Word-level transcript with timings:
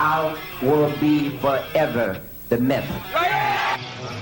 I 0.00 0.38
will 0.62 0.96
be 1.00 1.30
forever 1.38 2.20
the 2.48 2.58
myth. 2.58 2.88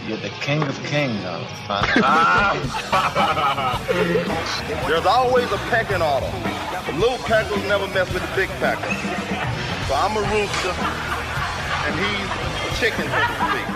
You're 0.08 0.16
the 0.16 0.30
king 0.40 0.62
of 0.62 0.74
kings, 0.84 1.20
There's 4.88 5.04
always 5.04 5.52
a 5.52 5.58
pecking 5.68 6.00
order. 6.00 6.30
The 6.86 6.92
little 6.98 7.18
peckers 7.18 7.62
never 7.68 7.86
mess 7.88 8.10
with 8.10 8.22
the 8.22 8.34
big 8.34 8.48
peckers. 8.58 8.96
So 9.86 9.94
I'm 9.94 10.16
a 10.16 10.22
rooster, 10.32 10.72
and 11.84 11.94
he's 12.00 12.30
a 12.64 12.70
chicken, 12.80 13.04
so 13.04 13.20
to 13.20 13.36
speak. 13.50 13.68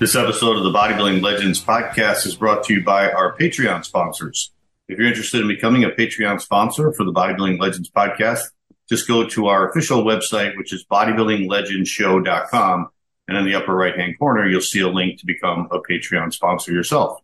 This 0.00 0.16
episode 0.16 0.56
of 0.56 0.64
the 0.64 0.72
Bodybuilding 0.72 1.22
Legends 1.22 1.64
podcast 1.64 2.26
is 2.26 2.34
brought 2.34 2.64
to 2.64 2.74
you 2.74 2.82
by 2.82 3.12
our 3.12 3.36
Patreon 3.36 3.84
sponsors. 3.84 4.50
If 4.88 4.98
you're 4.98 5.06
interested 5.06 5.40
in 5.40 5.46
becoming 5.46 5.84
a 5.84 5.90
Patreon 5.90 6.40
sponsor 6.40 6.92
for 6.94 7.04
the 7.04 7.12
Bodybuilding 7.12 7.60
Legends 7.60 7.88
podcast, 7.88 8.50
just 8.90 9.06
go 9.06 9.24
to 9.24 9.46
our 9.46 9.70
official 9.70 10.02
website, 10.02 10.56
which 10.56 10.72
is 10.72 10.84
bodybuildinglegendshow.com. 10.84 12.88
And 13.28 13.38
in 13.38 13.44
the 13.44 13.54
upper 13.54 13.74
right 13.74 13.96
hand 13.96 14.18
corner, 14.18 14.48
you'll 14.48 14.60
see 14.60 14.80
a 14.80 14.88
link 14.88 15.20
to 15.20 15.26
become 15.26 15.68
a 15.70 15.78
Patreon 15.78 16.32
sponsor 16.32 16.72
yourself. 16.72 17.20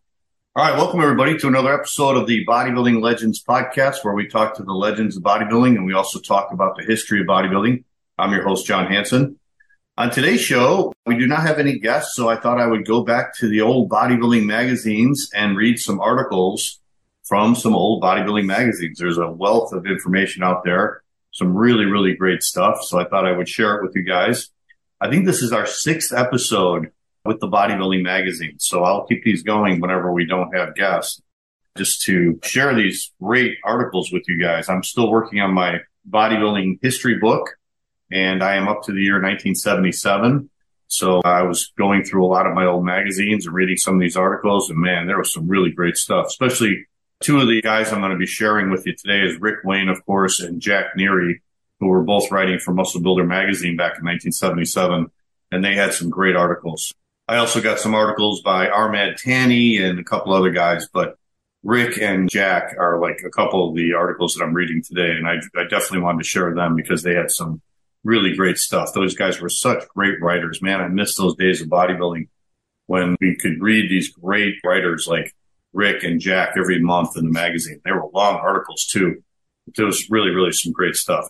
All 0.55 0.65
right. 0.65 0.77
Welcome 0.77 1.01
everybody 1.01 1.37
to 1.37 1.47
another 1.47 1.73
episode 1.73 2.15
of 2.15 2.25
the 2.25 2.45
Bodybuilding 2.45 3.01
Legends 3.01 3.43
podcast, 3.43 4.05
where 4.05 4.13
we 4.13 4.27
talk 4.27 4.55
to 4.55 4.63
the 4.63 4.71
legends 4.71 5.17
of 5.17 5.23
bodybuilding 5.23 5.75
and 5.75 5.85
we 5.85 5.93
also 5.93 6.19
talk 6.19 6.53
about 6.53 6.77
the 6.77 6.85
history 6.85 7.19
of 7.19 7.27
bodybuilding. 7.27 7.83
I'm 8.17 8.31
your 8.31 8.43
host, 8.43 8.65
John 8.65 8.87
Hansen. 8.87 9.37
On 9.97 10.09
today's 10.09 10.39
show, 10.39 10.93
we 11.05 11.17
do 11.17 11.27
not 11.27 11.41
have 11.41 11.59
any 11.59 11.79
guests, 11.79 12.15
so 12.15 12.29
I 12.29 12.37
thought 12.37 12.61
I 12.61 12.67
would 12.67 12.87
go 12.87 13.03
back 13.03 13.35
to 13.39 13.49
the 13.49 13.59
old 13.59 13.89
bodybuilding 13.89 14.45
magazines 14.45 15.29
and 15.35 15.57
read 15.57 15.79
some 15.79 15.99
articles 15.99 16.79
from 17.23 17.55
some 17.55 17.75
old 17.75 18.01
bodybuilding 18.01 18.45
magazines. 18.45 18.99
There's 18.99 19.17
a 19.17 19.29
wealth 19.29 19.73
of 19.73 19.85
information 19.85 20.43
out 20.43 20.63
there 20.63 21.01
some 21.37 21.55
really, 21.55 21.85
really 21.85 22.15
great 22.15 22.41
stuff. 22.41 22.79
So 22.81 22.99
I 22.99 23.05
thought 23.05 23.27
I 23.27 23.31
would 23.31 23.47
share 23.47 23.75
it 23.75 23.83
with 23.83 23.95
you 23.95 24.01
guys. 24.01 24.49
I 24.99 25.07
think 25.07 25.25
this 25.25 25.43
is 25.43 25.53
our 25.53 25.67
sixth 25.67 26.11
episode 26.11 26.91
with 27.23 27.39
the 27.39 27.47
bodybuilding 27.47 28.01
magazine. 28.01 28.55
So 28.57 28.83
I'll 28.83 29.05
keep 29.05 29.23
these 29.23 29.43
going 29.43 29.79
whenever 29.79 30.11
we 30.11 30.25
don't 30.25 30.55
have 30.55 30.73
guests 30.73 31.21
just 31.77 32.01
to 32.05 32.39
share 32.41 32.73
these 32.73 33.11
great 33.21 33.57
articles 33.63 34.11
with 34.11 34.23
you 34.27 34.41
guys. 34.41 34.67
I'm 34.67 34.81
still 34.81 35.11
working 35.11 35.39
on 35.39 35.53
my 35.53 35.81
bodybuilding 36.09 36.79
history 36.81 37.19
book 37.19 37.55
and 38.11 38.43
I 38.43 38.55
am 38.55 38.67
up 38.67 38.81
to 38.83 38.91
the 38.91 39.01
year 39.01 39.21
1977. 39.21 40.49
So 40.87 41.21
I 41.23 41.43
was 41.43 41.71
going 41.77 42.03
through 42.03 42.25
a 42.25 42.31
lot 42.33 42.47
of 42.47 42.55
my 42.55 42.65
old 42.65 42.83
magazines 42.83 43.45
and 43.45 43.53
reading 43.53 43.77
some 43.77 43.93
of 43.93 44.01
these 44.01 44.17
articles 44.17 44.71
and 44.71 44.79
man, 44.79 45.05
there 45.05 45.19
was 45.19 45.31
some 45.31 45.47
really 45.47 45.69
great 45.69 45.97
stuff, 45.97 46.25
especially 46.27 46.87
Two 47.21 47.39
of 47.39 47.47
the 47.47 47.61
guys 47.61 47.91
I'm 47.91 47.99
going 47.99 48.11
to 48.11 48.17
be 48.17 48.27
sharing 48.27 48.69
with 48.69 48.85
you 48.85 48.95
today 48.95 49.21
is 49.21 49.41
Rick 49.41 49.63
Wayne, 49.63 49.89
of 49.89 50.05
course, 50.05 50.39
and 50.39 50.61
Jack 50.61 50.95
Neary, 50.97 51.41
who 51.79 51.87
were 51.87 52.03
both 52.03 52.31
writing 52.31 52.59
for 52.59 52.73
Muscle 52.73 53.01
Builder 53.01 53.23
magazine 53.23 53.75
back 53.75 53.97
in 53.97 54.05
1977. 54.05 55.07
And 55.51 55.65
they 55.65 55.73
had 55.73 55.93
some 55.93 56.09
great 56.09 56.35
articles. 56.35 56.93
I 57.27 57.37
also 57.37 57.59
got 57.59 57.79
some 57.79 57.95
articles 57.95 58.41
by 58.41 58.69
Armand 58.69 59.17
Tanny 59.17 59.77
and 59.77 59.99
a 59.99 60.03
couple 60.03 60.33
other 60.33 60.51
guys, 60.51 60.87
but 60.93 61.17
Rick 61.63 61.99
and 61.99 62.29
Jack 62.29 62.75
are 62.77 62.99
like 63.01 63.21
a 63.25 63.31
couple 63.31 63.67
of 63.67 63.75
the 63.75 63.93
articles 63.93 64.35
that 64.35 64.43
I'm 64.43 64.53
reading 64.53 64.83
today. 64.83 65.11
And 65.11 65.27
I, 65.27 65.37
I 65.55 65.63
definitely 65.63 66.01
wanted 66.01 66.19
to 66.19 66.29
share 66.29 66.53
them 66.53 66.75
because 66.75 67.01
they 67.01 67.15
had 67.15 67.31
some 67.31 67.61
really 68.03 68.35
great 68.35 68.57
stuff. 68.57 68.93
Those 68.93 69.15
guys 69.15 69.41
were 69.41 69.49
such 69.49 69.87
great 69.89 70.21
writers, 70.21 70.61
man. 70.61 70.81
I 70.81 70.87
miss 70.87 71.15
those 71.15 71.35
days 71.35 71.61
of 71.61 71.67
bodybuilding 71.67 72.27
when 72.85 73.17
we 73.19 73.35
could 73.35 73.59
read 73.59 73.89
these 73.89 74.09
great 74.11 74.55
writers 74.63 75.07
like 75.07 75.33
Rick 75.77 76.03
and 76.03 76.19
Jack 76.19 76.53
every 76.57 76.81
month 76.81 77.15
in 77.15 77.25
the 77.25 77.31
magazine. 77.31 77.79
They 77.85 77.91
were 77.91 78.09
long 78.11 78.37
articles 78.37 78.87
too. 78.91 79.23
There 79.75 79.85
was 79.85 80.09
really, 80.09 80.31
really 80.31 80.51
some 80.51 80.71
great 80.71 80.95
stuff. 80.95 81.29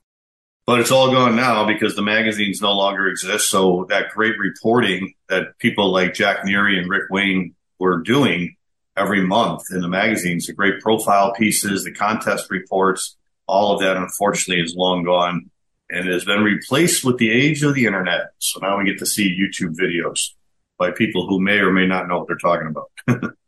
But 0.65 0.79
it's 0.79 0.91
all 0.91 1.11
gone 1.11 1.35
now 1.35 1.67
because 1.67 1.95
the 1.95 2.01
magazines 2.01 2.61
no 2.61 2.71
longer 2.71 3.07
exist. 3.07 3.49
So 3.49 3.85
that 3.89 4.09
great 4.15 4.35
reporting 4.39 5.13
that 5.27 5.57
people 5.59 5.91
like 5.91 6.13
Jack 6.13 6.45
Neary 6.45 6.79
and 6.79 6.89
Rick 6.89 7.09
Wayne 7.09 7.55
were 7.77 8.01
doing 8.01 8.55
every 8.95 9.21
month 9.21 9.63
in 9.71 9.81
the 9.81 9.89
magazines, 9.89 10.47
the 10.47 10.53
great 10.53 10.79
profile 10.81 11.33
pieces, 11.33 11.83
the 11.83 11.93
contest 11.93 12.49
reports, 12.49 13.17
all 13.47 13.73
of 13.73 13.81
that 13.81 13.97
unfortunately 13.97 14.63
is 14.63 14.75
long 14.75 15.03
gone 15.03 15.51
and 15.89 16.07
has 16.07 16.23
been 16.23 16.43
replaced 16.43 17.03
with 17.03 17.17
the 17.17 17.31
age 17.31 17.63
of 17.63 17.73
the 17.75 17.85
internet. 17.85 18.27
So 18.39 18.59
now 18.61 18.77
we 18.77 18.85
get 18.85 18.99
to 18.99 19.05
see 19.05 19.37
YouTube 19.37 19.75
videos 19.75 20.31
by 20.77 20.91
people 20.91 21.27
who 21.27 21.41
may 21.41 21.59
or 21.59 21.71
may 21.71 21.85
not 21.85 22.07
know 22.07 22.19
what 22.19 22.27
they're 22.27 22.37
talking 22.37 22.67
about. 22.67 23.33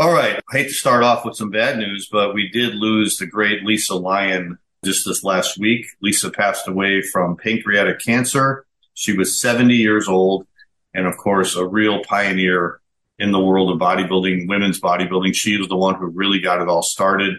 All 0.00 0.14
right. 0.14 0.40
I 0.50 0.56
hate 0.56 0.68
to 0.68 0.72
start 0.72 1.02
off 1.02 1.26
with 1.26 1.36
some 1.36 1.50
bad 1.50 1.76
news, 1.76 2.08
but 2.10 2.32
we 2.32 2.48
did 2.48 2.74
lose 2.74 3.18
the 3.18 3.26
great 3.26 3.64
Lisa 3.64 3.94
Lyon 3.94 4.56
just 4.82 5.04
this 5.04 5.22
last 5.22 5.58
week. 5.58 5.84
Lisa 6.00 6.30
passed 6.30 6.66
away 6.66 7.02
from 7.02 7.36
pancreatic 7.36 8.00
cancer. 8.00 8.64
She 8.94 9.14
was 9.14 9.38
70 9.38 9.74
years 9.74 10.08
old 10.08 10.46
and 10.94 11.06
of 11.06 11.18
course 11.18 11.54
a 11.54 11.66
real 11.66 12.02
pioneer 12.02 12.80
in 13.18 13.30
the 13.30 13.44
world 13.44 13.70
of 13.70 13.78
bodybuilding, 13.78 14.48
women's 14.48 14.80
bodybuilding. 14.80 15.34
She 15.34 15.58
was 15.58 15.68
the 15.68 15.76
one 15.76 15.96
who 15.96 16.06
really 16.06 16.40
got 16.40 16.62
it 16.62 16.68
all 16.68 16.82
started. 16.82 17.34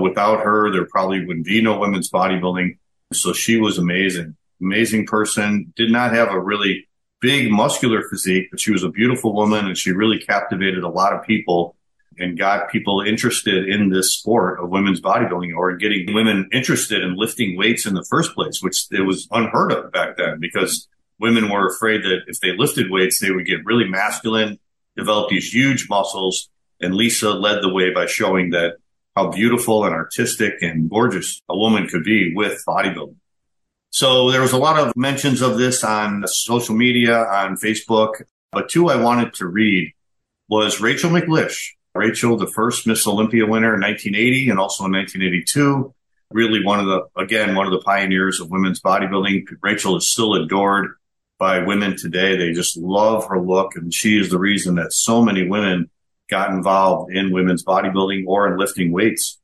Without 0.00 0.40
her, 0.42 0.72
there 0.72 0.86
probably 0.86 1.26
wouldn't 1.26 1.44
be 1.44 1.60
no 1.60 1.78
women's 1.78 2.10
bodybuilding. 2.10 2.78
So 3.12 3.34
she 3.34 3.60
was 3.60 3.76
amazing, 3.76 4.34
amazing 4.62 5.04
person. 5.04 5.74
Did 5.76 5.92
not 5.92 6.14
have 6.14 6.30
a 6.30 6.40
really 6.40 6.88
big 7.20 7.50
muscular 7.50 8.02
physique, 8.08 8.48
but 8.50 8.60
she 8.60 8.72
was 8.72 8.82
a 8.82 8.88
beautiful 8.88 9.34
woman 9.34 9.66
and 9.66 9.76
she 9.76 9.92
really 9.92 10.18
captivated 10.18 10.84
a 10.84 10.88
lot 10.88 11.12
of 11.12 11.22
people 11.22 11.74
and 12.18 12.38
got 12.38 12.70
people 12.70 13.00
interested 13.00 13.68
in 13.68 13.90
this 13.90 14.14
sport 14.14 14.60
of 14.60 14.70
women's 14.70 15.00
bodybuilding 15.00 15.56
or 15.56 15.76
getting 15.76 16.12
women 16.12 16.48
interested 16.52 17.02
in 17.02 17.16
lifting 17.16 17.56
weights 17.56 17.86
in 17.86 17.94
the 17.94 18.06
first 18.08 18.34
place, 18.34 18.62
which 18.62 18.86
it 18.90 19.02
was 19.02 19.28
unheard 19.30 19.72
of 19.72 19.92
back 19.92 20.16
then 20.16 20.38
because 20.40 20.88
women 21.18 21.50
were 21.50 21.68
afraid 21.68 22.02
that 22.02 22.20
if 22.26 22.40
they 22.40 22.56
lifted 22.56 22.90
weights, 22.90 23.20
they 23.20 23.30
would 23.30 23.46
get 23.46 23.64
really 23.64 23.88
masculine, 23.88 24.58
develop 24.96 25.30
these 25.30 25.52
huge 25.52 25.88
muscles. 25.88 26.48
And 26.80 26.94
Lisa 26.94 27.30
led 27.30 27.62
the 27.62 27.72
way 27.72 27.92
by 27.92 28.06
showing 28.06 28.50
that 28.50 28.76
how 29.16 29.30
beautiful 29.30 29.84
and 29.84 29.94
artistic 29.94 30.62
and 30.62 30.88
gorgeous 30.88 31.42
a 31.48 31.56
woman 31.56 31.88
could 31.88 32.04
be 32.04 32.34
with 32.34 32.62
bodybuilding. 32.66 33.16
So 33.90 34.30
there 34.30 34.42
was 34.42 34.52
a 34.52 34.58
lot 34.58 34.78
of 34.78 34.94
mentions 34.96 35.40
of 35.40 35.58
this 35.58 35.82
on 35.82 36.24
social 36.26 36.74
media, 36.74 37.18
on 37.18 37.56
Facebook, 37.56 38.22
but 38.52 38.68
two 38.68 38.88
I 38.88 38.96
wanted 38.96 39.34
to 39.34 39.46
read 39.46 39.92
was 40.48 40.80
Rachel 40.80 41.10
McLish. 41.10 41.72
Rachel, 41.98 42.36
the 42.36 42.46
first 42.46 42.86
Miss 42.86 43.06
Olympia 43.06 43.44
winner 43.44 43.74
in 43.74 43.80
1980 43.80 44.50
and 44.50 44.58
also 44.58 44.84
in 44.84 44.92
1982. 44.92 45.94
Really 46.30 46.64
one 46.64 46.78
of 46.80 46.86
the, 46.86 47.02
again, 47.20 47.54
one 47.54 47.66
of 47.66 47.72
the 47.72 47.80
pioneers 47.80 48.40
of 48.40 48.50
women's 48.50 48.80
bodybuilding. 48.80 49.44
Rachel 49.62 49.96
is 49.96 50.10
still 50.10 50.34
adored 50.34 50.92
by 51.38 51.60
women 51.60 51.96
today. 51.96 52.36
They 52.36 52.52
just 52.52 52.76
love 52.76 53.26
her 53.28 53.40
look 53.40 53.76
and 53.76 53.92
she 53.92 54.18
is 54.18 54.30
the 54.30 54.38
reason 54.38 54.76
that 54.76 54.92
so 54.92 55.22
many 55.22 55.48
women 55.48 55.90
got 56.30 56.50
involved 56.50 57.12
in 57.12 57.32
women's 57.32 57.64
bodybuilding 57.64 58.24
or 58.26 58.46
in 58.46 58.58
lifting 58.58 58.92
weights. 58.92 59.38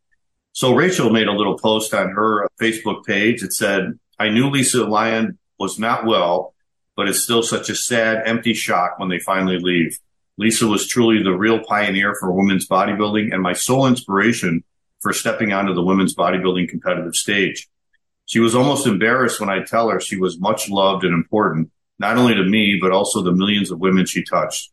So 0.52 0.74
Rachel 0.74 1.10
made 1.10 1.26
a 1.26 1.32
little 1.32 1.58
post 1.58 1.92
on 1.94 2.10
her 2.10 2.48
Facebook 2.60 3.04
page. 3.04 3.42
It 3.42 3.52
said, 3.52 3.98
I 4.18 4.28
knew 4.28 4.50
Lisa 4.50 4.84
Lyon 4.84 5.38
was 5.58 5.78
not 5.78 6.06
well, 6.06 6.54
but 6.96 7.08
it's 7.08 7.20
still 7.20 7.42
such 7.42 7.70
a 7.70 7.74
sad, 7.74 8.22
empty 8.26 8.54
shock 8.54 8.98
when 8.98 9.08
they 9.08 9.18
finally 9.18 9.58
leave. 9.58 9.98
Lisa 10.36 10.66
was 10.66 10.88
truly 10.88 11.22
the 11.22 11.32
real 11.32 11.60
pioneer 11.60 12.14
for 12.18 12.32
women's 12.32 12.66
bodybuilding 12.66 13.32
and 13.32 13.42
my 13.42 13.52
sole 13.52 13.86
inspiration 13.86 14.64
for 15.00 15.12
stepping 15.12 15.52
onto 15.52 15.74
the 15.74 15.82
women's 15.82 16.14
bodybuilding 16.14 16.68
competitive 16.68 17.14
stage. 17.14 17.68
She 18.26 18.40
was 18.40 18.54
almost 18.54 18.86
embarrassed 18.86 19.38
when 19.38 19.50
I 19.50 19.62
tell 19.62 19.90
her 19.90 20.00
she 20.00 20.16
was 20.16 20.40
much 20.40 20.68
loved 20.68 21.04
and 21.04 21.12
important, 21.12 21.70
not 21.98 22.16
only 22.16 22.34
to 22.34 22.42
me, 22.42 22.78
but 22.80 22.90
also 22.90 23.22
the 23.22 23.32
millions 23.32 23.70
of 23.70 23.78
women 23.78 24.06
she 24.06 24.24
touched. 24.24 24.72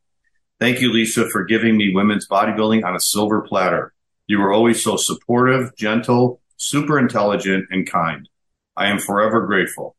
Thank 0.60 0.80
you, 0.80 0.92
Lisa, 0.92 1.30
for 1.30 1.44
giving 1.44 1.76
me 1.76 1.94
women's 1.94 2.28
bodybuilding 2.28 2.84
on 2.84 2.96
a 2.96 3.00
silver 3.00 3.42
platter. 3.42 3.94
You 4.28 4.40
were 4.40 4.54
always 4.54 4.84
so 4.84 4.96
supportive, 4.96 5.76
gentle, 5.76 6.42
super 6.58 6.98
intelligent, 6.98 7.66
and 7.70 7.90
kind. 7.90 8.30
I 8.78 8.88
am 8.88 9.00
forever 9.00 9.46
grateful. 9.46 9.96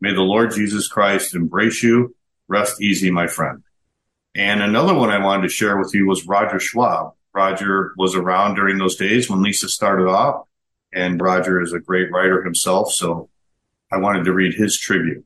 May 0.00 0.12
the 0.12 0.22
Lord 0.22 0.52
Jesus 0.52 0.88
Christ 0.88 1.34
embrace 1.34 1.82
you. 1.82 2.16
Rest 2.48 2.82
easy, 2.82 3.10
my 3.10 3.26
friend. 3.26 3.62
And 4.36 4.62
another 4.62 4.92
one 4.92 5.08
I 5.08 5.24
wanted 5.24 5.44
to 5.44 5.48
share 5.48 5.78
with 5.78 5.94
you 5.94 6.06
was 6.06 6.26
Roger 6.26 6.60
Schwab. 6.60 7.14
Roger 7.34 7.94
was 7.96 8.14
around 8.14 8.54
during 8.54 8.76
those 8.76 8.96
days 8.96 9.30
when 9.30 9.42
Lisa 9.42 9.66
started 9.66 10.08
off, 10.08 10.46
and 10.92 11.20
Roger 11.20 11.62
is 11.62 11.72
a 11.72 11.80
great 11.80 12.12
writer 12.12 12.44
himself. 12.44 12.92
So 12.92 13.30
I 13.90 13.96
wanted 13.96 14.24
to 14.24 14.34
read 14.34 14.52
his 14.52 14.78
tribute. 14.78 15.24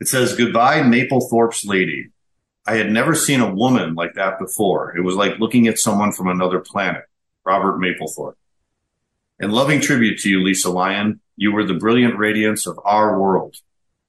It 0.00 0.08
says, 0.08 0.36
Goodbye, 0.36 0.82
Mapplethorpe's 0.82 1.64
lady. 1.64 2.10
I 2.66 2.76
had 2.76 2.92
never 2.92 3.14
seen 3.14 3.40
a 3.40 3.54
woman 3.54 3.94
like 3.94 4.14
that 4.14 4.38
before. 4.38 4.94
It 4.94 5.00
was 5.00 5.16
like 5.16 5.38
looking 5.38 5.66
at 5.66 5.78
someone 5.78 6.12
from 6.12 6.28
another 6.28 6.60
planet. 6.60 7.04
Robert 7.46 7.78
Mapplethorpe. 7.78 8.34
In 9.40 9.50
loving 9.50 9.80
tribute 9.80 10.18
to 10.18 10.28
you, 10.28 10.44
Lisa 10.44 10.68
Lyon, 10.68 11.20
you 11.36 11.52
were 11.52 11.64
the 11.64 11.72
brilliant 11.72 12.18
radiance 12.18 12.66
of 12.66 12.78
our 12.84 13.18
world. 13.18 13.56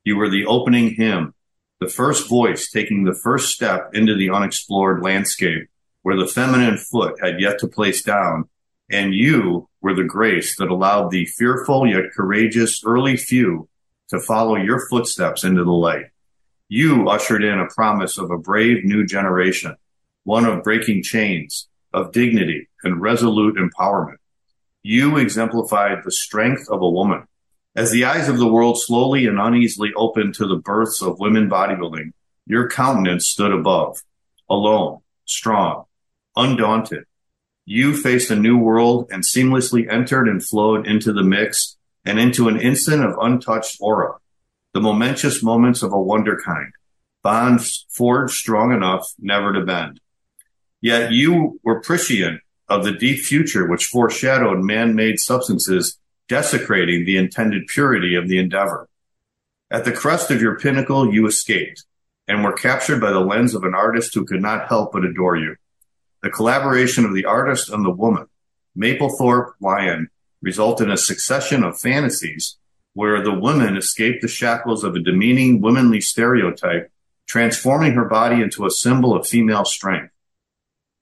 You 0.04 0.18
were 0.18 0.30
the 0.30 0.46
opening 0.46 0.96
hymn 0.96 1.34
the 1.80 1.88
first 1.88 2.28
voice 2.28 2.70
taking 2.70 3.04
the 3.04 3.14
first 3.14 3.54
step 3.54 3.92
into 3.94 4.16
the 4.16 4.30
unexplored 4.30 5.02
landscape 5.02 5.70
where 6.02 6.18
the 6.18 6.28
feminine 6.28 6.78
foot 6.78 7.16
had 7.22 7.40
yet 7.40 7.60
to 7.60 7.68
place 7.68 8.02
down, 8.02 8.46
and 8.92 9.14
you 9.14 9.68
were 9.81 9.94
the 9.94 10.04
grace 10.04 10.58
that 10.58 10.70
allowed 10.70 11.12
the 11.12 11.26
fearful 11.26 11.88
yet 11.88 12.12
courageous 12.16 12.81
early 12.86 13.16
few 13.16 13.68
to 14.10 14.20
follow 14.20 14.56
your 14.56 14.88
footsteps 14.90 15.44
into 15.44 15.64
the 15.64 15.72
light. 15.72 16.06
You 16.68 17.08
ushered 17.10 17.44
in 17.44 17.60
a 17.60 17.68
promise 17.68 18.18
of 18.18 18.32
a 18.32 18.38
brave 18.38 18.84
new 18.84 19.06
generation, 19.06 19.75
one 20.24 20.46
of 20.46 20.64
breaking 20.64 21.04
chains, 21.04 21.68
of 21.94 22.12
dignity 22.12 22.70
and 22.84 23.02
resolute 23.02 23.56
empowerment. 23.56 24.18
You 24.84 25.18
exemplified 25.18 26.00
the 26.04 26.12
strength 26.12 26.68
of 26.70 26.82
a 26.82 26.90
woman. 26.90 27.24
As 27.75 27.92
the 27.92 28.06
eyes 28.06 28.27
of 28.27 28.39
the 28.39 28.48
world 28.48 28.81
slowly 28.81 29.27
and 29.27 29.39
uneasily 29.39 29.92
opened 29.95 30.33
to 30.36 30.48
the 30.48 30.56
births 30.56 31.01
of 31.01 31.19
women 31.19 31.50
bodybuilding, 31.50 32.13
your 32.45 32.68
countenance 32.68 33.27
stood 33.27 33.51
above, 33.51 34.01
alone, 34.50 35.00
strong, 35.25 35.86
undaunted. 36.36 37.06
You 37.66 37.95
faced 37.95 38.31
a 38.31 38.36
new 38.36 38.57
world 38.57 39.10
and 39.12 39.24
seamlessly 39.24 39.88
entered 39.88 40.27
and 40.27 40.44
flowed 40.44 40.88
into 40.88 41.13
the 41.13 41.24
mix 41.24 41.77
and 42.04 42.19
into 42.19 42.48
an 42.48 42.60
instant 42.60 43.04
of 43.04 43.19
untouched 43.21 43.77
aura, 43.80 44.15
the 44.74 44.81
momentous 44.81 45.44
moments 45.44 45.83
of 45.83 45.94
a 45.94 46.01
wonder 46.01 46.42
kind, 46.44 46.72
bonds 47.22 47.86
forged 47.89 48.33
strong 48.33 48.74
enough 48.74 49.13
never 49.19 49.54
to 49.54 49.62
bend. 49.62 50.00
Yet 50.81 51.12
you 51.12 51.60
were 51.63 51.81
prescient 51.81 52.42
of 52.68 52.83
the 52.83 52.94
deep 52.94 53.19
future 53.19 53.68
which 53.68 53.86
foreshadowed 53.86 54.60
man-made 54.60 55.19
substances 55.19 56.00
desecrating 56.30 57.04
the 57.04 57.18
intended 57.18 57.68
purity 57.68 58.16
of 58.16 58.30
the 58.30 58.38
endeavor. 58.38 58.88
At 59.70 59.84
the 59.84 59.92
crest 59.92 60.31
of 60.31 60.42
your 60.42 60.58
pinnacle, 60.58 61.14
you 61.14 61.28
escaped 61.28 61.84
and 62.28 62.44
were 62.44 62.54
captured 62.54 63.02
by 63.02 63.12
the 63.12 63.20
lens 63.20 63.56
of 63.56 63.64
an 63.64 63.74
artist 63.74 64.14
who 64.14 64.24
could 64.24 64.42
not 64.42 64.68
help 64.70 64.94
but 64.94 65.04
adore 65.04 65.36
you. 65.36 65.56
The 66.22 66.30
collaboration 66.30 67.04
of 67.04 67.14
the 67.14 67.26
artist 67.26 67.70
and 67.70 67.84
the 67.84 67.90
woman, 67.90 68.28
Mapplethorpe 68.78 69.54
Lyon, 69.60 70.10
resulted 70.42 70.88
in 70.88 70.94
a 70.94 70.98
succession 70.98 71.64
of 71.64 71.80
fantasies 71.80 72.58
where 72.94 73.24
the 73.24 73.34
woman 73.34 73.78
escaped 73.78 74.22
the 74.22 74.28
shackles 74.28 74.84
of 74.84 74.96
a 74.96 75.00
demeaning 75.00 75.62
womanly 75.62 76.02
stereotype, 76.02 76.92
transforming 77.28 77.94
her 77.94 78.06
body 78.06 78.42
into 78.42 78.66
a 78.66 78.72
symbol 78.72 79.16
of 79.16 79.28
female 79.28 79.66
strength. 79.66 80.14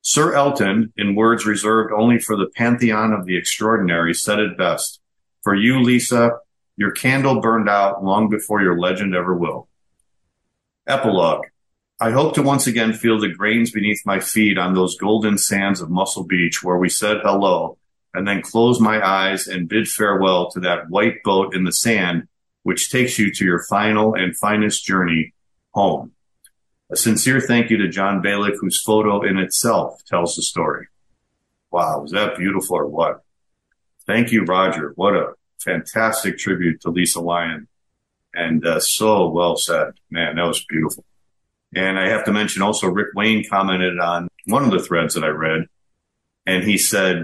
Sir 0.02 0.34
Elton, 0.34 0.94
in 0.96 1.16
words 1.16 1.46
reserved 1.46 1.92
only 1.92 2.20
for 2.20 2.38
the 2.38 2.50
pantheon 2.56 3.12
of 3.14 3.26
the 3.26 3.38
extraordinary, 3.38 4.14
said 4.14 4.40
it 4.40 4.58
best. 4.58 5.02
For 5.48 5.56
you, 5.56 5.82
Lisa, 5.82 6.40
your 6.76 6.92
candle 6.92 7.40
burned 7.40 7.70
out 7.70 8.04
long 8.04 8.30
before 8.30 8.62
your 8.62 8.78
legend 8.78 9.16
ever 9.16 9.34
will. 9.34 9.70
Epilogue. 10.86 11.46
I 12.02 12.12
hope 12.12 12.34
to 12.34 12.42
once 12.42 12.68
again 12.68 12.92
feel 12.92 13.18
the 13.18 13.30
grains 13.30 13.72
beneath 13.72 14.06
my 14.06 14.20
feet 14.20 14.58
on 14.58 14.74
those 14.74 14.98
golden 14.98 15.38
sands 15.38 15.80
of 15.80 15.90
Muscle 15.90 16.26
Beach 16.26 16.62
where 16.62 16.76
we 16.76 16.90
said 16.90 17.22
hello 17.24 17.78
and 18.14 18.28
then 18.28 18.42
close 18.42 18.82
my 18.82 19.02
eyes 19.02 19.48
and 19.48 19.70
bid 19.70 19.88
farewell 19.88 20.52
to 20.52 20.60
that 20.60 20.90
white 20.90 21.24
boat 21.24 21.56
in 21.56 21.64
the 21.64 21.72
sand, 21.72 22.28
which 22.64 22.92
takes 22.92 23.18
you 23.18 23.32
to 23.32 23.46
your 23.46 23.64
final 23.70 24.16
and 24.16 24.38
finest 24.38 24.84
journey 24.84 25.34
home. 25.74 26.12
A 26.92 26.98
sincere 26.98 27.40
thank 27.40 27.70
you 27.70 27.78
to 27.78 27.88
John 27.88 28.22
Balick, 28.22 28.58
whose 28.60 28.84
photo 28.84 29.24
in 29.24 29.38
itself 29.38 30.04
tells 30.04 30.36
the 30.36 30.42
story. 30.42 30.88
Wow, 31.72 32.02
was 32.02 32.12
that 32.12 32.38
beautiful 32.38 32.76
or 32.76 32.88
what? 32.88 33.24
Thank 34.06 34.34
you, 34.34 34.44
Roger. 34.44 34.92
What 34.96 35.16
a 35.16 35.37
fantastic 35.60 36.38
tribute 36.38 36.82
to 36.82 36.90
Lisa 36.90 37.22
Lyon. 37.22 37.68
And 38.34 38.66
uh, 38.66 38.80
so 38.80 39.30
well 39.30 39.58
said. 39.58 39.94
Man, 40.10 40.36
that 40.36 40.44
was 40.44 40.64
beautiful. 40.68 41.04
And 41.76 42.00
I 42.00 42.10
have 42.10 42.26
to 42.26 42.32
mention 42.32 42.62
also 42.62 42.88
Rick 42.88 43.10
Wayne 43.16 43.44
commented 43.50 44.00
on 44.00 44.28
one 44.46 44.64
of 44.64 44.72
the 44.72 44.80
threads 44.80 45.16
that 45.16 45.24
I 45.24 45.30
read. 45.30 45.66
And 46.46 46.64
he 46.64 46.78
said, 46.78 47.24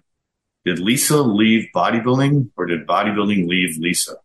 did 0.66 0.80
Lisa 0.80 1.22
leave 1.22 1.68
bodybuilding 1.76 2.52
or 2.58 2.66
did 2.66 2.88
bodybuilding 2.88 3.48
leave 3.48 3.78
Lisa? 3.78 4.16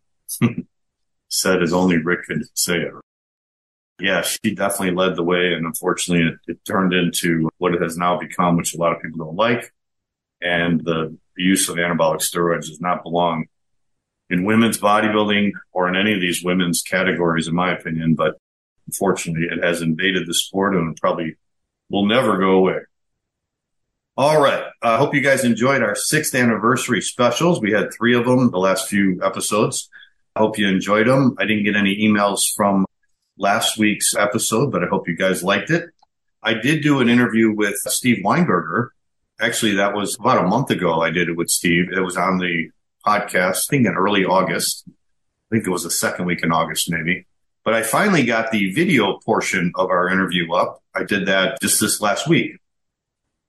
said 1.29 1.63
as 1.63 1.73
only 1.73 1.99
Rick 1.99 2.25
could 2.27 2.43
say 2.55 2.79
it. 2.79 2.93
Yeah, 4.01 4.23
she 4.23 4.55
definitely 4.55 4.95
led 4.95 5.17
the 5.17 5.25
way. 5.25 5.53
And 5.53 5.67
unfortunately, 5.67 6.29
it, 6.29 6.53
it 6.53 6.65
turned 6.65 6.95
into 6.95 7.49
what 7.59 7.75
it 7.75 7.83
has 7.83 7.97
now 7.97 8.19
become, 8.19 8.57
which 8.57 8.75
a 8.75 8.79
lot 8.79 8.95
of 8.95 9.03
people 9.03 9.25
don't 9.25 9.37
like. 9.37 9.73
And 10.41 10.85
the 10.85 11.17
use 11.37 11.69
of 11.69 11.77
anabolic 11.77 12.21
steroids 12.21 12.67
does 12.67 12.81
not 12.81 13.03
belong 13.03 13.47
in 14.31 14.45
women's 14.45 14.79
bodybuilding 14.79 15.53
or 15.73 15.89
in 15.89 15.97
any 15.97 16.15
of 16.15 16.21
these 16.21 16.43
women's 16.43 16.83
categories, 16.83 17.49
in 17.49 17.55
my 17.55 17.73
opinion. 17.73 18.15
But 18.15 18.35
unfortunately, 18.87 19.49
it 19.51 19.63
has 19.63 19.83
invaded 19.83 20.27
the 20.27 20.35
sport 20.35 20.75
and 20.75 20.97
probably 20.97 21.37
will 21.91 22.07
never 22.07 22.39
go 22.39 22.51
away. 22.53 22.81
All 24.17 24.41
right. 24.41 24.65
I 24.83 24.97
hope 24.97 25.15
you 25.15 25.21
guys 25.21 25.45
enjoyed 25.45 25.81
our 25.81 25.95
sixth 25.95 26.35
anniversary 26.35 27.01
specials. 27.01 27.61
We 27.61 27.73
had 27.73 27.93
three 27.93 28.17
of 28.17 28.27
them 28.27 28.51
the 28.51 28.59
last 28.59 28.89
few 28.89 29.21
episodes. 29.23 29.89
I 30.35 30.41
hope 30.41 30.59
you 30.59 30.67
enjoyed 30.67 31.07
them. 31.07 31.37
I 31.39 31.45
didn't 31.45 31.65
get 31.65 31.77
any 31.77 31.97
emails 31.97 32.53
from 32.57 32.85
last 33.39 33.79
week's 33.79 34.15
episode, 34.17 34.73
but 34.73 34.83
I 34.83 34.89
hope 34.89 35.09
you 35.09 35.17
guys 35.17 35.45
liked 35.45 35.71
it. 35.71 35.91
I 36.43 36.55
did 36.55 36.83
do 36.83 37.01
an 37.01 37.09
interview 37.09 37.53
with 37.53 37.77
Steve 37.77 38.25
Weinberger. 38.25 38.89
Actually, 39.41 39.77
that 39.77 39.95
was 39.95 40.17
about 40.19 40.45
a 40.45 40.49
month 40.49 40.71
ago. 40.71 41.01
I 41.01 41.11
did 41.11 41.29
it 41.29 41.37
with 41.37 41.49
Steve. 41.49 41.93
It 41.93 42.01
was 42.01 42.17
on 42.17 42.39
the 42.39 42.71
podcast, 43.07 43.67
I 43.69 43.71
think 43.71 43.87
in 43.87 43.95
early 43.95 44.25
August. 44.25 44.85
I 44.89 45.55
think 45.55 45.67
it 45.67 45.71
was 45.71 45.85
the 45.85 45.91
second 45.91 46.27
week 46.27 46.43
in 46.43 46.53
August, 46.53 46.91
maybe. 46.91 47.27
But 47.65 47.75
I 47.75 47.83
finally 47.83 48.25
got 48.25 48.51
the 48.51 48.73
video 48.73 49.19
portion 49.19 49.73
of 49.75 49.91
our 49.91 50.09
interview 50.09 50.53
up. 50.53 50.83
I 50.95 51.05
did 51.05 51.27
that 51.27 51.61
just 51.61 51.81
this 51.81 52.01
last 52.01 52.29
week. 52.29 52.59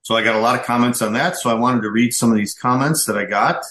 So 0.01 0.15
I 0.15 0.23
got 0.23 0.35
a 0.35 0.39
lot 0.39 0.59
of 0.59 0.65
comments 0.65 1.01
on 1.01 1.13
that. 1.13 1.37
So 1.37 1.49
I 1.49 1.53
wanted 1.53 1.81
to 1.81 1.91
read 1.91 2.13
some 2.13 2.31
of 2.31 2.37
these 2.37 2.53
comments 2.53 3.05
that 3.05 3.17
I 3.17 3.25
got. 3.25 3.63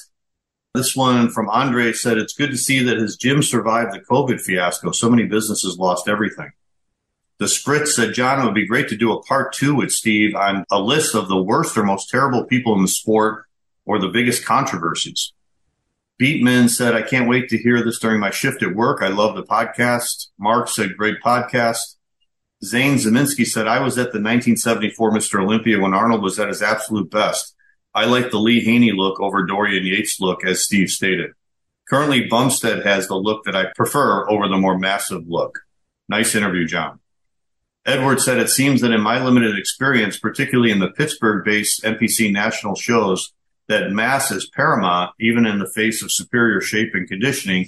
This 0.75 0.95
one 0.95 1.31
from 1.31 1.49
Andre 1.49 1.93
said, 1.93 2.19
it's 2.19 2.35
good 2.35 2.51
to 2.51 2.57
see 2.57 2.83
that 2.85 2.99
his 2.99 3.17
gym 3.17 3.43
survived 3.43 3.93
the 3.93 4.01
COVID 4.01 4.41
fiasco. 4.41 4.93
So 4.93 5.11
many 5.11 5.25
businesses 5.25 5.79
lost 5.79 6.09
everything. 6.09 6.53
The 7.39 7.47
Spritz 7.47 7.89
said, 7.89 8.15
John, 8.15 8.41
it 8.41 8.45
would 8.45 8.55
be 8.55 8.67
great 8.67 8.89
to 8.89 8.97
do 8.97 9.13
a 9.13 9.23
part 9.23 9.53
two 9.53 9.75
with 9.75 9.91
Steve 9.91 10.35
on 10.35 10.65
a 10.71 10.81
list 10.81 11.15
of 11.15 11.29
the 11.29 11.43
worst 11.43 11.77
or 11.77 11.85
most 11.85 12.11
terrible 12.11 12.45
people 12.45 12.75
in 12.75 12.83
the 12.83 12.89
sport 12.89 13.45
or 13.85 13.99
the 13.99 14.09
biggest 14.09 14.45
controversies. 14.45 15.33
Beatman 16.21 16.69
said, 16.69 16.95
I 16.95 17.03
can't 17.03 17.29
wait 17.29 17.49
to 17.51 17.59
hear 17.59 17.83
this 17.83 18.01
during 18.01 18.19
my 18.19 18.31
shift 18.31 18.63
at 18.63 18.75
work. 18.75 19.03
I 19.03 19.09
love 19.09 19.37
the 19.37 19.45
podcast. 19.45 20.29
Mark 20.39 20.69
said, 20.69 20.97
great 20.97 21.21
podcast. 21.25 21.97
Zane 22.65 22.97
Zeminski 22.97 23.47
said, 23.47 23.69
I 23.69 23.81
was 23.81 23.97
at 23.99 24.13
the 24.13 24.19
1974 24.19 25.13
Mr. 25.13 25.41
Olympia 25.41 25.79
when 25.79 25.95
Arnold 25.95 26.23
was 26.23 26.41
at 26.41 26.49
his 26.49 26.61
absolute 26.61 27.09
best. 27.09 27.55
I 27.95 28.05
like 28.07 28.31
the 28.31 28.39
Lee 28.39 28.65
Haney 28.65 28.91
look 28.93 29.21
over 29.21 29.47
Dorian 29.47 29.87
Yates 29.87 30.21
look, 30.21 30.45
as 30.45 30.65
Steve 30.65 30.89
stated. 30.89 31.31
Currently, 31.89 32.27
Bumstead 32.27 32.85
has 32.85 33.07
the 33.07 33.15
look 33.15 33.45
that 33.45 33.57
I 33.57 33.67
prefer 33.77 34.29
over 34.29 34.49
the 34.49 34.59
more 34.59 34.77
massive 34.77 35.23
look. 35.29 35.61
Nice 36.09 36.35
interview, 36.35 36.67
John. 36.67 36.99
Edward 37.87 38.21
said, 38.21 38.39
it 38.39 38.51
seems 38.51 38.81
that 38.81 38.93
in 38.93 39.01
my 39.01 39.23
limited 39.23 39.57
experience, 39.57 40.19
particularly 40.19 40.71
in 40.71 40.81
the 40.81 40.91
Pittsburgh 40.91 41.45
based 41.45 41.83
NPC 41.85 42.33
national 42.33 42.75
shows, 42.75 43.33
that 43.69 43.91
mass 43.91 44.31
is 44.31 44.49
paramount, 44.49 45.13
even 45.21 45.47
in 45.47 45.59
the 45.59 45.71
face 45.75 46.03
of 46.03 46.11
superior 46.11 46.61
shape 46.61 46.95
and 46.95 47.09
conditioning. 47.09 47.67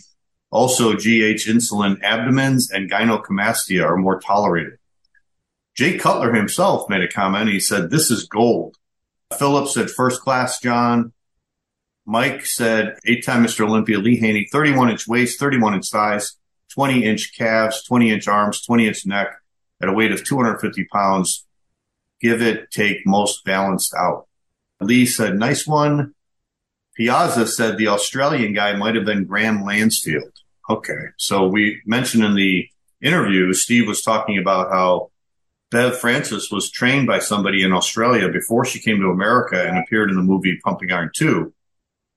Also, 0.50 0.94
GH 0.94 1.46
insulin 1.46 2.02
abdomens 2.02 2.70
and 2.70 2.90
gynecomastia 2.90 3.84
are 3.84 3.96
more 3.96 4.18
tolerated. 4.18 4.78
Jake 5.76 6.00
Cutler 6.00 6.34
himself 6.34 6.88
made 6.88 7.02
a 7.02 7.08
comment. 7.08 7.50
He 7.50 7.60
said, 7.60 7.90
This 7.90 8.10
is 8.10 8.26
gold. 8.26 8.76
Philip 9.38 9.68
said, 9.68 9.90
First 9.90 10.20
class, 10.22 10.58
John. 10.60 11.12
Mike 12.04 12.44
said, 12.44 12.98
Eight 13.06 13.24
time 13.24 13.44
Mr. 13.44 13.66
Olympia, 13.66 13.98
Lee 13.98 14.16
Haney, 14.16 14.48
31 14.50 14.90
inch 14.90 15.06
waist, 15.06 15.38
31 15.38 15.74
inch 15.74 15.90
thighs, 15.90 16.36
20 16.74 17.04
inch 17.04 17.36
calves, 17.36 17.84
20 17.84 18.10
inch 18.10 18.26
arms, 18.26 18.64
20 18.64 18.88
inch 18.88 19.06
neck 19.06 19.28
at 19.80 19.88
a 19.88 19.92
weight 19.92 20.12
of 20.12 20.24
250 20.24 20.84
pounds. 20.92 21.46
Give 22.20 22.42
it, 22.42 22.70
take 22.70 23.06
most 23.06 23.44
balanced 23.44 23.94
out. 23.94 24.26
Lee 24.80 25.06
said, 25.06 25.38
Nice 25.38 25.66
one. 25.66 26.14
Piazza 26.96 27.46
said 27.46 27.76
the 27.76 27.88
Australian 27.88 28.52
guy 28.52 28.74
might 28.74 28.94
have 28.94 29.04
been 29.04 29.24
Graham 29.24 29.64
Lansfield. 29.64 30.32
Okay. 30.68 31.08
So 31.16 31.46
we 31.46 31.80
mentioned 31.86 32.24
in 32.24 32.34
the 32.34 32.68
interview, 33.00 33.52
Steve 33.52 33.86
was 33.86 34.02
talking 34.02 34.38
about 34.38 34.70
how 34.70 35.10
Bev 35.70 35.98
Francis 35.98 36.50
was 36.50 36.70
trained 36.70 37.06
by 37.06 37.18
somebody 37.18 37.62
in 37.62 37.72
Australia 37.72 38.28
before 38.28 38.64
she 38.64 38.80
came 38.80 39.00
to 39.00 39.08
America 39.08 39.66
and 39.66 39.78
appeared 39.78 40.10
in 40.10 40.16
the 40.16 40.22
movie 40.22 40.58
Pumping 40.62 40.90
Iron 40.90 41.10
2. 41.14 41.52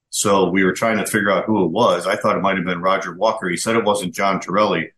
So 0.09 0.49
we 0.49 0.63
were 0.63 0.73
trying 0.73 0.97
to 0.97 1.05
figure 1.05 1.31
out 1.31 1.45
who 1.45 1.63
it 1.65 1.71
was. 1.71 2.05
I 2.05 2.15
thought 2.15 2.37
it 2.37 2.41
might 2.41 2.57
have 2.57 2.65
been 2.65 2.81
Roger 2.81 3.13
Walker. 3.13 3.49
He 3.49 3.57
said 3.57 3.75
it 3.75 3.83
wasn't 3.83 4.13
John 4.13 4.39
Torelli, 4.39 4.91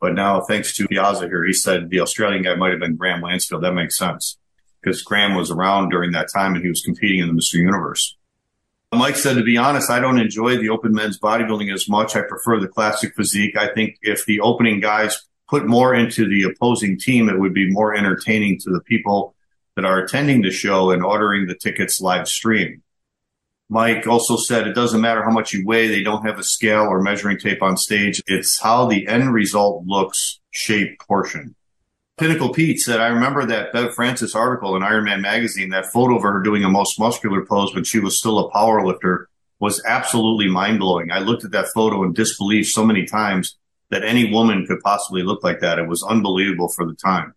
but 0.00 0.14
now 0.14 0.40
thanks 0.40 0.74
to 0.76 0.88
Piazza 0.88 1.26
here, 1.26 1.44
he 1.44 1.52
said 1.52 1.90
the 1.90 2.00
Australian 2.00 2.42
guy 2.42 2.54
might 2.54 2.70
have 2.70 2.80
been 2.80 2.96
Graham 2.96 3.22
Lansfield. 3.22 3.62
That 3.62 3.74
makes 3.74 3.98
sense 3.98 4.38
because 4.82 5.02
Graham 5.02 5.34
was 5.34 5.50
around 5.50 5.90
during 5.90 6.12
that 6.12 6.28
time 6.32 6.54
and 6.54 6.62
he 6.62 6.68
was 6.68 6.82
competing 6.82 7.20
in 7.20 7.28
the 7.28 7.40
Mr. 7.40 7.54
Universe. 7.54 8.16
Mike 8.94 9.16
said, 9.16 9.36
to 9.36 9.42
be 9.42 9.56
honest, 9.56 9.90
I 9.90 10.00
don't 10.00 10.18
enjoy 10.18 10.58
the 10.58 10.68
open 10.68 10.92
men's 10.92 11.18
bodybuilding 11.18 11.72
as 11.72 11.88
much. 11.88 12.14
I 12.14 12.22
prefer 12.22 12.60
the 12.60 12.68
classic 12.68 13.14
physique. 13.14 13.56
I 13.56 13.72
think 13.72 13.96
if 14.02 14.26
the 14.26 14.40
opening 14.40 14.80
guys 14.80 15.26
put 15.48 15.66
more 15.66 15.94
into 15.94 16.28
the 16.28 16.42
opposing 16.42 16.98
team, 16.98 17.28
it 17.28 17.38
would 17.38 17.54
be 17.54 17.70
more 17.70 17.94
entertaining 17.94 18.58
to 18.60 18.70
the 18.70 18.80
people 18.80 19.34
that 19.76 19.86
are 19.86 19.98
attending 19.98 20.42
the 20.42 20.50
show 20.50 20.90
and 20.90 21.02
ordering 21.02 21.46
the 21.46 21.54
tickets 21.54 22.00
live 22.02 22.28
stream. 22.28 22.82
Mike 23.70 24.06
also 24.06 24.36
said 24.36 24.66
it 24.66 24.74
doesn't 24.74 25.00
matter 25.00 25.24
how 25.24 25.30
much 25.30 25.54
you 25.54 25.64
weigh, 25.64 25.88
they 25.88 26.02
don't 26.02 26.26
have 26.26 26.38
a 26.38 26.44
scale 26.44 26.82
or 26.82 27.00
measuring 27.00 27.38
tape 27.38 27.62
on 27.62 27.78
stage. 27.78 28.22
It's 28.26 28.60
how 28.60 28.86
the 28.86 29.08
end 29.08 29.32
result 29.32 29.86
looks, 29.86 30.40
shape, 30.50 31.00
portion. 31.00 31.54
Pinnacle 32.18 32.52
Pete 32.52 32.78
said, 32.78 33.00
I 33.00 33.08
remember 33.08 33.46
that 33.46 33.72
Bev 33.72 33.94
Francis 33.94 34.34
article 34.34 34.76
in 34.76 34.82
Iron 34.82 35.04
Man 35.04 35.22
magazine, 35.22 35.70
that 35.70 35.86
photo 35.92 36.16
of 36.16 36.22
her 36.22 36.42
doing 36.42 36.62
a 36.62 36.68
most 36.68 36.98
muscular 36.98 37.44
pose 37.44 37.74
when 37.74 37.84
she 37.84 37.98
was 37.98 38.18
still 38.18 38.38
a 38.38 38.50
power 38.50 38.84
lifter 38.84 39.28
was 39.58 39.82
absolutely 39.86 40.48
mind 40.48 40.78
blowing. 40.78 41.10
I 41.10 41.20
looked 41.20 41.44
at 41.44 41.52
that 41.52 41.68
photo 41.74 42.02
in 42.04 42.12
disbelief 42.12 42.68
so 42.68 42.84
many 42.84 43.06
times 43.06 43.56
that 43.90 44.04
any 44.04 44.30
woman 44.30 44.66
could 44.66 44.80
possibly 44.80 45.22
look 45.22 45.42
like 45.44 45.60
that. 45.60 45.78
It 45.78 45.88
was 45.88 46.02
unbelievable 46.02 46.68
for 46.68 46.86
the 46.86 46.94
time. 46.94 47.34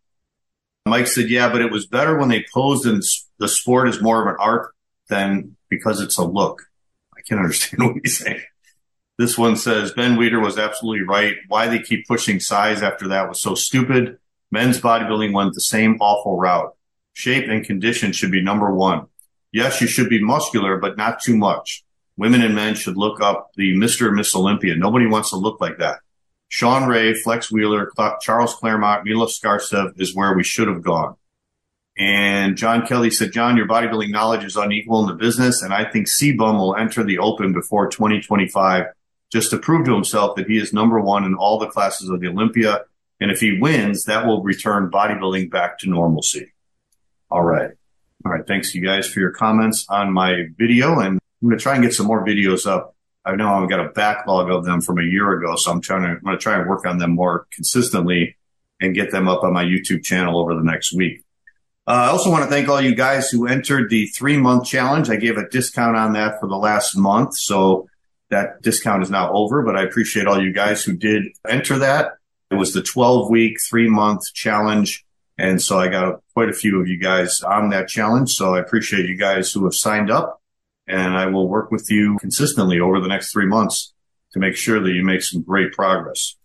Mike 0.85 1.07
said, 1.07 1.29
yeah, 1.29 1.49
but 1.49 1.61
it 1.61 1.71
was 1.71 1.87
better 1.87 2.17
when 2.17 2.29
they 2.29 2.45
posed 2.53 2.85
and 2.85 3.01
the 3.39 3.47
sport 3.47 3.89
is 3.89 4.01
more 4.01 4.21
of 4.21 4.27
an 4.27 4.37
art 4.39 4.73
than 5.09 5.55
because 5.69 6.01
it's 6.01 6.17
a 6.17 6.23
look. 6.23 6.63
I 7.15 7.21
can't 7.21 7.39
understand 7.41 7.83
what 7.83 7.97
he's 8.03 8.17
saying. 8.17 8.41
This 9.17 9.37
one 9.37 9.55
says 9.55 9.93
Ben 9.93 10.17
Weider 10.17 10.41
was 10.41 10.57
absolutely 10.57 11.05
right. 11.05 11.35
Why 11.47 11.67
they 11.67 11.79
keep 11.79 12.07
pushing 12.07 12.39
size 12.39 12.83
after 12.83 13.07
that 13.09 13.29
was 13.29 13.41
so 13.41 13.55
stupid. 13.55 14.17
Men's 14.51 14.79
bodybuilding 14.79 15.33
went 15.33 15.53
the 15.53 15.61
same 15.61 15.97
awful 15.99 16.37
route. 16.37 16.75
Shape 17.13 17.47
and 17.49 17.65
condition 17.65 18.11
should 18.11 18.31
be 18.31 18.41
number 18.41 18.73
one. 18.73 19.07
Yes, 19.51 19.79
you 19.81 19.87
should 19.87 20.09
be 20.09 20.23
muscular, 20.23 20.77
but 20.77 20.97
not 20.97 21.21
too 21.21 21.37
much. 21.37 21.83
Women 22.17 22.41
and 22.41 22.55
men 22.55 22.75
should 22.75 22.97
look 22.97 23.21
up 23.21 23.51
the 23.55 23.73
Mr. 23.75 24.07
and 24.07 24.15
Miss 24.15 24.35
Olympia. 24.35 24.75
Nobody 24.75 25.05
wants 25.05 25.31
to 25.31 25.37
look 25.37 25.59
like 25.59 25.77
that. 25.79 25.99
Shawn 26.49 26.87
Ray, 26.87 27.13
Flex 27.13 27.51
Wheeler, 27.51 27.91
Charles 28.21 28.55
Clairmonte, 28.55 29.03
Milos 29.03 29.39
Sarcev 29.39 29.99
is 29.99 30.15
where 30.15 30.35
we 30.35 30.43
should 30.43 30.67
have 30.67 30.83
gone. 30.83 31.15
And 31.97 32.57
John 32.57 32.85
Kelly 32.85 33.09
said, 33.09 33.31
John, 33.31 33.55
your 33.57 33.67
bodybuilding 33.67 34.11
knowledge 34.11 34.43
is 34.43 34.57
unequal 34.57 35.01
in 35.01 35.07
the 35.07 35.13
business, 35.13 35.61
and 35.61 35.73
I 35.73 35.89
think 35.89 36.07
CBum 36.07 36.57
will 36.57 36.75
enter 36.75 37.03
the 37.03 37.19
open 37.19 37.53
before 37.53 37.89
2025 37.89 38.85
just 39.31 39.49
to 39.51 39.57
prove 39.57 39.85
to 39.85 39.93
himself 39.93 40.35
that 40.35 40.47
he 40.47 40.57
is 40.57 40.73
number 40.73 40.99
one 40.99 41.23
in 41.23 41.35
all 41.35 41.57
the 41.57 41.67
classes 41.67 42.09
of 42.09 42.19
the 42.19 42.27
Olympia. 42.27 42.81
And 43.19 43.31
if 43.31 43.39
he 43.39 43.59
wins, 43.59 44.05
that 44.05 44.25
will 44.25 44.43
return 44.43 44.91
bodybuilding 44.91 45.49
back 45.49 45.79
to 45.79 45.89
normalcy. 45.89 46.53
All 47.31 47.43
right. 47.43 47.71
All 48.25 48.31
right. 48.31 48.45
Thanks 48.45 48.75
you 48.75 48.81
guys 48.81 49.07
for 49.07 49.19
your 49.19 49.31
comments 49.31 49.85
on 49.89 50.11
my 50.13 50.45
video. 50.57 50.99
And 50.99 51.19
I'm 51.41 51.49
going 51.49 51.57
to 51.57 51.61
try 51.61 51.75
and 51.75 51.83
get 51.83 51.93
some 51.93 52.07
more 52.07 52.25
videos 52.25 52.65
up. 52.67 52.95
I 53.23 53.35
know 53.35 53.53
I've 53.53 53.69
got 53.69 53.79
a 53.79 53.89
backlog 53.89 54.51
of 54.51 54.65
them 54.65 54.81
from 54.81 54.99
a 54.99 55.03
year 55.03 55.31
ago. 55.33 55.55
So 55.55 55.71
I'm 55.71 55.81
trying 55.81 56.03
to, 56.03 56.09
I'm 56.09 56.21
going 56.23 56.37
to 56.37 56.41
try 56.41 56.59
and 56.59 56.69
work 56.69 56.85
on 56.85 56.97
them 56.97 57.15
more 57.15 57.47
consistently 57.51 58.35
and 58.79 58.93
get 58.93 59.11
them 59.11 59.27
up 59.27 59.43
on 59.43 59.53
my 59.53 59.63
YouTube 59.63 60.03
channel 60.03 60.39
over 60.39 60.53
the 60.53 60.63
next 60.63 60.93
week. 60.93 61.23
Uh, 61.87 61.91
I 61.91 62.07
also 62.07 62.31
want 62.31 62.43
to 62.43 62.49
thank 62.49 62.67
all 62.67 62.81
you 62.81 62.95
guys 62.95 63.29
who 63.29 63.47
entered 63.47 63.89
the 63.89 64.07
three 64.07 64.37
month 64.37 64.65
challenge. 64.65 65.09
I 65.09 65.17
gave 65.17 65.37
a 65.37 65.47
discount 65.47 65.95
on 65.95 66.13
that 66.13 66.39
for 66.39 66.47
the 66.47 66.57
last 66.57 66.95
month. 66.95 67.37
So 67.37 67.87
that 68.29 68.61
discount 68.61 69.03
is 69.03 69.11
now 69.11 69.31
over, 69.31 69.61
but 69.61 69.75
I 69.75 69.83
appreciate 69.83 70.25
all 70.27 70.41
you 70.41 70.51
guys 70.51 70.83
who 70.83 70.95
did 70.95 71.23
enter 71.47 71.77
that. 71.79 72.13
It 72.55 72.57
was 72.57 72.71
the 72.71 72.81
12 72.81 73.29
week, 73.29 73.57
three 73.69 73.89
month 73.89 74.33
challenge. 74.33 75.05
And 75.37 75.61
so 75.61 75.77
I 75.77 75.89
got 75.89 76.21
quite 76.33 76.47
a 76.47 76.53
few 76.53 76.79
of 76.79 76.87
you 76.87 76.97
guys 76.97 77.41
on 77.41 77.69
that 77.71 77.89
challenge. 77.89 78.31
So 78.31 78.55
I 78.55 78.61
appreciate 78.61 79.09
you 79.09 79.17
guys 79.17 79.51
who 79.51 79.65
have 79.65 79.75
signed 79.75 80.09
up 80.09 80.41
and 80.87 81.17
I 81.17 81.25
will 81.25 81.49
work 81.49 81.69
with 81.69 81.91
you 81.91 82.17
consistently 82.21 82.79
over 82.79 83.01
the 83.01 83.09
next 83.09 83.33
three 83.33 83.45
months 83.45 83.93
to 84.31 84.39
make 84.39 84.55
sure 84.55 84.81
that 84.81 84.93
you 84.93 85.03
make 85.03 85.21
some 85.21 85.41
great 85.41 85.73
progress. 85.73 86.37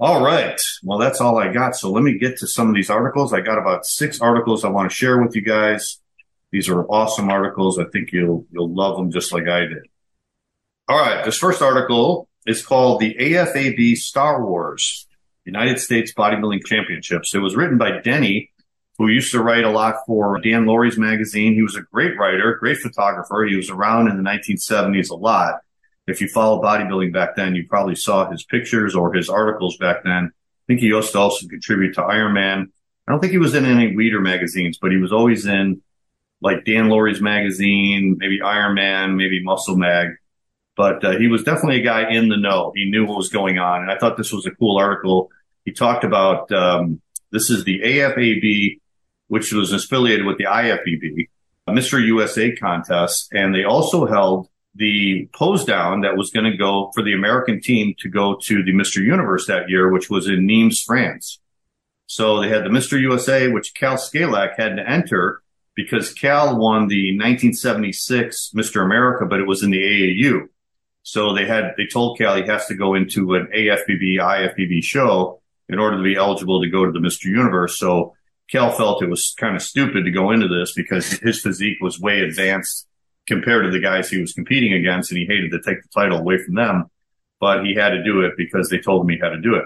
All 0.00 0.24
right. 0.24 0.60
Well, 0.82 0.98
that's 0.98 1.20
all 1.20 1.38
I 1.38 1.52
got. 1.52 1.76
So 1.76 1.92
let 1.92 2.02
me 2.02 2.18
get 2.18 2.38
to 2.38 2.48
some 2.48 2.68
of 2.68 2.74
these 2.74 2.90
articles. 2.90 3.32
I 3.32 3.42
got 3.42 3.58
about 3.58 3.86
six 3.86 4.20
articles 4.20 4.64
I 4.64 4.70
want 4.70 4.90
to 4.90 4.96
share 4.96 5.22
with 5.22 5.36
you 5.36 5.42
guys. 5.42 6.00
These 6.50 6.68
are 6.68 6.84
awesome 6.86 7.30
articles. 7.30 7.78
I 7.78 7.84
think 7.84 8.10
you'll 8.10 8.44
you'll 8.50 8.74
love 8.74 8.96
them 8.96 9.12
just 9.12 9.32
like 9.32 9.46
I 9.46 9.60
did. 9.60 9.86
All 10.88 10.98
right. 10.98 11.24
This 11.24 11.38
first 11.38 11.62
article 11.62 12.28
is 12.44 12.66
called 12.66 12.98
the 12.98 13.14
AFAB 13.14 13.94
Star 13.94 14.44
Wars 14.44 15.06
United 15.44 15.78
States 15.78 16.12
Bodybuilding 16.14 16.64
Championships. 16.64 17.34
It 17.34 17.38
was 17.38 17.56
written 17.56 17.78
by 17.78 18.00
Denie, 18.00 18.50
who 18.98 19.08
used 19.08 19.32
to 19.32 19.42
write 19.42 19.64
a 19.64 19.70
lot 19.70 19.96
for 20.06 20.40
Dan 20.40 20.64
Lurie's 20.64 20.98
magazine. 20.98 21.54
He 21.54 21.62
was 21.62 21.76
a 21.76 21.82
great 21.92 22.16
writer, 22.18 22.56
great 22.60 22.78
photographer. 22.78 23.44
He 23.44 23.56
was 23.56 23.70
around 23.70 24.08
in 24.08 24.16
the 24.16 24.28
1970s 24.28 25.10
a 25.10 25.14
lot 25.14 25.60
if 26.06 26.20
you 26.20 26.28
followed 26.28 26.62
bodybuilding 26.62 27.12
back 27.12 27.36
then, 27.36 27.54
you 27.54 27.66
probably 27.68 27.94
saw 27.94 28.30
his 28.30 28.44
pictures 28.44 28.94
or 28.94 29.14
his 29.14 29.28
articles 29.28 29.76
back 29.76 30.02
then. 30.04 30.30
I 30.32 30.64
think 30.66 30.80
he 30.80 30.86
used 30.86 31.12
to 31.12 31.18
also 31.18 31.46
contribute 31.46 31.94
to 31.94 32.02
Iron 32.02 32.34
Man. 32.34 32.72
I 33.06 33.12
don't 33.12 33.20
think 33.20 33.32
he 33.32 33.38
was 33.38 33.54
in 33.54 33.64
any 33.64 33.94
Weider 33.94 34.22
magazines, 34.22 34.78
but 34.80 34.90
he 34.90 34.98
was 34.98 35.12
always 35.12 35.46
in 35.46 35.82
like 36.40 36.64
Dan 36.64 36.88
Lurie's 36.88 37.20
magazine, 37.20 38.16
maybe 38.18 38.40
Iron 38.42 38.74
Man, 38.74 39.16
maybe 39.16 39.42
Muscle 39.42 39.76
Mag. 39.76 40.08
But 40.76 41.04
uh, 41.04 41.18
he 41.18 41.28
was 41.28 41.42
definitely 41.42 41.80
a 41.80 41.84
guy 41.84 42.10
in 42.10 42.28
the 42.28 42.36
know. 42.36 42.72
He 42.74 42.90
knew 42.90 43.06
what 43.06 43.18
was 43.18 43.28
going 43.28 43.58
on. 43.58 43.82
And 43.82 43.90
I 43.90 43.98
thought 43.98 44.16
this 44.16 44.32
was 44.32 44.46
a 44.46 44.50
cool 44.50 44.78
article. 44.78 45.30
He 45.64 45.72
talked 45.72 46.04
about 46.04 46.50
um, 46.50 47.00
this 47.30 47.50
is 47.50 47.64
the 47.64 47.80
AFAB, 47.80 48.78
which 49.28 49.52
was 49.52 49.72
affiliated 49.72 50.24
with 50.24 50.38
the 50.38 50.44
IFBB, 50.44 51.28
Mr. 51.68 52.04
USA 52.04 52.54
contest. 52.56 53.28
And 53.32 53.54
they 53.54 53.64
also 53.64 54.06
held 54.06 54.48
the 54.74 55.28
pose 55.34 55.64
down 55.64 56.00
that 56.00 56.16
was 56.16 56.30
going 56.30 56.50
to 56.50 56.56
go 56.56 56.90
for 56.94 57.02
the 57.02 57.12
American 57.12 57.60
team 57.60 57.94
to 57.98 58.08
go 58.08 58.38
to 58.42 58.62
the 58.62 58.72
Mr. 58.72 59.04
Universe 59.04 59.46
that 59.46 59.68
year, 59.68 59.90
which 59.90 60.08
was 60.08 60.28
in 60.28 60.46
Nimes, 60.46 60.82
France. 60.82 61.38
So 62.06 62.40
they 62.40 62.48
had 62.48 62.64
the 62.64 62.70
Mr. 62.70 63.00
USA, 63.00 63.48
which 63.48 63.74
Kal 63.74 63.96
Szkalak 63.96 64.56
had 64.56 64.76
to 64.76 64.88
enter 64.88 65.42
because 65.74 66.12
Kal 66.12 66.58
won 66.58 66.88
the 66.88 67.16
1976 67.16 68.52
Mr. 68.54 68.84
America, 68.84 69.24
but 69.26 69.40
it 69.40 69.46
was 69.46 69.62
in 69.62 69.70
the 69.70 69.78
AAU. 69.78 70.48
So 71.02 71.34
they 71.34 71.46
had, 71.46 71.74
they 71.76 71.86
told 71.86 72.18
Kal 72.18 72.36
he 72.36 72.46
has 72.46 72.66
to 72.66 72.74
go 72.74 72.94
into 72.94 73.34
an 73.34 73.48
AFBB, 73.54 74.18
IFBB 74.18 74.82
show 74.82 75.40
in 75.68 75.78
order 75.78 75.96
to 75.96 76.02
be 76.02 76.16
eligible 76.16 76.62
to 76.62 76.68
go 76.68 76.84
to 76.84 76.92
the 76.92 77.00
Mr. 77.00 77.24
Universe. 77.24 77.78
So 77.78 78.14
Kal 78.50 78.70
felt 78.70 79.02
it 79.02 79.08
was 79.08 79.34
kind 79.38 79.56
of 79.56 79.62
stupid 79.62 80.04
to 80.04 80.10
go 80.10 80.30
into 80.30 80.48
this 80.48 80.72
because 80.74 81.10
his 81.20 81.40
physique 81.40 81.78
was 81.80 81.98
way 81.98 82.20
advanced 82.20 82.86
compared 83.26 83.64
to 83.64 83.70
the 83.70 83.80
guys 83.80 84.10
he 84.10 84.20
was 84.20 84.32
competing 84.32 84.74
against, 84.74 85.10
and 85.10 85.18
he 85.18 85.26
hated 85.26 85.50
to 85.52 85.60
take 85.62 85.82
the 85.82 85.88
title 85.88 86.18
away 86.18 86.38
from 86.38 86.54
them, 86.54 86.86
but 87.40 87.64
he 87.64 87.74
had 87.74 87.90
to 87.90 88.02
do 88.02 88.22
it 88.22 88.32
because 88.36 88.68
they 88.68 88.78
told 88.78 89.02
him 89.02 89.10
he 89.10 89.18
had 89.18 89.30
to 89.30 89.40
do 89.40 89.54
it. 89.54 89.64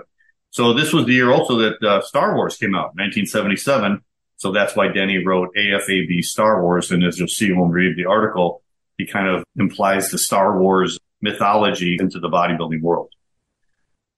So 0.51 0.73
this 0.73 0.93
was 0.93 1.07
the 1.07 1.15
year 1.15 1.33
also 1.33 1.57
that 1.59 1.83
uh, 1.83 2.01
Star 2.03 2.35
Wars 2.35 2.57
came 2.57 2.75
out, 2.75 2.95
1977. 2.97 4.03
So 4.37 4.53
that's 4.53 4.77
why 4.77 4.89
Denie 4.89 5.25
wrote 5.25 5.55
AFAB 5.57 6.23
Star 6.23 6.63
Wars, 6.63 6.91
and 6.91 7.03
as 7.03 7.19
you'll 7.19 7.29
see 7.29 7.53
when 7.53 7.69
we 7.69 7.87
read 7.87 7.97
the 7.97 8.07
article, 8.07 8.63
he 8.99 9.07
kind 9.07 9.27
of 9.29 9.45
implies 9.57 10.11
the 10.11 10.19
Star 10.19 10.61
Wars 10.61 10.99
mythology 11.21 11.97
into 11.99 12.21
the 12.21 12.29
bodybuilding 12.29 12.83
world. 12.83 13.11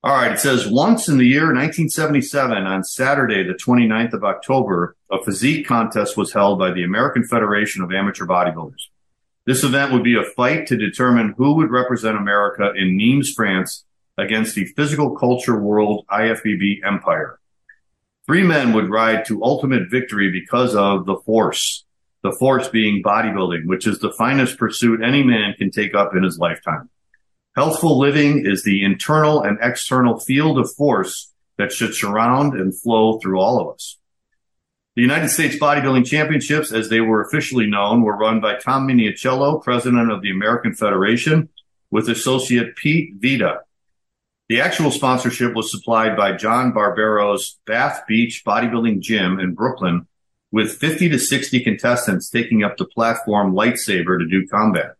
All 0.01 0.15
right. 0.15 0.31
It 0.31 0.39
says 0.39 0.67
once 0.67 1.09
in 1.09 1.17
the 1.17 1.27
year 1.27 1.53
1977 1.53 2.57
on 2.57 2.83
Saturday, 2.85 3.43
the 3.43 3.53
29th 3.53 4.13
of 4.13 4.23
October, 4.23 4.95
a 5.11 5.21
physique 5.21 5.67
contest 5.67 6.15
was 6.15 6.31
held 6.31 6.57
by 6.57 6.71
the 6.71 6.83
American 6.83 7.25
Federation 7.25 7.83
of 7.83 7.91
Amateur 7.91 8.25
Bodybuilders. 8.25 8.87
This 9.45 9.63
event 9.63 9.91
would 9.91 10.03
be 10.03 10.15
a 10.15 10.23
fight 10.23 10.67
to 10.67 10.77
determine 10.77 11.33
who 11.37 11.55
would 11.55 11.71
represent 11.71 12.15
America 12.15 12.71
in 12.75 12.95
Nimes, 12.95 13.33
France 13.35 13.83
against 14.17 14.55
the 14.55 14.65
physical 14.65 15.17
culture 15.17 15.59
world 15.59 16.05
IFBB 16.09 16.85
empire. 16.85 17.39
Three 18.25 18.43
men 18.43 18.73
would 18.73 18.89
ride 18.89 19.25
to 19.25 19.43
ultimate 19.43 19.89
victory 19.89 20.31
because 20.31 20.75
of 20.75 21.05
the 21.05 21.17
force, 21.25 21.85
the 22.23 22.31
force 22.31 22.67
being 22.67 23.01
bodybuilding, 23.03 23.65
which 23.65 23.87
is 23.87 23.99
the 23.99 24.11
finest 24.11 24.57
pursuit 24.57 25.01
any 25.03 25.23
man 25.23 25.53
can 25.57 25.71
take 25.71 25.95
up 25.95 26.15
in 26.15 26.23
his 26.23 26.37
lifetime. 26.37 26.89
Healthful 27.55 27.97
living 27.97 28.45
is 28.45 28.63
the 28.63 28.83
internal 28.83 29.41
and 29.41 29.57
external 29.61 30.19
field 30.19 30.59
of 30.59 30.73
force 30.73 31.33
that 31.57 31.71
should 31.71 31.93
surround 31.93 32.53
and 32.53 32.77
flow 32.79 33.19
through 33.19 33.39
all 33.39 33.59
of 33.59 33.73
us. 33.73 33.97
The 34.95 35.01
United 35.01 35.29
States 35.29 35.55
Bodybuilding 35.55 36.05
Championships, 36.05 36.73
as 36.73 36.89
they 36.89 36.99
were 36.99 37.21
officially 37.21 37.67
known, 37.67 38.01
were 38.01 38.17
run 38.17 38.41
by 38.41 38.55
Tom 38.55 38.87
Minichiello, 38.87 39.63
president 39.63 40.11
of 40.11 40.21
the 40.21 40.31
American 40.31 40.73
Federation, 40.73 41.49
with 41.89 42.09
associate 42.09 42.75
Pete 42.75 43.13
Vita. 43.15 43.61
The 44.49 44.61
actual 44.61 44.91
sponsorship 44.91 45.53
was 45.53 45.71
supplied 45.71 46.17
by 46.17 46.33
John 46.33 46.73
Barbero's 46.73 47.59
Bath 47.65 48.03
Beach 48.07 48.43
Bodybuilding 48.45 48.99
Gym 48.99 49.39
in 49.39 49.53
Brooklyn, 49.53 50.07
with 50.51 50.77
50 50.77 51.09
to 51.09 51.19
60 51.19 51.63
contestants 51.63 52.29
taking 52.29 52.63
up 52.63 52.77
the 52.77 52.85
platform 52.85 53.53
lightsaber 53.53 54.17
to 54.19 54.27
do 54.27 54.47
combat. 54.47 54.95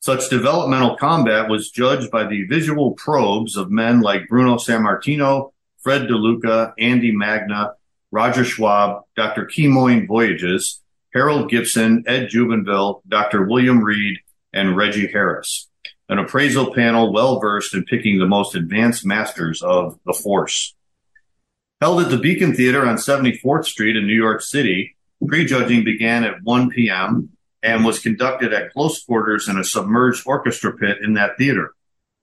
Such 0.00 0.28
developmental 0.28 0.96
combat 0.96 1.48
was 1.48 1.70
judged 1.70 2.10
by 2.10 2.26
the 2.26 2.44
visual 2.44 2.92
probes 2.92 3.56
of 3.56 3.70
men 3.70 4.02
like 4.02 4.28
Bruno 4.28 4.56
Sammartino, 4.56 5.52
Fred 5.78 6.02
DeLuca, 6.02 6.74
Andy 6.78 7.10
Magna, 7.10 7.72
Roger 8.12 8.44
Schwab, 8.44 9.02
Dr. 9.16 9.46
Kemoyne 9.46 10.06
Voyages, 10.06 10.80
Harold 11.12 11.50
Gibson, 11.50 12.04
Ed 12.06 12.28
Jubinville, 12.28 13.00
Dr. 13.08 13.46
William 13.46 13.82
Reed, 13.82 14.18
and 14.52 14.76
Reggie 14.76 15.10
Harris. 15.10 15.68
An 16.08 16.18
appraisal 16.18 16.72
panel 16.72 17.12
well 17.12 17.40
versed 17.40 17.74
in 17.74 17.84
picking 17.84 18.18
the 18.18 18.26
most 18.26 18.54
advanced 18.54 19.04
masters 19.04 19.60
of 19.60 19.98
the 20.06 20.12
force. 20.12 20.75
Held 21.80 22.00
at 22.00 22.10
the 22.10 22.16
Beacon 22.16 22.54
Theater 22.54 22.86
on 22.86 22.96
74th 22.96 23.66
Street 23.66 23.96
in 23.96 24.06
New 24.06 24.14
York 24.14 24.40
City, 24.40 24.96
prejudging 25.26 25.84
began 25.84 26.24
at 26.24 26.42
1 26.42 26.70
p.m. 26.70 27.30
and 27.62 27.84
was 27.84 27.98
conducted 27.98 28.54
at 28.54 28.72
close 28.72 29.04
quarters 29.04 29.46
in 29.46 29.58
a 29.58 29.64
submerged 29.64 30.26
orchestra 30.26 30.74
pit 30.74 30.98
in 31.02 31.12
that 31.14 31.36
theater. 31.36 31.74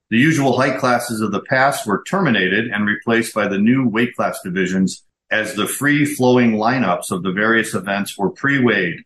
The 0.10 0.18
usual 0.18 0.58
height 0.58 0.80
classes 0.80 1.22
of 1.22 1.32
the 1.32 1.42
past 1.42 1.86
were 1.86 2.04
terminated 2.10 2.68
and 2.68 2.88
replaced 2.88 3.36
by 3.36 3.48
the 3.48 3.60
new 3.60 3.88
weight 3.88 4.16
class 4.16 4.40
divisions 4.44 5.04
as 5.30 5.54
the 5.54 5.68
free 5.68 6.04
flowing 6.04 6.54
lineups 6.54 7.12
of 7.12 7.22
the 7.22 7.32
various 7.32 7.76
events 7.76 8.18
were 8.18 8.32
pre 8.32 8.60
weighed. 8.60 9.02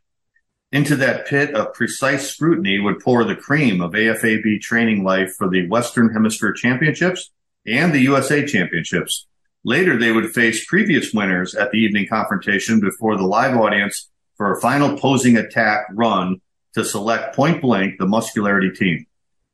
Into 0.72 0.96
that 0.98 1.28
pit 1.28 1.54
of 1.56 1.74
precise 1.74 2.30
scrutiny 2.30 2.80
would 2.80 3.00
pour 3.00 3.26
the 3.26 3.36
cream 3.36 3.82
of 3.82 3.92
AFAB 3.92 4.62
training 4.62 5.04
life 5.04 5.34
for 5.38 5.50
the 5.50 5.68
Western 5.68 6.14
Hemisphere 6.14 6.54
Championships 6.54 7.32
and 7.66 7.94
the 7.94 8.02
USA 8.02 8.46
Championships. 8.46 9.28
Later, 9.68 10.00
they 10.00 10.14
would 10.14 10.34
face 10.34 10.64
previous 10.64 11.14
winners 11.14 11.54
at 11.54 11.72
the 11.72 11.78
evening 11.78 12.08
confrontation 12.08 12.80
before 12.80 13.18
the 13.18 13.28
live 13.28 13.58
audience 13.58 14.10
for 14.38 14.54
a 14.54 14.62
final 14.62 14.98
posing 14.98 15.36
attack 15.36 15.88
run 15.92 16.40
to 16.74 16.86
select 16.86 17.36
point 17.36 17.62
blank 17.62 18.00
the 18.00 18.06
muscularity 18.06 18.72
team. 18.72 19.06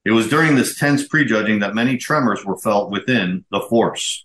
It 0.05 0.11
was 0.11 0.29
during 0.29 0.55
this 0.55 0.77
tense 0.77 1.07
prejudging 1.07 1.61
that 1.61 1.73
many 1.73 1.97
tremors 1.97 2.45
were 2.45 2.59
felt 2.59 2.91
within 2.91 3.43
the 3.49 3.61
force. 3.61 4.23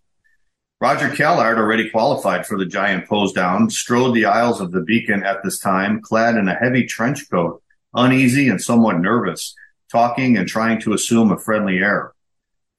Roger 0.78 1.08
Callard, 1.08 1.56
already 1.56 1.88
qualified 1.88 2.46
for 2.46 2.58
the 2.58 2.66
giant 2.66 3.08
pose 3.08 3.32
down, 3.32 3.70
strode 3.70 4.14
the 4.14 4.26
aisles 4.26 4.60
of 4.60 4.72
the 4.72 4.82
beacon 4.82 5.22
at 5.24 5.42
this 5.42 5.58
time, 5.58 6.02
clad 6.02 6.34
in 6.34 6.48
a 6.48 6.54
heavy 6.54 6.84
trench 6.84 7.30
coat, 7.30 7.62
uneasy 7.94 8.50
and 8.50 8.60
somewhat 8.60 9.00
nervous, 9.00 9.54
talking 9.90 10.36
and 10.36 10.48
trying 10.48 10.82
to 10.82 10.92
assume 10.92 11.32
a 11.32 11.38
friendly 11.38 11.78
air. 11.78 12.12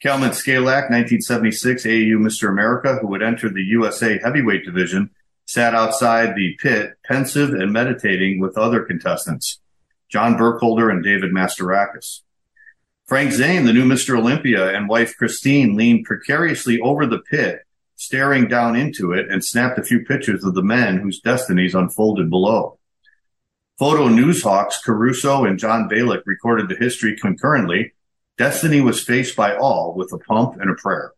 Kalman 0.02 0.32
Szkalak, 0.32 0.90
1976 0.90 1.86
AAU 1.86 2.18
Mr. 2.20 2.50
America, 2.50 2.96
who 3.02 3.08
would 3.08 3.22
enter 3.22 3.50
the 3.50 3.64
USA 3.64 4.18
heavyweight 4.24 4.64
division, 4.64 5.10
sat 5.46 5.76
outside 5.76 6.36
the 6.36 6.56
pit, 6.62 6.94
pensive 7.04 7.50
and 7.50 7.74
meditating 7.74 8.40
with 8.40 8.58
other 8.58 8.84
contestants, 8.84 9.60
John 10.08 10.38
Burkholder 10.38 10.90
and 10.90 11.04
David 11.04 11.32
Mastorakis. 11.32 12.22
Frank 13.08 13.32
Zane, 13.32 13.66
the 13.66 13.74
new 13.74 13.86
Mr. 13.86 14.18
Olympia, 14.18 14.74
and 14.74 14.88
wife 14.88 15.18
Christine 15.18 15.76
leaned 15.76 16.06
precariously 16.06 16.80
over 16.80 17.06
the 17.06 17.20
pit, 17.20 17.62
staring 17.96 18.48
down 18.48 18.76
into 18.76 19.12
it, 19.12 19.30
and 19.30 19.44
snapped 19.44 19.80
a 19.80 19.84
few 19.84 20.06
pictures 20.06 20.46
of 20.46 20.54
the 20.54 20.64
men 20.64 20.98
whose 20.98 21.20
destinies 21.20 21.76
unfolded 21.76 22.30
below. 22.30 22.78
Photo 23.80 24.08
news 24.08 24.44
hawks 24.44 24.80
Caruso 24.82 25.44
and 25.44 25.60
John 25.60 25.90
Balick 25.90 26.22
recorded 26.26 26.70
the 26.70 26.76
history 26.76 27.18
concurrently. 27.18 27.94
Destiny 28.40 28.80
was 28.80 29.04
faced 29.04 29.36
by 29.36 29.54
all 29.54 29.94
with 29.94 30.14
a 30.14 30.18
pump 30.18 30.62
and 30.62 30.72
a 30.72 30.74
prayer. 30.74 31.12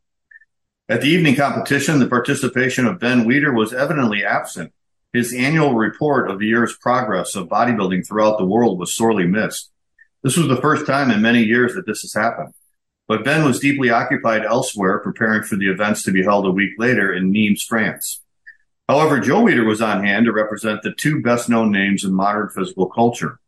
At 0.89 1.01
the 1.01 1.07
evening 1.07 1.35
competition, 1.35 1.99
the 1.99 2.07
participation 2.07 2.87
of 2.87 2.99
Ben 2.99 3.25
Weider 3.25 3.55
was 3.55 3.73
evidently 3.73 4.25
absent. 4.25 4.73
His 5.13 5.31
annual 5.31 5.75
report 5.75 6.31
of 6.31 6.39
the 6.39 6.47
year's 6.47 6.75
progress 6.75 7.35
of 7.35 7.47
bodybuilding 7.47 8.07
throughout 8.07 8.39
the 8.39 8.45
world 8.45 8.79
was 8.79 8.95
sorely 8.95 9.27
missed. 9.27 9.69
This 10.23 10.35
was 10.35 10.47
the 10.47 10.61
first 10.61 10.87
time 10.87 11.11
in 11.11 11.21
many 11.21 11.43
years 11.43 11.75
that 11.75 11.85
this 11.85 12.01
has 12.01 12.15
happened. 12.15 12.55
But 13.07 13.23
Ben 13.23 13.45
was 13.45 13.59
deeply 13.59 13.91
occupied 13.91 14.43
elsewhere, 14.43 14.97
preparing 14.97 15.43
for 15.43 15.57
the 15.57 15.69
events 15.69 16.01
to 16.03 16.11
be 16.11 16.23
held 16.23 16.47
a 16.47 16.51
week 16.51 16.71
later 16.79 17.13
in 17.13 17.31
Nimes, 17.31 17.61
France. 17.61 18.21
However, 18.89 19.19
Joe 19.19 19.43
Weider 19.43 19.67
was 19.67 19.81
on 19.81 20.03
hand 20.03 20.25
to 20.25 20.31
represent 20.31 20.81
the 20.81 20.91
two 20.91 21.21
best 21.21 21.49
known 21.49 21.71
names 21.71 22.03
in 22.03 22.13
modern 22.13 22.49
physical 22.49 22.87
culture. 22.87 23.39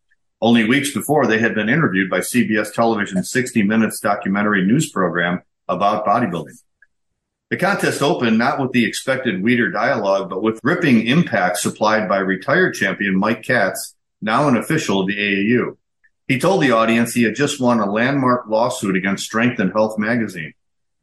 Only 0.44 0.66
weeks 0.66 0.94
before, 0.94 1.26
they 1.26 1.40
had 1.40 1.56
been 1.56 1.70
interviewed 1.70 2.10
by 2.10 2.20
CBS 2.20 2.74
Television's 2.74 3.32
60 3.32 3.64
Minutes 3.64 4.02
documentary 4.02 4.66
news 4.66 4.92
program 4.92 5.42
about 5.70 6.06
bodybuilding. 6.06 6.58
The 7.50 7.56
contest 7.56 8.02
opened 8.02 8.40
not 8.40 8.60
with 8.60 8.74
the 8.74 8.84
expected 8.84 9.42
Weider 9.42 9.72
dialogue, 9.72 10.30
but 10.30 10.44
with 10.44 10.60
ripping 10.62 11.08
impact 11.08 11.60
supplied 11.60 12.10
by 12.10 12.18
retired 12.18 12.74
champion 12.74 13.18
Mike 13.18 13.42
Katz, 13.42 13.96
now 14.22 14.50
an 14.50 14.58
official 14.58 15.00
of 15.00 15.08
the 15.08 15.16
AAU. 15.16 15.78
He 16.28 16.38
told 16.38 16.62
the 16.62 16.72
audience 16.72 17.14
he 17.14 17.24
had 17.24 17.36
just 17.36 17.62
won 17.62 17.80
a 17.80 17.90
landmark 17.90 18.50
lawsuit 18.50 18.98
against 18.98 19.24
Strength 19.24 19.62
and 19.62 19.72
Health 19.72 19.98
magazine. 19.98 20.52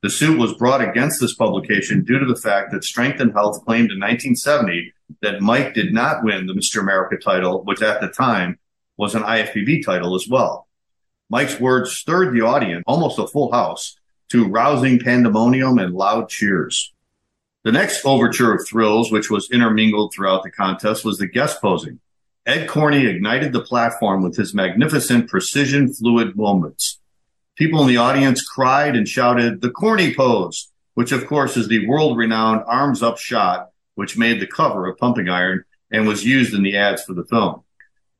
The 0.02 0.10
suit 0.10 0.38
was 0.38 0.52
brought 0.52 0.86
against 0.86 1.18
this 1.18 1.34
publication 1.34 2.04
due 2.04 2.18
to 2.18 2.26
the 2.26 2.38
fact 2.38 2.72
that 2.72 2.84
Strength 2.84 3.20
and 3.20 3.32
Health 3.32 3.64
claimed 3.64 3.90
in 3.90 4.00
1970 4.00 4.92
that 5.22 5.40
Mike 5.40 5.72
did 5.72 5.94
not 5.94 6.24
win 6.24 6.44
the 6.44 6.52
Mr. 6.52 6.82
America 6.82 7.16
title, 7.16 7.64
which 7.64 7.80
at 7.80 8.02
the 8.02 8.08
time 8.08 8.58
was 9.00 9.14
an 9.14 9.22
IFBB 9.22 9.82
title 9.82 10.14
as 10.14 10.28
well. 10.28 10.68
Mike's 11.30 11.58
words 11.58 11.90
stirred 11.90 12.34
the 12.34 12.42
audience, 12.42 12.84
almost 12.86 13.18
a 13.18 13.26
full 13.26 13.50
house, 13.50 13.96
to 14.28 14.46
rousing 14.46 14.98
pandemonium 14.98 15.78
and 15.78 15.94
loud 15.94 16.28
cheers. 16.28 16.92
The 17.64 17.72
next 17.72 18.04
overture 18.04 18.52
of 18.52 18.66
thrills, 18.68 19.10
which 19.10 19.30
was 19.30 19.50
intermingled 19.50 20.12
throughout 20.12 20.42
the 20.42 20.50
contest, 20.50 21.02
was 21.02 21.16
the 21.16 21.26
guest 21.26 21.62
posing. 21.62 21.98
Ed 22.44 22.68
Corney 22.68 23.06
ignited 23.06 23.54
the 23.54 23.62
platform 23.62 24.22
with 24.22 24.36
his 24.36 24.52
magnificent 24.52 25.30
precision 25.30 25.90
fluid 25.90 26.36
moments. 26.36 27.00
People 27.56 27.80
in 27.80 27.88
the 27.88 27.96
audience 27.96 28.46
cried 28.46 28.96
and 28.96 29.08
shouted, 29.08 29.62
the 29.62 29.70
Corney 29.70 30.14
pose, 30.14 30.70
which 30.92 31.10
of 31.10 31.26
course 31.26 31.56
is 31.56 31.68
the 31.68 31.86
world 31.86 32.18
renowned 32.18 32.64
arms 32.66 33.02
up 33.02 33.16
shot, 33.16 33.70
which 33.94 34.18
made 34.18 34.40
the 34.40 34.46
cover 34.46 34.86
of 34.86 34.98
Pumping 34.98 35.30
Iron 35.30 35.64
and 35.90 36.06
was 36.06 36.22
used 36.22 36.52
in 36.52 36.62
the 36.62 36.76
ads 36.76 37.02
for 37.02 37.14
the 37.14 37.24
film. 37.24 37.62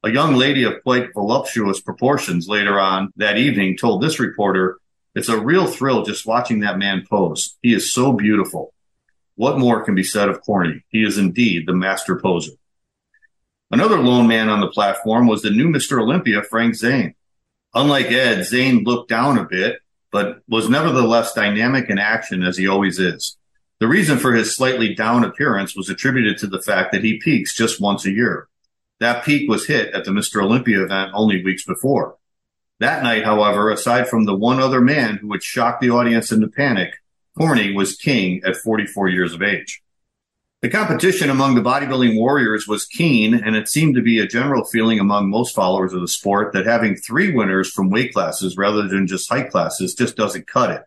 A 0.03 0.11
young 0.11 0.35
lady 0.35 0.65
of 0.65 0.83
quite 0.83 1.13
voluptuous 1.13 1.81
proportions 1.81 2.49
later 2.49 2.81
on 2.81 3.13
that 3.17 3.37
evening 3.37 3.77
told 3.77 4.01
this 4.01 4.19
reporter, 4.19 4.79
it's 5.15 5.29
a 5.29 5.39
real 5.39 5.67
thrill 5.67 6.05
just 6.05 6.25
watching 6.25 6.61
that 6.61 6.79
man 6.79 7.05
pose. 7.09 7.59
He 7.61 7.75
is 7.75 7.93
so 7.93 8.13
beautiful. 8.13 8.73
What 9.35 9.59
more 9.59 9.85
can 9.85 9.95
be 9.95 10.03
said 10.03 10.31
of 10.31 10.41
Corney? 10.41 10.85
He 10.89 11.03
is 11.03 11.19
indeed 11.19 11.67
the 11.67 11.75
master 11.75 12.19
poser. 12.19 12.53
Another 13.71 13.99
lone 13.99 14.27
man 14.27 14.49
on 14.49 14.61
the 14.61 14.69
platform 14.69 15.27
was 15.27 15.43
the 15.43 15.51
new 15.51 15.69
Mr. 15.69 16.01
Olympia, 16.01 16.43
Frank 16.43 16.77
Zane. 16.77 17.15
Unlike 17.75 18.11
Ed, 18.11 18.45
Zane 18.45 18.85
looked 18.85 19.11
down 19.11 19.37
a 19.37 19.45
bit, 19.45 19.81
but 20.11 20.41
was 20.49 20.71
nevertheless 20.71 21.35
dynamic 21.35 21.91
in 21.91 21.99
action 21.99 22.43
as 22.43 22.57
he 22.57 22.67
always 22.67 22.99
is. 22.99 23.37
The 23.81 23.87
reason 23.87 24.19
for 24.19 24.33
his 24.33 24.57
slightly 24.57 24.95
down 24.95 25.25
appearance 25.25 25.77
was 25.77 25.91
attributed 25.91 26.39
to 26.39 26.47
the 26.47 26.63
fact 26.63 26.93
that 26.93 27.05
he 27.05 27.19
peaks 27.19 27.55
just 27.55 27.81
once 27.81 28.07
a 28.07 28.11
year. 28.11 28.49
That 29.01 29.25
peak 29.25 29.49
was 29.49 29.67
hit 29.67 29.95
at 29.95 30.05
the 30.05 30.11
Mr. 30.11 30.43
Olympia 30.43 30.85
event 30.85 31.13
only 31.15 31.43
weeks 31.43 31.65
before. 31.65 32.17
That 32.81 33.03
night, 33.03 33.25
however, 33.25 33.71
aside 33.71 34.09
from 34.09 34.25
the 34.25 34.37
one 34.37 34.61
other 34.61 34.81
man 34.81 35.17
who 35.17 35.29
would 35.29 35.43
shock 35.43 35.81
the 35.81 35.91
audience 35.91 36.31
into 36.31 36.49
panic, 36.49 36.95
Corney 37.37 37.73
was 37.73 37.97
king 37.97 38.43
at 38.45 38.57
44 38.57 39.09
years 39.09 39.33
of 39.33 39.43
age. 39.43 39.83
The 40.63 40.69
competition 40.69 41.31
among 41.31 41.55
the 41.55 41.63
bodybuilding 41.63 42.17
warriors 42.17 42.69
was 42.69 42.85
keen, 42.85 43.33
and 43.33 43.57
it 43.57 43.69
seemed 43.69 43.95
to 43.95 44.03
be 44.03 44.19
a 44.19 44.27
general 44.27 44.65
feeling 44.65 45.01
among 45.01 45.31
most 45.31 45.55
followers 45.55 45.95
of 45.95 46.03
the 46.03 46.09
sport 46.09 46.53
that 46.53 46.67
having 46.67 46.97
three 46.97 47.33
winners 47.33 47.71
from 47.71 47.89
weight 47.89 48.13
classes 48.13 48.59
rather 48.59 48.87
than 48.87 49.07
just 49.07 49.31
height 49.31 49.51
classes 49.51 49.95
just 49.95 50.17
doesn't 50.17 50.47
cut 50.47 50.71
it. 50.71 50.83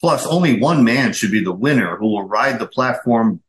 Plus, 0.00 0.24
only 0.26 0.60
one 0.60 0.84
man 0.84 1.12
should 1.12 1.32
be 1.32 1.42
the 1.42 1.52
winner 1.52 1.96
who 1.96 2.06
will 2.06 2.28
ride 2.28 2.60
the 2.60 2.68
platform 2.68 3.42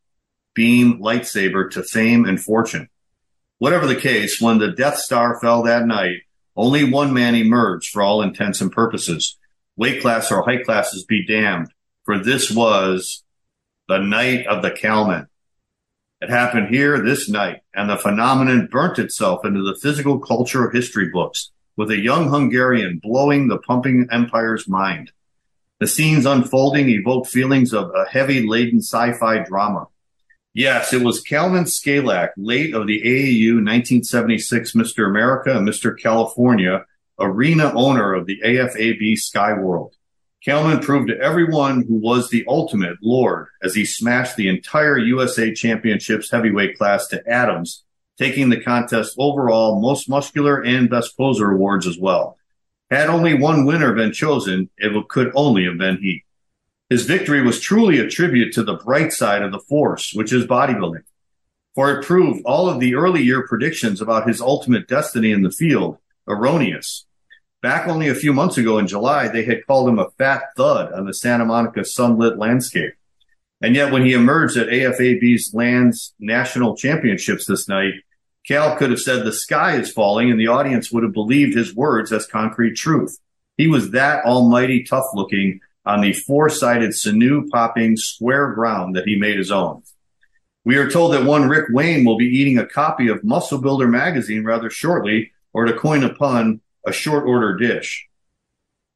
beam 0.54 1.00
lightsaber 1.00 1.70
to 1.70 1.84
fame 1.84 2.24
and 2.24 2.42
fortune. 2.42 2.88
Whatever 3.62 3.86
the 3.86 3.94
case, 3.94 4.40
when 4.40 4.58
the 4.58 4.72
Death 4.72 4.98
Star 4.98 5.38
fell 5.38 5.62
that 5.62 5.86
night, 5.86 6.22
only 6.56 6.82
one 6.82 7.12
man 7.12 7.36
emerged 7.36 7.90
for 7.90 8.02
all 8.02 8.20
intents 8.20 8.60
and 8.60 8.72
purposes. 8.72 9.38
Weight 9.76 10.02
class 10.02 10.32
or 10.32 10.42
height 10.42 10.64
classes 10.64 11.04
be 11.04 11.24
damned, 11.24 11.68
for 12.02 12.18
this 12.18 12.50
was 12.50 13.22
the 13.86 13.98
night 13.98 14.48
of 14.48 14.62
the 14.62 14.72
Kalman. 14.72 15.28
It 16.20 16.28
happened 16.28 16.74
here 16.74 17.00
this 17.00 17.28
night, 17.28 17.60
and 17.72 17.88
the 17.88 17.96
phenomenon 17.96 18.68
burnt 18.68 18.98
itself 18.98 19.44
into 19.44 19.62
the 19.62 19.78
physical 19.80 20.18
culture 20.18 20.66
of 20.66 20.74
history 20.74 21.10
books, 21.10 21.52
with 21.76 21.92
a 21.92 22.00
young 22.00 22.30
Hungarian 22.30 22.98
blowing 23.00 23.46
the 23.46 23.58
pumping 23.58 24.08
empire's 24.10 24.66
mind. 24.66 25.12
The 25.78 25.86
scenes 25.86 26.26
unfolding 26.26 26.88
evoked 26.88 27.28
feelings 27.28 27.72
of 27.72 27.92
a 27.94 28.10
heavy 28.10 28.44
laden 28.44 28.80
sci-fi 28.80 29.44
drama. 29.44 29.86
Yes, 30.54 30.92
it 30.92 31.00
was 31.02 31.22
Kalman 31.22 31.64
Szkalak, 31.64 32.30
late 32.36 32.74
of 32.74 32.86
the 32.86 33.00
AAU 33.00 33.54
1976 33.54 34.72
Mr. 34.72 35.08
America 35.08 35.56
and 35.56 35.66
Mr. 35.66 35.98
California, 35.98 36.84
arena 37.18 37.72
owner 37.74 38.12
of 38.12 38.26
the 38.26 38.38
AFAB 38.44 39.16
Sky 39.16 39.54
World. 39.54 39.94
Kalman 40.44 40.80
proved 40.80 41.08
to 41.08 41.18
everyone 41.18 41.86
who 41.88 41.94
was 41.94 42.28
the 42.28 42.44
ultimate 42.46 42.98
Lord 43.00 43.46
as 43.62 43.74
he 43.74 43.86
smashed 43.86 44.36
the 44.36 44.48
entire 44.48 44.98
USA 44.98 45.54
Championships 45.54 46.30
heavyweight 46.30 46.76
class 46.76 47.06
to 47.06 47.26
atoms, 47.26 47.84
taking 48.18 48.50
the 48.50 48.60
contest 48.60 49.14
overall 49.18 49.80
most 49.80 50.06
muscular 50.06 50.62
and 50.62 50.90
best 50.90 51.16
poser 51.16 51.52
awards 51.52 51.86
as 51.86 51.96
well. 51.98 52.36
Had 52.90 53.08
only 53.08 53.32
one 53.32 53.64
winner 53.64 53.94
been 53.94 54.12
chosen, 54.12 54.68
it 54.76 55.08
could 55.08 55.32
only 55.34 55.64
have 55.64 55.78
been 55.78 55.96
he. 55.96 56.24
His 56.92 57.06
victory 57.06 57.40
was 57.40 57.58
truly 57.58 57.98
a 58.00 58.06
tribute 58.06 58.52
to 58.52 58.62
the 58.62 58.74
bright 58.74 59.14
side 59.14 59.40
of 59.40 59.50
the 59.50 59.60
force, 59.60 60.12
which 60.12 60.30
is 60.30 60.44
bodybuilding. 60.44 61.04
For 61.74 61.90
it 61.90 62.04
proved 62.04 62.44
all 62.44 62.68
of 62.68 62.80
the 62.80 62.96
early 62.96 63.22
year 63.22 63.48
predictions 63.48 64.02
about 64.02 64.28
his 64.28 64.42
ultimate 64.42 64.88
destiny 64.88 65.32
in 65.32 65.40
the 65.40 65.50
field 65.50 65.96
erroneous 66.28 67.06
Back 67.62 67.88
only 67.88 68.08
a 68.08 68.14
few 68.14 68.34
months 68.34 68.58
ago 68.58 68.76
in 68.76 68.86
July, 68.86 69.28
they 69.28 69.44
had 69.44 69.66
called 69.66 69.88
him 69.88 69.98
a 69.98 70.10
fat 70.18 70.42
thud 70.54 70.92
on 70.92 71.06
the 71.06 71.14
Santa 71.14 71.46
Monica 71.46 71.82
sunlit 71.82 72.36
landscape. 72.36 72.92
And 73.62 73.74
yet 73.74 73.90
when 73.90 74.04
he 74.04 74.12
emerged 74.12 74.58
at 74.58 74.68
AFAB's 74.68 75.54
Lands 75.54 76.12
National 76.18 76.76
Championships 76.76 77.46
this 77.46 77.68
night, 77.68 77.94
Kal 78.46 78.76
could 78.76 78.90
have 78.90 79.00
said 79.00 79.24
the 79.24 79.32
sky 79.32 79.76
is 79.76 79.90
falling 79.90 80.30
and 80.30 80.38
the 80.38 80.48
audience 80.48 80.92
would 80.92 81.04
have 81.04 81.14
believed 81.14 81.56
his 81.56 81.74
words 81.74 82.12
as 82.12 82.26
concrete 82.26 82.74
truth. 82.74 83.18
He 83.56 83.66
was 83.66 83.92
that 83.92 84.26
almighty 84.26 84.84
tough 84.84 85.06
looking 85.14 85.60
on 85.84 86.00
the 86.00 86.12
four 86.12 86.48
sided 86.48 86.94
sinew 86.94 87.48
popping 87.48 87.96
square 87.96 88.52
ground 88.52 88.96
that 88.96 89.06
he 89.06 89.18
made 89.18 89.36
his 89.36 89.50
own. 89.50 89.82
We 90.64 90.76
are 90.76 90.90
told 90.90 91.12
that 91.12 91.24
one 91.24 91.48
Rick 91.48 91.66
Wayne 91.70 92.04
will 92.04 92.16
be 92.16 92.26
eating 92.26 92.58
a 92.58 92.66
copy 92.66 93.08
of 93.08 93.24
Muscle 93.24 93.58
Builder 93.58 93.88
magazine 93.88 94.44
rather 94.44 94.70
shortly, 94.70 95.32
or 95.52 95.64
to 95.64 95.72
coin 95.72 96.04
a 96.04 96.14
pun, 96.14 96.60
a 96.86 96.92
short 96.92 97.26
order 97.26 97.56
dish. 97.56 98.08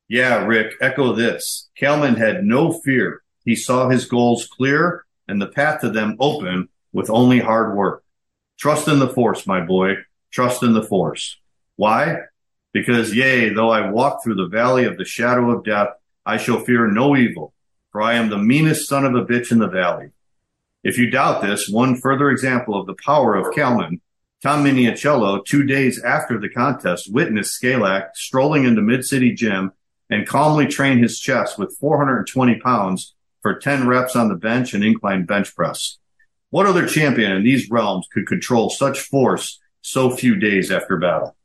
Yeah, 0.09 0.45
Rick, 0.45 0.75
echo 0.81 1.13
this. 1.13 1.69
Kalman 1.77 2.15
had 2.15 2.45
no 2.45 2.73
fear. 2.73 3.23
He 3.45 3.57
saw 3.57 3.89
his 3.89 4.05
goals 4.05 4.47
clear 4.47 5.05
and 5.27 5.43
the 5.43 5.49
path 5.49 5.81
to 5.81 5.91
them 5.91 6.17
open 6.21 6.69
with 6.93 7.11
only 7.11 7.41
hard 7.41 7.77
work. 7.77 8.05
Trust 8.59 8.87
in 8.87 9.01
the 9.01 9.09
force, 9.09 9.47
my 9.47 9.61
boy. 9.61 9.97
Trust 10.31 10.63
in 10.63 10.73
the 10.73 10.83
force. 10.83 11.39
Why? 11.75 12.19
Because 12.73 13.15
yea, 13.15 13.51
though 13.51 13.71
I 13.71 13.91
walk 13.91 14.23
through 14.23 14.37
the 14.37 14.49
valley 14.49 14.85
of 14.85 14.97
the 14.97 15.05
shadow 15.05 15.51
of 15.51 15.65
death, 15.65 15.89
I 16.27 16.39
shall 16.39 16.59
fear 16.59 16.89
no 16.89 17.17
evil, 17.17 17.55
for 17.93 18.03
I 18.03 18.15
am 18.15 18.29
the 18.29 18.37
meanest 18.37 18.89
son 18.89 19.05
of 19.05 19.15
a 19.15 19.25
bitch 19.25 19.53
in 19.53 19.59
the 19.59 19.69
valley. 19.69 20.11
If 20.83 20.99
you 20.99 21.09
doubt 21.09 21.41
this, 21.41 21.69
one 21.69 22.01
further 22.01 22.31
example 22.31 22.79
of 22.79 22.87
the 22.87 22.97
power 23.05 23.37
of 23.37 23.55
Kalman, 23.55 24.01
Tom 24.43 24.65
Minichiello, 24.65 25.45
two 25.45 25.63
days 25.63 26.03
after 26.03 26.39
the 26.39 26.49
contest, 26.49 27.13
witnessed 27.13 27.63
Szkalak 27.63 28.09
strolling 28.15 28.65
into 28.65 28.83
Mid-City 28.83 29.35
Gym 29.35 29.71
and 30.11 30.27
calmly 30.27 30.67
train 30.67 30.99
his 30.99 31.21
chest 31.21 31.59
with 31.59 31.77
420 31.79 32.57
pounds 32.61 33.15
for 33.41 33.55
10 33.55 33.87
reps 33.87 34.17
on 34.17 34.29
the 34.29 34.35
bench 34.35 34.75
and 34.75 34.83
incline 34.85 35.27
bench 35.27 35.55
press. 35.55 35.99
What 36.51 36.67
other 36.67 36.87
champion 36.87 37.33
in 37.33 37.45
these 37.45 37.71
realms 37.71 38.09
could 38.13 38.27
control 38.27 38.69
such 38.69 39.01
force 39.01 39.61
so 39.81 40.11
few 40.11 40.35
days 40.35 40.73
after 40.73 40.97
battle? 40.97 41.37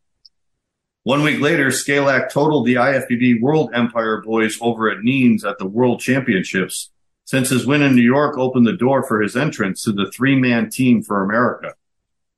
One 1.03 1.23
week 1.23 1.39
later, 1.39 1.67
Szkalak 1.69 2.31
totaled 2.31 2.67
the 2.67 2.75
IFBB 2.75 3.41
World 3.41 3.71
Empire 3.73 4.21
boys 4.21 4.59
over 4.61 4.87
at 4.87 5.01
Nimes 5.01 5.43
at 5.43 5.57
the 5.57 5.65
World 5.65 5.99
Championships, 5.99 6.91
since 7.25 7.49
his 7.49 7.65
win 7.65 7.81
in 7.81 7.95
New 7.95 8.03
York 8.03 8.37
opened 8.37 8.67
the 8.67 8.77
door 8.77 9.01
for 9.01 9.19
his 9.19 9.35
entrance 9.35 9.81
to 9.83 9.91
the 9.91 10.11
three-man 10.11 10.69
team 10.69 11.01
for 11.01 11.23
America. 11.23 11.73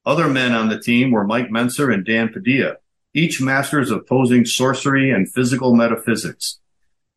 Other 0.05 0.29
men 0.29 0.53
on 0.53 0.69
the 0.69 0.79
team 0.79 1.11
were 1.11 1.25
Mike 1.25 1.49
Mentzer 1.49 1.93
and 1.93 2.05
Dan 2.05 2.29
Padilla, 2.29 2.77
each 3.13 3.41
masters 3.41 3.91
of 3.91 4.07
posing 4.07 4.45
sorcery 4.45 5.11
and 5.11 5.29
physical 5.29 5.75
metaphysics. 5.75 6.59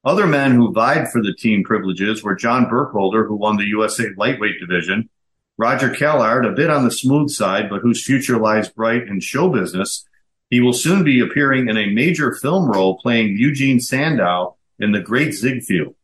Other 0.04 0.26
men 0.26 0.52
who 0.52 0.72
vied 0.72 1.10
for 1.10 1.22
the 1.22 1.34
team 1.34 1.62
privileges 1.62 2.24
were 2.24 2.34
John 2.34 2.68
Burkholder, 2.68 3.24
who 3.24 3.36
won 3.36 3.56
the 3.56 3.66
USA 3.66 4.06
lightweight 4.16 4.58
division, 4.58 5.10
Roger 5.58 5.90
Callard, 5.90 6.44
a 6.44 6.52
bit 6.52 6.70
on 6.70 6.84
the 6.84 6.90
smooth 6.90 7.30
side, 7.30 7.70
but 7.70 7.82
whose 7.82 8.04
future 8.04 8.36
lies 8.36 8.68
bright 8.68 9.08
in 9.08 9.20
show 9.20 9.48
business. 9.48 10.05
He 10.50 10.60
will 10.60 10.72
soon 10.72 11.02
be 11.02 11.20
appearing 11.20 11.68
in 11.68 11.76
a 11.76 11.90
major 11.90 12.34
film 12.34 12.70
role 12.70 12.98
playing 12.98 13.36
Eugene 13.36 13.80
Sandow 13.80 14.56
in 14.78 14.92
The 14.92 15.00
Great 15.00 15.32
Ziegfeld. 15.34 15.94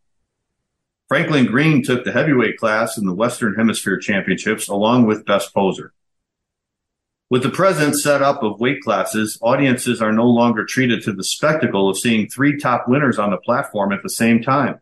Franklin 1.08 1.46
Green 1.46 1.82
took 1.82 2.04
the 2.04 2.12
heavyweight 2.12 2.56
class 2.56 2.96
in 2.96 3.04
the 3.04 3.14
Western 3.14 3.54
Hemisphere 3.54 3.98
Championships 3.98 4.68
along 4.68 5.06
with 5.06 5.26
Best 5.26 5.52
Poser. 5.52 5.92
With 7.28 7.42
the 7.42 7.50
present 7.50 7.98
setup 7.98 8.42
of 8.42 8.60
weight 8.60 8.82
classes, 8.82 9.38
audiences 9.40 10.02
are 10.02 10.12
no 10.12 10.26
longer 10.26 10.64
treated 10.64 11.02
to 11.02 11.12
the 11.12 11.24
spectacle 11.24 11.88
of 11.88 11.98
seeing 11.98 12.28
three 12.28 12.58
top 12.58 12.88
winners 12.88 13.18
on 13.18 13.30
the 13.30 13.36
platform 13.36 13.92
at 13.92 14.02
the 14.02 14.10
same 14.10 14.42
time. 14.42 14.80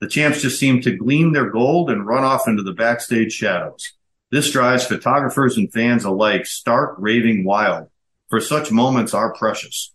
The 0.00 0.08
champs 0.08 0.40
just 0.40 0.58
seem 0.58 0.80
to 0.82 0.96
glean 0.96 1.32
their 1.32 1.50
gold 1.50 1.90
and 1.90 2.06
run 2.06 2.24
off 2.24 2.48
into 2.48 2.62
the 2.62 2.72
backstage 2.72 3.32
shadows. 3.32 3.92
This 4.30 4.50
drives 4.50 4.86
photographers 4.86 5.58
and 5.58 5.70
fans 5.72 6.04
alike 6.04 6.46
stark 6.46 6.94
raving 6.98 7.44
wild, 7.44 7.88
for 8.30 8.40
such 8.40 8.72
moments 8.72 9.12
are 9.12 9.34
precious. 9.34 9.92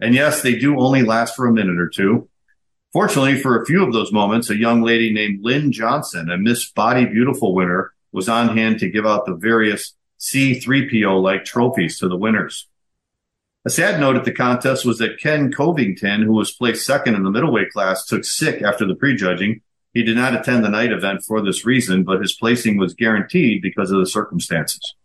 And 0.00 0.14
yes, 0.14 0.42
they 0.42 0.56
do 0.56 0.80
only 0.80 1.02
last 1.02 1.36
for 1.36 1.46
a 1.46 1.52
minute 1.52 1.78
or 1.78 1.88
two. 1.88 2.28
Fortunately, 2.92 3.38
for 3.38 3.60
a 3.60 3.66
few 3.66 3.84
of 3.84 3.92
those 3.92 4.12
moments, 4.12 4.48
a 4.48 4.56
young 4.56 4.82
lady 4.82 5.12
named 5.12 5.40
Lynn 5.42 5.72
Johnson, 5.72 6.30
a 6.30 6.38
Miss 6.38 6.70
Body 6.70 7.04
Beautiful 7.04 7.54
winner, 7.54 7.92
was 8.12 8.28
on 8.28 8.56
hand 8.56 8.78
to 8.78 8.90
give 8.90 9.04
out 9.04 9.26
the 9.26 9.34
various 9.34 9.94
C3PO 10.20 11.20
like 11.20 11.44
trophies 11.44 11.98
to 11.98 12.08
the 12.08 12.16
winners. 12.16 12.68
A 13.66 13.70
sad 13.70 13.98
note 13.98 14.16
at 14.16 14.24
the 14.24 14.32
contest 14.32 14.84
was 14.84 14.98
that 14.98 15.18
Ken 15.18 15.50
Covington, 15.50 16.22
who 16.22 16.32
was 16.32 16.52
placed 16.52 16.86
second 16.86 17.14
in 17.14 17.24
the 17.24 17.30
middleweight 17.30 17.72
class, 17.72 18.06
took 18.06 18.24
sick 18.24 18.62
after 18.62 18.86
the 18.86 18.94
prejudging 18.94 19.60
he 19.94 20.02
did 20.02 20.16
not 20.16 20.34
attend 20.34 20.64
the 20.64 20.68
night 20.68 20.90
event 20.90 21.22
for 21.22 21.40
this 21.40 21.64
reason, 21.64 22.02
but 22.02 22.20
his 22.20 22.34
placing 22.34 22.76
was 22.76 22.94
guaranteed 22.94 23.62
because 23.62 23.92
of 23.92 24.00
the 24.00 24.06
circumstances. 24.06 24.96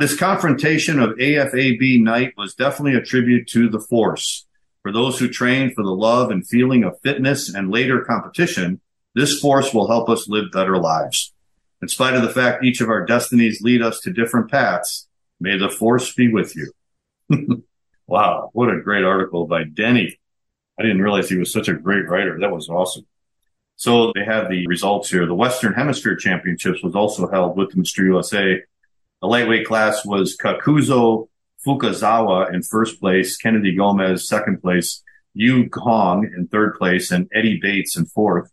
This 0.00 0.16
confrontation 0.16 0.98
of 0.98 1.16
AFAB 1.16 2.02
night 2.02 2.34
was 2.36 2.56
definitely 2.56 2.98
a 2.98 3.02
tribute 3.02 3.46
to 3.50 3.68
the 3.68 3.78
force. 3.78 4.44
For 4.82 4.90
those 4.90 5.18
who 5.18 5.28
train 5.28 5.72
for 5.74 5.84
the 5.84 5.94
love 5.94 6.30
and 6.32 6.46
feeling 6.46 6.82
of 6.82 7.00
fitness 7.02 7.54
and 7.54 7.70
later 7.70 8.00
competition, 8.00 8.80
this 9.14 9.38
force 9.38 9.72
will 9.72 9.86
help 9.86 10.08
us 10.08 10.28
live 10.28 10.50
better 10.52 10.76
lives. 10.76 11.32
In 11.80 11.86
spite 11.86 12.14
of 12.14 12.22
the 12.22 12.32
fact 12.32 12.64
each 12.64 12.80
of 12.80 12.88
our 12.88 13.06
destinies 13.06 13.62
lead 13.62 13.80
us 13.80 14.00
to 14.00 14.12
different 14.12 14.50
paths, 14.50 15.06
may 15.38 15.56
the 15.56 15.68
force 15.68 16.12
be 16.12 16.32
with 16.32 16.56
you. 16.56 16.72
wow, 18.08 18.50
what 18.54 18.68
a 18.68 18.80
great 18.80 19.04
article 19.04 19.46
by 19.46 19.62
Denie. 19.62 20.18
I 20.78 20.82
didn't 20.82 21.02
realize 21.02 21.28
he 21.28 21.38
was 21.38 21.52
such 21.52 21.68
a 21.68 21.74
great 21.74 22.08
writer. 22.08 22.38
That 22.40 22.52
was 22.52 22.68
awesome. 22.68 23.06
So 23.76 24.12
they 24.14 24.24
have 24.24 24.48
the 24.48 24.66
results 24.66 25.10
here. 25.10 25.26
The 25.26 25.34
Western 25.34 25.74
Hemisphere 25.74 26.16
Championships 26.16 26.82
was 26.82 26.96
also 26.96 27.28
held 27.28 27.56
with 27.56 27.70
the 27.70 27.76
Mr. 27.76 27.98
USA. 27.98 28.62
The 29.26 29.30
lightweight 29.30 29.66
class 29.66 30.06
was 30.06 30.36
Kakuzo 30.36 31.26
Fukazawa 31.66 32.54
in 32.54 32.62
first 32.62 33.00
place, 33.00 33.36
Kennedy 33.36 33.74
Gomez 33.74 34.28
second 34.28 34.62
place, 34.62 35.02
Yu 35.34 35.68
Kong 35.68 36.30
in 36.32 36.46
third 36.46 36.76
place, 36.76 37.10
and 37.10 37.28
Eddie 37.34 37.58
Bates 37.60 37.96
in 37.96 38.06
fourth. 38.06 38.52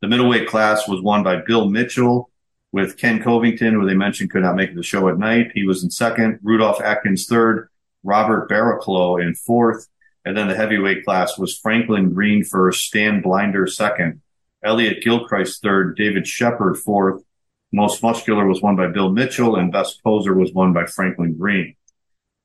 The 0.00 0.08
middleweight 0.08 0.48
class 0.48 0.88
was 0.88 1.02
won 1.02 1.22
by 1.22 1.42
Bill 1.46 1.68
Mitchell 1.68 2.30
with 2.72 2.96
Ken 2.96 3.22
Covington, 3.22 3.74
who 3.74 3.86
they 3.86 3.92
mentioned 3.92 4.30
could 4.30 4.40
not 4.40 4.56
make 4.56 4.74
the 4.74 4.82
show 4.82 5.06
at 5.10 5.18
night. 5.18 5.50
He 5.52 5.66
was 5.66 5.84
in 5.84 5.90
second, 5.90 6.38
Rudolph 6.42 6.80
Atkins 6.80 7.26
third, 7.26 7.68
Robert 8.02 8.48
Barraclough 8.48 9.22
in 9.22 9.34
fourth. 9.34 9.86
And 10.24 10.34
then 10.34 10.48
the 10.48 10.56
heavyweight 10.56 11.04
class 11.04 11.36
was 11.36 11.58
Franklin 11.58 12.14
Green 12.14 12.42
first, 12.42 12.86
Stan 12.86 13.20
Blinder 13.20 13.66
second, 13.66 14.22
Elliot 14.64 15.02
Gilchrist 15.02 15.60
third, 15.60 15.94
David 15.94 16.26
Shepard 16.26 16.78
fourth. 16.78 17.22
Most 17.72 18.02
muscular 18.02 18.46
was 18.46 18.62
won 18.62 18.76
by 18.76 18.86
Bill 18.88 19.10
Mitchell 19.10 19.56
and 19.56 19.72
best 19.72 20.02
poser 20.02 20.34
was 20.34 20.52
won 20.52 20.72
by 20.72 20.86
Franklin 20.86 21.36
Green. 21.36 21.74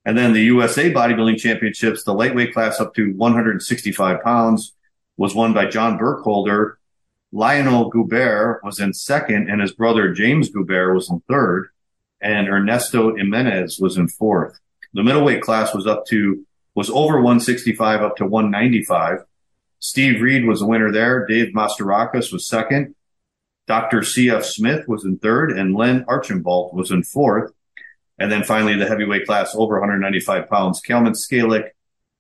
And 0.04 0.18
then 0.18 0.34
the 0.34 0.44
USA 0.44 0.92
bodybuilding 0.92 1.38
championships, 1.38 2.04
the 2.04 2.14
lightweight 2.14 2.54
class 2.54 2.80
up 2.80 2.96
to 2.96 3.14
165 3.14 4.24
pounds 4.24 4.74
was 5.18 5.36
won 5.36 5.54
by 5.54 5.68
John 5.68 5.98
Burkholder. 5.98 6.80
Lionel 7.32 7.92
Goubert 7.92 8.64
was 8.64 8.80
in 8.80 8.94
second 8.94 9.50
and 9.50 9.62
his 9.62 9.72
brother 9.72 10.12
James 10.12 10.50
Goubert 10.50 10.94
was 10.96 11.10
in 11.10 11.22
third 11.30 11.70
and 12.20 12.48
Ernesto 12.48 13.16
Jimenez 13.16 13.80
was 13.80 13.98
in 13.98 14.08
fourth. 14.08 14.60
The 14.94 15.04
middleweight 15.04 15.42
class 15.42 15.74
was 15.74 15.88
up 15.88 16.06
to, 16.08 16.46
was 16.76 16.90
over 16.90 17.16
165 17.16 18.02
up 18.02 18.16
to 18.18 18.26
195. 18.26 19.20
Steve 19.80 20.22
Reed 20.22 20.46
was 20.46 20.60
the 20.60 20.68
winner 20.68 20.92
there. 20.92 21.26
Dave 21.26 21.54
Mastorakis 21.54 22.32
was 22.32 22.48
second. 22.48 22.96
Dr. 23.72 24.04
C.F. 24.04 24.44
Smith 24.44 24.86
was 24.86 25.06
in 25.06 25.18
third 25.18 25.52
and 25.52 25.74
Len 25.74 26.04
Archambault 26.08 26.74
was 26.74 26.92
in 26.92 27.04
fourth. 27.04 27.54
And 28.20 28.30
then 28.30 28.44
finally 28.44 28.76
the 28.76 28.86
heavyweight 28.86 29.26
class 29.26 29.56
over 29.56 29.80
195 29.80 30.50
pounds. 30.50 30.82
Kalman 30.82 31.14
Szkalak 31.14 31.70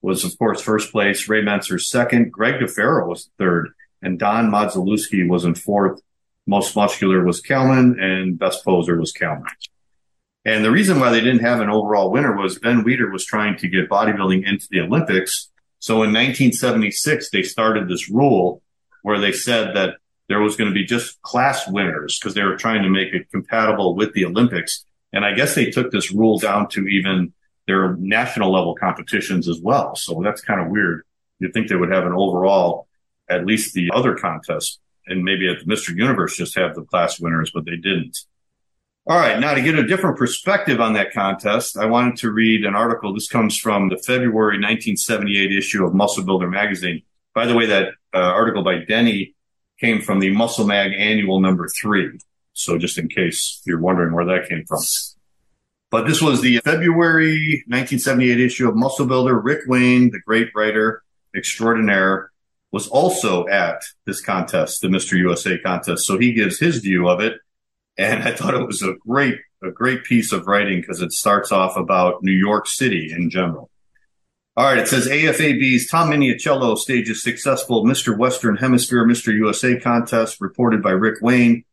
was 0.01 0.23
of 0.23 0.37
course 0.39 0.61
first 0.61 0.91
place. 0.91 1.27
Ray 1.27 1.41
Mentzer 1.41 1.77
second. 1.79 2.31
Greg 2.31 2.61
DeFerro 2.61 3.07
was 3.07 3.29
third 3.37 3.73
and 4.01 4.17
Don 4.17 4.49
Modzelewski 4.49 5.27
was 5.27 5.43
in 5.43 5.55
fourth. 5.55 6.01
Most 6.47 6.73
muscular 6.75 7.25
was 7.25 7.41
Kalman 7.41 7.99
and 7.99 8.39
best 8.39 8.63
poser 8.63 8.97
was 8.97 9.11
Kalman. 9.11 9.51
And 10.45 10.63
the 10.63 10.71
reason 10.71 11.01
why 11.01 11.11
they 11.11 11.19
didn't 11.19 11.41
have 11.41 11.59
an 11.59 11.69
overall 11.69 12.11
winner 12.11 12.35
was 12.35 12.59
Ben 12.59 12.83
Weider 12.85 13.11
was 13.11 13.25
trying 13.25 13.57
to 13.57 13.67
get 13.67 13.89
bodybuilding 13.89 14.47
into 14.47 14.67
the 14.71 14.79
Olympics 14.79 15.51
so 15.81 15.95
in 16.03 16.13
1976, 16.13 17.31
they 17.31 17.41
started 17.41 17.89
this 17.89 18.07
rule 18.07 18.61
where 19.01 19.19
they 19.19 19.31
said 19.31 19.75
that 19.75 19.95
there 20.31 20.41
was 20.41 20.55
going 20.55 20.69
to 20.69 20.73
be 20.73 20.85
just 20.85 21.21
class 21.21 21.67
winners 21.67 22.17
because 22.17 22.33
they 22.33 22.43
were 22.43 22.55
trying 22.55 22.83
to 22.83 22.89
make 22.89 23.13
it 23.13 23.29
compatible 23.31 23.95
with 23.95 24.13
the 24.13 24.25
Olympics. 24.25 24.85
And 25.13 25.25
I 25.25 25.33
guess 25.33 25.55
they 25.55 25.69
took 25.69 25.91
this 25.91 26.11
rule 26.11 26.39
down 26.39 26.69
to 26.69 26.87
even 26.87 27.33
their 27.67 27.95
national 27.97 28.51
level 28.51 28.75
competitions 28.75 29.47
as 29.47 29.59
well. 29.61 29.95
So 29.95 30.21
that's 30.23 30.41
kind 30.41 30.61
of 30.61 30.69
weird. 30.69 31.03
You'd 31.39 31.53
think 31.53 31.67
they 31.67 31.75
would 31.75 31.91
have 31.91 32.05
an 32.05 32.13
overall, 32.13 32.87
at 33.29 33.45
least 33.45 33.73
the 33.73 33.91
other 33.93 34.15
contests 34.15 34.79
and 35.07 35.23
maybe 35.23 35.49
at 35.49 35.59
the 35.59 35.65
Mr. 35.65 35.95
Universe 35.95 36.37
just 36.37 36.55
have 36.55 36.75
the 36.75 36.83
class 36.83 37.19
winners, 37.19 37.51
but 37.53 37.65
they 37.65 37.75
didn't. 37.75 38.17
All 39.07 39.17
right. 39.17 39.39
Now 39.39 39.55
to 39.55 39.61
get 39.61 39.75
a 39.75 39.87
different 39.87 40.17
perspective 40.17 40.79
on 40.79 40.93
that 40.93 41.11
contest, 41.11 41.75
I 41.75 41.85
wanted 41.85 42.17
to 42.17 42.31
read 42.31 42.65
an 42.65 42.75
article. 42.75 43.13
This 43.13 43.27
comes 43.27 43.57
from 43.57 43.89
the 43.89 43.97
February 43.97 44.57
1978 44.57 45.51
issue 45.51 45.85
of 45.85 45.93
Muscle 45.93 46.23
Builder 46.23 46.47
magazine. 46.47 47.01
By 47.33 47.47
the 47.47 47.55
way, 47.55 47.65
that 47.65 47.89
uh, 48.13 48.19
article 48.19 48.63
by 48.63 48.85
Denie 48.85 49.33
came 49.81 49.99
from 50.01 50.19
the 50.19 50.31
Muscle 50.31 50.65
Mag 50.65 50.93
annual 50.97 51.41
number 51.41 51.67
three. 51.67 52.19
So 52.53 52.77
just 52.77 52.97
in 52.97 53.07
case 53.07 53.61
you're 53.65 53.79
wondering 53.79 54.13
where 54.13 54.25
that 54.25 54.47
came 54.47 54.63
from. 54.65 54.79
But 55.89 56.07
this 56.07 56.21
was 56.21 56.41
the 56.41 56.59
February 56.59 57.63
1978 57.67 58.39
issue 58.39 58.69
of 58.69 58.75
Muscle 58.75 59.07
Builder. 59.07 59.37
Rick 59.37 59.61
Wayne, 59.67 60.11
the 60.11 60.21
great 60.25 60.49
writer 60.55 61.03
extraordinaire, 61.35 62.31
was 62.71 62.87
also 62.87 63.47
at 63.47 63.81
this 64.05 64.21
contest, 64.21 64.81
the 64.81 64.87
Mr. 64.87 65.17
USA 65.17 65.57
contest. 65.57 66.05
So 66.05 66.17
he 66.17 66.31
gives 66.33 66.59
his 66.59 66.77
view 66.77 67.09
of 67.09 67.19
it. 67.19 67.33
And 67.97 68.23
I 68.23 68.33
thought 68.33 68.53
it 68.53 68.65
was 68.65 68.81
a 68.81 68.95
great, 69.05 69.39
a 69.61 69.71
great 69.71 70.05
piece 70.05 70.31
of 70.31 70.47
writing 70.47 70.79
because 70.79 71.01
it 71.01 71.11
starts 71.11 71.51
off 71.51 71.75
about 71.75 72.23
New 72.23 72.31
York 72.31 72.67
City 72.67 73.11
in 73.11 73.29
general. 73.29 73.70
All 74.57 74.65
right, 74.65 74.79
it 74.79 74.87
says 74.89 75.07
AFAB's 75.07 75.87
Tom 75.87 76.09
Minichiello 76.09 76.77
stages 76.77 77.23
successful 77.23 77.85
Mr. 77.85 78.17
Western 78.17 78.57
Hemisphere, 78.57 79.07
Mr. 79.07 79.33
USA 79.33 79.79
contest, 79.79 80.41
reported 80.41 80.83
by 80.83 80.91
Rick 80.91 81.21
Wayne. 81.21 81.63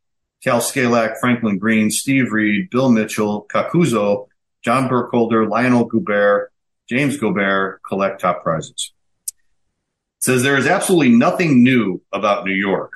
Kal 0.44 0.60
Szkalak, 0.60 1.18
Franklin 1.18 1.58
Green, 1.58 1.90
Steve 1.90 2.30
Reed, 2.30 2.70
Bill 2.70 2.92
Mitchell, 2.92 3.48
Kakuzo, 3.52 4.28
John 4.62 4.86
Burkholder, 4.86 5.48
Lionel 5.48 5.90
Goubert, 5.90 6.46
James 6.88 7.18
Goubert 7.18 7.78
collect 7.86 8.20
top 8.20 8.44
prizes. 8.44 8.92
It 9.26 10.22
says 10.22 10.44
there 10.44 10.56
is 10.56 10.68
absolutely 10.68 11.16
nothing 11.16 11.64
new 11.64 12.00
about 12.12 12.44
New 12.44 12.54
York. 12.54 12.92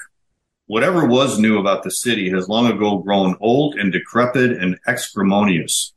Whatever 0.67 1.05
was 1.05 1.41
new 1.41 1.59
about 1.59 1.83
the 1.83 1.91
city 1.91 2.31
has 2.31 2.49
long 2.49 2.69
ago 2.69 2.99
grown 2.99 3.37
old 3.41 3.75
and 3.75 3.93
decrepit 3.93 4.53
and 4.53 4.79
excremonious. 4.87 5.93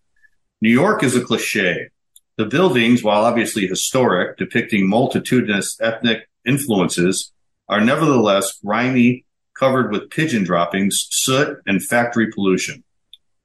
New 0.59 0.71
York 0.71 1.03
is 1.03 1.15
a 1.15 1.23
cliche. 1.23 1.89
The 2.37 2.45
buildings, 2.45 3.01
while 3.01 3.23
obviously 3.23 3.65
historic, 3.65 4.37
depicting 4.37 4.89
multitudinous 4.89 5.79
ethnic 5.79 6.27
influences, 6.45 7.31
are 7.69 7.79
nevertheless 7.79 8.59
grimy, 8.63 9.25
covered 9.57 9.91
with 9.91 10.09
pigeon 10.09 10.43
droppings, 10.43 11.07
soot, 11.11 11.59
and 11.65 11.81
factory 11.81 12.29
pollution. 12.31 12.83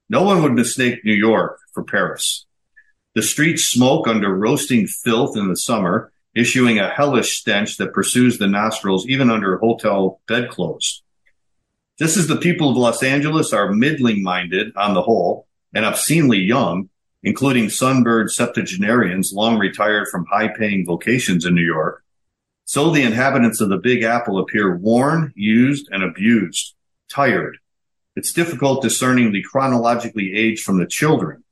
No 0.09 0.23
one 0.23 0.43
would 0.43 0.51
mistake 0.51 1.05
New 1.05 1.13
York 1.13 1.57
for 1.73 1.85
Paris. 1.85 2.45
The 3.15 3.21
streets 3.21 3.63
smoke 3.63 4.07
under 4.07 4.35
roasting 4.35 4.87
filth 4.87 5.37
in 5.37 5.47
the 5.47 5.55
summer, 5.55 6.11
issuing 6.35 6.79
a 6.79 6.89
hellish 6.89 7.37
stench 7.37 7.77
that 7.77 7.93
pursues 7.93 8.37
the 8.37 8.47
nostrils 8.47 9.07
even 9.07 9.29
under 9.29 9.57
hotel 9.57 10.19
bedclothes. 10.27 11.01
Just 11.97 12.17
as 12.17 12.27
the 12.27 12.37
people 12.37 12.71
of 12.71 12.77
Los 12.77 13.03
Angeles 13.03 13.53
are 13.53 13.71
middling 13.71 14.21
minded 14.21 14.75
on 14.75 14.93
the 14.93 15.01
whole 15.01 15.47
and 15.73 15.85
obscenely 15.85 16.39
young, 16.39 16.89
including 17.23 17.69
sunburned 17.69 18.31
septuagenarians 18.31 19.33
long 19.33 19.57
retired 19.57 20.07
from 20.07 20.25
high 20.25 20.47
paying 20.47 20.85
vocations 20.85 21.45
in 21.45 21.55
New 21.55 21.61
York, 21.61 22.03
so 22.65 22.89
the 22.89 23.03
inhabitants 23.03 23.59
of 23.59 23.69
the 23.69 23.77
Big 23.77 24.03
Apple 24.03 24.39
appear 24.39 24.77
worn, 24.77 25.33
used, 25.35 25.89
and 25.91 26.03
abused, 26.03 26.73
tired. 27.09 27.57
It's 28.15 28.31
difficult 28.31 28.81
discerning 28.81 29.31
the 29.31 29.43
chronologically 29.43 30.33
aged 30.33 30.63
from 30.63 30.79
the 30.79 30.85
children. 30.85 31.43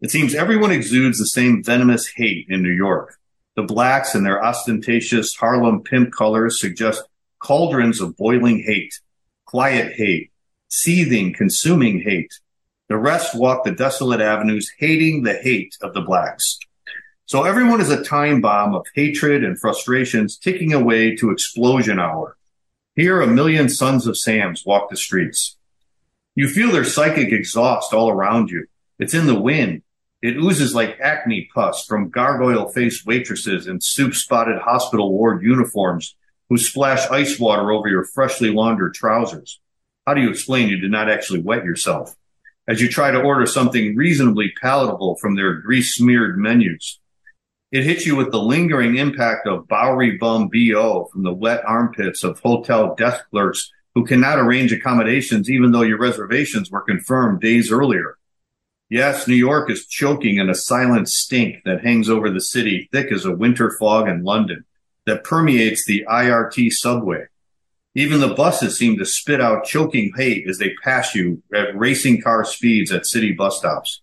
It 0.00 0.10
seems 0.10 0.34
everyone 0.34 0.72
exudes 0.72 1.18
the 1.18 1.26
same 1.26 1.62
venomous 1.62 2.06
hate 2.06 2.46
in 2.48 2.62
New 2.62 2.70
York. 2.70 3.16
The 3.56 3.62
blacks 3.62 4.14
and 4.14 4.24
their 4.24 4.44
ostentatious 4.44 5.34
Harlem 5.34 5.82
pimp 5.82 6.12
colors 6.12 6.60
suggest 6.60 7.02
cauldrons 7.38 8.00
of 8.00 8.16
boiling 8.16 8.62
hate, 8.62 9.00
quiet 9.44 9.94
hate, 9.94 10.32
seething, 10.68 11.32
consuming 11.32 12.00
hate. 12.00 12.40
The 12.90 12.98
rest 12.98 13.36
walk 13.36 13.62
the 13.62 13.70
desolate 13.70 14.20
avenues 14.20 14.72
hating 14.76 15.22
the 15.22 15.34
hate 15.34 15.76
of 15.80 15.94
the 15.94 16.00
blacks. 16.00 16.58
So 17.24 17.44
everyone 17.44 17.80
is 17.80 17.88
a 17.88 18.02
time 18.02 18.40
bomb 18.40 18.74
of 18.74 18.84
hatred 18.96 19.44
and 19.44 19.56
frustrations 19.56 20.36
ticking 20.36 20.72
away 20.72 21.14
to 21.14 21.30
explosion 21.30 22.00
hour. 22.00 22.36
Here, 22.96 23.20
a 23.20 23.28
million 23.28 23.68
sons 23.68 24.08
of 24.08 24.18
Sams 24.18 24.66
walk 24.66 24.90
the 24.90 24.96
streets. 24.96 25.56
You 26.34 26.48
feel 26.48 26.72
their 26.72 26.82
psychic 26.82 27.30
exhaust 27.30 27.94
all 27.94 28.10
around 28.10 28.50
you. 28.50 28.66
It's 28.98 29.14
in 29.14 29.28
the 29.28 29.40
wind. 29.40 29.82
It 30.20 30.36
oozes 30.36 30.74
like 30.74 30.98
acne 30.98 31.48
pus 31.54 31.84
from 31.86 32.10
gargoyle 32.10 32.70
faced 32.70 33.06
waitresses 33.06 33.68
in 33.68 33.80
soup 33.80 34.14
spotted 34.14 34.58
hospital 34.62 35.12
ward 35.12 35.44
uniforms 35.44 36.16
who 36.48 36.58
splash 36.58 37.08
ice 37.08 37.38
water 37.38 37.70
over 37.70 37.88
your 37.88 38.02
freshly 38.04 38.50
laundered 38.50 38.94
trousers. 38.94 39.60
How 40.08 40.14
do 40.14 40.22
you 40.22 40.30
explain 40.30 40.68
you 40.68 40.80
did 40.80 40.90
not 40.90 41.08
actually 41.08 41.38
wet 41.38 41.64
yourself? 41.64 42.16
As 42.70 42.80
you 42.80 42.88
try 42.88 43.10
to 43.10 43.20
order 43.20 43.46
something 43.46 43.96
reasonably 43.96 44.52
palatable 44.62 45.16
from 45.16 45.34
their 45.34 45.54
grease 45.54 45.96
smeared 45.96 46.38
menus. 46.38 47.00
It 47.72 47.82
hits 47.82 48.06
you 48.06 48.14
with 48.14 48.30
the 48.30 48.40
lingering 48.40 48.96
impact 48.96 49.48
of 49.48 49.66
Bowery 49.66 50.18
bum 50.18 50.50
BO 50.52 51.08
from 51.12 51.24
the 51.24 51.32
wet 51.32 51.62
armpits 51.66 52.22
of 52.22 52.38
hotel 52.38 52.94
desk 52.94 53.24
clerks 53.30 53.72
who 53.96 54.06
cannot 54.06 54.38
arrange 54.38 54.72
accommodations 54.72 55.50
even 55.50 55.72
though 55.72 55.82
your 55.82 55.98
reservations 55.98 56.70
were 56.70 56.82
confirmed 56.82 57.40
days 57.40 57.72
earlier. 57.72 58.16
Yes, 58.88 59.26
New 59.26 59.34
York 59.34 59.68
is 59.68 59.88
choking 59.88 60.36
in 60.36 60.48
a 60.48 60.54
silent 60.54 61.08
stink 61.08 61.64
that 61.64 61.82
hangs 61.82 62.08
over 62.08 62.30
the 62.30 62.40
city 62.40 62.88
thick 62.92 63.10
as 63.10 63.24
a 63.24 63.34
winter 63.34 63.76
fog 63.80 64.06
in 64.08 64.22
London 64.22 64.64
that 65.06 65.24
permeates 65.24 65.84
the 65.86 66.04
IRT 66.08 66.70
subway. 66.70 67.24
Even 67.94 68.20
the 68.20 68.34
buses 68.34 68.78
seem 68.78 68.98
to 68.98 69.04
spit 69.04 69.40
out 69.40 69.64
choking 69.64 70.12
hate 70.16 70.48
as 70.48 70.58
they 70.58 70.74
pass 70.84 71.14
you 71.14 71.42
at 71.52 71.76
racing 71.76 72.22
car 72.22 72.44
speeds 72.44 72.92
at 72.92 73.06
city 73.06 73.32
bus 73.32 73.58
stops 73.58 74.00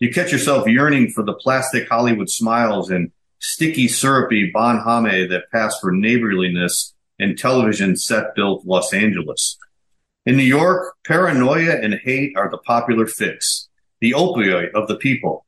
you 0.00 0.10
catch 0.10 0.32
yourself 0.32 0.66
yearning 0.66 1.10
for 1.10 1.22
the 1.22 1.34
plastic 1.34 1.86
Hollywood 1.86 2.30
smiles 2.30 2.90
and 2.90 3.12
sticky, 3.38 3.86
syrupy 3.86 4.50
bonhomie 4.50 5.26
that 5.26 5.50
pass 5.52 5.78
for 5.78 5.92
neighborliness 5.92 6.94
in 7.18 7.36
television 7.36 7.96
set 7.96 8.34
built 8.34 8.64
Los 8.64 8.94
Angeles. 8.94 9.58
In 10.24 10.38
New 10.38 10.42
York, 10.42 10.94
paranoia 11.06 11.76
and 11.82 12.00
hate 12.02 12.32
are 12.34 12.50
the 12.50 12.56
popular 12.56 13.06
fix, 13.06 13.68
the 14.00 14.12
opioid 14.12 14.70
of 14.72 14.88
the 14.88 14.96
people. 14.96 15.44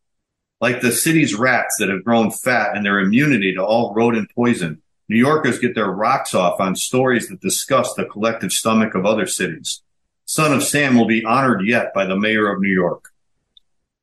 Like 0.61 0.83
the 0.83 0.93
city's 0.93 1.35
rats 1.35 1.77
that 1.79 1.89
have 1.89 2.05
grown 2.05 2.31
fat 2.31 2.77
in 2.77 2.83
their 2.83 3.01
immunity 3.01 3.55
to 3.55 3.65
all 3.65 3.95
rodent 3.95 4.31
poison, 4.35 4.82
New 5.13 5.19
Yorkers 5.19 5.59
get 5.59 5.75
their 5.75 5.91
rocks 5.91 6.35
off 6.35 6.59
on 6.59 6.75
stories 6.75 7.29
that 7.29 7.43
discuss 7.43 7.93
the 7.93 8.07
collective 8.07 8.51
stomach 8.51 8.95
of 8.95 9.05
other 9.05 9.27
cities. 9.27 9.83
Son 10.25 10.55
of 10.55 10.63
Sam 10.63 10.97
will 10.97 11.07
be 11.07 11.23
honored 11.23 11.67
yet 11.67 11.93
by 11.93 12.07
the 12.07 12.17
mayor 12.17 12.51
of 12.51 12.63
New 12.63 12.73
York. 12.73 13.11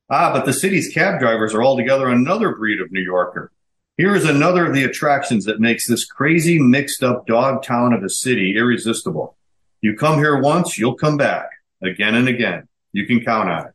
Ah, 0.08 0.32
but 0.32 0.44
the 0.44 0.52
city's 0.52 0.94
cab 0.94 1.18
drivers 1.18 1.52
are 1.52 1.64
altogether 1.64 2.08
another 2.08 2.54
breed 2.54 2.80
of 2.80 2.92
New 2.92 3.00
Yorker. 3.00 3.50
Here 3.96 4.14
is 4.14 4.24
another 4.24 4.66
of 4.66 4.72
the 4.72 4.84
attractions 4.84 5.46
that 5.46 5.58
makes 5.58 5.88
this 5.88 6.04
crazy 6.04 6.60
mixed 6.60 7.02
up 7.02 7.26
dog 7.26 7.64
town 7.64 7.92
of 7.92 8.04
a 8.04 8.08
city 8.08 8.54
irresistible. 8.56 9.36
You 9.80 9.96
come 9.96 10.18
here 10.18 10.40
once, 10.40 10.78
you'll 10.78 10.94
come 10.94 11.16
back 11.16 11.50
again 11.82 12.14
and 12.14 12.28
again. 12.28 12.68
You 12.92 13.04
can 13.04 13.24
count 13.24 13.50
on 13.50 13.66
it. 13.66 13.72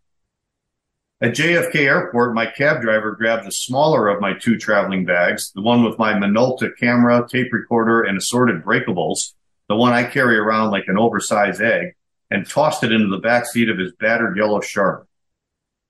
At 1.21 1.31
JFK 1.31 1.75
Airport, 1.75 2.35
my 2.35 2.45
cab 2.45 2.81
driver 2.81 3.15
grabbed 3.15 3.47
the 3.47 3.51
smaller 3.51 4.09
of 4.09 4.19
my 4.19 4.33
two 4.33 4.57
traveling 4.57 5.05
bags, 5.05 5.49
the 5.55 5.61
one 5.61 5.85
with 5.85 5.97
my 5.97 6.13
Minolta 6.13 6.71
camera, 6.77 7.25
tape 7.25 7.53
recorder, 7.53 8.03
and 8.03 8.17
assorted 8.17 8.65
breakables, 8.65 9.33
the 9.69 9.77
one 9.77 9.93
I 9.93 10.03
carry 10.03 10.37
around 10.37 10.71
like 10.71 10.83
an 10.87 10.97
oversized 10.97 11.61
egg, 11.61 11.95
and 12.29 12.45
tossed 12.45 12.83
it 12.83 12.91
into 12.91 13.07
the 13.07 13.21
back 13.21 13.45
seat 13.45 13.69
of 13.69 13.77
his 13.77 13.93
battered 13.97 14.35
yellow 14.35 14.59
shark. 14.59 15.07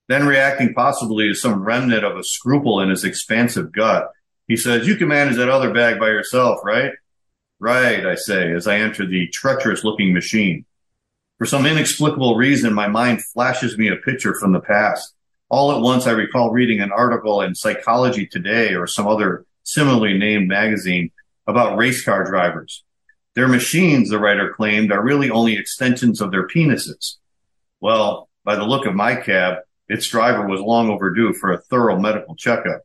Then 0.07 0.27
reacting 0.27 0.75
possibly 0.75 1.29
to 1.29 1.33
some 1.33 1.63
remnant 1.63 2.03
of 2.03 2.15
a 2.15 2.23
scruple 2.23 2.81
in 2.81 2.89
his 2.89 3.03
expansive 3.03 3.71
gut, 3.71 4.11
he 4.47 4.55
says, 4.55 4.87
you 4.87 4.95
can 4.95 5.07
manage 5.07 5.37
that 5.37 5.49
other 5.49 5.73
bag 5.73 5.99
by 5.99 6.09
yourself, 6.09 6.59
right? 6.63 6.91
Right, 7.59 8.05
I 8.05 8.13
say, 8.13 8.51
as 8.51 8.67
I 8.67 8.77
enter 8.77 9.07
the 9.07 9.27
treacherous 9.29 9.83
looking 9.83 10.13
machine. 10.13 10.65
For 11.39 11.45
some 11.47 11.65
inexplicable 11.65 12.35
reason, 12.35 12.75
my 12.75 12.87
mind 12.87 13.23
flashes 13.23 13.75
me 13.75 13.87
a 13.87 13.95
picture 13.95 14.35
from 14.39 14.53
the 14.53 14.59
past. 14.59 15.14
All 15.49 15.71
at 15.71 15.81
once, 15.81 16.07
I 16.07 16.11
recall 16.11 16.51
reading 16.51 16.81
an 16.81 16.91
article 16.91 17.41
in 17.41 17.53
Psychology 17.53 18.25
Today 18.25 18.73
or 18.73 18.87
some 18.87 19.07
other 19.07 19.45
similarly 19.63 20.17
named 20.17 20.47
magazine 20.47 21.11
about 21.45 21.77
race 21.77 22.03
car 22.03 22.23
drivers. 22.23 22.83
Their 23.35 23.47
machines, 23.47 24.09
the 24.09 24.17
writer 24.17 24.53
claimed, 24.53 24.91
are 24.91 25.03
really 25.03 25.29
only 25.29 25.55
extensions 25.55 26.19
of 26.19 26.31
their 26.31 26.47
penises. 26.47 27.17
Well, 27.79 28.27
by 28.43 28.55
the 28.55 28.63
look 28.63 28.87
of 28.87 28.95
my 28.95 29.15
cab, 29.15 29.57
its 29.87 30.07
driver 30.07 30.47
was 30.47 30.61
long 30.61 30.89
overdue 30.89 31.33
for 31.33 31.51
a 31.51 31.59
thorough 31.59 31.99
medical 31.99 32.35
checkup. 32.35 32.81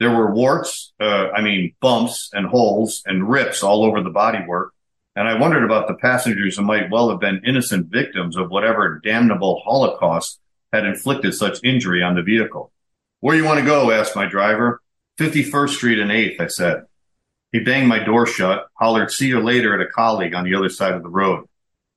There 0.00 0.10
were 0.10 0.32
warts, 0.32 0.94
uh, 0.98 1.28
I 1.34 1.42
mean, 1.42 1.74
bumps 1.80 2.30
and 2.32 2.46
holes 2.46 3.02
and 3.04 3.28
rips 3.28 3.62
all 3.62 3.84
over 3.84 4.02
the 4.02 4.10
bodywork. 4.10 4.68
And 5.16 5.28
I 5.28 5.38
wondered 5.38 5.64
about 5.64 5.86
the 5.86 5.94
passengers 5.94 6.56
who 6.56 6.62
might 6.62 6.90
well 6.90 7.10
have 7.10 7.20
been 7.20 7.42
innocent 7.44 7.88
victims 7.88 8.36
of 8.36 8.50
whatever 8.50 9.00
damnable 9.04 9.60
holocaust 9.64 10.40
had 10.74 10.84
inflicted 10.84 11.34
such 11.34 11.62
injury 11.62 12.02
on 12.02 12.16
the 12.16 12.22
vehicle. 12.22 12.72
Where 13.20 13.36
you 13.36 13.44
want 13.44 13.60
to 13.60 13.64
go? 13.64 13.90
asked 13.90 14.16
my 14.16 14.26
driver. 14.26 14.82
51st 15.18 15.68
Street 15.70 15.98
and 16.00 16.10
8th, 16.10 16.40
I 16.40 16.46
said. 16.48 16.82
He 17.52 17.60
banged 17.60 17.86
my 17.86 18.00
door 18.00 18.26
shut, 18.26 18.66
hollered, 18.74 19.12
see 19.12 19.28
you 19.28 19.40
later 19.40 19.72
at 19.74 19.86
a 19.86 19.90
colleague 19.90 20.34
on 20.34 20.44
the 20.44 20.56
other 20.56 20.68
side 20.68 20.94
of 20.94 21.04
the 21.04 21.08
road. 21.08 21.46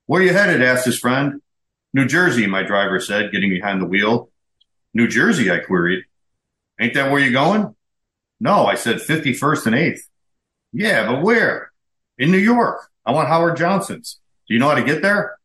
Where 0.06 0.22
you 0.22 0.32
headed? 0.32 0.62
asked 0.62 0.86
his 0.86 1.00
friend. 1.00 1.42
New 1.94 2.06
Jersey, 2.06 2.46
my 2.46 2.62
driver 2.62 3.00
said, 3.00 3.32
getting 3.32 3.50
behind 3.50 3.82
the 3.82 3.88
wheel. 3.88 4.30
New 4.94 5.08
Jersey, 5.08 5.50
I 5.50 5.60
queried. 5.60 6.04
Ain't 6.80 6.94
that 6.94 7.12
where 7.12 7.20
you're 7.20 7.34
going? 7.34 7.76
No, 8.40 8.68
I 8.68 8.76
said 8.76 8.98
51st 8.98 9.66
and 9.66 9.76
8th. 9.76 10.02
Yeah, 10.72 11.12
but 11.12 11.24
where? 11.24 11.72
In 12.20 12.32
New 12.32 12.38
York. 12.38 12.92
I 13.04 13.12
want 13.12 13.28
Howard 13.30 13.58
Johnson's. 13.58 14.20
Do 14.48 14.54
you 14.54 14.60
know 14.60 14.70
how 14.70 14.76
to 14.76 14.84
get 14.84 15.02
there? 15.02 15.40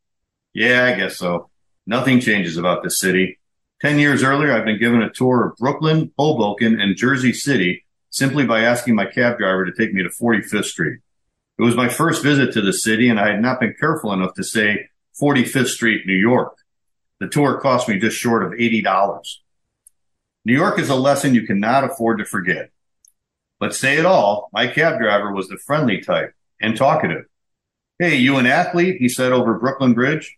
Yeah, 0.53 0.85
I 0.85 0.95
guess 0.95 1.16
so. 1.16 1.49
Nothing 1.87 2.21
changes 2.21 2.57
about 2.57 2.83
this 2.83 3.01
city. 3.01 3.38
Ten 3.81 3.99
years 3.99 4.23
earlier, 4.23 4.53
I've 4.53 4.64
been 4.64 4.79
given 4.79 5.03
a 5.03 5.11
tour 5.11 5.47
of 5.47 5.57
Brooklyn, 5.57 6.12
Hoboken, 6.16 6.81
and 6.81 6.97
Jersey 6.97 7.33
City 7.33 7.85
simply 8.11 8.45
by 8.45 8.61
asking 8.61 8.95
my 8.95 9.07
cab 9.07 9.38
driver 9.38 9.64
to 9.64 9.73
take 9.73 9.92
me 9.92 10.03
to 10.03 10.09
45th 10.09 10.66
Street. 10.66 11.01
It 11.59 11.62
was 11.62 11.75
my 11.75 11.88
first 11.88 12.23
visit 12.23 12.53
to 12.53 12.61
the 12.61 12.73
city, 12.73 13.09
and 13.09 13.18
I 13.18 13.31
had 13.31 13.42
not 13.42 13.59
been 13.59 13.75
careful 13.79 14.12
enough 14.12 14.35
to 14.35 14.45
say 14.45 14.88
45th 15.21 15.68
Street, 15.68 16.07
New 16.07 16.14
York. 16.14 16.57
The 17.21 17.29
tour 17.29 17.61
cost 17.61 17.88
me 17.88 17.99
just 17.99 18.16
short 18.16 18.45
of 18.45 18.53
$80. 18.53 19.38
New 20.45 20.55
York 20.55 20.79
is 20.79 20.88
a 20.88 20.95
lesson 20.95 21.35
you 21.35 21.47
cannot 21.47 21.85
afford 21.85 22.18
to 22.18 22.25
forget. 22.25 22.71
But 23.59 23.75
say 23.75 23.97
it 23.97 24.07
all, 24.07 24.49
my 24.53 24.66
cab 24.66 24.99
driver 24.99 25.33
was 25.33 25.49
the 25.49 25.57
friendly 25.57 26.01
type 26.01 26.35
and 26.61 26.77
talkative. 26.77 27.27
Hey, 27.99 28.16
you 28.16 28.38
an 28.38 28.47
athlete? 28.47 28.97
He 28.99 29.09
said 29.09 29.33
over 29.33 29.59
Brooklyn 29.59 29.95
Bridge. 29.95 30.37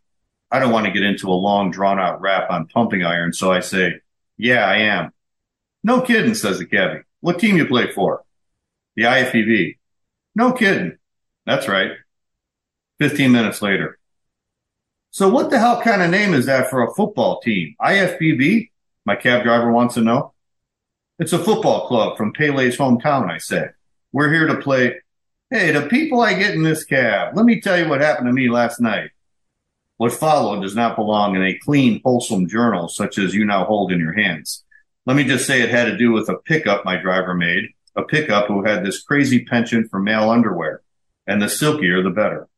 I 0.50 0.58
don't 0.58 0.72
want 0.72 0.86
to 0.86 0.92
get 0.92 1.02
into 1.02 1.28
a 1.28 1.34
long 1.34 1.70
drawn 1.70 1.98
out 1.98 2.20
rap 2.20 2.50
on 2.50 2.68
pumping 2.68 3.04
iron, 3.04 3.32
so 3.32 3.52
I 3.52 3.60
say, 3.60 3.94
yeah, 4.36 4.64
I 4.66 4.76
am. 4.76 5.12
No 5.82 6.00
kidding, 6.00 6.34
says 6.34 6.58
the 6.58 6.66
cabbie. 6.66 7.02
What 7.20 7.38
team 7.38 7.56
you 7.56 7.66
play 7.66 7.90
for? 7.90 8.24
The 8.96 9.04
IFBB. 9.04 9.76
No 10.34 10.52
kidding. 10.52 10.96
That's 11.46 11.68
right. 11.68 11.92
15 13.00 13.32
minutes 13.32 13.62
later. 13.62 13.98
So 15.10 15.28
what 15.28 15.50
the 15.50 15.58
hell 15.58 15.80
kind 15.80 16.02
of 16.02 16.10
name 16.10 16.34
is 16.34 16.46
that 16.46 16.70
for 16.70 16.82
a 16.82 16.94
football 16.94 17.40
team? 17.40 17.76
IFBB? 17.80 18.70
My 19.04 19.16
cab 19.16 19.44
driver 19.44 19.70
wants 19.70 19.94
to 19.94 20.00
know. 20.00 20.32
It's 21.18 21.32
a 21.32 21.38
football 21.38 21.86
club 21.86 22.16
from 22.16 22.32
Pele's 22.32 22.76
hometown, 22.76 23.30
I 23.30 23.38
say. 23.38 23.66
We're 24.12 24.32
here 24.32 24.46
to 24.48 24.60
play. 24.60 24.96
Hey, 25.50 25.70
the 25.70 25.86
people 25.86 26.20
I 26.20 26.34
get 26.34 26.54
in 26.54 26.62
this 26.62 26.84
cab, 26.84 27.36
let 27.36 27.46
me 27.46 27.60
tell 27.60 27.78
you 27.78 27.88
what 27.88 28.00
happened 28.00 28.26
to 28.26 28.32
me 28.32 28.48
last 28.48 28.80
night. 28.80 29.10
What 29.96 30.12
followed 30.12 30.62
does 30.62 30.74
not 30.74 30.96
belong 30.96 31.36
in 31.36 31.44
a 31.44 31.58
clean, 31.58 32.00
wholesome 32.04 32.48
journal 32.48 32.88
such 32.88 33.16
as 33.16 33.34
you 33.34 33.44
now 33.44 33.64
hold 33.64 33.92
in 33.92 34.00
your 34.00 34.12
hands. 34.12 34.64
Let 35.06 35.16
me 35.16 35.24
just 35.24 35.46
say 35.46 35.62
it 35.62 35.70
had 35.70 35.84
to 35.84 35.96
do 35.96 36.12
with 36.12 36.28
a 36.28 36.38
pickup 36.38 36.84
my 36.84 36.96
driver 36.96 37.34
made, 37.34 37.68
a 37.94 38.02
pickup 38.02 38.48
who 38.48 38.64
had 38.64 38.84
this 38.84 39.02
crazy 39.02 39.44
penchant 39.44 39.90
for 39.90 40.00
male 40.00 40.30
underwear, 40.30 40.82
and 41.26 41.40
the 41.40 41.48
silkier 41.48 42.02
the 42.02 42.10
better. 42.10 42.48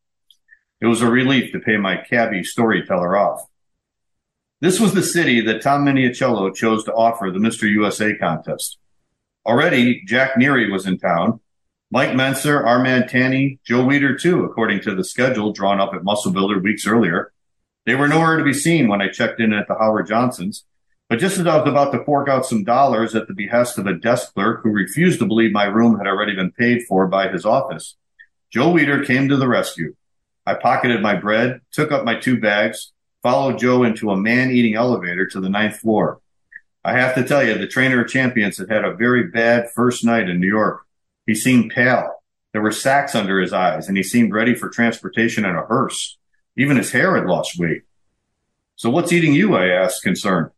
It 0.81 0.87
was 0.87 1.03
a 1.03 1.11
relief 1.11 1.53
to 1.53 1.61
pay 1.61 1.77
my 1.77 1.97
cabbie 1.97 2.45
storyteller 2.45 3.17
off. 3.17 3.41
This 4.61 4.81
was 4.81 4.95
the 4.95 5.03
city 5.03 5.43
that 5.43 5.61
Tom 5.61 5.85
Minichiello 5.85 6.55
chose 6.55 6.85
to 6.85 6.95
offer 6.95 7.31
the 7.31 7.39
Mr. 7.39 7.69
USA 7.71 8.17
contest. 8.17 8.79
Already, 9.45 10.03
Jack 10.07 10.37
Neary 10.37 10.71
was 10.71 10.87
in 10.87 10.99
town, 10.99 11.41
Mike 11.91 12.11
Mentzer, 12.11 12.65
Armand 12.65 13.09
Tanny, 13.09 13.61
Joe 13.65 13.85
Weider 13.85 14.21
too, 14.21 14.45
according 14.45 14.81
to 14.81 14.95
the 14.95 15.05
schedule 15.05 15.53
drawn 15.53 15.81
up 15.81 15.95
at 15.95 16.03
Muscle 16.03 16.33
Builder 16.33 16.59
weeks 16.59 16.87
earlier. 16.87 17.33
They 17.85 17.95
were 17.95 18.09
nowhere 18.09 18.37
to 18.37 18.45
be 18.45 18.53
seen 18.53 18.89
when 18.89 19.01
I 19.01 19.09
checked 19.09 19.39
in 19.41 19.53
at 19.53 19.69
the 19.69 19.77
Howard 19.77 20.09
Johnsons. 20.09 20.65
But 21.09 21.21
just 21.21 21.39
as 21.39 21.47
I 21.47 21.57
was 21.57 21.69
about 21.69 21.93
to 21.93 22.05
fork 22.05 22.29
out 22.29 22.45
some 22.45 22.65
dollars 22.65 23.15
at 23.15 23.29
the 23.29 23.35
behest 23.35 23.79
of 23.79 23.87
a 23.87 23.95
desk 23.95 24.35
clerk 24.35 24.63
who 24.65 24.71
refused 24.71 25.21
to 25.21 25.27
believe 25.27 25.53
my 25.53 25.67
room 25.67 25.97
had 25.97 26.09
already 26.09 26.35
been 26.35 26.51
paid 26.51 26.83
for 26.89 27.07
by 27.07 27.29
his 27.29 27.47
office, 27.47 27.95
Joe 28.51 28.73
Weider 28.73 29.07
came 29.07 29.29
to 29.29 29.37
the 29.37 29.47
rescue. 29.47 29.95
I 30.45 30.55
pocketed 30.55 31.01
my 31.01 31.15
bread, 31.15 31.61
took 31.71 31.93
up 31.93 32.05
my 32.05 32.17
two 32.17 32.41
bags, 32.41 32.93
followed 33.23 33.61
Joe 33.61 33.85
into 33.85 34.11
a 34.11 34.17
man-eating 34.17 34.75
elevator 34.75 35.27
to 35.27 35.41
the 35.41 35.49
ninth 35.49 35.77
floor. 35.77 36.21
I 36.85 36.95
have 36.95 37.15
to 37.15 37.23
tell 37.23 37.47
you, 37.47 37.57
the 37.57 37.69
trainer 37.69 38.03
of 38.03 38.11
champions 38.11 38.59
had 38.59 38.71
had 38.71 38.85
a 38.85 38.95
very 38.95 39.29
bad 39.29 39.71
first 39.71 40.05
night 40.05 40.29
in 40.29 40.41
New 40.41 40.49
York. 40.49 40.86
He 41.27 41.35
seemed 41.35 41.71
pale. 41.71 42.23
There 42.53 42.63
were 42.63 42.73
sacks 42.73 43.15
under 43.15 43.41
his 43.41 43.53
eyes, 43.53 43.89
and 43.89 43.97
he 43.97 44.03
seemed 44.03 44.33
ready 44.33 44.55
for 44.55 44.69
transportation 44.69 45.45
in 45.45 45.57
a 45.57 45.67
hearse. 45.67 46.17
Even 46.57 46.77
his 46.77 46.93
hair 46.93 47.17
had 47.17 47.27
lost 47.27 47.59
weight. 47.59 47.83
So 48.77 48.89
what's 48.89 49.13
eating 49.13 49.35
you? 49.35 49.55
I 49.57 49.69
asked, 49.69 50.03
concerned. 50.03 50.51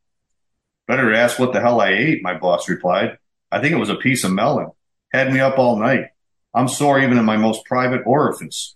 Better 0.86 1.10
to 1.10 1.18
ask 1.18 1.38
what 1.38 1.52
the 1.52 1.60
hell 1.60 1.80
I 1.80 1.90
ate, 1.90 2.22
my 2.22 2.38
boss 2.38 2.68
replied. 2.68 3.18
I 3.50 3.60
think 3.60 3.72
it 3.72 3.78
was 3.78 3.90
a 3.90 3.96
piece 3.96 4.24
of 4.24 4.32
melon. 4.32 4.70
Had 5.12 5.32
me 5.32 5.40
up 5.40 5.58
all 5.58 5.78
night. 5.78 6.06
I'm 6.54 6.68
sore 6.68 7.00
even 7.00 7.18
in 7.18 7.24
my 7.24 7.36
most 7.36 7.64
private 7.64 8.02
orifice. 8.06 8.74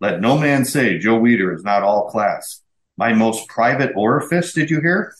Let 0.00 0.20
no 0.20 0.38
man 0.38 0.64
say 0.64 0.98
Joe 0.98 1.20
Weider 1.20 1.54
is 1.54 1.64
not 1.64 1.82
all 1.82 2.10
class. 2.10 2.62
My 2.96 3.12
most 3.12 3.48
private 3.48 3.92
orifice, 3.96 4.52
did 4.52 4.70
you 4.70 4.80
hear? 4.80 5.14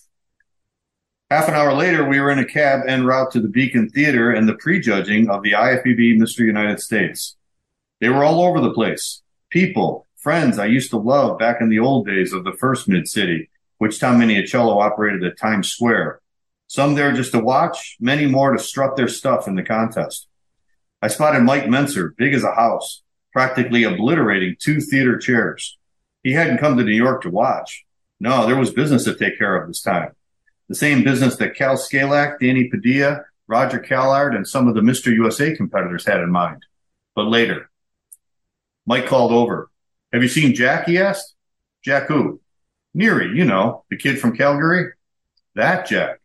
Half 1.31 1.49
an 1.49 1.55
hour 1.55 1.73
later, 1.73 2.07
we 2.07 2.21
were 2.21 2.31
in 2.31 2.39
a 2.39 2.45
cab 2.45 2.81
en 2.87 3.07
route 3.07 3.31
to 3.31 3.41
the 3.41 3.49
Beacon 3.49 3.89
Theater 3.89 4.31
and 4.31 4.47
the 4.47 4.57
prejudging 4.57 5.31
of 5.31 5.43
the 5.43 5.53
IFBB 5.53 6.19
Mr. 6.19 6.41
United 6.41 6.81
States. 6.81 7.37
They 7.99 8.11
were 8.11 8.23
all 8.23 8.43
over 8.43 8.61
the 8.61 8.75
place. 8.75 9.23
People, 9.49 10.07
friends 10.17 10.59
I 10.59 10.67
used 10.67 10.91
to 10.91 10.99
love 10.99 11.39
back 11.39 11.63
in 11.63 11.71
the 11.71 11.79
old 11.79 12.07
days 12.07 12.35
of 12.35 12.45
the 12.45 12.53
first 12.53 12.89
Mid 12.89 13.09
City, 13.09 13.49
which 13.79 13.99
Tom 13.99 14.21
Minichiello 14.21 14.83
operated 14.83 15.25
at 15.25 15.39
Times 15.39 15.69
Square. 15.73 16.21
Some 16.67 16.95
there 16.95 17.13
just 17.13 17.33
to 17.33 17.39
watch, 17.39 17.97
many 17.99 18.27
more 18.27 18.53
to 18.53 18.59
strut 18.59 18.95
their 18.97 19.09
stuff 19.09 19.49
in 19.49 19.55
the 19.55 19.63
contest. 19.63 20.29
I 21.01 21.09
spotted 21.09 21.43
Mike 21.43 21.65
Mentzer, 21.65 22.15
big 22.19 22.35
as 22.35 22.45
a 22.45 22.55
house, 22.55 23.03
practically 23.33 23.85
obliterating 23.85 24.57
two 24.61 24.79
theater 24.79 25.17
chairs. 25.17 25.79
He 26.23 26.33
hadn't 26.33 26.59
come 26.59 26.77
to 26.77 26.85
New 26.85 26.93
York 26.93 27.23
to 27.23 27.31
watch. 27.31 27.87
No, 28.21 28.47
there 28.47 28.59
was 28.59 28.75
business 28.75 29.05
to 29.05 29.15
take 29.15 29.39
care 29.39 29.57
of 29.57 29.67
this 29.67 29.81
time 29.81 30.15
the 30.75 30.79
same 30.79 31.05
business 31.05 31.37
that 31.37 31.55
Kal 31.55 31.77
Szkalak, 31.77 32.41
Danny 32.41 32.69
Padilla, 32.69 33.25
Roger 33.47 33.79
Callard, 33.79 34.35
and 34.35 34.47
some 34.47 34.67
of 34.67 34.75
the 34.75 34.81
Mr. 34.81 35.15
USA 35.15 35.55
competitors 35.55 36.05
had 36.05 36.21
in 36.21 36.33
mind. 36.33 36.65
But 37.15 37.27
later, 37.29 37.71
Mike 38.85 39.07
called 39.07 39.31
over. 39.31 39.71
Have 40.13 40.23
you 40.23 40.29
seen 40.29 40.53
Jack? 40.53 40.87
He 40.87 40.99
asked. 40.99 41.35
Jack 41.85 42.09
who? 42.09 42.41
Neary, 42.97 43.37
you 43.37 43.45
know, 43.45 43.85
the 43.89 43.97
kid 43.97 44.19
from 44.19 44.37
Calgary. 44.37 44.93
That 45.55 45.87
Jack. 45.87 46.21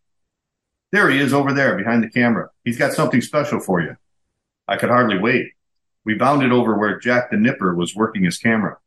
There 0.92 1.12
he 1.12 1.20
is 1.20 1.32
over 1.32 1.54
there 1.54 1.78
behind 1.78 2.04
the 2.04 2.10
camera. 2.10 2.50
He's 2.64 2.78
got 2.78 2.94
something 2.94 3.22
special 3.22 3.60
for 3.60 3.82
you. 3.82 3.98
I 4.68 4.78
could 4.78 4.90
hardly 4.90 5.20
wait. 5.20 5.52
We 6.06 6.16
bounded 6.16 6.52
over 6.52 6.76
where 6.76 7.00
Jack 7.00 7.30
the 7.30 7.38
Nipper 7.38 7.76
was 7.76 7.96
working 7.96 8.24
his 8.24 8.40
camera. 8.40 8.78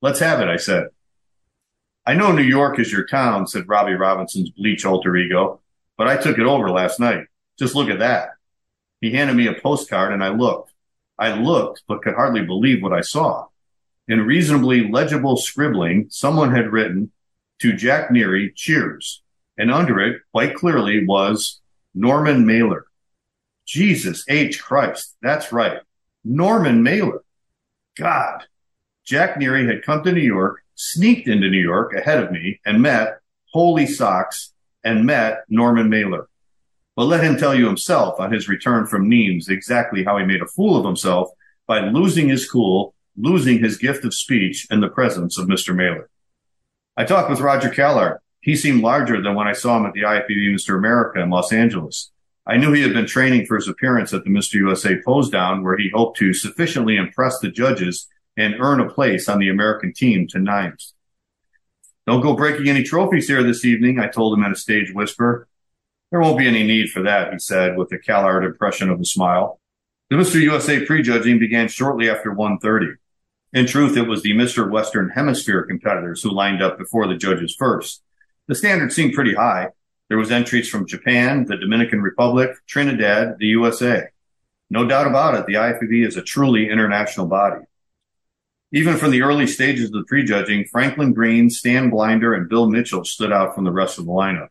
Let's 0.00 0.20
have 0.20 0.40
it, 0.40 0.48
I 0.48 0.58
said. 0.58 0.88
I 2.04 2.14
know 2.14 2.32
New 2.32 2.42
York 2.42 2.80
is 2.80 2.90
your 2.90 3.06
town, 3.06 3.46
said 3.46 3.68
Robbie 3.68 3.94
Robinson's 3.94 4.50
bleach 4.50 4.84
alter 4.84 5.16
ego, 5.16 5.60
but 5.96 6.08
I 6.08 6.16
took 6.16 6.38
it 6.38 6.46
over 6.46 6.68
last 6.68 6.98
night. 6.98 7.26
Just 7.58 7.76
look 7.76 7.88
at 7.90 8.00
that. 8.00 8.30
He 9.00 9.12
handed 9.12 9.36
me 9.36 9.46
a 9.46 9.54
postcard 9.54 10.12
and 10.12 10.22
I 10.22 10.30
looked. 10.30 10.72
I 11.18 11.34
looked, 11.34 11.82
but 11.86 12.02
could 12.02 12.14
hardly 12.14 12.44
believe 12.44 12.82
what 12.82 12.92
I 12.92 13.02
saw. 13.02 13.46
In 14.08 14.26
reasonably 14.26 14.90
legible 14.90 15.36
scribbling, 15.36 16.06
someone 16.10 16.52
had 16.54 16.72
written, 16.72 17.12
to 17.60 17.72
Jack 17.72 18.10
Neary, 18.10 18.52
cheers. 18.56 19.22
And 19.56 19.70
under 19.70 20.00
it, 20.00 20.22
quite 20.32 20.56
clearly, 20.56 21.06
was 21.06 21.60
Norman 21.94 22.44
Mailer. 22.44 22.86
Jesus 23.64 24.24
H. 24.28 24.60
Christ. 24.60 25.16
That's 25.22 25.52
right. 25.52 25.78
Norman 26.24 26.82
Mailer. 26.82 27.22
God. 27.96 28.44
Jack 29.04 29.36
Neary 29.36 29.68
had 29.68 29.84
come 29.84 30.02
to 30.02 30.10
New 30.10 30.20
York 30.20 30.61
sneaked 30.82 31.28
into 31.28 31.48
New 31.48 31.60
York 31.60 31.94
ahead 31.94 32.22
of 32.22 32.32
me 32.32 32.60
and 32.66 32.82
met 32.82 33.18
Holy 33.52 33.86
Socks 33.86 34.52
and 34.82 35.06
met 35.06 35.44
Norman 35.48 35.88
Mailer. 35.88 36.28
But 36.96 37.04
let 37.04 37.22
him 37.22 37.36
tell 37.36 37.54
you 37.54 37.66
himself 37.66 38.18
on 38.18 38.32
his 38.32 38.48
return 38.48 38.86
from 38.86 39.08
Nimes 39.08 39.48
exactly 39.48 40.04
how 40.04 40.18
he 40.18 40.24
made 40.24 40.42
a 40.42 40.46
fool 40.46 40.76
of 40.76 40.84
himself 40.84 41.30
by 41.66 41.80
losing 41.80 42.28
his 42.28 42.50
cool, 42.50 42.94
losing 43.16 43.60
his 43.60 43.78
gift 43.78 44.04
of 44.04 44.12
speech 44.12 44.66
in 44.70 44.80
the 44.80 44.88
presence 44.88 45.38
of 45.38 45.46
Mr. 45.46 45.74
Mailer. 45.74 46.10
I 46.96 47.04
talked 47.04 47.30
with 47.30 47.40
Roger 47.40 47.70
Callard. 47.70 48.18
He 48.40 48.56
seemed 48.56 48.82
larger 48.82 49.22
than 49.22 49.36
when 49.36 49.46
I 49.46 49.52
saw 49.52 49.78
him 49.78 49.86
at 49.86 49.92
the 49.92 50.02
IFBB 50.02 50.52
Mr. 50.52 50.76
America 50.76 51.20
in 51.20 51.30
Los 51.30 51.52
Angeles. 51.52 52.10
I 52.44 52.56
knew 52.56 52.72
he 52.72 52.82
had 52.82 52.92
been 52.92 53.06
training 53.06 53.46
for 53.46 53.54
his 53.54 53.68
appearance 53.68 54.12
at 54.12 54.24
the 54.24 54.30
Mr. 54.30 54.54
USA 54.54 55.00
pose 55.04 55.30
down 55.30 55.62
where 55.62 55.76
he 55.76 55.90
hoped 55.94 56.18
to 56.18 56.34
sufficiently 56.34 56.96
impress 56.96 57.38
the 57.38 57.52
judges 57.52 58.08
and 58.36 58.56
earn 58.58 58.80
a 58.80 58.90
place 58.90 59.28
on 59.28 59.38
the 59.38 59.48
American 59.48 59.92
team 59.92 60.26
tonight. 60.26 60.82
Don't 62.06 62.20
go 62.20 62.34
breaking 62.34 62.68
any 62.68 62.82
trophies 62.82 63.28
here 63.28 63.42
this 63.42 63.64
evening, 63.64 64.00
I 64.00 64.08
told 64.08 64.36
him 64.36 64.44
in 64.44 64.52
a 64.52 64.56
stage 64.56 64.92
whisper. 64.92 65.46
There 66.10 66.20
won't 66.20 66.38
be 66.38 66.48
any 66.48 66.64
need 66.64 66.90
for 66.90 67.02
that, 67.02 67.32
he 67.32 67.38
said 67.38 67.76
with 67.76 67.92
a 67.92 67.98
Callard 67.98 68.44
impression 68.44 68.90
of 68.90 69.00
a 69.00 69.04
smile. 69.04 69.60
The 70.10 70.16
Mr. 70.16 70.40
USA 70.42 70.84
prejudging 70.84 71.38
began 71.38 71.68
shortly 71.68 72.10
after 72.10 72.34
1.30. 72.34 72.96
In 73.54 73.66
truth, 73.66 73.96
it 73.96 74.08
was 74.08 74.22
the 74.22 74.32
Mr. 74.32 74.70
Western 74.70 75.10
Hemisphere 75.10 75.62
competitors 75.62 76.22
who 76.22 76.30
lined 76.30 76.62
up 76.62 76.76
before 76.76 77.06
the 77.06 77.16
judges 77.16 77.54
first. 77.58 78.02
The 78.48 78.54
standard 78.54 78.92
seemed 78.92 79.14
pretty 79.14 79.34
high. 79.34 79.68
There 80.08 80.18
was 80.18 80.30
entries 80.30 80.68
from 80.68 80.86
Japan, 80.86 81.46
the 81.46 81.56
Dominican 81.56 82.02
Republic, 82.02 82.50
Trinidad, 82.66 83.38
the 83.38 83.46
USA. 83.46 84.08
No 84.68 84.86
doubt 84.86 85.06
about 85.06 85.34
it, 85.34 85.46
the 85.46 85.54
IFBB 85.54 86.06
is 86.06 86.16
a 86.16 86.22
truly 86.22 86.68
international 86.68 87.26
body. 87.26 87.62
Even 88.74 88.96
from 88.96 89.10
the 89.10 89.20
early 89.20 89.46
stages 89.46 89.86
of 89.86 89.92
the 89.92 90.04
prejudging, 90.04 90.64
Franklin 90.64 91.12
Green, 91.12 91.50
Stan 91.50 91.90
Blinder, 91.90 92.32
and 92.32 92.48
Bill 92.48 92.70
Mitchell 92.70 93.04
stood 93.04 93.30
out 93.30 93.54
from 93.54 93.64
the 93.64 93.70
rest 93.70 93.98
of 93.98 94.06
the 94.06 94.12
lineup. 94.12 94.48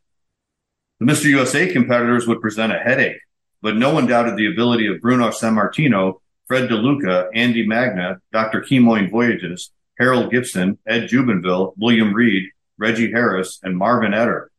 The 1.00 1.08
Mr. 1.08 1.26
USA 1.26 1.72
competitors 1.72 2.28
would 2.28 2.40
present 2.40 2.72
a 2.72 2.78
headache, 2.78 3.22
but 3.64 3.78
no 3.78 3.92
one 3.92 4.06
doubted 4.06 4.38
the 4.38 4.46
ability 4.46 4.86
of 4.86 5.02
Bruno 5.02 5.30
Sammartino, 5.30 6.20
Fred 6.46 6.70
DeLuca, 6.70 7.30
Andy 7.34 7.66
Magna, 7.66 8.20
Dr. 8.32 8.62
Kemoine 8.62 9.10
Voyages, 9.10 9.72
Harold 9.98 10.30
Gibson, 10.32 10.78
Ed 10.86 11.08
Jubinville, 11.10 11.74
William 11.78 12.14
Reed, 12.14 12.50
Reggie 12.78 13.12
Harris, 13.12 13.60
and 13.64 13.76
Marvin 13.76 14.14
Eder. 14.14 14.52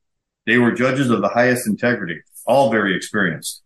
They 0.44 0.58
were 0.58 0.72
judges 0.72 1.10
of 1.10 1.20
the 1.20 1.28
highest 1.28 1.68
integrity, 1.68 2.22
all 2.46 2.72
very 2.72 2.96
experienced. 2.96 3.61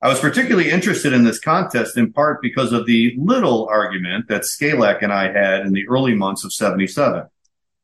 I 0.00 0.08
was 0.08 0.20
particularly 0.20 0.70
interested 0.70 1.12
in 1.12 1.24
this 1.24 1.40
contest 1.40 1.96
in 1.96 2.12
part 2.12 2.40
because 2.40 2.72
of 2.72 2.86
the 2.86 3.16
little 3.18 3.66
argument 3.68 4.28
that 4.28 4.42
Szkalak 4.42 5.02
and 5.02 5.12
I 5.12 5.32
had 5.32 5.66
in 5.66 5.72
the 5.72 5.88
early 5.88 6.14
months 6.14 6.44
of 6.44 6.52
77. 6.52 7.24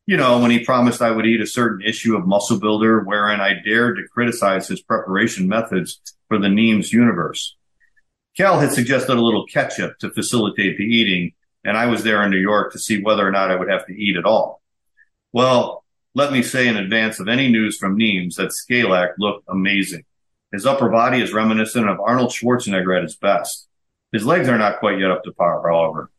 You 0.07 0.17
know, 0.17 0.39
when 0.39 0.53
he 0.53 0.65
promised 0.65 1.03
I 1.03 1.11
would 1.11 1.27
eat 1.27 1.41
a 1.41 1.47
certain 1.47 1.85
issue 1.85 2.17
of 2.17 2.27
Muscle 2.27 2.61
Builder 2.61 3.01
wherein 3.01 3.41
I 3.41 3.55
dared 3.65 3.97
to 3.97 4.07
criticize 4.07 4.69
his 4.69 4.81
preparation 4.81 5.49
methods 5.49 6.01
for 6.29 6.39
the 6.39 6.49
Nimes 6.49 6.93
universe. 6.93 7.57
Kal 8.37 8.61
had 8.61 8.73
suggested 8.73 9.17
a 9.17 9.21
little 9.21 9.47
ketchup 9.47 9.99
to 9.99 10.11
facilitate 10.11 10.77
the 10.77 10.85
eating, 10.85 11.33
and 11.65 11.77
I 11.77 11.87
was 11.87 12.05
there 12.05 12.23
in 12.23 12.31
New 12.31 12.39
York 12.39 12.73
to 12.73 12.79
see 12.79 13.03
whether 13.03 13.27
or 13.27 13.33
not 13.33 13.51
I 13.51 13.57
would 13.57 13.71
have 13.71 13.87
to 13.87 13.93
eat 13.93 14.17
at 14.17 14.25
all. 14.25 14.63
Well, 15.33 15.85
let 16.15 16.33
me 16.33 16.43
say 16.43 16.69
in 16.69 16.77
advance 16.77 17.19
of 17.19 17.27
any 17.27 17.49
news 17.49 17.77
from 17.77 17.97
Nimes 17.97 18.37
that 18.37 18.51
Szkalak 18.53 19.15
looked 19.19 19.49
amazing. 19.49 20.05
His 20.55 20.67
upper 20.67 20.89
body 20.89 21.21
is 21.21 21.33
reminiscent 21.33 21.89
of 21.89 21.99
Arnold 21.99 22.31
Schwarzenegger 22.31 22.97
at 22.97 23.03
his 23.03 23.17
best. 23.17 23.67
His 24.13 24.25
legs 24.25 24.49
are 24.49 24.57
not 24.57 24.79
quite 24.79 25.01
yet 25.01 25.11
up 25.11 25.25
to 25.25 25.33
par, 25.33 25.61
however. 25.69 26.13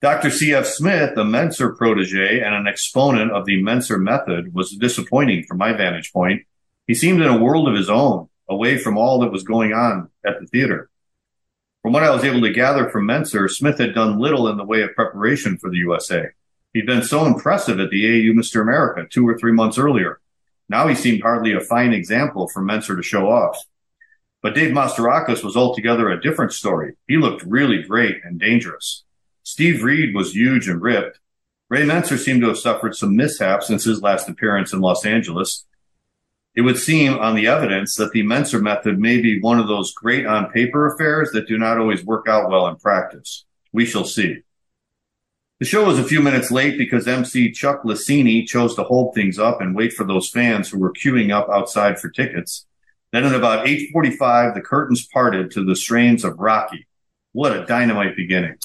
Dr. 0.00 0.30
C.F. 0.30 0.64
Smith, 0.64 1.10
a 1.18 1.22
Mentzer 1.22 1.76
protege 1.76 2.40
and 2.40 2.54
an 2.54 2.66
exponent 2.66 3.30
of 3.30 3.44
the 3.44 3.62
Mentzer 3.62 4.00
method, 4.00 4.54
was 4.54 4.70
disappointing 4.70 5.44
from 5.44 5.58
my 5.58 5.74
vantage 5.74 6.14
point. 6.14 6.44
He 6.86 6.94
seemed 6.94 7.20
in 7.20 7.28
a 7.28 7.36
world 7.36 7.68
of 7.68 7.74
his 7.74 7.90
own, 7.90 8.30
away 8.48 8.78
from 8.78 8.96
all 8.96 9.20
that 9.20 9.32
was 9.32 9.44
going 9.44 9.74
on 9.74 10.08
at 10.24 10.40
the 10.40 10.46
theater. 10.46 10.88
From 11.82 11.92
what 11.92 12.04
I 12.04 12.10
was 12.10 12.24
able 12.24 12.40
to 12.40 12.54
gather 12.54 12.88
from 12.88 13.06
Mentzer, 13.06 13.50
Smith 13.50 13.76
had 13.76 13.94
done 13.94 14.18
little 14.18 14.48
in 14.48 14.56
the 14.56 14.64
way 14.64 14.80
of 14.80 14.94
preparation 14.94 15.58
for 15.58 15.68
the 15.68 15.76
USA. 15.76 16.28
He'd 16.72 16.86
been 16.86 17.02
so 17.02 17.26
impressive 17.26 17.78
at 17.80 17.90
the 17.90 18.06
AU 18.06 18.32
Mr. 18.32 18.62
America 18.62 19.06
two 19.10 19.28
or 19.28 19.36
three 19.36 19.52
months 19.52 19.76
earlier. 19.76 20.20
Now 20.68 20.88
he 20.88 20.94
seemed 20.94 21.22
hardly 21.22 21.52
a 21.52 21.60
fine 21.60 21.92
example 21.92 22.48
for 22.48 22.62
Mentzer 22.62 22.96
to 22.96 23.02
show 23.02 23.28
off. 23.28 23.58
But 24.42 24.54
Dave 24.54 24.72
Mastorakis 24.72 25.42
was 25.42 25.56
altogether 25.56 26.10
a 26.10 26.20
different 26.20 26.52
story. 26.52 26.94
He 27.08 27.16
looked 27.16 27.44
really 27.44 27.82
great 27.82 28.16
and 28.24 28.38
dangerous. 28.38 29.04
Steve 29.42 29.82
Reed 29.82 30.14
was 30.14 30.34
huge 30.34 30.68
and 30.68 30.80
ripped. 30.80 31.18
Ray 31.68 31.82
Mentzer 31.82 32.18
seemed 32.18 32.42
to 32.42 32.48
have 32.48 32.58
suffered 32.58 32.94
some 32.94 33.16
mishaps 33.16 33.66
since 33.66 33.84
his 33.84 34.02
last 34.02 34.28
appearance 34.28 34.72
in 34.72 34.80
Los 34.80 35.04
Angeles. 35.04 35.64
It 36.54 36.60
would 36.60 36.78
seem 36.78 37.14
on 37.14 37.34
the 37.34 37.46
evidence 37.46 37.96
that 37.96 38.12
the 38.12 38.22
Mentzer 38.22 38.62
method 38.62 38.98
may 38.98 39.20
be 39.20 39.40
one 39.40 39.58
of 39.58 39.66
those 39.66 39.92
great 39.92 40.24
on 40.24 40.52
paper 40.52 40.92
affairs 40.92 41.30
that 41.32 41.48
do 41.48 41.58
not 41.58 41.78
always 41.78 42.04
work 42.04 42.28
out 42.28 42.48
well 42.48 42.68
in 42.68 42.76
practice. 42.76 43.44
We 43.72 43.84
shall 43.84 44.04
see. 44.04 44.43
The 45.60 45.66
show 45.66 45.84
was 45.84 46.00
a 46.00 46.04
few 46.04 46.20
minutes 46.20 46.50
late 46.50 46.76
because 46.76 47.06
MC 47.06 47.52
Chuck 47.52 47.84
Lassini 47.84 48.44
chose 48.44 48.74
to 48.74 48.82
hold 48.82 49.14
things 49.14 49.38
up 49.38 49.60
and 49.60 49.72
wait 49.72 49.92
for 49.92 50.02
those 50.02 50.28
fans 50.28 50.68
who 50.68 50.80
were 50.80 50.92
queuing 50.92 51.32
up 51.32 51.48
outside 51.48 52.00
for 52.00 52.10
tickets. 52.10 52.66
Then 53.12 53.24
at 53.24 53.36
about 53.36 53.64
8:45, 53.64 54.54
the 54.54 54.60
curtains 54.60 55.06
parted 55.06 55.52
to 55.52 55.64
the 55.64 55.76
strains 55.76 56.24
of 56.24 56.40
Rocky. 56.40 56.88
What 57.30 57.56
a 57.56 57.64
dynamite 57.66 58.16
beginning! 58.16 58.56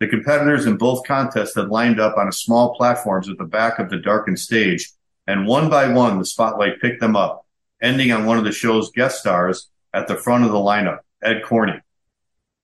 The 0.00 0.06
competitors 0.06 0.66
in 0.66 0.76
both 0.76 1.06
contests 1.06 1.54
had 1.54 1.70
lined 1.70 1.98
up 1.98 2.18
on 2.18 2.28
a 2.28 2.32
small 2.32 2.74
platforms 2.74 3.30
at 3.30 3.38
the 3.38 3.44
back 3.44 3.78
of 3.78 3.88
the 3.88 3.96
darkened 3.98 4.38
stage, 4.38 4.92
and 5.26 5.46
one 5.46 5.70
by 5.70 5.88
one, 5.88 6.18
the 6.18 6.26
spotlight 6.26 6.78
picked 6.78 7.00
them 7.00 7.16
up, 7.16 7.46
ending 7.80 8.12
on 8.12 8.26
one 8.26 8.36
of 8.36 8.44
the 8.44 8.52
show's 8.52 8.90
guest 8.90 9.18
stars 9.18 9.70
at 9.94 10.08
the 10.08 10.16
front 10.16 10.44
of 10.44 10.50
the 10.50 10.58
lineup, 10.58 10.98
Ed 11.22 11.42
Corney. 11.42 11.80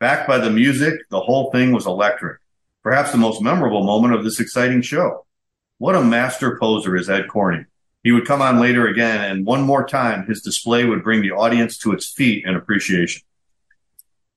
Backed 0.00 0.28
by 0.28 0.36
the 0.36 0.50
music, 0.50 1.00
the 1.08 1.20
whole 1.20 1.50
thing 1.50 1.72
was 1.72 1.86
electric 1.86 2.39
perhaps 2.82 3.12
the 3.12 3.18
most 3.18 3.42
memorable 3.42 3.84
moment 3.84 4.14
of 4.14 4.24
this 4.24 4.40
exciting 4.40 4.82
show. 4.82 5.26
What 5.78 5.96
a 5.96 6.02
master 6.02 6.58
poser 6.58 6.96
is 6.96 7.08
Ed 7.08 7.28
Corney. 7.28 7.64
He 8.02 8.12
would 8.12 8.26
come 8.26 8.40
on 8.40 8.60
later 8.60 8.86
again, 8.86 9.30
and 9.30 9.46
one 9.46 9.62
more 9.62 9.86
time, 9.86 10.26
his 10.26 10.40
display 10.40 10.84
would 10.84 11.04
bring 11.04 11.22
the 11.22 11.32
audience 11.32 11.76
to 11.78 11.92
its 11.92 12.10
feet 12.10 12.44
in 12.46 12.54
appreciation. 12.54 13.22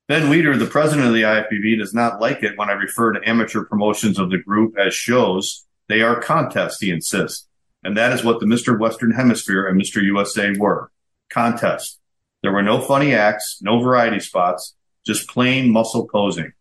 Ben 0.06 0.30
Weider, 0.30 0.58
the 0.58 0.66
president 0.66 1.08
of 1.08 1.14
the 1.14 1.22
IFBB, 1.22 1.78
does 1.78 1.94
not 1.94 2.20
like 2.20 2.42
it 2.42 2.58
when 2.58 2.68
I 2.68 2.74
refer 2.74 3.12
to 3.12 3.26
amateur 3.26 3.64
promotions 3.64 4.18
of 4.18 4.30
the 4.30 4.36
group 4.36 4.76
as 4.78 4.92
shows. 4.94 5.64
They 5.88 6.02
are 6.02 6.20
contests, 6.20 6.80
he 6.80 6.90
insists. 6.90 7.48
And 7.82 7.96
that 7.96 8.12
is 8.12 8.22
what 8.22 8.40
the 8.40 8.46
Mr. 8.46 8.78
Western 8.78 9.12
Hemisphere 9.12 9.66
and 9.66 9.80
Mr. 9.80 10.02
USA 10.02 10.52
were. 10.58 10.90
Contests. 11.30 11.98
There 12.42 12.52
were 12.52 12.62
no 12.62 12.82
funny 12.82 13.14
acts, 13.14 13.58
no 13.62 13.80
variety 13.80 14.20
spots, 14.20 14.74
just 15.06 15.28
plain 15.28 15.70
muscle 15.70 16.06
posing. 16.06 16.52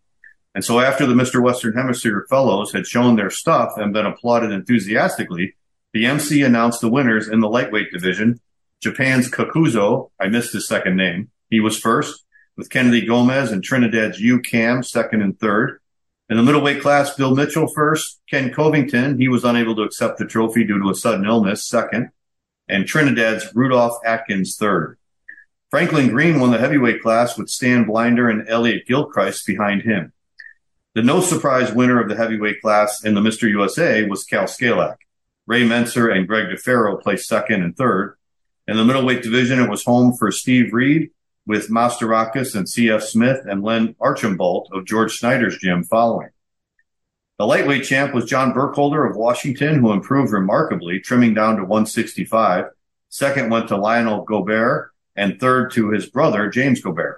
And 0.56 0.64
so 0.64 0.80
after 0.80 1.06
the 1.06 1.16
Mr. 1.16 1.42
Western 1.42 1.74
Hemisphere 1.74 2.28
fellows 2.30 2.72
had 2.72 2.86
shown 2.86 3.16
their 3.16 3.30
stuff 3.30 3.74
and 3.78 3.94
been 3.94 4.06
applauded 4.06 4.52
enthusiastically, 4.52 5.56
the 5.94 6.06
MC 6.06 6.44
announced 6.44 6.82
the 6.82 6.90
winners 6.90 7.28
in 7.28 7.40
the 7.40 7.50
lightweight 7.50 7.92
division. 7.92 8.40
Japan's 8.82 9.30
Kakuzo, 9.30 10.12
I 10.20 10.28
missed 10.28 10.54
his 10.54 10.68
second 10.68 10.96
name. 10.96 11.32
He 11.50 11.60
was 11.60 11.80
first, 11.80 12.24
with 12.56 12.70
Kennedy 12.70 13.06
Gomez 13.06 13.52
and 13.52 13.64
Trinidad's 13.64 14.20
Yu 14.20 14.42
Cam 14.42 14.84
second 14.84 15.22
and 15.22 15.40
third. 15.40 15.80
In 16.30 16.38
the 16.38 16.44
middleweight 16.44 16.82
class, 16.82 17.16
Bill 17.16 17.36
Mitchell 17.36 17.68
first, 17.68 18.22
Ken 18.30 18.52
Covington, 18.52 19.20
he 19.20 19.28
was 19.28 19.44
unable 19.44 19.76
to 19.76 19.84
accept 19.84 20.18
the 20.18 20.26
trophy 20.26 20.64
due 20.64 20.82
to 20.82 20.90
a 20.90 20.96
sudden 20.96 21.26
illness, 21.26 21.68
second, 21.68 22.10
and 22.68 22.86
Trinidad's 22.86 23.54
Rudolph 23.54 23.98
Atkins 24.06 24.56
third. 24.56 24.98
Franklin 25.70 26.10
Green 26.10 26.40
won 26.40 26.52
the 26.52 26.60
heavyweight 26.60 27.02
class 27.02 27.38
with 27.38 27.50
Stan 27.50 27.86
Blinder 27.86 28.30
and 28.30 28.48
Elliot 28.48 28.88
Gilchrist 28.88 29.46
behind 29.46 29.82
him. 29.82 30.14
The 30.96 31.02
no 31.02 31.22
surprise 31.22 31.74
winner 31.74 32.00
of 32.00 32.08
the 32.08 32.16
heavyweight 32.16 32.62
class 32.62 33.04
in 33.04 33.16
the 33.16 33.22
Mr. 33.22 33.50
USA 33.50 34.04
was 34.08 34.24
Kal 34.26 34.44
Szkalak. 34.44 34.98
Ray 35.48 35.64
Mentzer 35.64 36.16
and 36.16 36.28
Greg 36.28 36.50
DeFerro 36.50 37.02
placed 37.02 37.28
second 37.28 37.64
and 37.64 37.76
third. 37.76 38.16
In 38.68 38.78
the 38.78 38.86
middleweight 38.86 39.24
division, 39.24 39.60
it 39.60 39.72
was 39.72 39.84
home 39.84 40.14
for 40.16 40.32
Steve 40.32 40.72
Reed 40.72 41.10
with 41.48 41.72
Mastorakis 41.72 42.56
and 42.56 42.70
C.F. 42.70 43.02
Smith 43.02 43.40
and 43.46 43.64
Len 43.64 43.96
Archambault 44.00 44.70
of 44.72 44.86
George 44.86 45.18
Snyder's 45.18 45.58
gym 45.58 45.84
following. 45.84 46.30
The 47.40 47.48
lightweight 47.48 47.86
champ 47.86 48.14
was 48.14 48.26
John 48.26 48.54
Burkholder 48.54 49.04
of 49.04 49.16
Washington, 49.16 49.80
who 49.80 49.94
improved 49.94 50.32
remarkably, 50.32 51.00
trimming 51.00 51.34
down 51.34 51.56
to 51.56 51.64
165. 51.64 52.66
Second 53.10 53.50
went 53.50 53.68
to 53.70 53.78
Lionel 53.78 54.28
Goubert, 54.28 54.90
and 55.16 55.40
third 55.40 55.72
to 55.72 55.90
his 55.90 56.06
brother, 56.06 56.50
James 56.50 56.84
Goubert. 56.84 57.18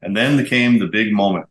And 0.00 0.16
then 0.16 0.42
came 0.46 0.78
the 0.78 0.86
big 0.86 1.12
moment 1.12 1.46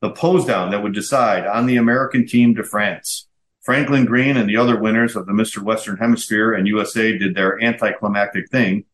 the 0.00 0.10
pose 0.10 0.44
down 0.44 0.70
that 0.70 0.82
would 0.82 0.94
decide 0.94 1.46
on 1.46 1.66
the 1.66 1.76
American 1.76 2.26
team 2.26 2.54
to 2.54 2.62
France. 2.62 3.26
Franklin 3.62 4.06
Green 4.06 4.36
and 4.36 4.48
the 4.48 4.56
other 4.56 4.80
winners 4.80 5.16
of 5.16 5.26
the 5.26 5.32
Mr. 5.32 5.62
Western 5.62 5.96
Hemisphere 5.96 6.54
and 6.54 6.66
USA 6.66 7.18
did 7.18 7.34
their 7.34 7.62
anticlimactic 7.62 8.50
thing, 8.50 8.84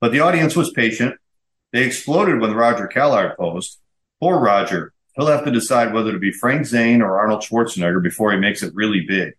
but 0.00 0.12
the 0.12 0.20
audience 0.20 0.56
was 0.56 0.72
patient. 0.72 1.16
They 1.72 1.84
exploded 1.84 2.40
when 2.40 2.54
Roger 2.54 2.86
Callard 2.86 3.36
posed. 3.36 3.78
Poor 4.20 4.38
Roger. 4.38 4.92
He'll 5.14 5.26
have 5.26 5.44
to 5.44 5.50
decide 5.50 5.92
whether 5.92 6.12
to 6.12 6.18
be 6.18 6.32
Frank 6.32 6.66
Zane 6.66 7.02
or 7.02 7.18
Arnold 7.18 7.42
Schwarzenegger 7.42 8.02
before 8.02 8.32
he 8.32 8.38
makes 8.38 8.62
it 8.62 8.74
really 8.74 9.00
big. 9.06 9.34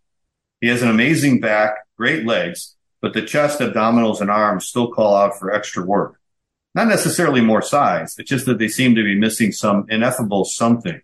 He 0.62 0.68
has 0.68 0.82
an 0.82 0.90
amazing 0.90 1.40
back, 1.40 1.76
great 1.98 2.26
legs, 2.26 2.76
but 3.02 3.14
the 3.14 3.22
chest, 3.22 3.60
abdominals, 3.60 4.22
and 4.22 4.32
arms 4.32 4.66
still 4.66 4.92
call 4.92 5.16
out 5.16 5.38
for 5.38 5.54
extra 5.54 5.84
work. 5.84 6.20
Not 6.74 6.88
necessarily 6.88 7.42
more 7.42 7.62
size. 7.62 8.16
It's 8.18 8.30
just 8.30 8.46
that 8.46 8.58
they 8.58 8.68
seem 8.68 8.96
to 8.96 9.04
be 9.04 9.16
missing 9.16 9.52
some 9.52 9.86
ineffable 9.90 10.46
something. 10.46 11.02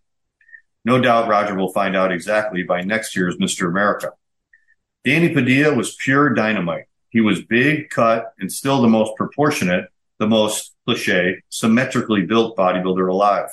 No 0.86 1.00
doubt 1.00 1.30
Roger 1.30 1.56
will 1.56 1.72
find 1.72 1.96
out 1.96 2.12
exactly 2.12 2.64
by 2.64 2.82
next 2.82 3.16
year's 3.16 3.38
Mr. 3.38 3.68
America. 3.68 4.12
Danny 5.06 5.30
Padilla 5.30 5.76
was 5.76 5.96
pure 5.96 6.30
dynamite. 6.34 6.86
He 7.10 7.22
was 7.22 7.44
big, 7.44 7.90
cut, 7.90 8.34
and 8.40 8.52
still 8.52 8.82
the 8.82 8.88
most 8.88 9.16
proportionate, 9.18 9.90
the 10.18 10.28
most 10.28 10.74
cliche, 10.86 11.42
symmetrically 11.50 12.22
built 12.24 12.58
bodybuilder 12.58 13.10
alive. 13.10 13.50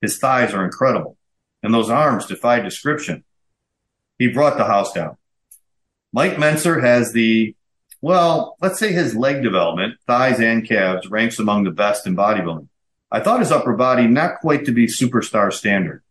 His 0.00 0.18
thighs 0.18 0.54
are 0.54 0.64
incredible, 0.64 1.16
and 1.62 1.74
those 1.74 1.90
arms 1.90 2.26
defy 2.26 2.60
description. 2.60 3.24
He 4.18 4.28
brought 4.28 4.56
the 4.56 4.64
house 4.64 4.92
down. 4.92 5.16
Mike 6.12 6.36
Mentzer 6.36 6.80
has 6.80 7.12
the, 7.12 7.56
well, 8.00 8.56
let's 8.62 8.78
say 8.78 8.92
his 8.92 9.16
leg 9.16 9.42
development, 9.42 9.98
thighs 10.06 10.38
and 10.38 10.66
calves, 10.66 11.10
ranks 11.10 11.40
among 11.40 11.64
the 11.64 11.72
best 11.72 12.06
in 12.06 12.14
bodybuilding. 12.14 12.68
I 13.10 13.20
thought 13.20 13.40
his 13.40 13.50
upper 13.50 13.74
body 13.74 14.06
not 14.06 14.40
quite 14.40 14.64
to 14.66 14.72
be 14.72 14.86
superstar 14.86 15.52
standard. 15.52 16.03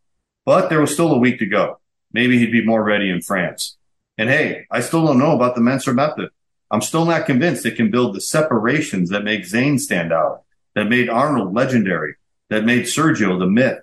But 0.46 0.70
there 0.70 0.82
was 0.82 0.94
still 0.94 1.14
a 1.14 1.18
week 1.18 1.40
to 1.40 1.46
go. 1.46 1.80
Maybe 2.12 2.38
he'd 2.38 2.52
be 2.52 2.66
more 2.66 2.84
ready 2.84 3.10
in 3.10 3.22
France. 3.22 3.78
And 4.18 4.30
hey, 4.30 4.66
I 4.70 4.82
still 4.82 5.06
don't 5.06 5.18
know 5.18 5.36
about 5.36 5.56
the 5.56 5.62
Mentzer 5.62 5.96
method. 5.96 6.30
I'm 6.70 6.82
still 6.82 7.06
not 7.06 7.26
convinced 7.26 7.66
it 7.66 7.76
can 7.76 7.92
build 7.92 8.16
the 8.16 8.22
separations 8.22 9.10
that 9.10 9.24
make 9.24 9.46
Zane 9.46 9.80
stand 9.80 10.12
out, 10.12 10.44
that 10.76 10.90
made 10.90 11.10
Arnold 11.10 11.54
legendary, 11.54 12.16
that 12.50 12.66
made 12.66 12.84
Sergio 12.84 13.38
the 13.40 13.48
myth. 13.48 13.80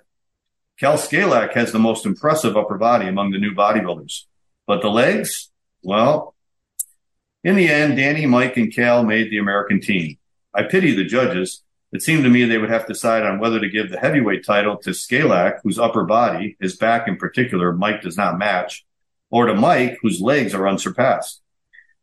Kal 0.79 0.97
Szkalak 0.97 1.53
has 1.53 1.71
the 1.71 1.79
most 1.79 2.05
impressive 2.05 2.57
upper 2.57 2.77
body 2.77 3.07
among 3.07 3.31
the 3.31 3.39
new 3.39 3.53
bodybuilders. 3.53 4.25
But 4.65 4.81
the 4.81 4.89
legs? 4.89 5.51
Well, 5.83 6.35
in 7.43 7.55
the 7.55 7.69
end, 7.69 7.97
Danny, 7.97 8.25
Mike, 8.25 8.57
and 8.57 8.73
Kal 8.73 9.03
made 9.03 9.29
the 9.29 9.37
American 9.37 9.81
team. 9.81 10.17
I 10.53 10.63
pity 10.63 10.93
the 10.93 11.05
judges 11.05 11.63
it 11.91 12.01
seemed 12.01 12.23
to 12.23 12.29
me 12.29 12.45
they 12.45 12.57
would 12.57 12.69
have 12.69 12.85
to 12.87 12.93
decide 12.93 13.23
on 13.23 13.39
whether 13.39 13.59
to 13.59 13.69
give 13.69 13.89
the 13.89 13.99
heavyweight 13.99 14.45
title 14.45 14.77
to 14.77 14.91
Szkalak, 14.91 15.59
whose 15.63 15.77
upper 15.77 16.05
body, 16.05 16.55
his 16.59 16.77
back 16.77 17.07
in 17.07 17.17
particular, 17.17 17.73
Mike 17.73 18.01
does 18.01 18.17
not 18.17 18.37
match, 18.37 18.85
or 19.29 19.45
to 19.45 19.53
Mike, 19.53 19.97
whose 20.01 20.21
legs 20.21 20.53
are 20.53 20.67
unsurpassed. 20.67 21.41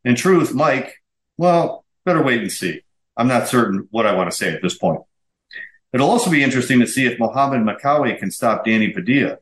In 0.05 0.15
truth, 0.15 0.55
Mike, 0.55 0.95
Well, 1.37 1.85
better 2.05 2.23
wait 2.23 2.41
and 2.41 2.51
see. 2.53 2.83
I'm 3.17 3.29
not 3.29 3.49
certain 3.49 3.89
what 3.91 4.07
I 4.07 4.15
want 4.15 4.31
to 4.31 4.37
say 4.37 4.53
at 4.53 4.63
this 4.63 4.77
point. 4.77 5.03
It'll 5.93 6.11
also 6.11 6.31
be 6.31 6.43
interesting 6.43 6.81
to 6.81 6.87
see 6.87 7.07
if 7.07 7.19
Mohammed 7.19 7.63
Makkawy 7.63 8.19
can 8.19 8.31
stop 8.31 8.65
Danny 8.65 8.91
Padilla. 8.91 9.39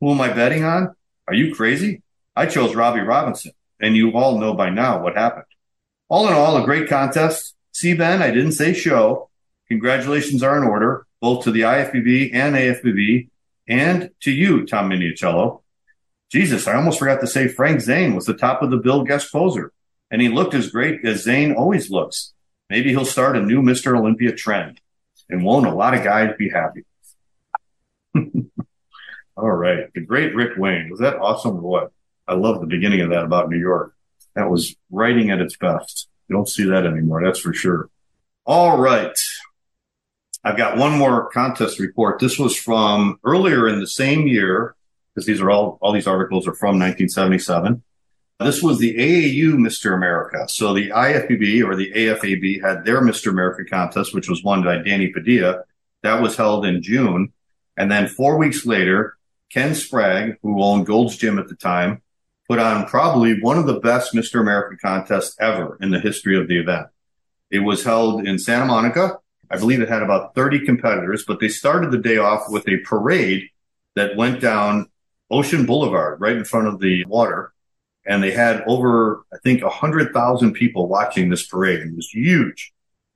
Who 0.00 0.10
am 0.10 0.20
I 0.20 0.32
betting 0.32 0.64
on? 0.64 0.94
Are 1.28 1.34
you 1.34 1.54
crazy? 1.54 2.02
I 2.34 2.46
chose 2.46 2.74
Robbie 2.74 3.00
Robinson, 3.00 3.52
and 3.80 3.96
you 3.96 4.12
all 4.12 4.38
know 4.38 4.54
by 4.54 4.70
now 4.70 5.02
what 5.02 5.16
happened. 5.16 5.46
All 6.08 6.26
in 6.26 6.34
all, 6.34 6.56
a 6.56 6.64
great 6.64 6.88
contest. 6.88 7.54
See, 7.72 7.94
Ben, 7.94 8.22
I 8.22 8.30
didn't 8.30 8.52
say 8.52 8.72
show. 8.72 9.30
Congratulations 9.68 10.42
are 10.42 10.56
in 10.56 10.64
order, 10.64 11.06
both 11.20 11.44
to 11.44 11.50
the 11.50 11.62
IFBB 11.62 12.34
and 12.34 12.54
AFBB, 12.54 13.28
and 13.68 14.10
to 14.20 14.30
you, 14.30 14.66
Tom 14.66 14.90
Minichiello. 14.90 15.62
Jesus, 16.30 16.66
I 16.66 16.74
almost 16.74 16.98
forgot 16.98 17.20
to 17.20 17.26
say 17.26 17.48
Frank 17.48 17.80
Zane 17.80 18.14
was 18.14 18.26
the 18.26 18.34
top 18.34 18.62
of 18.62 18.70
the 18.70 18.76
bill 18.76 19.04
guest 19.04 19.32
poser, 19.32 19.72
and 20.10 20.20
he 20.20 20.28
looked 20.28 20.54
as 20.54 20.70
great 20.70 21.04
as 21.04 21.22
Zane 21.22 21.52
always 21.52 21.90
looks. 21.90 22.32
Maybe 22.68 22.90
he'll 22.90 23.04
start 23.04 23.36
a 23.36 23.42
new 23.42 23.62
Mr. 23.62 23.96
Olympia 23.98 24.32
trend, 24.32 24.80
and 25.28 25.44
won't 25.44 25.66
a 25.66 25.74
lot 25.74 25.94
of 25.94 26.04
guys 26.04 26.34
be 26.38 26.50
happy? 26.50 26.84
All 29.36 29.50
right. 29.50 29.92
The 29.94 30.00
great 30.00 30.34
Rick 30.34 30.56
Wayne. 30.56 30.90
Was 30.90 31.00
that 31.00 31.18
awesome 31.18 31.56
or 31.56 31.60
what? 31.60 31.92
I 32.26 32.34
love 32.34 32.60
the 32.60 32.66
beginning 32.66 33.00
of 33.00 33.10
that 33.10 33.24
about 33.24 33.50
New 33.50 33.58
York. 33.58 33.94
That 34.34 34.50
was 34.50 34.74
writing 34.90 35.30
at 35.30 35.40
its 35.40 35.56
best. 35.56 36.08
You 36.28 36.36
don't 36.36 36.48
see 36.48 36.64
that 36.64 36.86
anymore. 36.86 37.22
That's 37.22 37.40
for 37.40 37.52
sure. 37.52 37.90
All 38.46 38.78
right. 38.78 39.16
I've 40.44 40.56
got 40.56 40.76
one 40.76 40.92
more 40.92 41.30
contest 41.30 41.80
report. 41.80 42.18
This 42.18 42.38
was 42.38 42.54
from 42.56 43.18
earlier 43.24 43.66
in 43.66 43.80
the 43.80 43.86
same 43.86 44.26
year, 44.26 44.76
because 45.14 45.26
these 45.26 45.40
are 45.40 45.50
all, 45.50 45.78
all 45.80 45.92
these 45.92 46.06
articles 46.06 46.46
are 46.46 46.54
from 46.54 46.78
1977. 46.78 47.82
This 48.40 48.62
was 48.62 48.78
the 48.78 48.94
AAU 48.94 49.54
Mr. 49.54 49.94
America. 49.94 50.46
So 50.48 50.74
the 50.74 50.90
IFBB 50.90 51.64
or 51.64 51.76
the 51.76 51.92
AFAB 51.92 52.62
had 52.62 52.84
their 52.84 53.00
Mr. 53.00 53.30
America 53.30 53.64
contest, 53.64 54.14
which 54.14 54.28
was 54.28 54.42
won 54.42 54.62
by 54.62 54.78
Danny 54.78 55.08
Padilla. 55.08 55.62
That 56.02 56.20
was 56.20 56.36
held 56.36 56.66
in 56.66 56.82
June. 56.82 57.32
And 57.76 57.90
then 57.90 58.08
four 58.08 58.36
weeks 58.36 58.66
later, 58.66 59.16
Ken 59.50 59.74
Sprague, 59.74 60.36
who 60.42 60.62
owned 60.62 60.86
Gold's 60.86 61.16
Gym 61.16 61.38
at 61.38 61.48
the 61.48 61.54
time, 61.54 62.02
put 62.48 62.58
on 62.58 62.86
probably 62.86 63.40
one 63.40 63.56
of 63.56 63.66
the 63.66 63.80
best 63.80 64.12
Mr. 64.12 64.40
America 64.40 64.76
contests 64.82 65.36
ever 65.40 65.78
in 65.80 65.90
the 65.90 66.00
history 66.00 66.38
of 66.38 66.48
the 66.48 66.58
event. 66.58 66.88
It 67.50 67.60
was 67.60 67.84
held 67.84 68.26
in 68.26 68.38
Santa 68.38 68.66
Monica. 68.66 69.18
I 69.54 69.58
believe 69.58 69.80
it 69.80 69.88
had 69.88 70.02
about 70.02 70.34
30 70.34 70.66
competitors, 70.66 71.24
but 71.24 71.38
they 71.38 71.48
started 71.48 71.92
the 71.92 71.98
day 71.98 72.16
off 72.16 72.50
with 72.50 72.68
a 72.68 72.78
parade 72.78 73.48
that 73.94 74.16
went 74.16 74.40
down 74.40 74.90
Ocean 75.30 75.64
Boulevard 75.64 76.20
right 76.20 76.36
in 76.36 76.44
front 76.44 76.66
of 76.66 76.80
the 76.80 77.04
water. 77.04 77.52
And 78.04 78.22
they 78.22 78.32
had 78.32 78.64
over, 78.66 79.24
I 79.32 79.36
think, 79.44 79.62
100,000 79.62 80.52
people 80.52 80.88
watching 80.88 81.30
this 81.30 81.46
parade. 81.46 81.80
It 81.80 81.94
was 81.94 82.08
huge. 82.08 82.72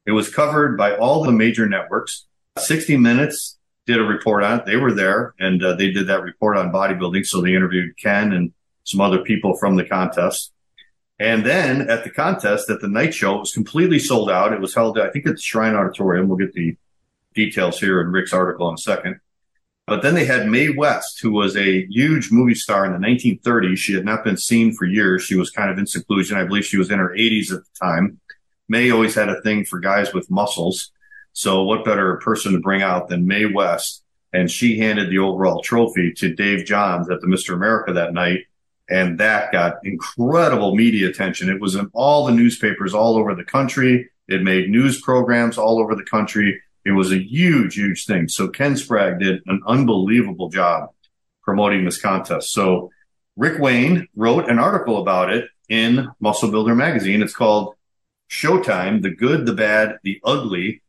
It 0.06 0.12
was 0.12 0.32
covered 0.32 0.78
by 0.78 0.96
all 0.96 1.24
the 1.24 1.32
major 1.32 1.68
networks. 1.68 2.26
60 2.56 2.96
Minutes 2.96 3.58
did 3.86 3.98
a 3.98 4.04
report 4.04 4.44
on 4.44 4.60
it. 4.60 4.66
They 4.66 4.76
were 4.76 4.92
there 4.92 5.34
and 5.40 5.62
uh, 5.62 5.74
they 5.74 5.90
did 5.90 6.06
that 6.06 6.22
report 6.22 6.56
on 6.56 6.72
bodybuilding. 6.72 7.26
So 7.26 7.40
they 7.40 7.54
interviewed 7.54 7.98
Ken 7.98 8.32
and 8.32 8.52
some 8.84 9.00
other 9.00 9.18
people 9.18 9.56
from 9.56 9.74
the 9.74 9.84
contest. 9.84 10.52
And 11.20 11.44
then 11.44 11.90
at 11.90 12.04
the 12.04 12.10
contest, 12.10 12.70
at 12.70 12.80
the 12.80 12.88
night 12.88 13.12
show, 13.12 13.36
it 13.36 13.40
was 13.40 13.52
completely 13.52 13.98
sold 13.98 14.30
out. 14.30 14.52
It 14.52 14.60
was 14.60 14.74
held, 14.74 14.98
I 14.98 15.10
think, 15.10 15.26
at 15.26 15.34
the 15.34 15.42
Shrine 15.42 15.74
Auditorium. 15.74 16.28
We'll 16.28 16.38
get 16.38 16.52
the 16.52 16.76
details 17.34 17.80
here 17.80 18.00
in 18.00 18.08
Rick's 18.08 18.32
article 18.32 18.68
in 18.68 18.74
a 18.74 18.78
second. 18.78 19.20
But 19.86 20.02
then 20.02 20.14
they 20.14 20.26
had 20.26 20.46
Mae 20.46 20.68
West, 20.68 21.20
who 21.20 21.32
was 21.32 21.56
a 21.56 21.86
huge 21.86 22.30
movie 22.30 22.54
star 22.54 22.84
in 22.84 22.92
the 22.92 22.98
1930s. 22.98 23.78
She 23.78 23.94
had 23.94 24.04
not 24.04 24.22
been 24.22 24.36
seen 24.36 24.74
for 24.74 24.84
years. 24.84 25.22
She 25.22 25.34
was 25.34 25.50
kind 25.50 25.70
of 25.70 25.78
in 25.78 25.86
seclusion. 25.86 26.36
I 26.36 26.44
believe 26.44 26.66
she 26.66 26.76
was 26.76 26.90
in 26.90 26.98
her 26.98 27.14
80s 27.16 27.52
at 27.52 27.60
the 27.64 27.70
time. 27.80 28.20
Mae 28.68 28.90
always 28.90 29.14
had 29.14 29.30
a 29.30 29.40
thing 29.40 29.64
for 29.64 29.80
guys 29.80 30.12
with 30.12 30.30
muscles. 30.30 30.92
So 31.32 31.62
what 31.62 31.86
better 31.86 32.16
person 32.18 32.52
to 32.52 32.60
bring 32.60 32.82
out 32.82 33.08
than 33.08 33.26
Mae 33.26 33.46
West? 33.46 34.04
And 34.34 34.50
she 34.50 34.78
handed 34.78 35.08
the 35.08 35.20
overall 35.20 35.62
trophy 35.62 36.12
to 36.18 36.34
Dave 36.34 36.66
Johns 36.66 37.08
at 37.08 37.22
the 37.22 37.26
Mr. 37.26 37.54
America 37.54 37.94
that 37.94 38.12
night. 38.12 38.40
And 38.90 39.18
that 39.18 39.52
got 39.52 39.84
incredible 39.84 40.74
media 40.74 41.08
attention. 41.08 41.50
It 41.50 41.60
was 41.60 41.74
in 41.74 41.90
all 41.92 42.26
the 42.26 42.32
newspapers 42.32 42.94
all 42.94 43.16
over 43.16 43.34
the 43.34 43.44
country. 43.44 44.10
It 44.28 44.42
made 44.42 44.70
news 44.70 45.00
programs 45.00 45.58
all 45.58 45.78
over 45.78 45.94
the 45.94 46.04
country. 46.04 46.60
It 46.84 46.92
was 46.92 47.12
a 47.12 47.18
huge, 47.18 47.74
huge 47.74 48.06
thing. 48.06 48.28
So 48.28 48.48
Ken 48.48 48.76
Sprague 48.76 49.18
did 49.18 49.42
an 49.46 49.62
unbelievable 49.66 50.48
job 50.48 50.90
promoting 51.42 51.84
this 51.84 52.00
contest. 52.00 52.52
So 52.52 52.90
Rick 53.36 53.58
Wayne 53.60 54.08
wrote 54.16 54.48
an 54.50 54.58
article 54.58 55.00
about 55.00 55.30
it 55.30 55.48
in 55.68 56.08
Muscle 56.20 56.50
Builder 56.50 56.74
magazine. 56.74 57.22
It's 57.22 57.34
called 57.34 57.74
Showtime, 58.30 59.02
the 59.02 59.14
good, 59.14 59.46
the 59.46 59.54
bad, 59.54 59.98
the 60.02 60.20
ugly. 60.24 60.82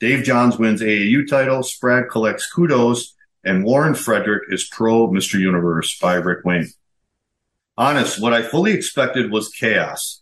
Dave 0.00 0.22
Johns 0.22 0.58
wins 0.58 0.80
AAU 0.80 1.28
title. 1.28 1.62
Sprague 1.62 2.08
collects 2.10 2.50
kudos 2.50 3.14
and 3.44 3.64
Warren 3.64 3.94
Frederick 3.94 4.44
is 4.50 4.68
pro 4.68 5.08
Mr. 5.08 5.38
Universe 5.38 5.98
by 5.98 6.14
Rick 6.14 6.44
Wayne. 6.44 6.68
Honest, 7.78 8.20
what 8.20 8.32
I 8.32 8.42
fully 8.42 8.72
expected 8.72 9.30
was 9.30 9.50
chaos. 9.50 10.20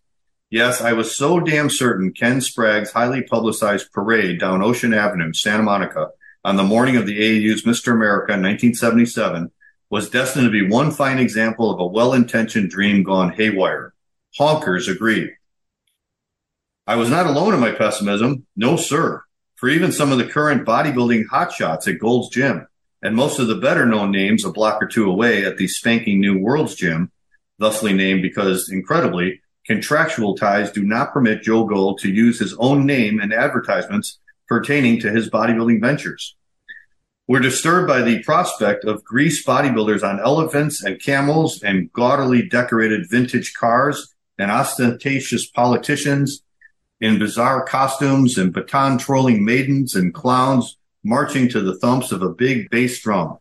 Yes, 0.50 0.82
I 0.82 0.92
was 0.92 1.16
so 1.16 1.40
damn 1.40 1.70
certain 1.70 2.12
Ken 2.12 2.42
Sprague's 2.42 2.90
highly 2.90 3.22
publicized 3.22 3.90
parade 3.92 4.38
down 4.38 4.62
Ocean 4.62 4.92
Avenue, 4.92 5.32
Santa 5.32 5.62
Monica, 5.62 6.10
on 6.44 6.56
the 6.56 6.62
morning 6.62 6.96
of 6.96 7.06
the 7.06 7.18
AAU's 7.18 7.62
Mr. 7.62 7.94
America 7.94 8.34
in 8.34 8.42
1977 8.42 9.50
was 9.88 10.10
destined 10.10 10.44
to 10.44 10.50
be 10.50 10.68
one 10.68 10.90
fine 10.90 11.18
example 11.18 11.70
of 11.70 11.80
a 11.80 11.86
well-intentioned 11.86 12.68
dream 12.68 13.02
gone 13.02 13.32
haywire. 13.32 13.94
Honkers 14.38 14.86
agreed. 14.86 15.30
I 16.86 16.96
was 16.96 17.08
not 17.08 17.24
alone 17.24 17.54
in 17.54 17.60
my 17.60 17.72
pessimism. 17.72 18.44
No, 18.54 18.76
sir. 18.76 19.22
For 19.54 19.70
even 19.70 19.92
some 19.92 20.12
of 20.12 20.18
the 20.18 20.26
current 20.26 20.66
bodybuilding 20.66 21.28
hotshots 21.32 21.88
at 21.88 22.00
Gold's 22.00 22.28
Gym 22.28 22.66
and 23.00 23.16
most 23.16 23.38
of 23.38 23.48
the 23.48 23.54
better 23.54 23.86
known 23.86 24.10
names 24.10 24.44
a 24.44 24.52
block 24.52 24.82
or 24.82 24.86
two 24.86 25.08
away 25.10 25.46
at 25.46 25.56
the 25.56 25.68
spanking 25.68 26.20
new 26.20 26.38
World's 26.38 26.74
Gym 26.74 27.10
thusly 27.58 27.92
named 27.92 28.22
because, 28.22 28.70
incredibly, 28.70 29.40
contractual 29.66 30.36
ties 30.36 30.70
do 30.70 30.82
not 30.82 31.12
permit 31.12 31.42
Joe 31.42 31.64
Gold 31.64 31.98
to 32.00 32.10
use 32.10 32.38
his 32.38 32.54
own 32.58 32.86
name 32.86 33.20
in 33.20 33.32
advertisements 33.32 34.18
pertaining 34.48 35.00
to 35.00 35.10
his 35.10 35.28
bodybuilding 35.28 35.80
ventures. 35.80 36.36
We're 37.28 37.40
disturbed 37.40 37.88
by 37.88 38.02
the 38.02 38.22
prospect 38.22 38.84
of 38.84 39.02
grease 39.02 39.44
bodybuilders 39.44 40.08
on 40.08 40.20
elephants 40.20 40.84
and 40.84 41.02
camels 41.02 41.60
and 41.62 41.92
gaudily 41.92 42.48
decorated 42.48 43.10
vintage 43.10 43.52
cars 43.54 44.14
and 44.38 44.50
ostentatious 44.50 45.48
politicians 45.50 46.42
in 47.00 47.18
bizarre 47.18 47.64
costumes 47.64 48.38
and 48.38 48.52
baton 48.52 48.96
trolling 48.98 49.44
maidens 49.44 49.96
and 49.96 50.14
clowns 50.14 50.76
marching 51.02 51.48
to 51.48 51.60
the 51.60 51.76
thumps 51.78 52.12
of 52.12 52.22
a 52.22 52.28
big 52.28 52.70
bass 52.70 53.00
drum. 53.02 53.38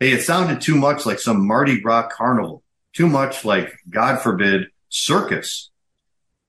Hey, 0.00 0.12
it 0.12 0.22
sounded 0.22 0.60
too 0.60 0.76
much 0.76 1.04
like 1.04 1.18
some 1.18 1.46
Mardi 1.46 1.80
Gras 1.80 2.08
carnival 2.10 2.62
too 2.98 3.08
much 3.08 3.44
like, 3.44 3.78
God 3.88 4.20
forbid, 4.20 4.66
circus. 4.88 5.70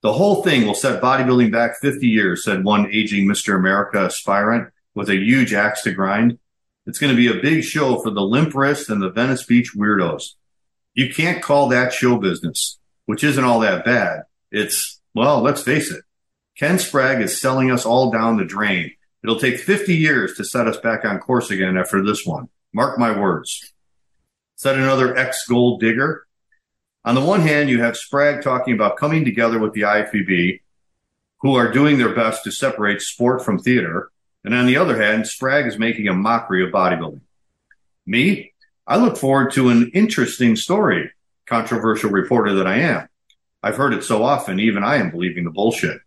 The 0.01 0.13
whole 0.13 0.41
thing 0.41 0.65
will 0.65 0.73
set 0.73 0.99
bodybuilding 0.99 1.51
back 1.51 1.79
50 1.79 2.07
years, 2.07 2.43
said 2.43 2.63
one 2.63 2.91
aging 2.91 3.27
Mr. 3.27 3.55
America 3.55 3.99
aspirant 3.99 4.73
with 4.95 5.11
a 5.11 5.15
huge 5.15 5.53
axe 5.53 5.83
to 5.83 5.91
grind. 5.91 6.39
It's 6.87 6.97
going 6.97 7.15
to 7.15 7.17
be 7.17 7.27
a 7.27 7.39
big 7.39 7.63
show 7.63 7.99
for 7.99 8.09
the 8.09 8.23
limp 8.23 8.55
wrist 8.55 8.89
and 8.89 8.99
the 8.99 9.11
Venice 9.11 9.45
Beach 9.45 9.73
weirdos. 9.77 10.29
You 10.95 11.13
can't 11.13 11.43
call 11.43 11.67
that 11.67 11.93
show 11.93 12.17
business, 12.17 12.79
which 13.05 13.23
isn't 13.23 13.43
all 13.43 13.59
that 13.59 13.85
bad. 13.85 14.23
It's, 14.51 14.99
well, 15.13 15.41
let's 15.41 15.61
face 15.61 15.91
it. 15.91 16.01
Ken 16.57 16.79
Sprague 16.79 17.21
is 17.21 17.39
selling 17.39 17.69
us 17.69 17.85
all 17.85 18.09
down 18.11 18.37
the 18.37 18.43
drain. 18.43 18.91
It'll 19.23 19.39
take 19.39 19.59
50 19.59 19.95
years 19.95 20.33
to 20.37 20.43
set 20.43 20.65
us 20.65 20.77
back 20.77 21.05
on 21.05 21.19
course 21.19 21.51
again 21.51 21.77
after 21.77 22.03
this 22.03 22.25
one. 22.25 22.49
Mark 22.73 22.97
my 22.97 23.15
words. 23.19 23.71
Said 24.55 24.79
another 24.79 25.15
ex 25.15 25.45
gold 25.47 25.79
digger. 25.79 26.25
On 27.05 27.15
the 27.15 27.21
one 27.21 27.41
hand, 27.41 27.69
you 27.69 27.81
have 27.81 27.95
Sprague 27.95 28.41
talking 28.41 28.73
about 28.73 28.97
coming 28.97 29.23
together 29.23 29.57
with 29.57 29.73
the 29.73 29.81
IFBB, 29.81 30.59
who 31.41 31.55
are 31.55 31.71
doing 31.71 31.97
their 31.97 32.13
best 32.13 32.43
to 32.43 32.51
separate 32.51 33.01
sport 33.01 33.43
from 33.43 33.57
theater. 33.57 34.11
And 34.43 34.53
on 34.53 34.65
the 34.65 34.77
other 34.77 35.01
hand, 35.01 35.27
Sprague 35.27 35.65
is 35.65 35.79
making 35.79 36.07
a 36.07 36.13
mockery 36.13 36.63
of 36.63 36.71
bodybuilding. 36.71 37.21
Me, 38.05 38.53
I 38.85 38.97
look 38.97 39.17
forward 39.17 39.51
to 39.53 39.69
an 39.69 39.91
interesting 39.93 40.55
story, 40.55 41.11
controversial 41.45 42.09
reporter 42.09 42.55
that 42.55 42.67
I 42.67 42.79
am. 42.79 43.07
I've 43.63 43.77
heard 43.77 43.93
it 43.93 44.03
so 44.03 44.23
often, 44.23 44.59
even 44.59 44.83
I 44.83 44.97
am 44.97 45.11
believing 45.11 45.45
the 45.45 45.51
bullshit. 45.51 46.01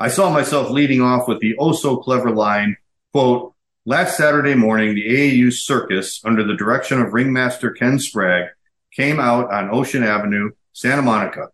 I 0.00 0.08
saw 0.08 0.30
myself 0.30 0.70
leading 0.70 1.00
off 1.00 1.28
with 1.28 1.40
the 1.40 1.56
oh 1.58 1.72
so 1.72 1.96
clever 1.96 2.30
line, 2.30 2.76
quote, 3.12 3.54
last 3.84 4.16
Saturday 4.16 4.54
morning, 4.54 4.94
the 4.94 5.06
AAU 5.06 5.52
circus 5.52 6.20
under 6.24 6.44
the 6.44 6.56
direction 6.56 7.00
of 7.00 7.12
ringmaster 7.12 7.70
Ken 7.70 7.98
Sprague 7.98 8.50
came 8.98 9.20
out 9.20 9.48
on 9.52 9.70
Ocean 9.70 10.02
Avenue, 10.02 10.50
Santa 10.72 11.02
Monica. 11.02 11.50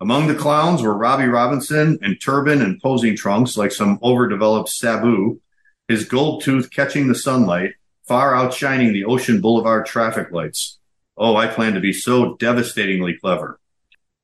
Among 0.00 0.28
the 0.28 0.34
clowns 0.36 0.80
were 0.80 0.96
Robbie 0.96 1.26
Robinson 1.26 1.98
in 2.02 2.16
turban 2.18 2.62
and 2.62 2.80
posing 2.80 3.16
trunks 3.16 3.56
like 3.56 3.72
some 3.72 3.98
overdeveloped 4.00 4.68
Sabu, 4.68 5.40
his 5.88 6.04
gold 6.04 6.44
tooth 6.44 6.70
catching 6.70 7.08
the 7.08 7.16
sunlight, 7.16 7.72
far 8.06 8.36
outshining 8.36 8.92
the 8.92 9.06
Ocean 9.06 9.40
Boulevard 9.40 9.86
traffic 9.86 10.30
lights. 10.30 10.78
Oh, 11.16 11.34
I 11.34 11.48
plan 11.48 11.74
to 11.74 11.80
be 11.80 11.92
so 11.92 12.36
devastatingly 12.36 13.18
clever. 13.20 13.58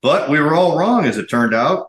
But 0.01 0.31
we 0.31 0.39
were 0.39 0.55
all 0.55 0.79
wrong, 0.79 1.07
as 1.07 1.19
it 1.19 1.29
turned 1.29 1.55
out. 1.55 1.89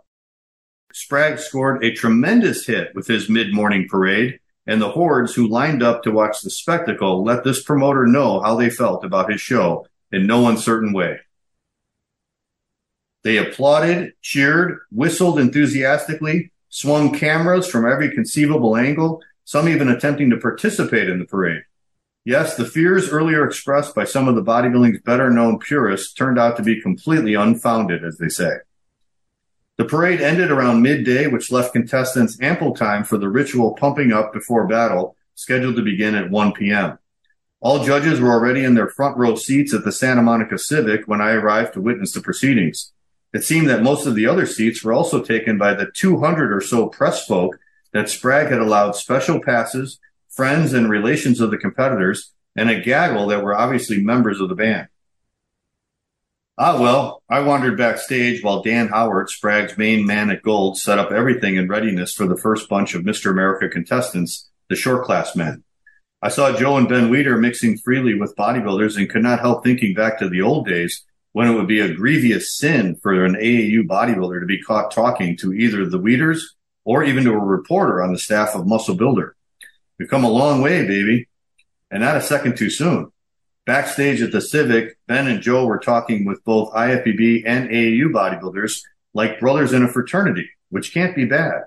Sprague 0.93 1.37
scored 1.37 1.83
a 1.83 1.93
tremendous 1.93 2.65
hit 2.65 2.95
with 2.95 3.05
his 3.05 3.29
mid-morning 3.29 3.87
parade, 3.87 4.39
and 4.65 4.81
the 4.81 4.89
hordes 4.89 5.35
who 5.35 5.47
lined 5.47 5.83
up 5.83 6.01
to 6.03 6.11
watch 6.11 6.41
the 6.41 6.49
spectacle 6.49 7.23
let 7.23 7.43
this 7.43 7.61
promoter 7.61 8.07
know 8.07 8.41
how 8.41 8.55
they 8.55 8.71
felt 8.71 9.05
about 9.05 9.31
his 9.31 9.39
show 9.39 9.85
in 10.11 10.27
no 10.27 10.47
uncertain 10.47 10.93
way. 10.93 11.19
They 13.23 13.37
applauded, 13.37 14.13
cheered, 14.21 14.79
whistled 14.91 15.39
enthusiastically, 15.39 16.51
swung 16.69 17.13
cameras 17.13 17.67
from 17.67 17.85
every 17.85 18.13
conceivable 18.13 18.75
angle, 18.75 19.21
some 19.45 19.69
even 19.69 19.89
attempting 19.89 20.29
to 20.31 20.37
participate 20.37 21.09
in 21.09 21.19
the 21.19 21.25
parade. 21.25 21.63
Yes, 22.23 22.55
the 22.55 22.65
fears 22.65 23.09
earlier 23.09 23.45
expressed 23.45 23.95
by 23.95 24.05
some 24.05 24.27
of 24.27 24.35
the 24.35 24.43
bodybuilding's 24.43 25.01
better 25.01 25.29
known 25.29 25.59
purists 25.59 26.13
turned 26.13 26.37
out 26.37 26.55
to 26.57 26.63
be 26.63 26.81
completely 26.81 27.33
unfounded, 27.33 28.03
as 28.03 28.17
they 28.17 28.29
say. 28.29 28.57
The 29.77 29.85
parade 29.85 30.21
ended 30.21 30.51
around 30.51 30.83
midday, 30.83 31.25
which 31.25 31.51
left 31.51 31.73
contestants 31.73 32.39
ample 32.39 32.75
time 32.75 33.03
for 33.03 33.17
the 33.17 33.29
ritual 33.29 33.73
pumping 33.73 34.11
up 34.11 34.31
before 34.33 34.67
battle, 34.67 35.15
scheduled 35.33 35.75
to 35.77 35.81
begin 35.81 36.13
at 36.13 36.29
1 36.29 36.53
p.m. 36.53 36.99
All 37.61 37.83
judges 37.83 38.19
were 38.19 38.31
already 38.31 38.63
in 38.63 38.73
their 38.73 38.89
front 38.89 39.17
row 39.17 39.35
seats 39.35 39.71
at 39.71 39.85
the 39.85 39.91
Santa 39.91 40.23
Monica 40.23 40.57
Civic 40.57 41.07
when 41.07 41.21
I 41.21 41.33
arrived 41.33 41.73
to 41.73 41.81
witness 41.81 42.11
the 42.11 42.19
proceedings. 42.19 42.91
It 43.33 43.43
seemed 43.43 43.69
that 43.69 43.83
most 43.83 44.07
of 44.07 44.15
the 44.15 44.25
other 44.25 44.47
seats 44.47 44.83
were 44.83 44.93
also 44.93 45.21
taken 45.23 45.59
by 45.59 45.75
the 45.75 45.91
200 45.95 46.51
or 46.51 46.59
so 46.59 46.87
press 46.87 47.25
folk 47.25 47.59
that 47.93 48.09
Sprague 48.09 48.49
had 48.49 48.59
allowed 48.59 48.95
special 48.95 49.39
passes, 49.39 49.99
friends 50.27 50.73
and 50.73 50.89
relations 50.89 51.39
of 51.39 51.51
the 51.51 51.57
competitors, 51.57 52.33
and 52.55 52.67
a 52.67 52.81
gaggle 52.81 53.27
that 53.27 53.43
were 53.43 53.55
obviously 53.55 54.01
members 54.01 54.41
of 54.41 54.49
the 54.49 54.55
band. 54.55 54.87
Ah, 56.57 56.81
well, 56.81 57.21
I 57.29 57.41
wandered 57.41 57.77
backstage 57.77 58.43
while 58.43 58.63
Dan 58.63 58.87
Howard, 58.87 59.29
Sprague's 59.29 59.77
main 59.77 60.05
man 60.05 60.31
at 60.31 60.41
Gold, 60.41 60.77
set 60.77 60.99
up 60.99 61.11
everything 61.11 61.57
in 61.57 61.67
readiness 61.67 62.13
for 62.13 62.25
the 62.25 62.37
first 62.37 62.67
bunch 62.67 62.95
of 62.95 63.03
Mr. 63.03 63.29
America 63.29 63.69
contestants, 63.69 64.49
the 64.67 64.75
short 64.75 65.05
class 65.05 65.35
men. 65.35 65.63
I 66.23 66.29
saw 66.29 66.55
Joe 66.55 66.77
and 66.77 66.87
Ben 66.87 67.09
Weider 67.09 67.39
mixing 67.39 67.79
freely 67.79 68.13
with 68.13 68.35
bodybuilders 68.35 68.95
and 68.95 69.09
could 69.09 69.23
not 69.23 69.39
help 69.39 69.63
thinking 69.63 69.95
back 69.95 70.19
to 70.19 70.29
the 70.29 70.43
old 70.43 70.67
days 70.67 71.03
when 71.31 71.47
it 71.47 71.55
would 71.55 71.67
be 71.67 71.79
a 71.79 71.93
grievous 71.93 72.55
sin 72.55 72.95
for 73.01 73.25
an 73.25 73.33
AAU 73.33 73.87
bodybuilder 73.87 74.39
to 74.39 74.45
be 74.45 74.61
caught 74.61 74.91
talking 74.91 75.35
to 75.37 75.51
either 75.51 75.85
the 75.85 75.97
Weiders 75.97 76.55
or 76.85 77.03
even 77.03 77.23
to 77.23 77.31
a 77.31 77.39
reporter 77.39 78.03
on 78.03 78.13
the 78.13 78.19
staff 78.19 78.53
of 78.53 78.67
Muscle 78.67 78.95
Builder. 78.95 79.35
We've 79.97 80.09
come 80.09 80.23
a 80.23 80.29
long 80.29 80.61
way, 80.61 80.85
baby, 80.85 81.27
and 81.89 82.01
not 82.01 82.17
a 82.17 82.21
second 82.21 82.55
too 82.55 82.69
soon. 82.69 83.11
Backstage 83.65 84.21
at 84.21 84.31
the 84.31 84.41
Civic, 84.41 84.97
Ben 85.07 85.27
and 85.27 85.41
Joe 85.41 85.65
were 85.65 85.79
talking 85.79 86.25
with 86.25 86.43
both 86.43 86.73
IFBB 86.73 87.43
and 87.47 87.69
AAU 87.69 88.11
bodybuilders 88.11 88.81
like 89.15 89.39
brothers 89.39 89.73
in 89.73 89.83
a 89.83 89.87
fraternity, 89.87 90.49
which 90.69 90.93
can't 90.93 91.15
be 91.15 91.25
bad. 91.25 91.63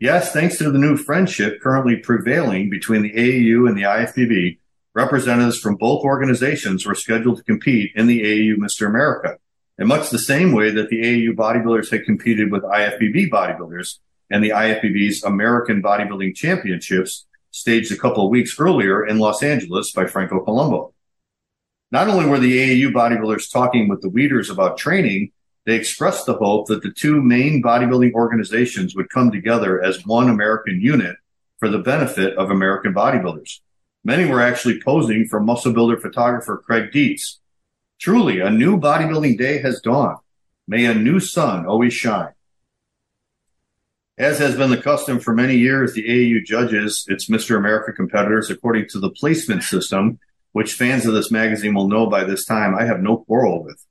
Yes, 0.00 0.32
thanks 0.32 0.56
to 0.56 0.70
the 0.70 0.78
new 0.78 0.96
friendship 0.96 1.60
currently 1.60 1.96
prevailing 1.96 2.70
between 2.70 3.02
the 3.02 3.12
AAU 3.12 3.68
and 3.68 3.76
the 3.76 3.82
IFBB, 3.82 4.58
representatives 4.94 5.58
from 5.58 5.76
both 5.76 6.04
organizations 6.04 6.86
were 6.86 6.94
scheduled 6.94 7.36
to 7.36 7.44
compete 7.44 7.92
in 7.94 8.06
the 8.06 8.22
AAU 8.22 8.56
Mr. 8.56 8.86
America, 8.86 9.36
in 9.78 9.86
much 9.86 10.08
the 10.08 10.18
same 10.18 10.52
way 10.52 10.70
that 10.70 10.88
the 10.88 11.02
AAU 11.02 11.36
bodybuilders 11.36 11.90
had 11.90 12.06
competed 12.06 12.50
with 12.50 12.62
IFBB 12.62 13.28
bodybuilders 13.28 13.98
and 14.30 14.42
the 14.42 14.48
IFBB's 14.48 15.22
American 15.22 15.82
Bodybuilding 15.82 16.34
Championships 16.34 17.26
staged 17.50 17.92
a 17.92 17.98
couple 17.98 18.24
of 18.24 18.30
weeks 18.30 18.58
earlier 18.58 19.06
in 19.06 19.18
Los 19.18 19.42
Angeles 19.42 19.92
by 19.92 20.06
Franco 20.06 20.42
Columbu. 20.42 20.94
Not 21.92 22.08
only 22.08 22.24
were 22.24 22.38
the 22.38 22.56
AAU 22.56 22.90
bodybuilders 22.90 23.52
talking 23.52 23.86
with 23.86 24.00
the 24.00 24.08
Weiders 24.08 24.48
about 24.48 24.78
training, 24.78 25.32
they 25.66 25.76
expressed 25.76 26.26
the 26.26 26.34
hope 26.34 26.66
that 26.68 26.82
the 26.82 26.90
two 26.90 27.22
main 27.22 27.62
bodybuilding 27.62 28.12
organizations 28.12 28.94
would 28.96 29.10
come 29.10 29.30
together 29.30 29.82
as 29.82 30.06
one 30.06 30.28
American 30.28 30.80
unit 30.80 31.16
for 31.58 31.68
the 31.68 31.78
benefit 31.78 32.36
of 32.36 32.50
American 32.50 32.94
bodybuilders. 32.94 33.60
Many 34.02 34.24
were 34.24 34.40
actually 34.40 34.80
posing 34.80 35.26
for 35.26 35.40
muscle 35.40 35.72
builder 35.72 35.98
photographer 35.98 36.62
Craig 36.64 36.90
Dietz. 36.90 37.38
Truly, 38.00 38.40
a 38.40 38.48
new 38.50 38.78
bodybuilding 38.80 39.36
day 39.36 39.58
has 39.58 39.80
dawned. 39.80 40.18
May 40.66 40.86
a 40.86 40.94
new 40.94 41.20
sun 41.20 41.66
always 41.66 41.92
shine. 41.92 42.32
As 44.16 44.38
has 44.38 44.56
been 44.56 44.70
the 44.70 44.76
custom 44.76 45.20
for 45.20 45.34
many 45.34 45.56
years, 45.56 45.92
the 45.92 46.04
AAU 46.04 46.44
judges 46.44 47.04
its 47.08 47.28
Mr. 47.28 47.56
America 47.56 47.92
competitors 47.92 48.50
according 48.50 48.88
to 48.90 49.00
the 49.00 49.10
placement 49.10 49.62
system, 49.62 50.18
which 50.52 50.74
fans 50.74 51.06
of 51.06 51.14
this 51.14 51.30
magazine 51.30 51.74
will 51.74 51.88
know 51.88 52.06
by 52.06 52.24
this 52.24 52.44
time 52.44 52.74
I 52.74 52.84
have 52.84 53.00
no 53.00 53.18
quarrel 53.18 53.64
with. 53.64 53.84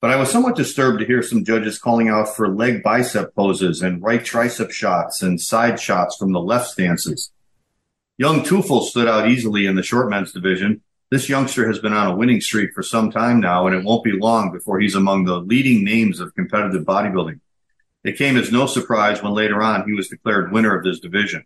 But 0.00 0.10
I 0.10 0.16
was 0.16 0.30
somewhat 0.30 0.56
disturbed 0.56 1.00
to 1.00 1.06
hear 1.06 1.22
some 1.22 1.44
judges 1.44 1.78
calling 1.78 2.08
out 2.08 2.34
for 2.34 2.48
leg 2.48 2.82
bicep 2.82 3.34
poses 3.34 3.82
and 3.82 4.02
right 4.02 4.22
tricep 4.22 4.70
shots 4.70 5.22
and 5.22 5.38
side 5.38 5.78
shots 5.78 6.16
from 6.16 6.32
the 6.32 6.40
left 6.40 6.68
stances. 6.68 7.30
Young 8.16 8.42
Teufel 8.42 8.82
stood 8.82 9.08
out 9.08 9.28
easily 9.28 9.66
in 9.66 9.76
the 9.76 9.82
short 9.82 10.08
men's 10.08 10.32
division. 10.32 10.80
This 11.10 11.28
youngster 11.28 11.66
has 11.66 11.80
been 11.80 11.92
on 11.92 12.06
a 12.06 12.16
winning 12.16 12.40
streak 12.40 12.72
for 12.74 12.82
some 12.82 13.10
time 13.10 13.40
now, 13.40 13.66
and 13.66 13.76
it 13.76 13.84
won't 13.84 14.04
be 14.04 14.12
long 14.12 14.52
before 14.52 14.80
he's 14.80 14.94
among 14.94 15.24
the 15.24 15.38
leading 15.38 15.84
names 15.84 16.20
of 16.20 16.34
competitive 16.34 16.84
bodybuilding. 16.84 17.40
It 18.02 18.16
came 18.16 18.36
as 18.36 18.50
no 18.50 18.66
surprise 18.66 19.22
when 19.22 19.34
later 19.34 19.60
on 19.60 19.86
he 19.86 19.92
was 19.92 20.08
declared 20.08 20.52
winner 20.52 20.74
of 20.76 20.84
this 20.84 21.00
division. 21.00 21.44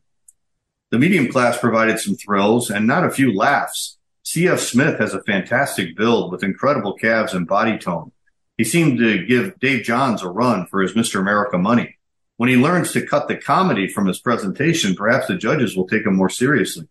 The 0.91 0.99
medium 0.99 1.29
class 1.29 1.59
provided 1.59 1.99
some 1.99 2.15
thrills 2.15 2.71
and 2.71 2.87
not 2.87 3.05
a 3.05 3.11
few 3.11 3.35
laughs. 3.35 3.99
C.F. 4.23 4.61
Smith 4.61 5.01
has 5.01 5.13
a 5.13 5.23
fantastic 5.23 5.97
build 5.97 6.31
with 6.31 6.45
incredible 6.45 6.95
calves 6.95 7.35
and 7.35 7.49
body 7.49 7.79
tone. 7.79 8.13
He 8.57 8.65
seemed 8.65 8.99
to 8.99 9.25
give 9.27 9.59
Dave 9.59 9.85
Johns 9.85 10.23
a 10.23 10.29
run 10.29 10.67
for 10.67 10.81
his 10.81 10.93
Mr. 10.93 11.21
America 11.21 11.59
money. 11.59 11.97
When 12.37 12.49
he 12.49 12.57
learns 12.57 12.93
to 12.93 13.07
cut 13.07 13.29
the 13.29 13.37
comedy 13.37 13.89
from 13.89 14.07
his 14.07 14.21
presentation, 14.21 14.95
perhaps 14.95 15.27
the 15.27 15.37
judges 15.37 15.77
will 15.77 15.87
take 15.87 16.07
him 16.07 16.17
more 16.17 16.29
seriously. 16.29 16.89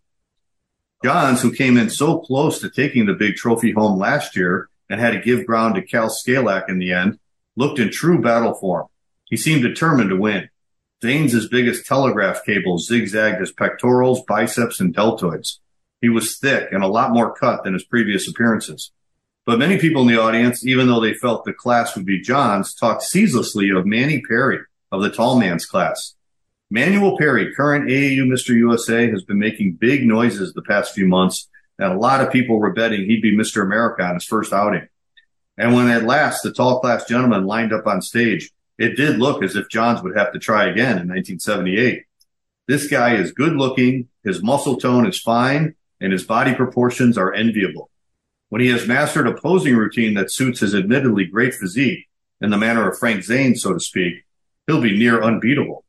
Johns, 1.02 1.42
who 1.42 1.52
came 1.52 1.76
in 1.76 1.90
so 1.90 2.18
close 2.18 2.60
to 2.60 2.70
taking 2.70 3.06
the 3.06 3.12
big 3.12 3.36
trophy 3.36 3.72
home 3.72 3.98
last 3.98 4.36
year 4.36 4.68
and 4.88 5.00
had 5.00 5.10
to 5.10 5.20
give 5.20 5.46
ground 5.46 5.74
to 5.74 5.82
Kal 5.82 6.08
Szkalak 6.08 6.68
in 6.68 6.78
the 6.78 6.92
end, 6.92 7.18
looked 7.56 7.78
in 7.78 7.90
true 7.90 8.20
battle 8.20 8.54
form. 8.54 8.86
He 9.26 9.36
seemed 9.36 9.62
determined 9.62 10.10
to 10.10 10.16
win. 10.16 10.48
Veins 11.02 11.34
as 11.34 11.48
big 11.48 11.66
as 11.68 11.82
telegraph 11.82 12.44
cables 12.46 12.86
zigzagged 12.86 13.40
his 13.40 13.52
pectorals, 13.52 14.22
biceps, 14.26 14.80
and 14.80 14.94
deltoids. 14.94 15.58
He 16.00 16.08
was 16.08 16.38
thick 16.38 16.68
and 16.72 16.82
a 16.82 16.88
lot 16.88 17.12
more 17.12 17.34
cut 17.34 17.64
than 17.64 17.74
his 17.74 17.84
previous 17.84 18.28
appearances. 18.28 18.90
But 19.46 19.58
many 19.58 19.78
people 19.78 20.02
in 20.02 20.08
the 20.08 20.20
audience, 20.20 20.66
even 20.66 20.86
though 20.86 21.00
they 21.00 21.12
felt 21.12 21.44
the 21.44 21.52
class 21.52 21.94
would 21.94 22.06
be 22.06 22.20
John's, 22.20 22.74
talked 22.74 23.02
ceaselessly 23.02 23.70
of 23.70 23.84
Manny 23.84 24.22
Perry, 24.22 24.60
of 24.90 25.02
the 25.02 25.10
tall 25.10 25.38
man's 25.38 25.66
class. 25.66 26.14
Manuel 26.70 27.18
Perry, 27.18 27.54
current 27.54 27.88
AAU 27.88 28.22
Mr. 28.22 28.48
USA, 28.48 29.10
has 29.10 29.22
been 29.22 29.38
making 29.38 29.74
big 29.74 30.06
noises 30.06 30.52
the 30.52 30.62
past 30.62 30.94
few 30.94 31.06
months, 31.06 31.48
and 31.78 31.92
a 31.92 31.98
lot 31.98 32.22
of 32.22 32.32
people 32.32 32.58
were 32.58 32.72
betting 32.72 33.04
he'd 33.04 33.20
be 33.20 33.36
Mr. 33.36 33.62
America 33.62 34.02
on 34.02 34.14
his 34.14 34.24
first 34.24 34.52
outing. 34.52 34.88
And 35.58 35.74
when 35.74 35.88
at 35.88 36.04
last 36.04 36.42
the 36.42 36.52
tall 36.52 36.80
class 36.80 37.04
gentleman 37.04 37.44
lined 37.44 37.72
up 37.72 37.86
on 37.86 38.00
stage, 38.00 38.50
it 38.78 38.96
did 38.96 39.18
look 39.18 39.42
as 39.42 39.56
if 39.56 39.68
Johns 39.68 40.02
would 40.02 40.16
have 40.16 40.32
to 40.32 40.38
try 40.38 40.64
again 40.64 40.98
in 40.98 41.08
1978. 41.08 42.04
This 42.66 42.88
guy 42.88 43.16
is 43.16 43.32
good 43.32 43.52
looking, 43.52 44.08
his 44.24 44.42
muscle 44.42 44.78
tone 44.78 45.06
is 45.06 45.20
fine, 45.20 45.74
and 46.00 46.12
his 46.12 46.24
body 46.24 46.54
proportions 46.54 47.18
are 47.18 47.32
enviable. 47.32 47.90
When 48.54 48.60
he 48.60 48.68
has 48.68 48.86
mastered 48.86 49.26
a 49.26 49.34
posing 49.34 49.74
routine 49.74 50.14
that 50.14 50.32
suits 50.32 50.60
his 50.60 50.76
admittedly 50.76 51.24
great 51.24 51.54
physique, 51.54 52.06
in 52.40 52.50
the 52.50 52.56
manner 52.56 52.88
of 52.88 52.96
Frank 52.96 53.24
Zane, 53.24 53.56
so 53.56 53.72
to 53.72 53.80
speak, 53.80 54.26
he'll 54.68 54.80
be 54.80 54.96
near 54.96 55.20
unbeatable. 55.20 55.84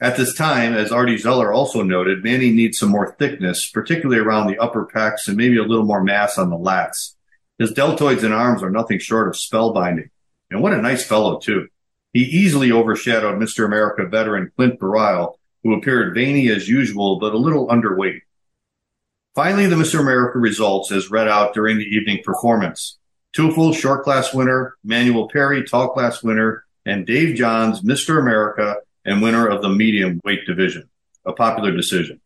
At 0.00 0.16
this 0.16 0.32
time, 0.32 0.74
as 0.74 0.92
Artie 0.92 1.18
Zeller 1.18 1.52
also 1.52 1.82
noted, 1.82 2.22
Manny 2.22 2.52
needs 2.52 2.78
some 2.78 2.90
more 2.90 3.16
thickness, 3.18 3.68
particularly 3.68 4.22
around 4.22 4.46
the 4.46 4.58
upper 4.62 4.86
pecs 4.86 5.26
and 5.26 5.36
maybe 5.36 5.58
a 5.58 5.64
little 5.64 5.84
more 5.84 6.04
mass 6.04 6.38
on 6.38 6.50
the 6.50 6.56
lats. 6.56 7.16
His 7.58 7.72
deltoids 7.72 8.22
and 8.22 8.32
arms 8.32 8.62
are 8.62 8.70
nothing 8.70 9.00
short 9.00 9.26
of 9.26 9.34
spellbinding. 9.34 10.10
And 10.52 10.62
what 10.62 10.74
a 10.74 10.80
nice 10.80 11.04
fellow, 11.04 11.40
too. 11.40 11.66
He 12.12 12.20
easily 12.20 12.70
overshadowed 12.70 13.40
Mr. 13.40 13.64
America 13.64 14.06
veteran 14.06 14.52
Clint 14.54 14.78
Beyerle, 14.78 15.34
who 15.64 15.74
appeared 15.74 16.14
veiny 16.14 16.48
as 16.48 16.68
usual, 16.68 17.18
but 17.18 17.34
a 17.34 17.38
little 17.38 17.66
underweight. 17.66 18.20
Finally, 19.34 19.66
the 19.66 19.76
Mr. 19.76 19.98
America 19.98 20.38
results 20.38 20.92
as 20.92 21.10
read 21.10 21.26
out 21.26 21.54
during 21.54 21.78
the 21.78 21.84
evening 21.84 22.20
performance. 22.22 22.98
Teufel, 23.34 23.74
short 23.74 24.04
class 24.04 24.34
winner, 24.34 24.76
Manuel 24.84 25.28
Perry, 25.28 25.64
tall 25.64 25.88
class 25.88 26.22
winner, 26.22 26.64
and 26.84 27.06
Dave 27.06 27.34
Johns, 27.34 27.80
Mr. 27.80 28.18
America, 28.18 28.76
and 29.06 29.22
winner 29.22 29.48
of 29.48 29.62
the 29.62 29.70
medium 29.70 30.20
weight 30.22 30.44
division. 30.46 30.90
A 31.24 31.32
popular 31.32 31.74
decision. 31.74 32.20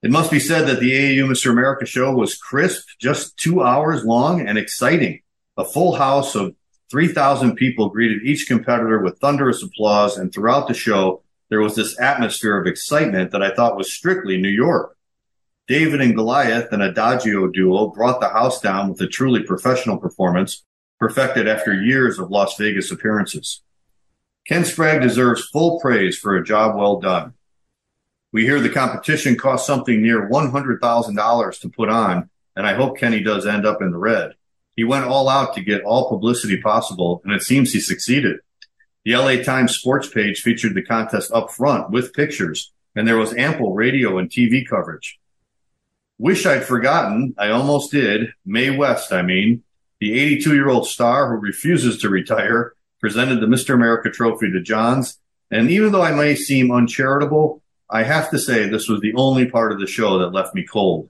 It 0.00 0.12
must 0.12 0.30
be 0.30 0.38
said 0.38 0.68
that 0.68 0.78
the 0.78 0.92
AAU 0.92 1.26
Mr. 1.26 1.50
America 1.50 1.84
show 1.84 2.14
was 2.14 2.38
crisp, 2.38 2.86
just 3.00 3.36
two 3.36 3.62
hours 3.62 4.04
long, 4.04 4.46
and 4.46 4.56
exciting. 4.56 5.22
A 5.56 5.64
full 5.64 5.96
house 5.96 6.36
of 6.36 6.54
3,000 6.92 7.56
people 7.56 7.88
greeted 7.88 8.22
each 8.22 8.46
competitor 8.46 9.00
with 9.00 9.18
thunderous 9.18 9.60
applause, 9.62 10.16
and 10.16 10.32
throughout 10.32 10.68
the 10.68 10.74
show, 10.74 11.22
there 11.50 11.60
was 11.60 11.74
this 11.74 11.98
atmosphere 12.00 12.60
of 12.60 12.68
excitement 12.68 13.32
that 13.32 13.42
I 13.42 13.52
thought 13.52 13.76
was 13.76 13.92
strictly 13.92 14.40
New 14.40 14.48
York. 14.48 14.96
David 15.68 16.00
and 16.00 16.16
Goliath, 16.16 16.72
an 16.72 16.80
Adagio 16.80 17.46
duo, 17.46 17.88
brought 17.88 18.20
the 18.20 18.30
house 18.30 18.58
down 18.58 18.88
with 18.88 19.02
a 19.02 19.06
truly 19.06 19.42
professional 19.42 19.98
performance, 19.98 20.64
perfected 20.98 21.46
after 21.46 21.74
years 21.74 22.18
of 22.18 22.30
Las 22.30 22.56
Vegas 22.56 22.90
appearances. 22.90 23.62
Ken 24.46 24.64
Sprague 24.64 25.02
deserves 25.02 25.46
full 25.46 25.78
praise 25.78 26.16
for 26.16 26.34
a 26.34 26.44
job 26.44 26.74
well 26.74 26.98
done. 26.98 27.34
We 28.32 28.44
hear 28.44 28.60
the 28.60 28.70
competition 28.70 29.36
cost 29.36 29.66
something 29.66 30.00
near 30.00 30.26
$100,000 30.30 31.60
to 31.60 31.68
put 31.68 31.90
on, 31.90 32.30
and 32.56 32.66
I 32.66 32.72
hope 32.72 32.96
Kenny 32.96 33.22
does 33.22 33.46
end 33.46 33.66
up 33.66 33.82
in 33.82 33.90
the 33.90 33.98
red. 33.98 34.32
He 34.74 34.84
went 34.84 35.04
all 35.04 35.28
out 35.28 35.52
to 35.54 35.60
get 35.60 35.82
all 35.82 36.08
publicity 36.08 36.62
possible, 36.62 37.20
and 37.24 37.34
it 37.34 37.42
seems 37.42 37.72
he 37.74 37.80
succeeded. 37.80 38.38
The 39.04 39.16
LA 39.16 39.42
Times 39.42 39.76
sports 39.76 40.08
page 40.08 40.40
featured 40.40 40.74
the 40.74 40.82
contest 40.82 41.30
up 41.30 41.50
front 41.50 41.90
with 41.90 42.14
pictures, 42.14 42.72
and 42.96 43.06
there 43.06 43.18
was 43.18 43.34
ample 43.34 43.74
radio 43.74 44.16
and 44.16 44.30
TV 44.30 44.66
coverage. 44.66 45.18
Wish 46.18 46.46
I'd 46.46 46.64
forgotten, 46.64 47.34
I 47.38 47.50
almost 47.50 47.92
did, 47.92 48.32
Mae 48.44 48.70
West, 48.70 49.12
I 49.12 49.22
mean, 49.22 49.62
the 50.00 50.18
82 50.18 50.54
year 50.54 50.68
old 50.68 50.86
star 50.86 51.28
who 51.28 51.40
refuses 51.40 51.98
to 51.98 52.08
retire, 52.08 52.74
presented 53.00 53.40
the 53.40 53.46
Mr. 53.46 53.74
America 53.74 54.10
trophy 54.10 54.50
to 54.50 54.60
Johns. 54.60 55.18
And 55.50 55.70
even 55.70 55.92
though 55.92 56.02
I 56.02 56.12
may 56.12 56.34
seem 56.34 56.72
uncharitable, 56.72 57.62
I 57.88 58.02
have 58.02 58.30
to 58.30 58.38
say 58.38 58.68
this 58.68 58.88
was 58.88 59.00
the 59.00 59.14
only 59.14 59.46
part 59.46 59.72
of 59.72 59.78
the 59.78 59.86
show 59.86 60.18
that 60.18 60.32
left 60.32 60.54
me 60.54 60.64
cold. 60.64 61.08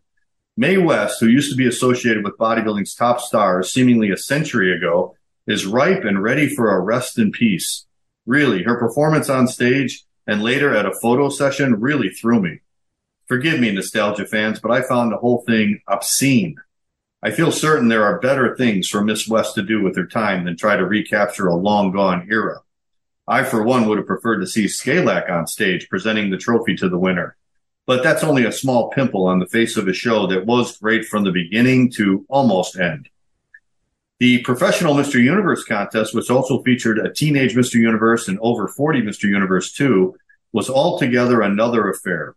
Mae 0.59 0.77
West, 0.77 1.21
who 1.21 1.27
used 1.27 1.51
to 1.51 1.57
be 1.57 1.67
associated 1.67 2.23
with 2.23 2.37
bodybuilding's 2.37 2.95
top 2.95 3.21
stars 3.21 3.73
seemingly 3.73 4.11
a 4.11 4.17
century 4.17 4.77
ago, 4.77 5.17
is 5.47 5.65
ripe 5.65 6.05
and 6.05 6.23
ready 6.23 6.49
for 6.49 6.71
a 6.71 6.81
rest 6.81 7.19
in 7.19 7.33
peace. 7.33 7.87
Really, 8.27 8.63
her 8.65 8.79
performance 8.79 9.31
on 9.31 9.49
stage 9.49 10.05
and 10.27 10.43
later 10.43 10.77
at 10.77 10.85
a 10.85 10.95
photo 11.01 11.31
session 11.31 11.81
really 11.81 12.11
threw 12.11 12.43
me. 12.43 12.61
Forgive 13.29 13.61
me, 13.61 13.71
nostalgia 13.71 14.25
fans, 14.25 14.59
but 14.59 14.71
I 14.71 14.81
found 14.81 15.13
the 15.13 15.19
whole 15.19 15.45
thing 15.47 15.83
obscene. 15.87 16.57
I 17.23 17.31
feel 17.31 17.53
certain 17.53 17.89
there 17.89 18.05
are 18.05 18.21
better 18.21 18.57
things 18.57 18.89
for 18.89 19.05
Miss 19.05 19.29
West 19.29 19.55
to 19.57 19.63
do 19.63 19.83
with 19.83 19.97
her 19.97 20.07
time 20.07 20.45
than 20.45 20.57
try 20.57 20.77
to 20.77 20.87
recapture 20.87 21.49
a 21.49 21.55
long 21.55 21.93
gone 21.93 22.27
era. 22.31 22.63
I, 23.27 23.45
for 23.45 23.63
one, 23.63 23.87
would 23.87 23.99
have 23.99 24.07
preferred 24.07 24.41
to 24.41 24.47
see 24.47 24.65
Szkalak 24.65 25.31
on 25.31 25.47
stage 25.47 25.91
presenting 25.91 26.31
the 26.31 26.39
trophy 26.39 26.75
to 26.77 26.89
the 26.89 26.99
winner. 26.99 27.37
But 27.87 28.03
that's 28.03 28.25
only 28.25 28.47
a 28.47 28.53
small 28.53 28.89
pimple 28.91 29.27
on 29.27 29.41
the 29.41 29.47
face 29.47 29.77
of 29.77 29.89
a 29.89 29.93
show 29.93 30.27
that 30.29 30.47
was 30.47 30.79
great 30.79 31.05
from 31.05 31.25
the 31.25 31.33
beginning 31.33 31.91
to 31.97 32.25
almost 32.31 32.79
end. 32.79 33.11
The 34.21 34.41
professional 34.43 34.95
Mr. 34.95 35.23
Universe 35.23 35.65
contest, 35.65 36.15
which 36.15 36.31
also 36.31 36.63
featured 36.63 36.99
a 36.99 37.13
teenage 37.13 37.55
Mr. 37.55 37.75
Universe 37.75 38.27
and 38.27 38.39
over 38.41 38.69
40 38.69 39.03
Mr. 39.03 39.25
Universe 39.25 39.73
2, 39.73 40.17
was 40.53 40.71
altogether 40.71 41.43
another 41.43 41.91
affair. 41.91 42.35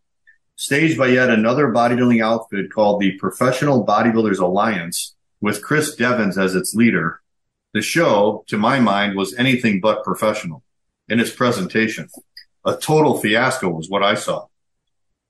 Staged 0.62 0.95
by 0.95 1.07
yet 1.07 1.32
another 1.32 1.70
bodybuilding 1.70 2.24
outfit 2.24 2.72
called 2.72 3.01
the 3.01 3.14
Professional 3.14 3.84
Bodybuilders 3.84 4.38
Alliance, 4.38 5.16
with 5.41 5.64
Chris 5.64 5.95
Devens 5.95 6.38
as 6.38 6.53
its 6.53 6.76
leader, 6.76 7.20
the 7.74 7.82
show, 7.82 8.43
to 8.45 8.59
my 8.59 8.80
mind, 8.80 9.16
was 9.16 9.34
anything 9.34 9.82
but 9.82 10.03
professional 10.03 10.62
in 11.09 11.20
its 11.20 11.32
presentation. 11.32 12.09
A 12.64 12.78
total 12.78 13.18
fiasco 13.18 13.70
was 13.70 13.89
what 13.89 14.03
I 14.03 14.14
saw. 14.14 14.45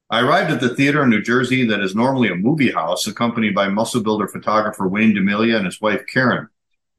I 0.09 0.19
arrived 0.19 0.51
at 0.51 0.59
the 0.59 0.75
theater 0.75 1.01
in 1.01 1.09
New 1.09 1.21
Jersey 1.21 1.65
that 1.65 1.79
is 1.79 1.95
normally 1.95 2.27
a 2.27 2.35
movie 2.35 2.73
house, 2.73 3.07
accompanied 3.07 3.55
by 3.55 3.69
muscle 3.69 4.03
builder 4.03 4.27
photographer 4.27 4.85
Wayne 4.85 5.15
DeMilia 5.15 5.55
and 5.55 5.65
his 5.65 5.79
wife 5.79 6.03
Karen. 6.11 6.49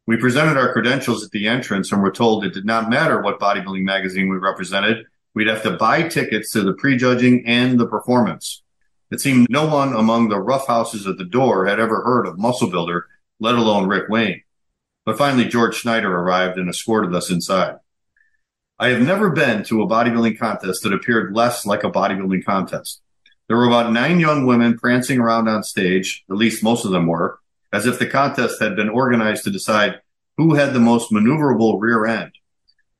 We 0.06 0.16
presented 0.16 0.56
our 0.56 0.72
credentials 0.72 1.22
at 1.22 1.32
the 1.32 1.48
entrance 1.48 1.92
and 1.92 2.00
were 2.00 2.10
told 2.10 2.46
it 2.46 2.54
did 2.54 2.64
not 2.64 2.88
matter 2.88 3.20
what 3.20 3.40
bodybuilding 3.40 3.82
magazine 3.82 4.30
we 4.30 4.38
represented. 4.38 5.04
We'd 5.34 5.48
have 5.48 5.62
to 5.62 5.76
buy 5.76 6.08
tickets 6.08 6.52
to 6.52 6.62
the 6.62 6.74
prejudging 6.74 7.46
and 7.46 7.78
the 7.78 7.86
performance. 7.86 8.62
It 9.10 9.20
seemed 9.20 9.48
no 9.50 9.66
one 9.66 9.94
among 9.94 10.28
the 10.28 10.40
roughhouses 10.40 11.06
at 11.06 11.18
the 11.18 11.24
door 11.24 11.66
had 11.66 11.80
ever 11.80 12.02
heard 12.02 12.26
of 12.26 12.38
Muscle 12.38 12.70
Builder, 12.70 13.06
let 13.40 13.54
alone 13.54 13.88
Rick 13.88 14.08
Wayne. 14.08 14.42
But 15.04 15.18
finally, 15.18 15.46
George 15.46 15.76
Schneider 15.76 16.14
arrived 16.14 16.58
and 16.58 16.68
escorted 16.68 17.14
us 17.14 17.30
inside. 17.30 17.76
I 18.78 18.88
have 18.88 19.02
never 19.02 19.30
been 19.30 19.64
to 19.64 19.82
a 19.82 19.86
bodybuilding 19.86 20.38
contest 20.38 20.82
that 20.82 20.92
appeared 20.92 21.34
less 21.34 21.66
like 21.66 21.84
a 21.84 21.90
bodybuilding 21.90 22.44
contest. 22.44 23.02
There 23.48 23.56
were 23.56 23.66
about 23.66 23.92
nine 23.92 24.18
young 24.18 24.46
women 24.46 24.78
prancing 24.78 25.18
around 25.18 25.48
on 25.48 25.62
stage, 25.62 26.24
at 26.30 26.36
least 26.36 26.62
most 26.62 26.84
of 26.84 26.90
them 26.90 27.06
were, 27.06 27.38
as 27.72 27.86
if 27.86 27.98
the 27.98 28.06
contest 28.06 28.60
had 28.60 28.76
been 28.76 28.88
organized 28.88 29.44
to 29.44 29.50
decide 29.50 30.00
who 30.36 30.54
had 30.54 30.72
the 30.72 30.80
most 30.80 31.12
maneuverable 31.12 31.80
rear 31.80 32.06
end. 32.06 32.32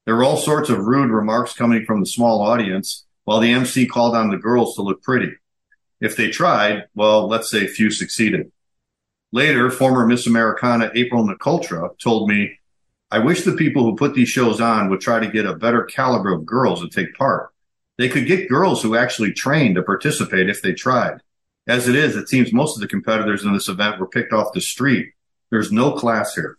There 0.05 0.17
were 0.17 0.25
all 0.25 0.37
sorts 0.37 0.69
of 0.69 0.87
rude 0.87 1.11
remarks 1.11 1.53
coming 1.53 1.85
from 1.85 2.01
the 2.01 2.07
small 2.07 2.43
audience, 2.43 3.05
while 3.25 3.41
the 3.41 3.53
MC 3.53 3.87
called 3.87 4.17
on 4.17 4.31
the 4.31 4.37
girls 4.37 4.75
to 4.75 4.83
look 4.83 5.03
pretty. 5.03 5.33
If 6.01 6.17
they 6.17 6.31
tried, 6.31 6.87
well, 6.95 7.29
let's 7.29 7.51
say 7.51 7.67
few 7.67 7.91
succeeded. 7.91 8.51
Later, 9.31 9.71
former 9.71 10.07
Miss 10.07 10.27
Americana 10.27 10.91
April 10.95 11.27
Nicoltra 11.27 11.97
told 11.99 12.29
me 12.29 12.59
I 13.13 13.19
wish 13.19 13.45
the 13.45 13.53
people 13.53 13.85
who 13.85 13.95
put 13.95 14.15
these 14.15 14.29
shows 14.29 14.61
on 14.61 14.89
would 14.89 15.01
try 15.01 15.21
to 15.21 15.31
get 15.31 15.47
a 15.47 15.55
better 15.55 15.85
caliber 15.85 16.33
of 16.33 16.47
girls 16.47 16.81
to 16.81 16.89
take 16.89 17.15
part. 17.15 17.51
They 17.99 18.09
could 18.09 18.27
get 18.27 18.49
girls 18.49 18.83
who 18.83 18.97
actually 18.97 19.33
trained 19.33 19.77
to 19.77 19.83
participate 19.83 20.49
if 20.49 20.63
they 20.63 20.73
tried. 20.73 21.21
As 21.69 21.89
it 21.89 21.95
is, 21.95 22.17
it 22.17 22.29
seems 22.29 22.53
most 22.53 22.77
of 22.77 22.81
the 22.81 22.89
competitors 22.89 23.45
in 23.45 23.53
this 23.53 23.69
event 23.69 24.01
were 24.01 24.09
picked 24.09 24.33
off 24.33 24.55
the 24.55 24.61
street. 24.61 25.13
There's 25.51 25.71
no 25.71 25.93
class 25.93 26.35
here. 26.35 26.59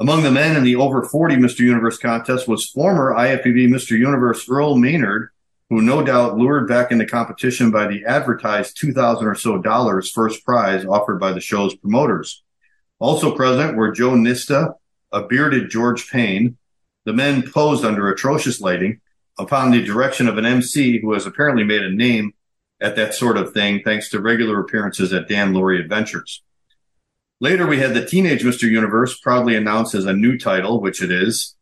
Among 0.00 0.24
the 0.24 0.30
men 0.32 0.56
in 0.56 0.64
the 0.64 0.74
over 0.74 1.04
40 1.04 1.36
Mr. 1.36 1.60
Universe 1.60 1.98
contest 1.98 2.48
was 2.48 2.68
former 2.68 3.14
IFBB 3.14 3.68
Mr. 3.68 3.96
Universe 3.96 4.48
Earl 4.48 4.76
Maynard, 4.76 5.28
who 5.70 5.80
no 5.80 6.04
doubt 6.04 6.36
lured 6.36 6.66
back 6.66 6.90
into 6.90 7.06
competition 7.06 7.70
by 7.70 7.86
the 7.86 8.04
advertised 8.04 8.76
2000 8.76 9.24
or 9.24 9.36
so 9.36 9.58
dollars 9.58 10.10
first 10.10 10.44
prize 10.44 10.84
offered 10.84 11.20
by 11.20 11.32
the 11.32 11.40
show's 11.40 11.76
promoters. 11.76 12.42
Also 12.98 13.36
present 13.36 13.76
were 13.76 13.92
Joe 13.92 14.12
Nista, 14.12 14.74
a 15.12 15.22
bearded 15.22 15.70
George 15.70 16.10
Payne. 16.10 16.56
The 17.04 17.12
men 17.12 17.48
posed 17.48 17.84
under 17.84 18.10
atrocious 18.10 18.60
lighting 18.60 19.00
upon 19.38 19.70
the 19.70 19.84
direction 19.84 20.26
of 20.26 20.38
an 20.38 20.44
MC 20.44 21.00
who 21.00 21.12
has 21.12 21.24
apparently 21.24 21.62
made 21.62 21.82
a 21.82 21.90
name 21.90 22.34
at 22.80 22.96
that 22.96 23.14
sort 23.14 23.36
of 23.36 23.52
thing 23.52 23.80
thanks 23.84 24.08
to 24.10 24.20
regular 24.20 24.58
appearances 24.58 25.12
at 25.12 25.28
Dan 25.28 25.52
Lurie 25.54 25.80
Adventures. 25.80 26.42
Later, 27.44 27.66
we 27.66 27.78
had 27.78 27.92
the 27.92 28.06
Teenage 28.06 28.42
Mr. 28.42 28.62
Universe 28.62 29.20
proudly 29.20 29.54
announced 29.54 29.94
as 29.94 30.06
a 30.06 30.14
new 30.14 30.38
title, 30.38 30.80
which 30.80 31.02
it 31.02 31.10
is. 31.10 31.54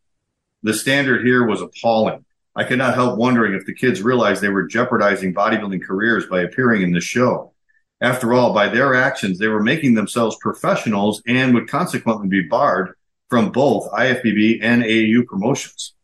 The 0.61 0.73
standard 0.73 1.25
here 1.25 1.45
was 1.45 1.61
appalling. 1.61 2.23
I 2.55 2.63
could 2.63 2.77
not 2.77 2.95
help 2.95 3.17
wondering 3.17 3.53
if 3.53 3.65
the 3.65 3.73
kids 3.73 4.01
realized 4.01 4.41
they 4.41 4.47
were 4.47 4.65
jeopardizing 4.65 5.33
bodybuilding 5.33 5.83
careers 5.83 6.25
by 6.25 6.39
appearing 6.39 6.83
in 6.83 6.93
the 6.93 7.01
show. 7.01 7.51
After 7.99 8.33
all, 8.33 8.53
by 8.53 8.69
their 8.69 8.95
actions, 8.95 9.39
they 9.39 9.49
were 9.49 9.61
making 9.61 9.95
themselves 9.95 10.37
professionals 10.39 11.21
and 11.27 11.53
would 11.53 11.69
consequently 11.69 12.29
be 12.29 12.47
barred 12.47 12.93
from 13.29 13.51
both 13.51 13.91
IFBB 13.91 14.59
and 14.61 14.83
AAU 14.83 15.25
promotions. 15.25 15.95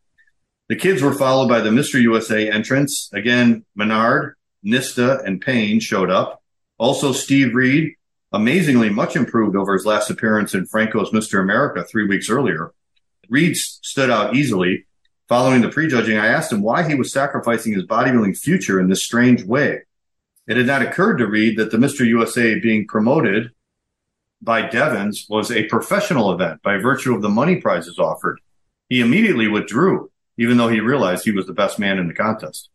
The 0.68 0.76
kids 0.76 1.00
were 1.00 1.14
followed 1.14 1.48
by 1.48 1.62
the 1.62 1.70
Mr. 1.70 1.98
USA 2.02 2.50
entrants. 2.50 3.08
Again, 3.14 3.64
Maynard, 3.74 4.34
Nista, 4.62 5.24
and 5.24 5.40
Payne 5.40 5.80
showed 5.80 6.10
up. 6.10 6.42
Also, 6.76 7.12
Steve 7.12 7.54
Reed, 7.54 7.94
amazingly 8.32 8.90
much 8.90 9.16
improved 9.16 9.56
over 9.56 9.72
his 9.72 9.86
last 9.86 10.10
appearance 10.10 10.54
in 10.54 10.66
Franco's 10.66 11.10
Mr. 11.10 11.40
America 11.40 11.84
three 11.84 12.06
weeks 12.06 12.30
earlier. 12.30 12.72
Reed 13.28 13.56
stood 13.56 14.10
out 14.10 14.34
easily. 14.34 14.86
Following 15.28 15.60
the 15.60 15.68
prejudging, 15.68 16.18
I 16.18 16.26
asked 16.26 16.52
him 16.52 16.62
why 16.62 16.88
he 16.88 16.96
was 16.96 17.12
sacrificing 17.12 17.72
his 17.72 17.86
bodybuilding 17.86 18.36
future 18.36 18.80
in 18.80 18.88
this 18.88 19.04
strange 19.04 19.44
way. 19.44 19.82
It 20.48 20.56
had 20.56 20.66
not 20.66 20.82
occurred 20.82 21.18
to 21.18 21.26
Reed 21.26 21.56
that 21.58 21.70
the 21.70 21.76
Mr. 21.76 22.04
USA 22.06 22.58
being 22.58 22.86
promoted 22.86 23.50
by 24.42 24.62
Devens 24.62 25.26
was 25.28 25.52
a 25.52 25.64
professional 25.64 26.32
event 26.32 26.62
by 26.62 26.78
virtue 26.78 27.14
of 27.14 27.22
the 27.22 27.28
money 27.28 27.56
prizes 27.56 27.98
offered. 27.98 28.40
He 28.88 29.00
immediately 29.00 29.46
withdrew, 29.46 30.10
even 30.38 30.56
though 30.56 30.68
he 30.68 30.80
realized 30.80 31.24
he 31.24 31.30
was 31.30 31.46
the 31.46 31.52
best 31.52 31.78
man 31.78 31.98
in 31.98 32.08
the 32.08 32.14
contest. 32.14 32.69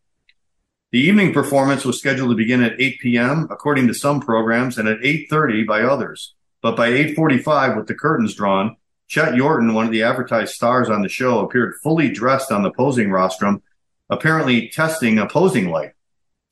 The 0.92 1.00
evening 1.00 1.32
performance 1.32 1.84
was 1.84 1.98
scheduled 1.98 2.30
to 2.30 2.36
begin 2.36 2.62
at 2.62 2.80
8 2.80 3.00
p.m. 3.00 3.48
according 3.50 3.88
to 3.88 3.94
some 3.94 4.20
programs 4.20 4.78
and 4.78 4.88
at 4.88 5.00
8:30 5.00 5.66
by 5.66 5.82
others. 5.82 6.34
But 6.62 6.76
by 6.76 6.90
8:45 6.90 7.76
with 7.76 7.86
the 7.88 7.94
curtains 7.94 8.34
drawn, 8.34 8.76
Chet 9.08 9.34
Yorton, 9.34 9.74
one 9.74 9.86
of 9.86 9.92
the 9.92 10.04
advertised 10.04 10.54
stars 10.54 10.88
on 10.88 11.02
the 11.02 11.08
show, 11.08 11.40
appeared 11.40 11.74
fully 11.82 12.08
dressed 12.08 12.52
on 12.52 12.62
the 12.62 12.70
posing 12.70 13.10
rostrum, 13.10 13.62
apparently 14.08 14.68
testing 14.68 15.18
a 15.18 15.26
posing 15.26 15.70
light. 15.70 15.92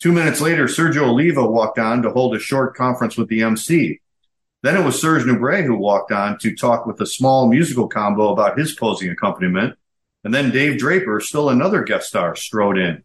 Two 0.01 0.13
minutes 0.13 0.41
later, 0.41 0.67
Sergio 0.67 1.09
Oliva 1.09 1.47
walked 1.47 1.79
on 1.79 2.03
to 2.03 2.11
hold 2.11 2.35
a 2.35 2.41
short 2.41 2.75
conference 2.75 3.17
with 3.17 3.29
the 3.29 3.43
MC. 3.43 4.01
Then 4.63 4.77
it 4.77 4.85
was 4.85 5.01
Serge 5.01 5.25
Nubret 5.25 5.65
who 5.65 5.77
walked 5.77 6.11
on 6.11 6.39
to 6.39 6.57
talk 6.57 6.87
with 6.87 7.01
a 7.01 7.07
small 7.07 7.49
musical 7.49 7.87
combo 7.87 8.33
about 8.33 8.59
his 8.59 8.75
posing 8.75 9.11
accompaniment. 9.11 9.77
And 10.25 10.35
then 10.35 10.51
Dave 10.51 10.79
Draper, 10.79 11.21
still 11.21 11.51
another 11.51 11.83
guest 11.83 12.09
star, 12.09 12.35
strode 12.35 12.79
in. 12.79 13.03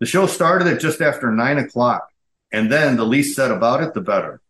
The 0.00 0.06
show 0.06 0.26
started 0.26 0.68
at 0.68 0.80
just 0.80 1.00
after 1.00 1.30
nine 1.32 1.58
o'clock. 1.58 2.10
And 2.52 2.70
then 2.70 2.96
the 2.96 3.04
least 3.04 3.34
said 3.34 3.50
about 3.50 3.82
it, 3.82 3.94
the 3.94 4.00
better. 4.00 4.40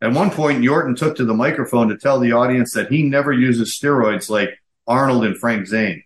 At 0.00 0.12
one 0.12 0.30
point, 0.30 0.62
Yorton 0.62 0.96
took 0.96 1.16
to 1.16 1.24
the 1.24 1.34
microphone 1.34 1.88
to 1.88 1.96
tell 1.96 2.18
the 2.20 2.32
audience 2.32 2.72
that 2.72 2.90
he 2.90 3.02
never 3.02 3.32
uses 3.32 3.78
steroids 3.78 4.28
like 4.28 4.60
Arnold 4.86 5.24
and 5.24 5.36
Frank 5.36 5.66
Zane, 5.66 6.04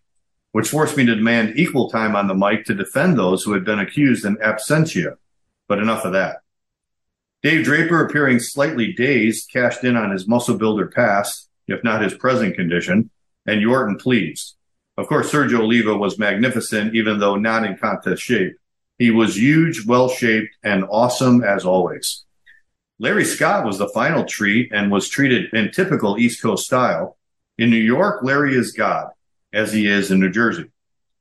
which 0.53 0.68
forced 0.68 0.97
me 0.97 1.05
to 1.07 1.14
demand 1.14 1.59
equal 1.59 1.91
time 1.91 2.14
on 2.14 2.28
the 2.28 2.34
mic 2.34 2.64
to 2.66 2.74
defend 2.74 3.18
those 3.18 3.43
who 3.43 3.53
had 3.53 3.64
been 3.64 3.78
accused 3.78 4.24
in 4.24 4.36
absentia. 4.36 5.16
But 5.68 5.80
enough 5.80 6.05
of 6.05 6.12
that. 6.12 6.39
Dave 7.43 7.64
Draper, 7.64 8.05
appearing 8.05 8.41
slightly 8.41 8.93
dazed, 8.93 9.51
cashed 9.53 9.84
in 9.84 9.97
on 9.97 10.11
his 10.11 10.26
muscle 10.26 10.57
builder 10.57 10.89
past, 10.89 11.49
if 11.66 11.84
not 11.84 12.03
his 12.03 12.14
present 12.14 12.57
condition, 12.57 13.11
and 13.47 13.61
Yorton 13.61 14.01
pleased. 14.01 14.57
Of 14.97 15.07
course, 15.07 15.30
Sergio 15.30 15.61
Oliva 15.61 15.97
was 15.97 16.18
magnificent, 16.18 16.95
even 16.95 17.20
though 17.20 17.36
not 17.36 17.64
in 17.64 17.76
contest 17.76 18.22
shape. 18.22 18.57
He 18.99 19.11
was 19.11 19.36
huge, 19.36 19.86
well 19.86 20.09
shaped, 20.09 20.57
and 20.62 20.84
awesome 20.90 21.42
as 21.44 21.64
always. 21.64 22.24
Larry 22.99 23.24
Scott 23.24 23.64
was 23.64 23.78
the 23.78 23.88
final 23.88 24.24
treat 24.24 24.72
and 24.72 24.90
was 24.90 25.09
treated 25.09 25.55
in 25.55 25.70
typical 25.70 26.18
East 26.18 26.42
Coast 26.42 26.66
style. 26.66 27.16
In 27.57 27.70
New 27.70 27.76
York, 27.76 28.24
Larry 28.24 28.57
is 28.57 28.72
God, 28.72 29.11
as 29.53 29.72
he 29.72 29.86
is 29.86 30.11
in 30.11 30.18
New 30.18 30.30
Jersey. 30.30 30.70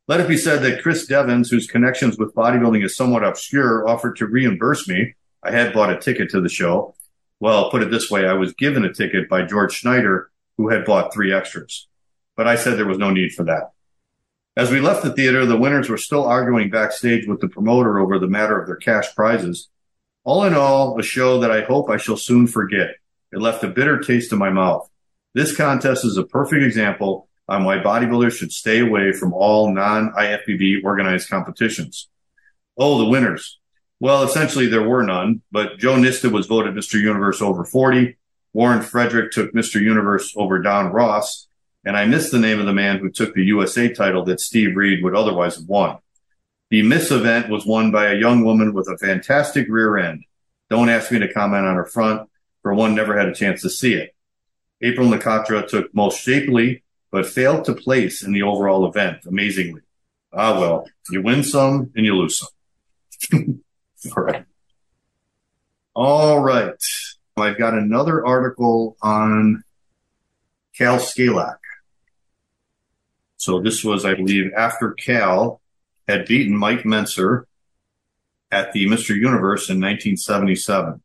Let 0.07 0.19
it 0.19 0.27
be 0.27 0.37
said 0.37 0.63
that 0.63 0.81
Chris 0.81 1.05
Devins, 1.05 1.51
whose 1.51 1.67
connections 1.67 2.17
with 2.17 2.33
bodybuilding 2.33 2.83
is 2.83 2.95
somewhat 2.95 3.23
obscure, 3.23 3.87
offered 3.87 4.15
to 4.17 4.25
reimburse 4.25 4.87
me. 4.87 5.15
I 5.43 5.51
had 5.51 5.73
bought 5.73 5.91
a 5.91 5.99
ticket 5.99 6.31
to 6.31 6.41
the 6.41 6.49
show. 6.49 6.95
Well, 7.39 7.69
put 7.69 7.83
it 7.83 7.91
this 7.91 8.09
way, 8.09 8.25
I 8.27 8.33
was 8.33 8.53
given 8.53 8.83
a 8.85 8.93
ticket 8.93 9.29
by 9.29 9.43
George 9.43 9.73
Schneider, 9.73 10.31
who 10.57 10.69
had 10.69 10.85
bought 10.85 11.13
three 11.13 11.31
extras. 11.31 11.87
But 12.35 12.47
I 12.47 12.55
said 12.55 12.77
there 12.77 12.87
was 12.87 12.97
no 12.97 13.11
need 13.11 13.33
for 13.33 13.43
that. 13.43 13.71
As 14.57 14.71
we 14.71 14.79
left 14.79 15.03
the 15.03 15.13
theater, 15.13 15.45
the 15.45 15.55
winners 15.55 15.87
were 15.87 15.99
still 15.99 16.25
arguing 16.25 16.71
backstage 16.71 17.27
with 17.27 17.41
the 17.41 17.47
promoter 17.47 17.99
over 17.99 18.17
the 18.17 18.27
matter 18.27 18.59
of 18.59 18.65
their 18.65 18.75
cash 18.75 19.13
prizes. 19.13 19.69
All 20.23 20.45
in 20.45 20.55
all, 20.55 20.99
a 20.99 21.03
show 21.03 21.39
that 21.41 21.51
I 21.51 21.61
hope 21.61 21.91
I 21.91 21.97
shall 21.97 22.17
soon 22.17 22.47
forget. 22.47 22.95
It 23.31 23.37
left 23.37 23.63
a 23.63 23.67
bitter 23.67 23.99
taste 23.99 24.33
in 24.33 24.39
my 24.39 24.49
mouth. 24.49 24.89
This 25.35 25.55
contest 25.55 26.03
is 26.03 26.17
a 26.17 26.23
perfect 26.23 26.63
example 26.63 27.29
on 27.47 27.65
why 27.65 27.77
bodybuilders 27.77 28.35
should 28.35 28.51
stay 28.51 28.79
away 28.79 29.11
from 29.11 29.31
all 29.31 29.71
non-IFBB 29.71 30.83
organized 30.83 31.29
competitions. 31.29 32.09
Oh, 32.79 32.97
the 32.97 33.09
winners. 33.09 33.59
Well, 33.99 34.23
essentially 34.23 34.65
there 34.65 34.89
were 34.89 35.03
none, 35.03 35.43
but 35.51 35.77
Joe 35.77 35.97
Nista 35.97 36.31
was 36.31 36.47
voted 36.47 36.73
Mr. 36.73 36.99
Universe 36.99 37.43
over 37.43 37.63
40. 37.63 38.17
Warren 38.53 38.81
Frederick 38.81 39.31
took 39.31 39.53
Mr. 39.53 39.79
Universe 39.79 40.33
over 40.35 40.59
Don 40.59 40.91
Ross. 40.91 41.46
And 41.87 41.95
I 41.95 42.03
missed 42.03 42.33
the 42.33 42.37
name 42.37 42.59
of 42.59 42.65
the 42.65 42.73
man 42.73 42.97
who 42.97 43.09
took 43.09 43.33
the 43.33 43.45
USA 43.45 43.87
title 43.87 44.25
that 44.25 44.41
Steve 44.41 44.75
Reed 44.75 45.01
would 45.01 45.15
otherwise 45.15 45.55
have 45.55 45.69
won. 45.69 45.99
The 46.69 46.81
Miss 46.81 47.11
event 47.11 47.49
was 47.49 47.65
won 47.65 47.91
by 47.91 48.07
a 48.11 48.17
young 48.17 48.43
woman 48.43 48.73
with 48.73 48.89
a 48.89 48.97
fantastic 48.97 49.67
rear 49.69 49.95
end. 49.95 50.25
Don't 50.69 50.89
ask 50.89 51.13
me 51.13 51.19
to 51.19 51.33
comment 51.33 51.65
on 51.65 51.77
her 51.77 51.85
front, 51.85 52.29
for 52.61 52.73
one 52.73 52.93
never 52.93 53.17
had 53.17 53.29
a 53.29 53.33
chance 53.33 53.61
to 53.61 53.69
see 53.69 53.93
it. 53.93 54.13
April 54.81 55.07
Nakatra 55.07 55.65
took 55.65 55.95
most 55.95 56.19
shapely, 56.19 56.83
but 57.09 57.25
failed 57.25 57.63
to 57.63 57.73
place 57.73 58.21
in 58.21 58.33
the 58.33 58.43
overall 58.43 58.85
event, 58.85 59.19
amazingly. 59.25 59.79
Ah, 60.33 60.59
well, 60.59 60.89
you 61.09 61.21
win 61.21 61.41
some 61.41 61.93
and 61.95 62.05
you 62.05 62.17
lose 62.17 62.37
some. 63.31 63.61
All 64.17 64.23
right. 64.23 64.45
All 65.95 66.39
right. 66.41 66.83
I've 67.37 67.57
got 67.57 67.75
another 67.75 68.25
article 68.25 68.97
on 69.01 69.63
Kal 70.77 70.97
Szkalak. 70.97 71.59
So 73.37 73.59
this 73.59 73.83
was, 73.83 74.03
I 74.03 74.15
believe, 74.15 74.51
after 74.55 74.91
Kal 74.91 75.61
had 76.07 76.25
beaten 76.25 76.55
Mike 76.55 76.83
Mentzer 76.83 77.45
at 78.51 78.73
the 78.73 78.87
Mr. 78.87 79.15
Universe 79.15 79.69
in 79.69 79.79
1977. 79.79 81.01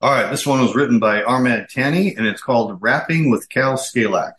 All 0.00 0.10
right, 0.10 0.30
this 0.30 0.46
one 0.46 0.60
was 0.60 0.74
written 0.74 0.98
by 0.98 1.22
Armand 1.22 1.68
Tanny, 1.70 2.14
and 2.16 2.26
it's 2.26 2.42
called 2.42 2.78
Rapping 2.80 3.30
with 3.30 3.48
Kal 3.48 3.74
Szkalak. 3.74 4.32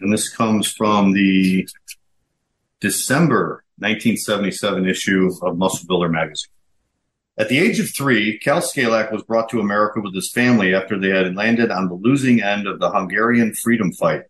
And 0.00 0.12
this 0.12 0.28
comes 0.28 0.70
from 0.70 1.12
the 1.12 1.68
December 2.80 3.64
1977 3.78 4.88
issue 4.88 5.30
of 5.42 5.56
Muscle 5.56 5.86
Builder 5.86 6.08
magazine. 6.08 6.50
At 7.36 7.48
the 7.48 7.58
age 7.58 7.78
of 7.78 7.94
three, 7.94 8.38
Kal 8.38 8.60
Szkalak 8.60 9.12
was 9.12 9.22
brought 9.22 9.48
to 9.50 9.60
America 9.60 10.00
with 10.00 10.14
his 10.14 10.32
family 10.32 10.74
after 10.74 10.98
they 10.98 11.10
had 11.10 11.36
landed 11.36 11.70
on 11.70 11.88
the 11.88 11.94
losing 11.94 12.42
end 12.42 12.66
of 12.66 12.80
the 12.80 12.90
Hungarian 12.90 13.54
freedom 13.54 13.92
fight. 13.92 14.22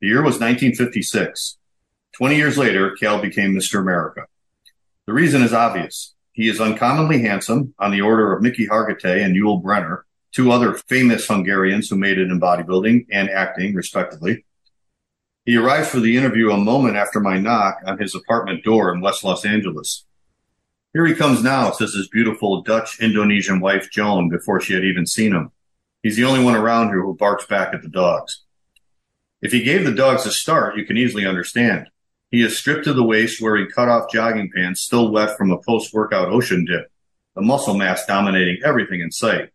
The 0.00 0.08
year 0.08 0.22
was 0.22 0.40
1956. 0.40 1.58
20 2.16 2.36
years 2.36 2.58
later, 2.58 2.94
Kal 2.98 3.20
became 3.20 3.54
Mr. 3.54 3.80
America. 3.80 4.26
The 5.06 5.12
reason 5.12 5.42
is 5.42 5.52
obvious. 5.52 6.14
He 6.32 6.48
is 6.48 6.60
uncommonly 6.60 7.22
handsome, 7.22 7.74
on 7.78 7.90
the 7.90 8.00
order 8.00 8.32
of 8.32 8.42
Mickey 8.42 8.66
Hargitay 8.66 9.24
and 9.24 9.36
Yul 9.36 9.62
Brynner, 9.62 10.02
two 10.32 10.50
other 10.50 10.74
famous 10.74 11.26
Hungarians 11.26 11.88
who 11.88 11.96
made 11.96 12.18
it 12.18 12.30
in 12.30 12.40
bodybuilding 12.40 13.06
and 13.10 13.30
acting, 13.30 13.74
respectively. 13.74 14.44
He 15.44 15.56
arrived 15.56 15.88
for 15.88 16.00
the 16.00 16.16
interview 16.16 16.50
a 16.50 16.56
moment 16.56 16.96
after 16.96 17.20
my 17.20 17.38
knock 17.38 17.78
on 17.86 17.98
his 17.98 18.14
apartment 18.14 18.64
door 18.64 18.92
in 18.92 19.00
West 19.00 19.22
Los 19.22 19.44
Angeles. 19.44 20.06
Here 20.94 21.06
he 21.06 21.14
comes 21.14 21.42
now, 21.42 21.72
says 21.72 21.92
his 21.92 22.08
beautiful 22.08 22.62
Dutch 22.62 23.00
Indonesian 23.00 23.60
wife 23.60 23.90
Joan 23.90 24.28
before 24.28 24.60
she 24.60 24.74
had 24.74 24.84
even 24.84 25.06
seen 25.06 25.32
him. 25.32 25.50
He's 26.02 26.16
the 26.16 26.24
only 26.24 26.42
one 26.42 26.54
around 26.54 26.88
here 26.88 27.02
who 27.02 27.16
barks 27.16 27.46
back 27.46 27.74
at 27.74 27.82
the 27.82 27.88
dogs. 27.88 28.43
If 29.44 29.52
he 29.52 29.62
gave 29.62 29.84
the 29.84 29.92
dogs 29.92 30.24
a 30.24 30.32
start, 30.32 30.78
you 30.78 30.86
can 30.86 30.96
easily 30.96 31.26
understand. 31.26 31.90
He 32.30 32.42
is 32.42 32.56
stripped 32.56 32.84
to 32.84 32.94
the 32.94 33.04
waist, 33.04 33.42
wearing 33.42 33.68
cut-off 33.68 34.10
jogging 34.10 34.50
pants, 34.50 34.80
still 34.80 35.12
wet 35.12 35.36
from 35.36 35.50
a 35.50 35.58
post-workout 35.58 36.30
ocean 36.30 36.64
dip, 36.64 36.90
the 37.36 37.42
muscle 37.42 37.74
mass 37.74 38.06
dominating 38.06 38.62
everything 38.64 39.02
in 39.02 39.12
sight. 39.12 39.50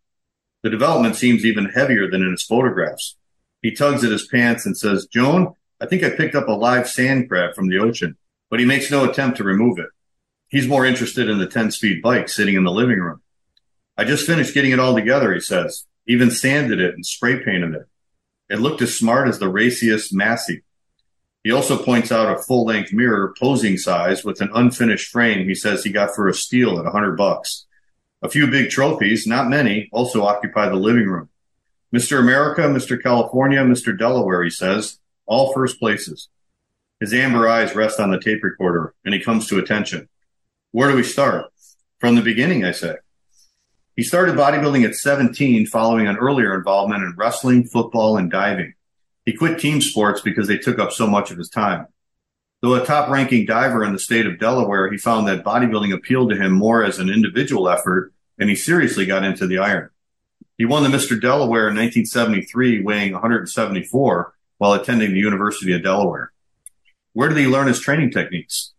The 0.62 0.70
development 0.70 1.16
seems 1.16 1.44
even 1.44 1.66
heavier 1.66 2.08
than 2.08 2.22
in 2.22 2.30
his 2.30 2.44
photographs. 2.44 3.18
He 3.64 3.74
tugs 3.74 4.04
at 4.04 4.12
his 4.12 4.28
pants 4.28 4.64
and 4.68 4.78
says, 4.78 5.08
Joan, 5.08 5.56
I 5.82 5.88
think 5.88 6.04
I 6.04 6.12
picked 6.12 6.36
up 6.36 6.48
a 6.48 6.52
live 6.52 6.88
sand 6.88 7.28
crab 7.28 7.56
from 7.56 7.68
the 7.68 7.80
ocean, 7.80 8.16
but 8.52 8.60
he 8.60 8.68
makes 8.68 8.92
no 8.92 9.10
attempt 9.10 9.38
to 9.38 9.44
remove 9.44 9.80
it. 9.80 9.90
He's 10.50 10.68
more 10.68 10.86
interested 10.86 11.28
in 11.28 11.40
the 11.40 11.48
10 11.48 11.72
speed 11.72 12.04
bike 12.04 12.30
sitting 12.30 12.54
in 12.54 12.64
the 12.64 12.72
living 12.72 13.00
room. 13.00 13.24
I 13.98 14.04
just 14.04 14.28
finished 14.28 14.54
getting 14.54 14.72
it 14.72 14.80
all 14.80 14.94
together, 14.94 15.34
he 15.34 15.40
says, 15.40 15.88
even 16.06 16.30
sanded 16.30 16.80
it 16.80 16.94
and 16.94 17.04
spray 17.04 17.44
painted 17.44 17.74
it. 17.74 17.89
It 18.50 18.60
looked 18.60 18.82
as 18.82 18.97
smart 18.97 19.28
as 19.28 19.39
the 19.39 19.45
raciest 19.45 20.14
Masi. 20.14 20.64
He 21.43 21.52
also 21.52 21.82
points 21.82 22.12
out 22.12 22.34
a 22.34 22.41
full 22.41 22.66
length 22.66 22.91
mirror, 22.91 23.34
posing 23.39 23.78
size, 23.78 24.26
with 24.26 24.41
an 24.41 24.50
unfinished 24.54 25.12
frame 25.12 25.47
he 25.47 25.56
says 25.56 25.84
he 25.84 25.91
got 25.91 26.16
for 26.16 26.28
a 26.28 26.34
steal 26.34 26.80
at 26.80 26.86
a 26.86 26.91
hundred 26.91 27.16
bucks. 27.16 27.66
A 28.22 28.30
few 28.30 28.47
big 28.47 28.70
trophies, 28.70 29.26
not 29.26 29.47
many, 29.47 29.88
also 29.93 30.24
occupy 30.24 30.68
the 30.68 30.76
living 30.76 31.08
room. 31.08 31.30
Mr. 31.95 32.20
America, 32.20 32.62
Mr. 32.62 33.02
California, 33.02 33.60
Mr. 33.60 33.97
Delaware, 33.97 34.43
he 34.43 34.50
says, 34.50 35.00
all 35.26 35.54
first 35.54 35.80
places. 35.80 36.28
His 37.00 37.14
amber 37.14 37.47
eyes 37.47 37.76
rest 37.76 38.00
on 38.00 38.12
the 38.12 38.20
tape 38.20 38.43
recorder 38.43 38.93
and 39.06 39.14
he 39.14 39.22
comes 39.22 39.47
to 39.47 39.60
attention. 39.60 40.10
Where 40.72 40.89
do 40.89 40.97
we 40.97 41.04
start? 41.04 41.45
From 42.00 42.16
the 42.16 42.22
beginning, 42.22 42.66
I 42.66 42.72
say. 42.72 42.95
He 44.00 44.06
started 44.06 44.36
bodybuilding 44.36 44.86
at 44.86 44.95
17 44.95 45.66
following 45.66 46.08
an 46.08 46.16
earlier 46.16 46.56
involvement 46.56 47.04
in 47.04 47.16
wrestling, 47.18 47.66
football, 47.66 48.16
and 48.16 48.32
diving. 48.32 48.74
He 49.26 49.34
quit 49.34 49.60
team 49.60 49.82
sports 49.82 50.22
because 50.22 50.47
they 50.47 50.58
took 50.58 50.80
up 50.80 50.93
so 50.93 51.06
much 51.06 51.32
of 51.32 51.38
his 51.38 51.50
time. 51.50 51.86
Though 52.62 52.76
a 52.76 52.86
top 52.86 53.10
ranking 53.10 53.45
diver 53.45 53.84
in 53.84 53.91
the 53.91 54.00
state 54.00 54.26
of 54.26 54.39
Delaware, 54.39 54.89
he 54.89 54.97
found 54.97 55.28
that 55.28 55.43
bodybuilding 55.43 55.93
appealed 55.93 56.30
to 56.30 56.38
him 56.38 56.54
more 56.54 56.82
as 56.82 56.97
an 56.97 57.10
individual 57.10 57.68
effort, 57.68 58.14
and 58.38 58.50
he 58.50 58.56
seriously 58.56 59.06
got 59.06 59.26
into 59.26 59.45
the 59.45 59.58
iron. 59.58 59.89
He 60.58 60.64
won 60.64 60.84
the 60.84 60.97
Mr. 60.97 61.20
Delaware 61.20 61.68
in 61.68 61.76
1973, 61.76 62.82
weighing 62.82 63.12
174 63.12 64.34
while 64.60 64.72
attending 64.72 65.12
the 65.12 65.20
University 65.20 65.74
of 65.74 65.84
Delaware. 65.84 66.32
Where 67.12 67.28
did 67.28 67.38
he 67.38 67.47
learn 67.47 67.68
his 67.68 67.82
training 67.82 68.12
techniques? 68.12 68.72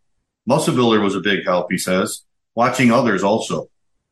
Muscle 0.47 0.73
Builder 0.73 0.99
was 0.99 1.13
a 1.13 1.19
big 1.19 1.45
help, 1.45 1.67
he 1.69 1.77
says, 1.77 2.23
watching 2.55 2.91
others 2.91 3.21
also. 3.21 3.69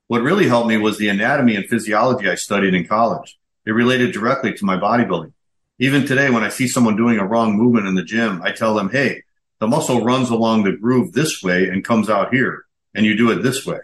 What 0.09 0.23
really 0.23 0.47
helped 0.47 0.67
me 0.67 0.75
was 0.75 0.97
the 0.97 1.09
anatomy 1.09 1.55
and 1.55 1.69
physiology 1.69 2.27
I 2.27 2.33
studied 2.33 2.73
in 2.73 2.87
college. 2.87 3.37
It 3.67 3.73
related 3.73 4.11
directly 4.11 4.51
to 4.55 4.65
my 4.65 4.75
bodybuilding. 4.75 5.33
Even 5.77 6.07
today, 6.07 6.31
when 6.31 6.43
I 6.43 6.49
see 6.49 6.67
someone 6.67 6.95
doing 6.95 7.19
a 7.19 7.27
wrong 7.27 7.55
movement 7.55 7.85
in 7.85 7.93
the 7.93 8.03
gym, 8.03 8.41
I 8.41 8.51
tell 8.51 8.73
them, 8.73 8.89
hey, 8.89 9.21
the 9.59 9.67
muscle 9.67 10.03
runs 10.03 10.31
along 10.31 10.63
the 10.63 10.71
groove 10.71 11.11
this 11.11 11.43
way 11.43 11.69
and 11.69 11.85
comes 11.85 12.09
out 12.09 12.33
here, 12.33 12.65
and 12.95 13.05
you 13.05 13.15
do 13.15 13.29
it 13.29 13.43
this 13.43 13.67
way. 13.67 13.81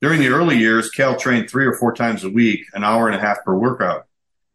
During 0.00 0.18
the 0.18 0.30
early 0.30 0.58
years, 0.58 0.90
Kal 0.90 1.16
trained 1.16 1.48
three 1.48 1.66
or 1.66 1.74
four 1.74 1.94
times 1.94 2.24
a 2.24 2.28
week, 2.28 2.64
an 2.74 2.82
hour 2.82 3.06
and 3.06 3.14
a 3.14 3.20
half 3.20 3.44
per 3.44 3.54
workout. 3.54 4.08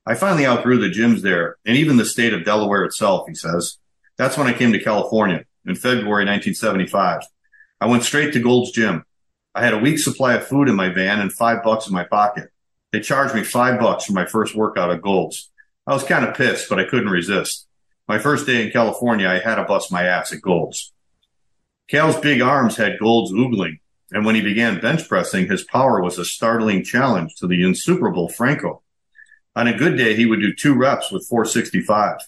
I 0.05 0.15
finally 0.15 0.45
outgrew 0.45 0.79
the 0.79 0.93
gyms 0.93 1.21
there 1.21 1.55
and 1.65 1.77
even 1.77 1.95
the 1.95 2.03
state 2.03 2.33
of 2.33 2.43
Delaware 2.43 2.83
itself, 2.83 3.29
he 3.29 3.35
says. 3.35 3.77
That's 4.17 4.37
when 4.37 4.47
I 4.47 4.53
came 4.53 4.73
to 4.73 4.83
California 4.83 5.45
in 5.65 5.75
February 5.75 6.25
1975. 6.25 7.21
I 7.79 7.85
went 7.85 8.03
straight 8.03 8.33
to 8.33 8.41
Gold's 8.41 8.71
Gym. 8.71 9.05
I 9.57 9.61
had 9.63 9.73
a 9.73 9.79
week's 9.79 10.03
supply 10.03 10.35
of 10.35 10.45
food 10.45 10.69
in 10.69 10.75
my 10.75 10.89
van 10.89 11.19
and 11.19 11.33
five 11.33 11.63
bucks 11.63 11.87
in 11.87 11.93
my 11.93 12.03
pocket. 12.03 12.51
They 12.91 12.99
charged 12.99 13.33
me 13.33 13.41
five 13.41 13.79
bucks 13.79 14.05
for 14.05 14.13
my 14.13 14.27
first 14.27 14.55
workout 14.55 14.91
at 14.91 15.01
Gold's. 15.01 15.49
I 15.87 15.93
was 15.93 16.03
kind 16.03 16.23
of 16.23 16.35
pissed, 16.35 16.69
but 16.69 16.79
I 16.79 16.83
couldn't 16.83 17.09
resist. 17.09 17.65
My 18.07 18.19
first 18.19 18.45
day 18.45 18.63
in 18.63 18.71
California, 18.71 19.27
I 19.27 19.39
had 19.39 19.55
to 19.55 19.63
bust 19.63 19.91
my 19.91 20.03
ass 20.03 20.31
at 20.31 20.43
Gold's. 20.43 20.93
Kal's 21.87 22.19
big 22.19 22.39
arms 22.39 22.77
had 22.77 22.99
Gold's 22.99 23.31
oogling, 23.31 23.79
and 24.11 24.27
when 24.27 24.35
he 24.35 24.41
began 24.41 24.79
bench 24.79 25.09
pressing, 25.09 25.47
his 25.47 25.63
power 25.63 26.03
was 26.03 26.19
a 26.19 26.25
startling 26.25 26.83
challenge 26.83 27.33
to 27.37 27.47
the 27.47 27.63
insuperable 27.63 28.29
Franco. 28.29 28.83
On 29.55 29.67
a 29.67 29.75
good 29.75 29.97
day, 29.97 30.15
he 30.15 30.27
would 30.27 30.39
do 30.39 30.53
two 30.53 30.75
reps 30.75 31.11
with 31.11 31.25
465. 31.27 32.19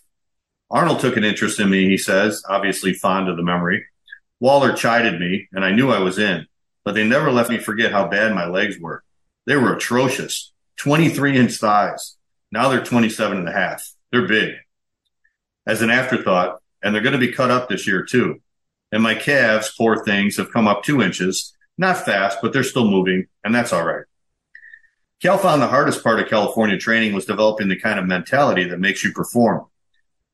Arnold 0.72 1.00
took 1.00 1.16
an 1.16 1.24
interest 1.24 1.60
in 1.60 1.70
me, 1.70 1.88
he 1.90 1.98
says, 1.98 2.42
obviously 2.50 2.92
fond 2.92 3.30
of 3.30 3.38
the 3.38 3.44
memory. 3.44 3.86
Waller 4.40 4.74
chided 4.74 5.20
me, 5.20 5.48
and 5.52 5.64
I 5.64 5.72
knew 5.72 5.92
I 5.92 6.00
was 6.00 6.18
in, 6.18 6.48
but 6.90 6.96
they 6.96 7.08
never 7.08 7.32
let 7.32 7.50
me 7.50 7.60
forget 7.60 7.92
how 7.92 8.08
bad 8.08 8.34
my 8.34 8.48
legs 8.48 8.80
were. 8.80 9.04
They 9.46 9.56
were 9.56 9.76
atrocious. 9.76 10.52
23 10.78 11.38
inch 11.38 11.58
thighs. 11.58 12.18
Now 12.52 12.68
they're 12.68 12.84
27 12.84 13.38
and 13.38 13.48
a 13.48 13.52
half. 13.52 13.88
They're 14.12 14.28
big. 14.28 14.56
As 15.68 15.84
an 15.84 15.92
afterthought, 15.92 16.64
and 16.82 16.96
they're 16.96 17.04
going 17.04 17.14
to 17.14 17.20
be 17.20 17.32
cut 17.32 17.52
up 17.52 17.70
this 17.70 17.86
year 17.86 18.04
too. 18.04 18.42
And 18.92 19.04
my 19.04 19.14
calves, 19.14 19.72
poor 19.78 20.04
things, 20.04 20.38
have 20.38 20.52
come 20.52 20.68
up 20.68 20.82
two 20.82 21.04
inches. 21.04 21.56
Not 21.78 22.06
fast, 22.06 22.40
but 22.42 22.54
they're 22.54 22.64
still 22.64 22.90
moving, 22.90 23.28
and 23.44 23.54
that's 23.54 23.72
all 23.72 23.86
right. 23.86 24.06
Kal 25.22 25.38
found 25.38 25.62
the 25.62 25.68
hardest 25.68 26.04
part 26.04 26.20
of 26.20 26.28
California 26.28 26.80
training 26.80 27.14
was 27.14 27.26
developing 27.26 27.68
the 27.68 27.80
kind 27.80 28.00
of 28.00 28.08
mentality 28.08 28.64
that 28.64 28.80
makes 28.80 29.04
you 29.04 29.12
perform. 29.12 29.68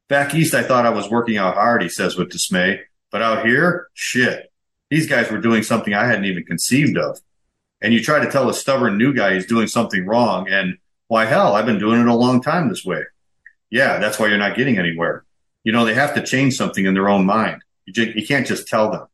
Back 0.08 0.34
east, 0.34 0.54
I 0.54 0.64
thought 0.64 0.86
I 0.86 0.92
was 0.92 1.10
working 1.10 1.36
out 1.36 1.56
hard, 1.56 1.84
he 1.84 1.90
says 1.90 2.16
with 2.16 2.32
dismay. 2.32 2.80
But 3.12 3.22
out 3.22 3.46
here, 3.46 3.90
shit. 3.94 4.54
These 4.90 5.08
guys 5.08 5.32
were 5.32 5.40
doing 5.40 5.64
something 5.64 5.94
I 5.94 6.06
hadn't 6.06 6.26
even 6.26 6.44
conceived 6.44 6.98
of. 6.98 7.20
And 7.82 7.94
you 7.94 8.02
try 8.02 8.24
to 8.24 8.32
tell 8.32 8.50
a 8.50 8.54
stubborn 8.54 8.98
new 8.98 9.14
guy 9.14 9.34
he's 9.34 9.46
doing 9.46 9.68
something 9.68 10.06
wrong, 10.06 10.48
and 10.50 10.78
why 11.08 11.26
hell, 11.26 11.54
I've 11.54 11.66
been 11.66 11.80
doing 11.80 12.02
it 12.02 12.08
a 12.08 12.16
long 12.16 12.42
time 12.42 12.70
this 12.70 12.86
way. 12.86 13.02
Yeah, 13.70 14.00
that's 14.00 14.18
why 14.18 14.28
you're 14.28 14.38
not 14.38 14.56
getting 14.56 14.78
anywhere. 14.78 15.26
You 15.64 15.72
know, 15.72 15.86
they 15.86 15.94
have 15.94 16.16
to 16.16 16.24
change 16.24 16.56
something 16.56 16.86
in 16.86 16.94
their 16.94 17.10
own 17.10 17.26
mind. 17.26 17.62
You, 17.86 17.94
just, 17.94 18.16
you 18.16 18.26
can't 18.26 18.48
just 18.48 18.68
tell 18.68 18.92
them. 18.92 19.08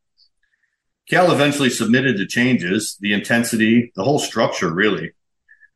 Kal 1.09 1.31
eventually 1.31 1.69
submitted 1.69 2.17
to 2.17 2.27
changes, 2.27 2.97
the 2.99 3.13
intensity, 3.13 3.91
the 3.95 4.03
whole 4.03 4.19
structure, 4.19 4.71
really. 4.71 5.11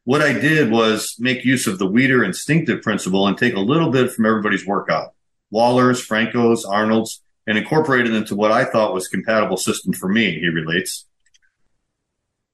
What 0.03 0.21
I 0.21 0.33
did 0.33 0.71
was 0.71 1.15
make 1.19 1.43
use 1.43 1.65
of 1.67 1.79
the 1.79 1.89
Weider 1.89 2.23
instinctive 2.23 2.81
principle 2.81 3.27
and 3.27 3.37
take 3.37 3.55
a 3.55 3.59
little 3.59 3.89
bit 3.89 4.11
from 4.11 4.25
everybody's 4.25 4.65
workout. 4.65 5.13
Waller's, 5.49 5.99
Franco's, 5.99 6.63
Arnold's, 6.63 7.21
and 7.47 7.57
incorporated 7.57 8.13
into 8.13 8.35
what 8.35 8.51
I 8.51 8.65
thought 8.65 8.93
was 8.93 9.07
compatible 9.07 9.57
system 9.57 9.93
for 9.93 10.09
me, 10.09 10.39
he 10.39 10.47
relates. 10.47 11.05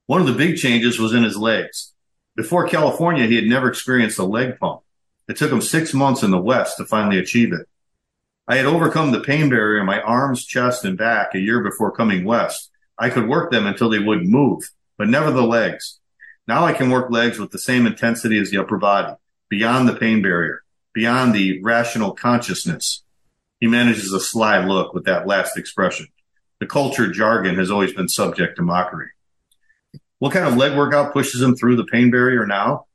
One 0.06 0.20
of 0.20 0.26
the 0.26 0.34
big 0.34 0.56
changes 0.56 0.98
was 0.98 1.14
in 1.14 1.22
his 1.22 1.36
legs. 1.36 1.92
Before 2.36 2.66
California, 2.66 3.26
he 3.26 3.36
had 3.36 3.44
never 3.44 3.68
experienced 3.68 4.18
a 4.18 4.24
leg 4.24 4.58
pump. 4.58 4.82
It 5.28 5.36
took 5.36 5.52
him 5.52 5.60
six 5.60 5.94
months 5.94 6.22
in 6.22 6.30
the 6.30 6.38
West 6.38 6.76
to 6.76 6.84
finally 6.84 7.18
achieve 7.18 7.52
it. 7.52 7.68
I 8.48 8.56
had 8.56 8.66
overcome 8.66 9.12
the 9.12 9.20
pain 9.20 9.48
barrier 9.48 9.80
in 9.80 9.86
my 9.86 10.00
arms, 10.00 10.44
chest, 10.44 10.84
and 10.84 10.98
back 10.98 11.34
a 11.34 11.40
year 11.40 11.62
before 11.62 11.92
coming 11.92 12.24
West. 12.24 12.70
I 12.98 13.08
could 13.08 13.28
work 13.28 13.50
them 13.50 13.66
until 13.66 13.88
they 13.88 13.98
wouldn't 13.98 14.28
move, 14.28 14.70
but 14.98 15.08
never 15.08 15.30
the 15.30 15.42
legs. 15.42 16.00
Now 16.48 16.64
I 16.64 16.72
can 16.72 16.90
work 16.90 17.10
legs 17.10 17.38
with 17.38 17.50
the 17.50 17.58
same 17.58 17.86
intensity 17.86 18.38
as 18.38 18.50
the 18.50 18.58
upper 18.58 18.78
body, 18.78 19.14
beyond 19.48 19.88
the 19.88 19.94
pain 19.94 20.22
barrier, 20.22 20.62
beyond 20.92 21.34
the 21.34 21.62
rational 21.62 22.12
consciousness. 22.12 23.02
He 23.62 23.68
manages 23.68 24.12
a 24.12 24.18
sly 24.18 24.58
look 24.58 24.92
with 24.92 25.04
that 25.04 25.28
last 25.28 25.56
expression. 25.56 26.08
The 26.58 26.66
culture 26.66 27.12
jargon 27.12 27.54
has 27.54 27.70
always 27.70 27.92
been 27.92 28.08
subject 28.08 28.56
to 28.56 28.62
mockery. 28.62 29.10
What 30.18 30.32
kind 30.32 30.48
of 30.48 30.56
leg 30.56 30.76
workout 30.76 31.12
pushes 31.12 31.40
him 31.40 31.54
through 31.54 31.76
the 31.76 31.84
pain 31.84 32.10
barrier 32.10 32.44
now? 32.44 32.86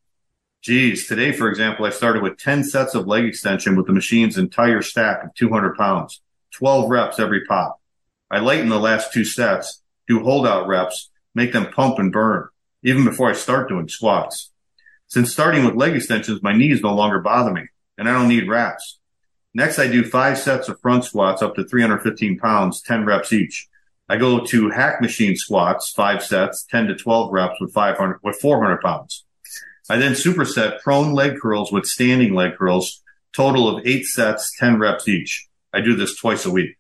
Geez, 0.61 1.07
today, 1.07 1.31
for 1.31 1.47
example, 1.47 1.85
I 1.85 1.89
started 1.91 2.21
with 2.21 2.37
10 2.37 2.65
sets 2.65 2.95
of 2.95 3.07
leg 3.07 3.23
extension 3.23 3.77
with 3.77 3.87
the 3.87 3.93
machine's 3.93 4.37
entire 4.37 4.81
stack 4.81 5.23
of 5.23 5.33
200 5.35 5.77
pounds, 5.77 6.21
12 6.55 6.89
reps 6.89 7.17
every 7.17 7.45
pop. 7.45 7.79
I 8.29 8.39
lighten 8.39 8.67
the 8.67 8.77
last 8.77 9.13
two 9.13 9.23
sets, 9.23 9.81
do 10.05 10.21
holdout 10.21 10.67
reps, 10.67 11.11
make 11.33 11.53
them 11.53 11.71
pump 11.71 11.97
and 11.97 12.11
burn, 12.11 12.49
even 12.83 13.05
before 13.05 13.29
I 13.29 13.35
start 13.35 13.69
doing 13.69 13.87
squats. 13.87 14.51
Since 15.07 15.31
starting 15.31 15.63
with 15.63 15.75
leg 15.75 15.95
extensions, 15.95 16.43
my 16.43 16.51
knees 16.51 16.81
no 16.81 16.93
longer 16.93 17.19
bother 17.19 17.53
me, 17.53 17.67
and 17.97 18.09
I 18.09 18.11
don't 18.11 18.27
need 18.27 18.49
wraps. 18.49 18.96
Next, 19.57 19.79
I 19.79 19.87
do 19.87 20.03
five 20.03 20.37
sets 20.37 20.69
of 20.69 20.79
front 20.81 21.03
squats 21.03 21.41
up 21.41 21.55
to 21.55 21.63
315 21.63 22.37
pounds, 22.37 22.79
10 22.79 23.05
reps 23.05 23.33
each. 23.33 23.67
I 24.07 24.17
go 24.17 24.45
to 24.45 24.69
hack 24.69 25.01
machine 25.01 25.35
squats, 25.35 25.89
five 25.89 26.23
sets, 26.23 26.63
10 26.69 26.89
to 26.89 26.95
12 26.95 27.33
reps 27.33 27.59
with 27.59 27.73
500, 27.73 28.19
with 28.21 28.35
400 28.39 28.81
pounds. 28.81 29.25
I 29.89 29.97
then 29.97 30.11
superset 30.11 30.79
prone 30.81 31.11
leg 31.11 31.39
curls 31.39 31.71
with 31.71 31.87
standing 31.87 32.35
leg 32.35 32.55
curls, 32.55 33.01
total 33.33 33.67
of 33.67 33.83
eight 33.83 34.05
sets, 34.05 34.55
10 34.59 34.77
reps 34.77 35.07
each. 35.07 35.47
I 35.73 35.81
do 35.81 35.95
this 35.95 36.15
twice 36.15 36.45
a 36.45 36.51
week. 36.51 36.77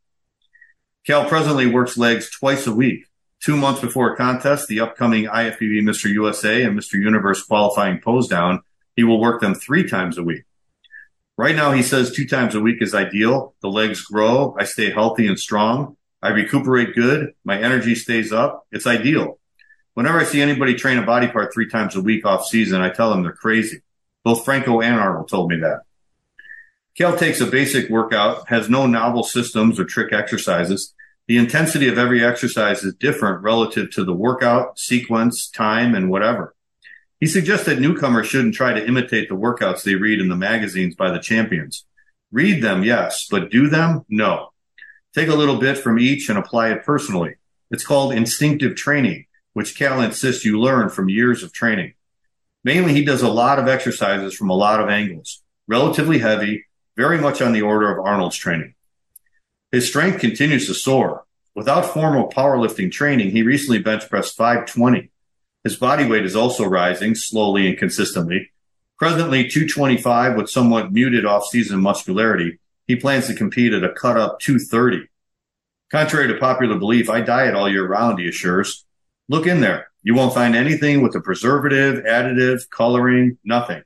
Kal 1.03 1.27
presently 1.27 1.65
works 1.65 1.97
legs 1.97 2.29
twice 2.29 2.67
a 2.67 2.75
week. 2.75 3.05
Two 3.39 3.57
months 3.57 3.81
before 3.81 4.13
a 4.13 4.15
contest, 4.15 4.67
the 4.67 4.81
upcoming 4.81 5.23
IFBB 5.25 5.81
Mr. 5.81 6.11
USA 6.11 6.61
and 6.61 6.77
Mr. 6.77 6.93
Universe 6.93 7.41
qualifying 7.41 7.99
pose 8.01 8.27
down, 8.27 8.61
he 8.95 9.03
will 9.03 9.19
work 9.19 9.41
them 9.41 9.55
three 9.55 9.89
times 9.89 10.19
a 10.19 10.23
week. 10.23 10.43
Right 11.37 11.55
now, 11.55 11.71
he 11.71 11.83
says 11.83 12.11
two 12.11 12.25
times 12.25 12.55
a 12.55 12.59
week 12.59 12.81
is 12.81 12.95
ideal. 12.95 13.53
The 13.61 13.69
legs 13.69 14.01
grow. 14.01 14.55
I 14.59 14.63
stay 14.63 14.89
healthy 14.89 15.27
and 15.27 15.39
strong. 15.39 15.95
I 16.21 16.29
recuperate 16.29 16.95
good. 16.95 17.33
My 17.45 17.61
energy 17.61 17.93
stays 17.93 18.33
up. 18.33 18.65
It's 18.71 18.87
ideal. 18.87 19.39
Whenever 19.93 20.19
I 20.19 20.23
see 20.23 20.41
anybody 20.41 20.73
train 20.73 20.97
a 20.97 21.05
body 21.05 21.27
part 21.27 21.53
three 21.53 21.69
times 21.69 21.95
a 21.95 22.01
week 22.01 22.25
off 22.25 22.47
season, 22.47 22.81
I 22.81 22.89
tell 22.89 23.11
them 23.11 23.21
they're 23.21 23.33
crazy. 23.33 23.81
Both 24.23 24.45
Franco 24.45 24.81
and 24.81 24.99
Arnold 24.99 25.29
told 25.29 25.49
me 25.49 25.57
that. 25.57 25.81
Kal 26.97 27.15
takes 27.15 27.39
a 27.39 27.45
basic 27.45 27.91
workout, 27.91 28.49
has 28.49 28.67
no 28.67 28.87
novel 28.87 29.23
systems 29.23 29.79
or 29.79 29.85
trick 29.85 30.11
exercises. 30.11 30.95
The 31.27 31.37
intensity 31.37 31.87
of 31.87 31.99
every 31.99 32.25
exercise 32.25 32.83
is 32.83 32.95
different 32.95 33.43
relative 33.43 33.91
to 33.91 34.03
the 34.03 34.13
workout, 34.13 34.79
sequence, 34.79 35.47
time, 35.47 35.93
and 35.93 36.09
whatever. 36.09 36.55
He 37.19 37.25
suggests 37.25 37.65
that 37.65 37.79
newcomers 37.79 38.27
shouldn't 38.27 38.53
try 38.53 38.73
to 38.73 38.87
imitate 38.87 39.27
the 39.27 39.35
workouts 39.35 39.83
they 39.83 39.95
read 39.95 40.19
in 40.19 40.29
the 40.29 40.35
magazines 40.35 40.95
by 40.95 41.09
the 41.09 41.19
champions. 41.19 41.85
Read 42.31 42.61
them, 42.61 42.83
yes, 42.83 43.27
but 43.29 43.49
do 43.49 43.69
them? 43.69 44.05
No. 44.07 44.49
Take 45.15 45.29
a 45.29 45.35
little 45.35 45.57
bit 45.57 45.77
from 45.77 45.97
each 45.97 46.29
and 46.29 46.37
apply 46.37 46.69
it 46.71 46.83
personally. 46.83 47.35
It's 47.71 47.85
called 47.85 48.13
instinctive 48.13 48.75
training, 48.75 49.25
which 49.53 49.75
Kal 49.75 50.01
insists 50.01 50.45
you 50.45 50.59
learn 50.59 50.89
from 50.89 51.09
years 51.09 51.41
of 51.41 51.53
training. 51.53 51.93
Mainly, 52.63 52.93
he 52.93 53.03
does 53.03 53.23
a 53.23 53.29
lot 53.29 53.57
of 53.57 53.67
exercises 53.67 54.35
from 54.35 54.49
a 54.49 54.55
lot 54.55 54.79
of 54.79 54.89
angles, 54.89 55.41
relatively 55.67 56.19
heavy, 56.19 56.65
very 56.95 57.17
much 57.17 57.41
on 57.41 57.53
the 57.53 57.61
order 57.63 57.91
of 57.91 58.05
Arnold's 58.05 58.37
training. 58.37 58.75
His 59.71 59.87
strength 59.87 60.19
continues 60.19 60.67
to 60.67 60.73
soar. 60.73 61.25
Without 61.55 61.93
formal 61.93 62.29
powerlifting 62.29 62.91
training, 62.91 63.31
he 63.31 63.41
recently 63.41 63.79
bench 63.79 64.07
pressed 64.09 64.37
520 64.37 65.09
his 65.67 65.75
body 65.75 66.05
weight 66.05 66.23
is 66.23 66.33
also 66.33 66.63
rising 66.63 67.13
slowly 67.13 67.67
and 67.67 67.77
consistently. 67.77 68.51
Presently 68.97 69.49
225 69.49 70.37
with 70.37 70.49
somewhat 70.49 70.93
muted 70.93 71.25
off-season 71.25 71.81
muscularity. 71.81 72.59
He 72.87 72.95
plans 72.95 73.27
to 73.27 73.33
compete 73.33 73.73
at 73.73 73.83
a 73.83 73.91
cut 73.91 74.15
up 74.15 74.39
230. 74.39 75.09
Contrary 75.91 76.29
to 76.29 76.39
popular 76.39 76.79
belief, 76.79 77.09
I 77.09 77.19
diet 77.19 77.53
all 77.53 77.69
year 77.69 77.85
round, 77.85 78.17
he 78.17 78.29
assures. 78.29 78.85
Look 79.27 79.45
in 79.45 79.59
there. 79.59 79.89
You 80.03 80.15
won't 80.15 80.33
find 80.33 80.55
anything 80.55 81.01
with 81.01 81.13
a 81.17 81.19
preservative, 81.19 82.05
additive, 82.05 82.69
coloring, 82.69 83.37
nothing. 83.43 83.83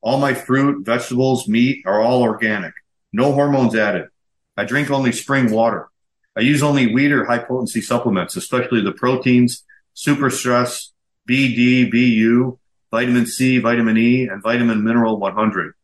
All 0.00 0.18
my 0.18 0.34
fruit, 0.34 0.84
vegetables, 0.84 1.46
meat 1.46 1.84
are 1.86 2.00
all 2.00 2.22
organic. 2.22 2.74
No 3.12 3.34
hormones 3.34 3.76
added. 3.76 4.08
I 4.56 4.64
drink 4.64 4.90
only 4.90 5.12
spring 5.12 5.52
water. 5.52 5.90
I 6.36 6.40
use 6.40 6.60
only 6.60 6.88
Weider 6.88 7.24
high 7.28 7.38
potency 7.38 7.82
supplements, 7.82 8.34
especially 8.34 8.82
the 8.82 8.90
proteins, 8.90 9.62
super 9.94 10.28
stress, 10.28 10.90
B, 11.30 11.54
D, 11.54 11.84
BU, 11.84 12.58
vitamin 12.90 13.24
C, 13.24 13.58
vitamin 13.58 13.96
E, 13.96 14.26
and 14.26 14.42
vitamin 14.42 14.82
mineral 14.82 15.16
100. 15.16 15.74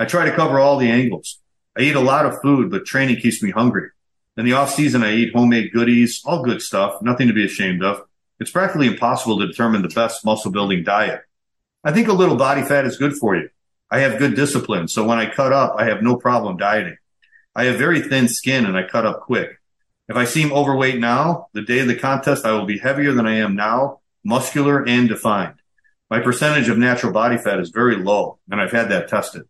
I 0.00 0.04
try 0.04 0.24
to 0.24 0.34
cover 0.34 0.58
all 0.58 0.78
the 0.78 0.90
angles. 0.90 1.38
I 1.78 1.82
eat 1.82 1.94
a 1.94 2.00
lot 2.00 2.26
of 2.26 2.42
food, 2.42 2.72
but 2.72 2.86
training 2.86 3.20
keeps 3.20 3.40
me 3.40 3.52
hungry. 3.52 3.90
In 4.36 4.44
the 4.44 4.54
off 4.54 4.74
season, 4.74 5.04
I 5.04 5.12
eat 5.12 5.32
homemade 5.32 5.72
goodies, 5.72 6.20
all 6.24 6.42
good 6.42 6.60
stuff, 6.60 7.00
nothing 7.02 7.28
to 7.28 7.32
be 7.32 7.44
ashamed 7.44 7.84
of. 7.84 8.02
It's 8.40 8.50
practically 8.50 8.88
impossible 8.88 9.38
to 9.38 9.46
determine 9.46 9.82
the 9.82 9.94
best 9.94 10.24
muscle 10.24 10.50
building 10.50 10.82
diet. 10.82 11.20
I 11.84 11.92
think 11.92 12.08
a 12.08 12.12
little 12.12 12.34
body 12.34 12.62
fat 12.62 12.84
is 12.84 12.98
good 12.98 13.14
for 13.14 13.36
you. 13.36 13.48
I 13.92 14.00
have 14.00 14.18
good 14.18 14.34
discipline, 14.34 14.88
so 14.88 15.04
when 15.04 15.20
I 15.20 15.32
cut 15.32 15.52
up, 15.52 15.76
I 15.78 15.84
have 15.84 16.02
no 16.02 16.16
problem 16.16 16.56
dieting. 16.56 16.96
I 17.54 17.66
have 17.66 17.78
very 17.78 18.00
thin 18.02 18.26
skin 18.26 18.66
and 18.66 18.76
I 18.76 18.88
cut 18.88 19.06
up 19.06 19.20
quick. 19.20 19.60
If 20.08 20.16
I 20.16 20.24
seem 20.24 20.52
overweight 20.52 20.98
now, 20.98 21.46
the 21.52 21.62
day 21.62 21.78
of 21.78 21.86
the 21.86 21.94
contest, 21.94 22.44
I 22.44 22.50
will 22.50 22.66
be 22.66 22.78
heavier 22.78 23.12
than 23.12 23.28
I 23.28 23.36
am 23.36 23.54
now 23.54 23.99
muscular 24.24 24.86
and 24.86 25.08
defined. 25.08 25.54
My 26.10 26.20
percentage 26.20 26.68
of 26.68 26.78
natural 26.78 27.12
body 27.12 27.38
fat 27.38 27.60
is 27.60 27.70
very 27.70 27.96
low, 27.96 28.38
and 28.50 28.60
I've 28.60 28.72
had 28.72 28.90
that 28.90 29.08
tested. 29.08 29.44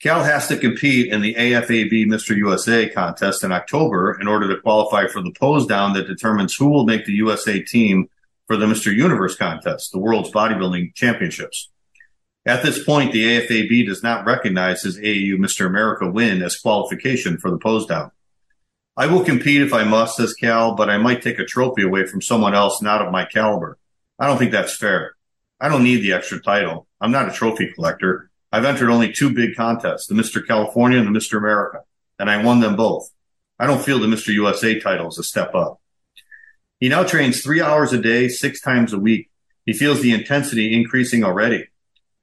Kal 0.00 0.22
has 0.22 0.48
to 0.48 0.58
compete 0.58 1.10
in 1.10 1.22
the 1.22 1.34
AFAB 1.34 2.06
Mr. 2.06 2.36
USA 2.36 2.88
contest 2.90 3.42
in 3.42 3.52
October 3.52 4.20
in 4.20 4.28
order 4.28 4.54
to 4.54 4.60
qualify 4.60 5.06
for 5.06 5.22
the 5.22 5.32
pose 5.32 5.66
down 5.66 5.94
that 5.94 6.06
determines 6.06 6.54
who 6.54 6.68
will 6.68 6.84
make 6.84 7.06
the 7.06 7.14
USA 7.14 7.60
team 7.60 8.08
for 8.46 8.58
the 8.58 8.66
Mr. 8.66 8.94
Universe 8.94 9.36
contest, 9.36 9.92
the 9.92 9.98
world's 9.98 10.30
bodybuilding 10.30 10.94
championships. 10.94 11.70
At 12.44 12.62
this 12.62 12.84
point, 12.84 13.12
the 13.12 13.24
AFAB 13.24 13.86
does 13.86 14.02
not 14.02 14.26
recognize 14.26 14.82
his 14.82 14.98
AAU 14.98 15.36
Mr. 15.36 15.66
America 15.66 16.10
win 16.10 16.42
as 16.42 16.58
qualification 16.58 17.38
for 17.38 17.50
the 17.50 17.56
pose 17.56 17.86
down. 17.86 18.10
I 18.96 19.06
will 19.06 19.24
compete 19.24 19.60
if 19.60 19.72
I 19.72 19.82
must, 19.82 20.16
says 20.16 20.34
Kal, 20.34 20.76
but 20.76 20.88
I 20.88 20.98
might 20.98 21.20
take 21.20 21.40
a 21.40 21.44
trophy 21.44 21.82
away 21.82 22.06
from 22.06 22.22
someone 22.22 22.54
else 22.54 22.80
not 22.80 23.02
of 23.02 23.10
my 23.10 23.24
caliber. 23.24 23.76
I 24.18 24.28
don't 24.28 24.38
think 24.38 24.52
that's 24.52 24.76
fair. 24.76 25.16
I 25.60 25.68
don't 25.68 25.82
need 25.82 26.02
the 26.02 26.12
extra 26.12 26.40
title. 26.40 26.86
I'm 27.00 27.10
not 27.10 27.28
a 27.28 27.32
trophy 27.32 27.72
collector. 27.72 28.30
I've 28.52 28.64
entered 28.64 28.90
only 28.90 29.12
two 29.12 29.34
big 29.34 29.56
contests, 29.56 30.06
the 30.06 30.14
Mr. 30.14 30.46
California 30.46 30.98
and 30.98 31.12
the 31.12 31.18
Mr. 31.18 31.38
America, 31.38 31.80
and 32.20 32.30
I 32.30 32.44
won 32.44 32.60
them 32.60 32.76
both. 32.76 33.10
I 33.58 33.66
don't 33.66 33.82
feel 33.82 33.98
the 33.98 34.06
Mr. 34.06 34.28
USA 34.28 34.78
title 34.78 35.08
is 35.08 35.18
a 35.18 35.24
step 35.24 35.54
up. 35.54 35.80
He 36.78 36.88
now 36.88 37.02
trains 37.02 37.40
three 37.40 37.60
hours 37.60 37.92
a 37.92 37.98
day, 37.98 38.28
six 38.28 38.60
times 38.60 38.92
a 38.92 38.98
week. 38.98 39.30
He 39.66 39.72
feels 39.72 40.02
the 40.02 40.12
intensity 40.12 40.74
increasing 40.74 41.24
already, 41.24 41.68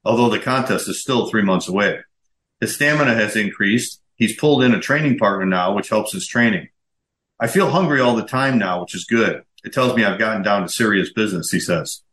although 0.06 0.30
the 0.30 0.40
contest 0.40 0.88
is 0.88 1.02
still 1.02 1.30
three 1.30 1.42
months 1.42 1.68
away. 1.68 2.00
His 2.62 2.76
stamina 2.76 3.16
has 3.16 3.36
increased 3.36 4.01
He's 4.22 4.38
pulled 4.38 4.62
in 4.62 4.76
a 4.76 4.80
training 4.80 5.18
partner 5.18 5.48
now, 5.48 5.74
which 5.74 5.90
helps 5.90 6.14
his 6.14 6.28
training. 6.28 6.70
I 7.40 7.48
feel 7.48 7.72
hungry 7.72 8.02
all 8.02 8.16
the 8.16 8.22
time 8.22 8.60
now, 8.60 8.80
which 8.80 8.94
is 8.94 9.06
good. 9.06 9.42
It 9.64 9.74
tells 9.74 9.96
me 9.96 10.04
I've 10.04 10.20
gotten 10.20 10.44
down 10.44 10.62
to 10.62 10.70
serious 10.70 11.12
business, 11.12 11.50
he 11.50 11.60
says. 11.60 12.04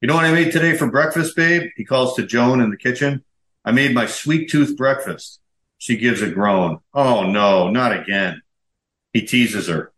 You 0.00 0.06
know 0.06 0.14
what 0.14 0.24
I 0.24 0.30
made 0.30 0.52
today 0.52 0.76
for 0.76 0.88
breakfast, 0.88 1.34
babe? 1.34 1.70
He 1.76 1.84
calls 1.84 2.14
to 2.14 2.24
Joan 2.24 2.60
in 2.60 2.70
the 2.70 2.76
kitchen. 2.76 3.24
I 3.64 3.72
made 3.72 3.92
my 3.92 4.06
sweet 4.06 4.48
tooth 4.48 4.76
breakfast. 4.76 5.40
She 5.78 5.96
gives 5.96 6.22
a 6.22 6.30
groan. 6.30 6.78
Oh 6.94 7.28
no, 7.28 7.70
not 7.70 7.90
again. 7.90 8.40
He 9.12 9.22
teases 9.22 9.66
her. 9.66 9.92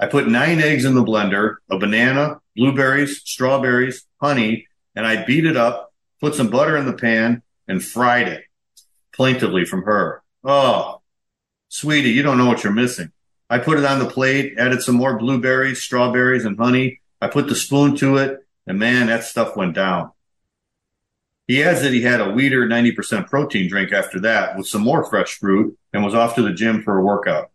I 0.00 0.06
put 0.06 0.26
nine 0.26 0.58
eggs 0.58 0.84
in 0.84 0.96
the 0.96 1.04
blender, 1.04 1.58
a 1.70 1.78
banana, 1.78 2.40
blueberries, 2.56 3.22
strawberries, 3.24 4.04
honey, 4.20 4.66
and 4.96 5.06
I 5.06 5.24
beat 5.24 5.46
it 5.46 5.56
up, 5.56 5.92
put 6.20 6.34
some 6.34 6.50
butter 6.50 6.76
in 6.76 6.86
the 6.86 6.92
pan, 6.92 7.44
and 7.68 7.84
fried 7.84 8.26
it. 8.26 8.42
Plaintively 9.12 9.64
from 9.64 9.84
her. 9.84 10.21
Oh, 10.44 11.00
sweetie, 11.68 12.10
you 12.10 12.22
don't 12.22 12.38
know 12.38 12.46
what 12.46 12.64
you're 12.64 12.72
missing. 12.72 13.12
I 13.48 13.58
put 13.58 13.78
it 13.78 13.84
on 13.84 13.98
the 13.98 14.08
plate, 14.08 14.54
added 14.58 14.82
some 14.82 14.96
more 14.96 15.18
blueberries, 15.18 15.82
strawberries, 15.82 16.44
and 16.44 16.58
honey. 16.58 17.00
I 17.20 17.28
put 17.28 17.48
the 17.48 17.54
spoon 17.54 17.96
to 17.96 18.16
it, 18.16 18.46
and 18.66 18.78
man, 18.78 19.06
that 19.06 19.24
stuff 19.24 19.56
went 19.56 19.74
down. 19.74 20.10
He 21.46 21.62
adds 21.62 21.82
that 21.82 21.92
he 21.92 22.02
had 22.02 22.20
a 22.20 22.26
Weider 22.26 22.66
90% 22.66 23.28
protein 23.28 23.68
drink 23.68 23.92
after 23.92 24.20
that 24.20 24.56
with 24.56 24.66
some 24.66 24.82
more 24.82 25.04
fresh 25.04 25.38
fruit 25.38 25.76
and 25.92 26.04
was 26.04 26.14
off 26.14 26.34
to 26.36 26.42
the 26.42 26.52
gym 26.52 26.82
for 26.82 26.98
a 26.98 27.04
workout. 27.04 27.50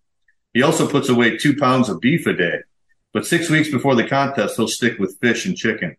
He 0.53 0.61
also 0.61 0.87
puts 0.87 1.09
away 1.09 1.37
two 1.37 1.55
pounds 1.55 1.89
of 1.89 1.99
beef 1.99 2.27
a 2.27 2.33
day, 2.33 2.59
but 3.13 3.25
six 3.25 3.49
weeks 3.49 3.71
before 3.71 3.95
the 3.95 4.07
contest, 4.07 4.57
he'll 4.57 4.67
stick 4.67 4.99
with 4.99 5.17
fish 5.19 5.45
and 5.45 5.57
chicken. 5.57 5.97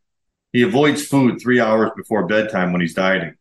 He 0.53 0.62
avoids 0.62 1.07
food 1.07 1.41
three 1.41 1.61
hours 1.61 1.91
before 1.97 2.26
bedtime 2.26 2.72
when 2.72 2.80
he's 2.80 2.95
dieting. 2.95 3.34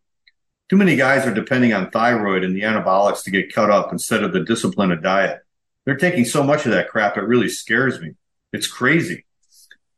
Too 0.70 0.76
many 0.76 0.98
guys 0.98 1.26
are 1.26 1.34
depending 1.34 1.74
on 1.74 1.92
thyroid 1.92 2.44
and 2.44 2.56
the 2.56 2.62
anabolics 2.62 3.24
to 3.24 3.32
get 3.32 3.54
cut 3.54 3.72
up 3.72 3.92
instead 3.92 4.24
of 4.24 4.34
the 4.34 4.44
discipline 4.44 4.92
of 4.92 5.02
diet. 5.02 5.40
They're 5.86 5.96
taking 5.96 6.26
so 6.26 6.44
much 6.44 6.66
of 6.66 6.72
that 6.72 6.90
crap, 6.90 7.16
it 7.16 7.22
really 7.22 7.48
scares 7.48 8.02
me. 8.02 8.16
It's 8.52 8.68
crazy. 8.68 9.26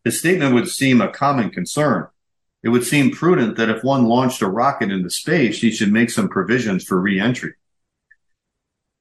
His 0.04 0.20
statement 0.20 0.54
would 0.54 0.68
seem 0.68 1.02
a 1.02 1.12
common 1.12 1.50
concern. 1.50 2.08
It 2.62 2.70
would 2.70 2.84
seem 2.84 3.12
prudent 3.12 3.58
that 3.58 3.70
if 3.70 3.84
one 3.84 4.06
launched 4.06 4.42
a 4.42 4.48
rocket 4.48 4.92
into 4.92 5.10
space, 5.10 5.62
he 5.62 5.72
should 5.72 5.92
make 5.92 6.12
some 6.12 6.30
provisions 6.30 6.84
for 6.84 7.00
reentry. 7.00 7.54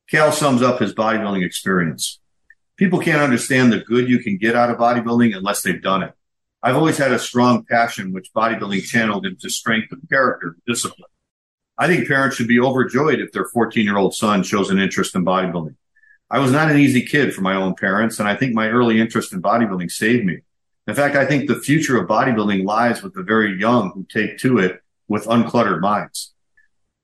Kal 0.09 0.33
sums 0.33 0.63
up 0.63 0.81
his 0.81 0.95
bodybuilding 0.95 1.45
experience. 1.45 2.19
People 2.79 2.99
can't 2.99 3.21
understand 3.21 3.73
the 3.73 3.81
good 3.81 4.09
you 4.09 4.21
can 4.21 4.39
get 4.39 4.57
out 4.57 4.71
of 4.71 4.79
bodybuilding 4.79 5.37
unless 5.37 5.63
they've 5.63 5.83
done 5.83 6.03
it. 6.03 6.15
I've 6.63 6.77
always 6.77 6.97
had 6.97 7.13
a 7.13 7.19
strong 7.19 7.65
passion 7.65 8.13
which 8.13 8.33
bodybuilding 8.33 8.85
channeled 8.85 9.27
into 9.27 9.51
strength 9.51 9.93
of 9.93 9.99
character 10.09 10.49
and 10.49 10.63
discipline. 10.67 11.11
I 11.79 11.87
think 11.87 12.09
parents 12.09 12.37
should 12.37 12.49
be 12.49 12.59
overjoyed 12.59 13.21
if 13.21 13.31
their 13.33 13.45
14 13.45 13.85
year 13.85 13.97
old 13.97 14.15
son 14.15 14.43
shows 14.43 14.71
an 14.71 14.79
interest 14.79 15.15
in 15.15 15.25
bodybuilding. 15.25 15.77
I 16.31 16.41
was 16.41 16.51
not 16.51 16.71
an 16.71 16.79
easy 16.79 17.03
kid 17.03 17.33
for 17.33 17.41
my 17.41 17.55
own 17.55 17.75
parents, 17.75 18.19
and 18.19 18.29
I 18.29 18.35
think 18.35 18.55
my 18.55 18.69
early 18.69 19.01
interest 19.01 19.33
in 19.33 19.41
bodybuilding 19.41 19.91
saved 19.91 20.27
me. 20.27 20.41
In 20.87 20.95
fact, 20.95 21.17
I 21.17 21.25
think 21.25 21.47
the 21.47 21.61
future 21.61 22.01
of 22.01 22.09
bodybuilding 22.09 22.65
lies 22.65 23.03
with 23.03 23.15
the 23.15 23.23
very 23.23 23.59
young 23.59 23.93
who 23.93 24.05
take 24.11 24.39
to 24.39 24.59
it 24.59 24.83
with 25.07 25.27
uncluttered 25.27 25.81
minds. 25.81 26.35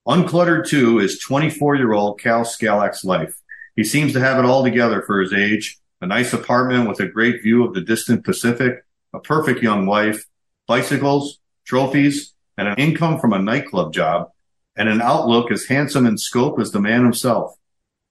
Uncluttered 0.06 0.66
2 0.66 0.98
is 0.98 1.18
24 1.20 1.76
year 1.76 1.92
old 1.92 2.20
Kal 2.20 2.44
Szkalak's 2.44 3.04
life. 3.04 3.34
He 3.76 3.84
seems 3.84 4.12
to 4.12 4.20
have 4.20 4.38
it 4.38 4.44
all 4.44 4.64
together 4.64 5.02
for 5.02 5.20
his 5.20 5.32
age 5.32 5.78
a 6.00 6.06
nice 6.06 6.34
apartment 6.34 6.86
with 6.86 7.00
a 7.00 7.06
great 7.06 7.42
view 7.42 7.64
of 7.64 7.72
the 7.72 7.80
distant 7.80 8.24
Pacific, 8.24 8.84
a 9.14 9.20
perfect 9.20 9.62
young 9.62 9.86
wife, 9.86 10.26
bicycles, 10.66 11.38
trophies, 11.64 12.34
and 12.58 12.68
an 12.68 12.74
income 12.76 13.18
from 13.18 13.32
a 13.32 13.38
nightclub 13.38 13.92
job, 13.94 14.30
and 14.76 14.88
an 14.88 15.00
outlook 15.00 15.50
as 15.50 15.66
handsome 15.66 16.06
in 16.06 16.18
scope 16.18 16.58
as 16.58 16.72
the 16.72 16.80
man 16.80 17.02
himself. 17.02 17.56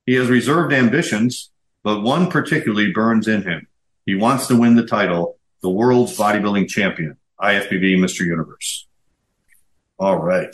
He 0.06 0.14
has 0.16 0.30
reserved 0.30 0.74
ambitions, 0.74 1.52
but 1.84 2.02
one 2.02 2.30
particularly 2.30 2.92
burns 2.92 3.28
in 3.28 3.44
him. 3.44 3.68
He 4.06 4.16
wants 4.16 4.48
to 4.48 4.58
win 4.58 4.76
the 4.76 4.86
title 4.86 5.38
the 5.62 5.70
world's 5.70 6.18
bodybuilding 6.18 6.68
champion, 6.68 7.16
IFBB 7.42 7.96
Mr. 7.98 8.26
Universe. 8.26 8.86
All 9.98 10.18
right. 10.18 10.54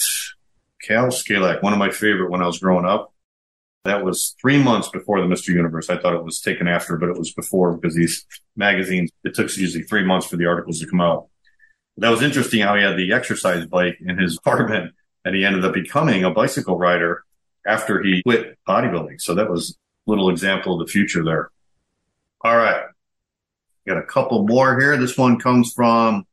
Kal 0.84 1.08
Szkalak, 1.08 1.64
one 1.64 1.74
of 1.74 1.80
my 1.80 1.90
favorite 1.90 2.30
when 2.30 2.44
I 2.44 2.46
was 2.46 2.60
growing 2.60 2.86
up. 2.86 3.12
That 3.86 4.04
was 4.04 4.36
three 4.40 4.62
months 4.62 4.90
before 4.90 5.20
the 5.20 5.28
Mr. 5.28 5.48
Universe. 5.48 5.90
I 5.90 5.98
thought 5.98 6.14
it 6.14 6.24
was 6.24 6.42
taken 6.42 6.68
after, 6.68 6.96
but 6.98 7.10
it 7.10 7.18
was 7.18 7.34
before 7.34 7.74
because 7.74 7.96
these 7.96 8.26
magazines, 8.56 9.10
it 9.24 9.34
took 9.34 9.56
usually 9.58 9.84
three 9.84 10.04
months 10.04 10.28
for 10.28 10.38
the 10.38 10.46
articles 10.46 10.80
to 10.80 10.88
come 10.88 11.02
out. 11.02 11.28
That 11.98 12.10
was 12.10 12.22
interesting 12.22 12.62
how 12.62 12.76
he 12.76 12.84
had 12.84 12.98
the 12.98 13.14
exercise 13.14 13.66
bike 13.66 13.98
in 14.00 14.18
his 14.20 14.38
apartment 14.46 14.94
and 15.30 15.36
he 15.36 15.46
ended 15.46 15.64
up 15.64 15.76
becoming 15.76 16.24
a 16.24 16.32
bicycle 16.32 16.76
rider 16.76 17.24
after 17.64 18.02
he 18.02 18.24
quit 18.24 18.58
bodybuilding. 18.68 19.22
So 19.22 19.36
that 19.36 19.48
was 19.48 19.78
a 20.08 20.10
little 20.10 20.32
example 20.32 20.74
of 20.74 20.88
the 20.88 20.92
future 20.92 21.24
there. 21.24 21.52
All 22.42 22.58
right. 22.58 22.86
Got 23.88 24.00
a 24.00 24.08
couple 24.08 24.48
more 24.48 24.80
here. 24.80 24.98
This 24.98 25.20
one 25.20 25.38
comes 25.38 25.72
from 25.72 26.26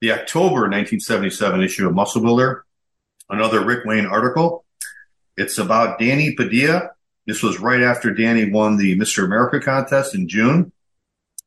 the 0.00 0.12
October 0.12 0.62
1977 0.62 1.62
issue 1.62 1.86
of 1.86 1.94
Muscle 1.94 2.22
Builder, 2.22 2.64
another 3.28 3.62
Rick 3.62 3.84
Wayne 3.84 4.06
article. 4.06 4.64
It's 5.36 5.58
about 5.58 5.98
Danny 5.98 6.34
Padilla. 6.34 6.92
This 7.26 7.42
was 7.42 7.60
right 7.60 7.82
after 7.82 8.10
Danny 8.10 8.50
won 8.50 8.78
the 8.78 8.96
Mr. 8.98 9.26
America 9.26 9.60
contest 9.60 10.14
in 10.14 10.28
June. 10.28 10.72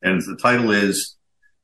And 0.03 0.21
the 0.21 0.37
title 0.39 0.69
is 0.69 1.15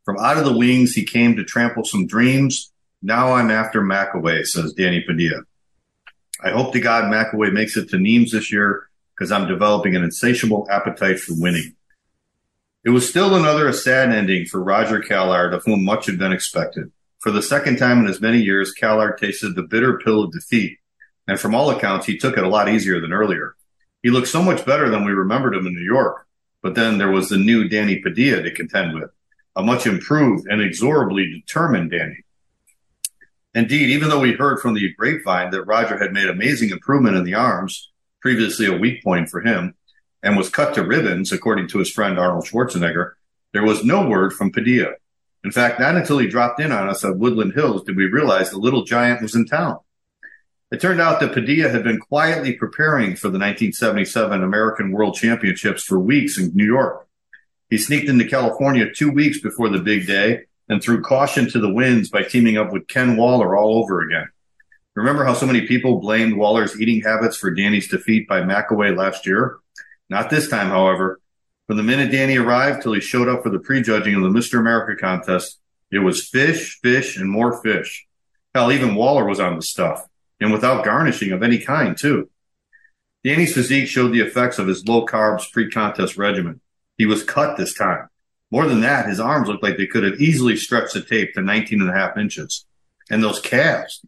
From 0.06 0.18
Out 0.18 0.40
of 0.40 0.46
the 0.46 0.58
Wings, 0.58 0.96
He 0.96 1.04
Came 1.04 1.36
to 1.36 1.44
Trample 1.44 1.86
Some 1.86 2.08
Dreams. 2.08 2.73
Now 3.06 3.34
I'm 3.34 3.52
after 3.52 3.82
Makkawy, 3.82 4.48
says 4.48 4.72
Danny 4.72 5.02
Padilla. 5.02 5.42
I 6.42 6.52
hope 6.52 6.72
to 6.72 6.80
God 6.80 7.12
Makkawy 7.12 7.52
makes 7.52 7.76
it 7.76 7.90
to 7.90 7.98
Nimes 7.98 8.32
this 8.32 8.50
year 8.50 8.88
because 9.14 9.30
I'm 9.30 9.46
developing 9.46 9.98
an 9.98 10.06
insatiable 10.06 10.66
appetite 10.72 11.20
for 11.20 11.34
winning. 11.38 11.76
It 12.86 12.92
was 12.92 13.08
still 13.08 13.36
another 13.36 13.74
sad 13.74 14.14
ending 14.14 14.46
for 14.46 14.64
Roger 14.64 15.02
Callard, 15.02 15.54
of 15.54 15.66
whom 15.66 15.84
much 15.84 16.06
had 16.06 16.18
been 16.18 16.32
expected. 16.32 16.94
For 17.20 17.30
the 17.30 17.42
second 17.42 17.76
time 17.76 18.00
in 18.00 18.08
as 18.08 18.22
many 18.22 18.40
years, 18.40 18.72
Callard 18.72 19.18
tasted 19.18 19.56
the 19.56 19.64
bitter 19.64 20.00
pill 20.00 20.24
of 20.24 20.32
defeat, 20.32 20.80
and 21.28 21.38
from 21.38 21.54
all 21.54 21.72
accounts, 21.72 22.06
he 22.06 22.18
took 22.18 22.38
it 22.38 22.44
a 22.46 22.50
lot 22.50 22.70
easier 22.70 23.02
than 23.02 23.12
earlier. 23.12 23.58
He 24.02 24.12
looked 24.12 24.30
so 24.30 24.42
much 24.42 24.66
better 24.66 24.90
than 24.90 25.04
we 25.04 25.12
remembered 25.12 25.56
him 25.56 25.68
in 25.68 25.74
New 25.74 25.84
York, 25.84 26.26
but 26.62 26.76
then 26.76 26.98
there 26.98 27.12
was 27.12 27.28
the 27.28 27.38
new 27.38 27.68
Danny 27.68 28.00
Padilla 28.00 28.44
to 28.44 28.52
contend 28.54 28.94
with, 28.96 29.12
a 29.58 29.62
much 29.62 29.86
improved 29.86 30.48
and 30.48 30.62
exorably 30.62 31.30
determined 31.30 31.92
Danny. 31.92 32.24
Indeed, 33.56 33.90
even 33.90 34.10
though 34.10 34.20
we 34.20 34.34
heard 34.34 34.60
from 34.60 34.74
the 34.74 34.94
grapevine 34.98 35.52
that 35.52 35.64
Roger 35.64 35.98
had 35.98 36.12
made 36.12 36.28
amazing 36.28 36.72
improvement 36.72 37.16
in 37.16 37.24
the 37.24 37.36
arms, 37.36 37.92
previously 38.20 38.66
a 38.66 38.78
weak 38.78 39.04
point 39.04 39.30
for 39.30 39.42
him, 39.42 39.76
and 40.24 40.36
was 40.36 40.50
cut 40.50 40.74
to 40.74 40.84
ribbons, 40.84 41.32
according 41.32 41.68
to 41.68 41.80
his 41.80 41.92
friend 41.92 42.18
Arnold 42.18 42.46
Schwarzenegger, 42.46 43.12
there 43.52 43.64
was 43.64 43.84
no 43.84 44.08
word 44.08 44.34
from 44.34 44.52
Padilla. 44.52 44.94
In 45.44 45.52
fact, 45.52 45.80
not 45.80 45.96
until 45.96 46.18
he 46.18 46.28
dropped 46.28 46.62
in 46.62 46.72
on 46.72 46.90
us 46.90 47.04
at 47.04 47.18
Woodland 47.18 47.54
Hills 47.54 47.84
did 47.84 47.98
we 47.98 48.06
realize 48.06 48.50
the 48.50 48.58
little 48.58 48.86
giant 48.86 49.22
was 49.22 49.36
in 49.36 49.46
town. 49.46 49.78
It 50.72 50.82
turned 50.82 51.02
out 51.02 51.20
that 51.20 51.34
Padilla 51.34 51.70
had 51.70 51.84
been 51.84 52.00
quietly 52.00 52.54
preparing 52.54 53.16
for 53.16 53.28
the 53.28 53.38
1977 53.38 54.42
American 54.42 54.92
World 54.92 55.14
Championships 55.14 55.84
for 55.84 56.00
weeks 56.00 56.40
in 56.40 56.52
New 56.56 56.66
York. 56.66 57.08
He 57.70 57.78
sneaked 57.78 58.10
into 58.10 58.26
California 58.26 58.92
two 58.92 59.12
weeks 59.12 59.40
before 59.40 59.70
the 59.70 59.80
big 59.80 60.08
day 60.08 60.46
and 60.74 60.82
threw 60.82 61.02
caution 61.02 61.48
to 61.48 61.60
the 61.60 61.72
winds 61.72 62.10
by 62.10 62.24
teaming 62.24 62.58
up 62.58 62.74
with 62.74 62.88
Ken 62.88 63.16
Waller 63.16 63.56
all 63.56 63.78
over 63.78 64.02
again. 64.02 64.28
Remember 64.96 65.24
how 65.24 65.36
so 65.36 65.46
many 65.46 65.68
people 65.68 66.00
blamed 66.00 66.36
Waller's 66.36 66.82
eating 66.82 67.02
habits 67.02 67.38
for 67.38 67.52
Danny's 67.52 67.88
defeat 67.88 68.28
by 68.28 68.42
Makkawy 68.42 68.98
last 68.98 69.28
year? 69.28 69.60
Not 70.10 70.32
this 70.32 70.50
time, 70.50 70.70
however. 70.70 71.20
From 71.68 71.78
the 71.78 71.84
minute 71.84 72.12
Danny 72.12 72.38
arrived 72.38 72.82
till 72.82 72.94
he 72.94 73.02
showed 73.02 73.28
up 73.28 73.44
for 73.44 73.52
the 73.52 73.60
prejudging 73.60 74.16
of 74.16 74.24
the 74.24 74.30
Mr. 74.30 74.60
America 74.60 75.00
contest, 75.00 75.60
it 75.92 76.00
was 76.00 76.28
fish, 76.28 76.80
fish, 76.82 77.18
and 77.18 77.30
more 77.30 77.62
fish. 77.62 78.08
Hell, 78.56 78.72
even 78.72 78.96
Waller 78.96 79.26
was 79.26 79.40
on 79.40 79.56
the 79.56 79.62
stuff, 79.62 80.08
and 80.42 80.52
without 80.52 80.84
garnishing 80.84 81.32
of 81.32 81.44
any 81.44 81.60
kind, 81.60 81.96
too. 81.96 82.32
Danny's 83.24 83.54
physique 83.54 83.88
showed 83.88 84.12
the 84.12 84.22
effects 84.22 84.58
of 84.58 84.68
his 84.68 84.88
low 84.88 85.06
carbs 85.06 85.52
pre 85.52 85.70
contest 85.70 86.18
regimen. 86.18 86.62
He 86.98 87.06
was 87.06 87.24
cut 87.24 87.58
this 87.58 87.76
time. 87.76 88.10
More 88.54 88.68
than 88.68 88.82
that, 88.82 89.10
his 89.10 89.20
arms 89.20 89.48
looked 89.48 89.64
like 89.64 89.78
they 89.78 89.88
could 89.88 90.04
have 90.04 90.22
easily 90.22 90.56
stretched 90.56 90.94
the 90.94 91.02
tape 91.02 91.34
to 91.34 91.42
19 91.42 91.82
and 91.82 91.90
a 91.90 91.94
half 91.94 92.20
inches. 92.20 92.68
And 93.10 93.24
those 93.24 93.40
calves. 93.40 94.06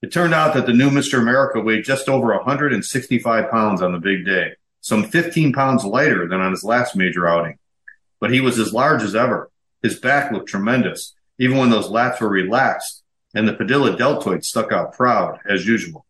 It 0.00 0.10
turned 0.10 0.32
out 0.32 0.54
that 0.54 0.64
the 0.64 0.72
new 0.72 0.88
Mr. 0.88 1.18
America 1.18 1.60
weighed 1.60 1.84
just 1.84 2.08
over 2.08 2.34
165 2.34 3.50
pounds 3.50 3.82
on 3.82 3.92
the 3.92 3.98
big 3.98 4.24
day 4.24 4.52
some 4.80 5.04
15 5.04 5.52
pounds 5.52 5.84
lighter 5.84 6.26
than 6.26 6.40
on 6.40 6.52
his 6.52 6.64
last 6.64 6.96
major 6.96 7.28
outing. 7.28 7.58
But 8.18 8.32
he 8.32 8.40
was 8.40 8.58
as 8.58 8.72
large 8.72 9.02
as 9.02 9.14
ever. 9.14 9.50
His 9.82 10.00
back 10.00 10.32
looked 10.32 10.48
tremendous, 10.48 11.14
even 11.38 11.58
when 11.58 11.68
those 11.68 11.90
lats 11.90 12.18
were 12.18 12.30
relaxed, 12.30 13.02
and 13.34 13.46
the 13.46 13.52
Padilla 13.52 13.94
deltoid 13.94 14.42
stuck 14.42 14.72
out 14.72 14.94
proud, 14.94 15.38
as 15.46 15.66
usual. 15.66 16.06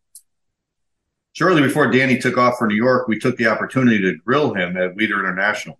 Shortly 1.33 1.63
before 1.63 1.91
Danny 1.91 2.17
took 2.17 2.37
off 2.37 2.57
for 2.57 2.67
New 2.67 2.75
York, 2.75 3.09
we 3.09 3.19
took 3.19 3.35
the 3.35 3.47
opportunity 3.47 3.99
to 4.03 4.15
grill 4.25 4.53
him 4.53 4.77
at 4.77 4.95
Weider 4.95 5.19
International. 5.19 5.77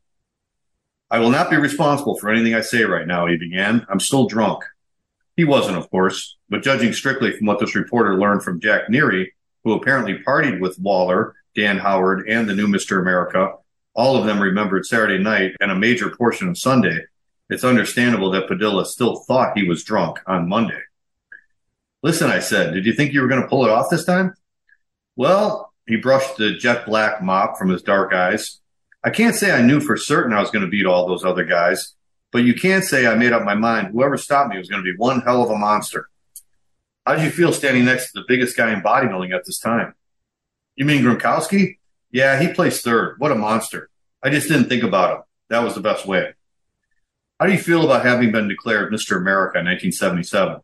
I 1.12 1.20
will 1.20 1.30
not 1.30 1.50
be 1.50 1.58
responsible 1.58 2.18
for 2.18 2.30
anything 2.30 2.56
I 2.56 2.62
say 2.62 2.84
right 2.84 3.06
now, 3.06 3.28
he 3.28 3.38
began. 3.38 3.86
I'm 3.90 4.00
still 4.00 4.28
drunk. 4.28 4.64
He 5.36 5.44
wasn't, 5.44 5.78
of 5.78 5.90
course, 5.92 6.38
but 6.50 6.64
judging 6.64 6.94
strictly 6.94 7.32
from 7.32 7.48
what 7.48 7.60
this 7.60 7.76
reporter 7.76 8.18
learned 8.18 8.44
from 8.44 8.62
Jack 8.62 8.88
Neary, 8.88 9.28
who 9.64 9.74
apparently 9.74 10.18
partied 10.26 10.60
with 10.60 10.80
Waller 10.80 11.36
Dan 11.56 11.78
Howard, 11.78 12.28
and 12.30 12.48
the 12.48 12.56
new 12.56 12.68
Mr. 12.68 13.02
America, 13.02 13.54
all 13.94 14.16
of 14.16 14.26
them 14.26 14.42
remembered 14.42 14.86
Saturday 14.86 15.22
night 15.22 15.54
and 15.60 15.70
a 15.70 15.76
major 15.76 16.10
portion 16.10 16.48
of 16.48 16.58
Sunday, 16.58 17.00
it's 17.50 17.66
understandable 17.66 18.32
that 18.32 18.48
Padilla 18.48 18.86
still 18.86 19.18
thought 19.18 19.58
he 19.58 19.68
was 19.68 19.84
drunk 19.84 20.20
on 20.26 20.48
Monday. 20.48 20.80
Listen, 22.02 22.30
I 22.30 22.40
said, 22.40 22.74
did 22.74 22.86
you 22.86 22.94
think 22.94 23.12
you 23.12 23.22
were 23.22 23.28
going 23.28 23.42
to 23.42 23.48
pull 23.48 23.66
it 23.66 23.70
off 23.70 23.90
this 23.90 24.06
time? 24.06 24.34
Well, 25.18 25.74
he 25.86 25.98
brushed 25.98 26.38
the 26.38 26.56
jet 26.56 26.86
black 26.86 27.22
mop 27.22 27.58
from 27.58 27.70
his 27.70 27.82
dark 27.82 28.14
eyes. 28.14 28.61
I 29.04 29.10
can't 29.10 29.36
say 29.36 29.52
I 29.52 29.62
knew 29.62 29.80
for 29.80 29.98
certain 29.98 30.34
I 30.34 30.40
was 30.40 30.52
going 30.52 30.64
to 30.64 30.70
beat 30.70 30.86
all 30.86 31.08
those 31.08 31.26
other 31.26 31.44
guys, 31.44 31.96
but 32.32 32.44
you 32.44 32.54
can 32.54 32.82
say 32.82 33.08
I 33.08 33.16
made 33.16 33.34
up 33.34 33.44
my 33.44 33.56
mind 33.56 33.88
whoever 33.88 34.18
stopped 34.18 34.52
me 34.52 34.58
was 34.58 34.70
going 34.70 34.84
to 34.84 34.92
be 34.92 34.98
one 34.98 35.22
hell 35.22 35.44
of 35.44 35.50
a 35.50 35.58
monster. 35.58 36.08
How 37.06 37.16
did 37.16 37.24
you 37.24 37.32
feel 37.32 37.52
standing 37.52 37.86
next 37.86 38.12
to 38.12 38.20
the 38.20 38.26
biggest 38.28 38.56
guy 38.56 38.72
in 38.72 38.82
bodybuilding 38.82 39.34
at 39.34 39.46
this 39.46 39.60
time? 39.60 39.96
You 40.76 40.86
mean 40.86 41.04
Gronkowski? 41.04 41.78
Yeah, 42.12 42.40
he 42.40 42.54
placed 42.54 42.84
third. 42.84 43.16
What 43.18 43.32
a 43.32 43.36
monster. 43.36 43.90
I 44.22 44.30
just 44.30 44.48
didn't 44.48 44.70
think 44.70 44.84
about 44.84 45.18
him. 45.18 45.24
That 45.50 45.64
was 45.64 45.74
the 45.74 45.82
best 45.82 46.06
way. 46.06 46.34
How 47.40 47.48
do 47.48 47.54
you 47.54 47.60
feel 47.60 47.84
about 47.84 48.06
having 48.06 48.32
been 48.32 48.48
declared 48.48 48.94
Mr. 48.94 49.18
America 49.18 49.58
in 49.58 49.66
1977? 49.66 50.62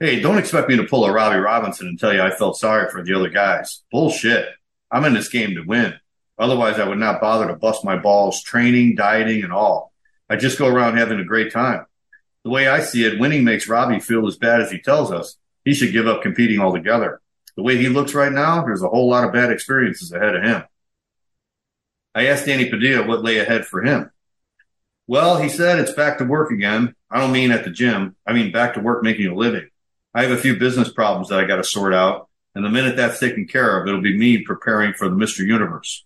Hey, 0.00 0.20
don't 0.20 0.38
expect 0.38 0.68
me 0.68 0.76
to 0.76 0.84
pull 0.84 1.04
a 1.04 1.12
Robbie 1.12 1.36
Robinson 1.36 1.86
and 1.88 2.00
tell 2.00 2.12
you 2.12 2.22
I 2.22 2.30
felt 2.30 2.56
sorry 2.56 2.90
for 2.90 3.04
the 3.04 3.14
other 3.14 3.28
guys. 3.28 3.84
Bullshit. 3.92 4.48
I'm 4.90 5.04
in 5.04 5.12
this 5.12 5.28
game 5.28 5.54
to 5.54 5.62
win. 5.62 5.94
Otherwise, 6.38 6.78
I 6.78 6.88
would 6.88 6.98
not 6.98 7.20
bother 7.20 7.46
to 7.46 7.54
bust 7.54 7.84
my 7.84 7.96
balls 7.96 8.42
training, 8.42 8.96
dieting, 8.96 9.44
and 9.44 9.52
all. 9.52 9.92
I 10.28 10.36
just 10.36 10.58
go 10.58 10.66
around 10.66 10.96
having 10.96 11.20
a 11.20 11.24
great 11.24 11.52
time. 11.52 11.86
The 12.42 12.50
way 12.50 12.68
I 12.68 12.80
see 12.80 13.04
it, 13.04 13.18
winning 13.18 13.44
makes 13.44 13.68
Robbie 13.68 14.00
feel 14.00 14.26
as 14.26 14.36
bad 14.36 14.60
as 14.60 14.70
he 14.70 14.78
tells 14.78 15.10
us. 15.12 15.36
He 15.64 15.74
should 15.74 15.92
give 15.92 16.06
up 16.06 16.22
competing 16.22 16.60
altogether. 16.60 17.20
The 17.56 17.62
way 17.62 17.76
he 17.76 17.88
looks 17.88 18.14
right 18.14 18.32
now, 18.32 18.64
there's 18.64 18.82
a 18.82 18.88
whole 18.88 19.08
lot 19.08 19.24
of 19.24 19.32
bad 19.32 19.50
experiences 19.50 20.12
ahead 20.12 20.34
of 20.34 20.42
him. 20.42 20.64
I 22.14 22.26
asked 22.26 22.46
Danny 22.46 22.68
Padilla 22.68 23.06
what 23.06 23.22
lay 23.22 23.38
ahead 23.38 23.64
for 23.64 23.82
him. 23.82 24.10
Well, 25.06 25.38
he 25.38 25.48
said 25.48 25.78
it's 25.78 25.92
back 25.92 26.18
to 26.18 26.24
work 26.24 26.50
again. 26.50 26.94
I 27.10 27.20
don't 27.20 27.32
mean 27.32 27.50
at 27.50 27.64
the 27.64 27.70
gym. 27.70 28.16
I 28.26 28.32
mean 28.32 28.52
back 28.52 28.74
to 28.74 28.80
work 28.80 29.02
making 29.02 29.26
a 29.26 29.34
living. 29.34 29.68
I 30.14 30.22
have 30.22 30.30
a 30.32 30.40
few 30.40 30.56
business 30.56 30.92
problems 30.92 31.28
that 31.28 31.40
I 31.40 31.44
got 31.44 31.56
to 31.56 31.64
sort 31.64 31.92
out. 31.92 32.28
And 32.54 32.64
the 32.64 32.70
minute 32.70 32.96
that's 32.96 33.18
taken 33.18 33.46
care 33.46 33.80
of, 33.80 33.88
it'll 33.88 34.00
be 34.00 34.16
me 34.16 34.42
preparing 34.42 34.94
for 34.94 35.08
the 35.08 35.16
Mr. 35.16 35.40
Universe. 35.40 36.04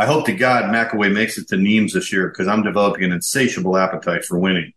I 0.00 0.06
hope 0.06 0.24
to 0.24 0.32
God 0.32 0.72
Makkawy 0.72 1.12
makes 1.12 1.36
it 1.36 1.46
to 1.48 1.58
Nimes 1.58 1.92
this 1.92 2.10
year 2.10 2.28
because 2.28 2.48
I'm 2.48 2.62
developing 2.62 3.04
an 3.04 3.12
insatiable 3.12 3.76
appetite 3.76 4.24
for 4.24 4.38
winning. 4.38 4.72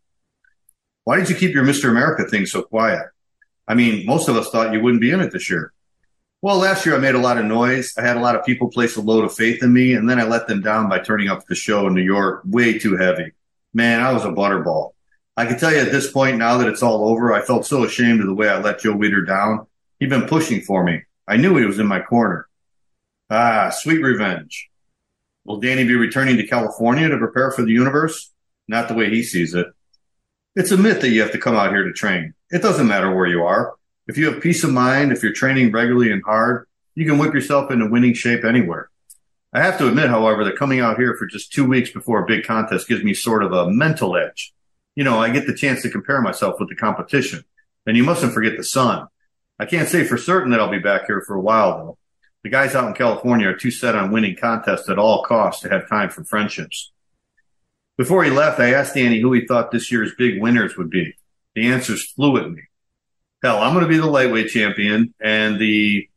Why 1.05 1.15
did 1.15 1.29
you 1.29 1.35
keep 1.37 1.53
your 1.53 1.63
Mr. 1.63 1.89
America 1.89 2.25
thing 2.25 2.45
so 2.45 2.61
quiet? 2.61 3.05
I 3.65 3.73
mean, 3.73 4.05
most 4.05 4.27
of 4.27 4.35
us 4.35 4.49
thought 4.49 4.73
you 4.73 4.81
wouldn't 4.81 4.99
be 4.99 5.11
in 5.11 5.21
it 5.21 5.31
this 5.31 5.49
year. 5.49 5.71
Well, 6.41 6.57
last 6.57 6.85
year 6.85 6.97
I 6.97 6.99
made 6.99 7.15
a 7.15 7.19
lot 7.19 7.37
of 7.37 7.45
noise. 7.45 7.93
I 7.97 8.01
had 8.01 8.17
a 8.17 8.19
lot 8.19 8.35
of 8.35 8.43
people 8.43 8.69
place 8.69 8.97
a 8.97 9.01
load 9.01 9.23
of 9.23 9.33
faith 9.33 9.63
in 9.63 9.71
me, 9.71 9.93
and 9.93 10.09
then 10.09 10.19
I 10.19 10.23
let 10.23 10.49
them 10.49 10.59
down 10.59 10.89
by 10.89 10.99
turning 10.99 11.29
up 11.29 11.45
the 11.45 11.55
show 11.55 11.87
in 11.87 11.93
New 11.93 12.01
York 12.01 12.41
way 12.45 12.77
too 12.77 12.97
heavy. 12.97 13.31
Man, 13.73 14.01
I 14.01 14.11
was 14.11 14.25
a 14.25 14.27
butterball. 14.27 14.89
I 15.37 15.45
can 15.45 15.57
tell 15.57 15.71
you 15.71 15.79
at 15.79 15.91
this 15.93 16.11
point, 16.11 16.37
now 16.37 16.57
that 16.57 16.67
it's 16.67 16.83
all 16.83 17.07
over, 17.07 17.31
I 17.31 17.41
felt 17.43 17.65
so 17.65 17.85
ashamed 17.85 18.19
of 18.19 18.27
the 18.27 18.33
way 18.33 18.49
I 18.49 18.59
let 18.59 18.81
Joe 18.81 18.93
Weider 18.93 19.25
down. 19.25 19.67
He'd 20.01 20.09
been 20.09 20.27
pushing 20.27 20.59
for 20.59 20.83
me. 20.83 21.03
I 21.25 21.37
knew 21.37 21.55
he 21.55 21.65
was 21.65 21.79
in 21.79 21.87
my 21.87 22.01
corner. 22.01 22.49
Ah, 23.29 23.69
sweet 23.69 24.01
revenge. 24.01 24.69
Will 25.45 25.59
Danny 25.59 25.83
be 25.83 25.95
returning 25.95 26.37
to 26.37 26.47
California 26.47 27.09
to 27.09 27.17
prepare 27.17 27.51
for 27.51 27.63
the 27.63 27.71
universe? 27.71 28.31
Not 28.67 28.87
the 28.87 28.93
way 28.93 29.09
he 29.09 29.23
sees 29.23 29.53
it. 29.53 29.67
It's 30.55 30.71
a 30.71 30.77
myth 30.77 31.01
that 31.01 31.09
you 31.09 31.21
have 31.21 31.31
to 31.31 31.37
come 31.37 31.55
out 31.55 31.71
here 31.71 31.83
to 31.83 31.93
train. 31.93 32.33
It 32.49 32.61
doesn't 32.61 32.87
matter 32.87 33.13
where 33.13 33.27
you 33.27 33.43
are. 33.43 33.75
If 34.07 34.17
you 34.17 34.31
have 34.31 34.41
peace 34.41 34.63
of 34.63 34.71
mind, 34.71 35.11
if 35.11 35.23
you're 35.23 35.33
training 35.33 35.71
regularly 35.71 36.11
and 36.11 36.23
hard, 36.23 36.67
you 36.95 37.05
can 37.05 37.17
whip 37.17 37.33
yourself 37.33 37.71
into 37.71 37.89
winning 37.89 38.13
shape 38.13 38.43
anywhere. 38.43 38.89
I 39.53 39.61
have 39.61 39.77
to 39.79 39.87
admit, 39.87 40.09
however, 40.09 40.43
that 40.45 40.57
coming 40.57 40.79
out 40.79 40.97
here 40.97 41.15
for 41.15 41.25
just 41.25 41.51
two 41.51 41.65
weeks 41.65 41.91
before 41.91 42.23
a 42.23 42.25
big 42.25 42.45
contest 42.45 42.87
gives 42.87 43.03
me 43.03 43.13
sort 43.13 43.43
of 43.43 43.51
a 43.51 43.69
mental 43.69 44.15
edge 44.15 44.53
you 44.95 45.03
know, 45.03 45.19
I 45.19 45.29
get 45.29 45.47
the 45.47 45.53
chance 45.53 45.81
to 45.81 45.89
compare 45.89 46.21
myself 46.21 46.59
with 46.59 46.69
the 46.69 46.75
competition. 46.75 47.43
And 47.85 47.97
you 47.97 48.03
mustn't 48.03 48.33
forget 48.33 48.57
the 48.57 48.63
sun. 48.63 49.07
I 49.59 49.65
can't 49.65 49.89
say 49.89 50.03
for 50.03 50.17
certain 50.17 50.51
that 50.51 50.59
I'll 50.59 50.69
be 50.69 50.79
back 50.79 51.05
here 51.07 51.23
for 51.25 51.35
a 51.35 51.41
while 51.41 51.77
though. 51.77 51.97
The 52.43 52.49
guys 52.49 52.75
out 52.75 52.87
in 52.87 52.93
California 52.93 53.47
are 53.47 53.55
too 53.55 53.71
set 53.71 53.95
on 53.95 54.11
winning 54.11 54.35
contests 54.35 54.89
at 54.89 54.99
all 54.99 55.23
costs 55.23 55.61
to 55.61 55.69
have 55.69 55.87
time 55.87 56.09
for 56.09 56.25
friendships. 56.25 56.91
Before 57.97 58.23
he 58.23 58.31
left, 58.31 58.59
I 58.59 58.73
asked 58.73 58.95
Danny 58.95 59.21
who 59.21 59.31
he 59.31 59.45
thought 59.45 59.71
this 59.71 59.91
year's 59.91 60.13
big 60.17 60.41
winners 60.41 60.75
would 60.75 60.89
be. 60.89 61.15
The 61.55 61.67
answers 61.67 62.11
flew 62.11 62.37
at 62.37 62.51
me. 62.51 62.63
Hell, 63.41 63.59
I'm 63.59 63.73
going 63.73 63.85
to 63.85 63.89
be 63.89 63.97
the 63.97 64.07
lightweight 64.07 64.49
champion 64.49 65.13
and 65.21 65.59
the, 65.59 66.09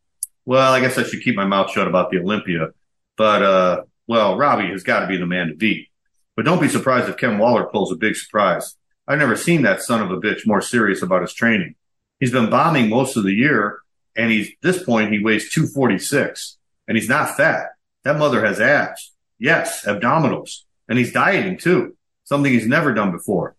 well, 0.45 0.73
I 0.73 0.81
guess 0.81 0.99
I 0.99 1.05
should 1.05 1.23
keep 1.23 1.37
my 1.37 1.45
mouth 1.45 1.71
shut 1.71 1.87
about 1.87 2.11
the 2.11 2.19
Olympia, 2.19 2.71
but, 3.17 3.43
uh, 3.43 3.83
well, 4.07 4.37
Robbie 4.37 4.71
has 4.71 4.83
got 4.83 5.01
to 5.01 5.07
be 5.07 5.17
the 5.17 5.27
man 5.27 5.49
to 5.49 5.55
beat. 5.55 5.89
But 6.35 6.45
don't 6.45 6.61
be 6.61 6.69
surprised 6.69 7.09
if 7.09 7.17
Ken 7.17 7.39
Waller 7.39 7.65
pulls 7.65 7.93
a 7.93 7.97
big 7.97 8.17
surprise. 8.17 8.77
I've 9.09 9.19
never 9.19 9.37
seen 9.37 9.63
that 9.63 9.83
son 9.83 10.03
of 10.03 10.11
a 10.11 10.21
bitch 10.21 10.47
more 10.47 10.61
serious 10.61 11.03
about 11.03 11.23
his 11.23 11.35
training. 11.35 11.75
He's 12.21 12.33
been 12.33 12.51
bombing 12.51 12.89
most 12.89 13.17
of 13.17 13.25
the 13.25 13.33
year, 13.33 13.81
and 14.17 14.31
he's 14.31 14.49
at 14.49 14.55
this 14.63 14.83
point 14.83 15.13
he 15.13 15.23
weighs 15.23 15.53
246, 15.53 16.59
and 16.89 16.97
he's 16.97 17.09
not 17.09 17.37
fat. 17.37 17.69
That 18.05 18.19
mother 18.19 18.45
has 18.45 18.61
abs. 18.61 19.13
Yes, 19.39 19.85
abdominals, 19.85 20.63
and 20.89 20.99
he's 20.99 21.13
dieting 21.13 21.59
too, 21.59 21.97
something 22.25 22.53
he's 22.53 22.67
never 22.67 22.95
done 22.95 23.13
before. 23.13 23.57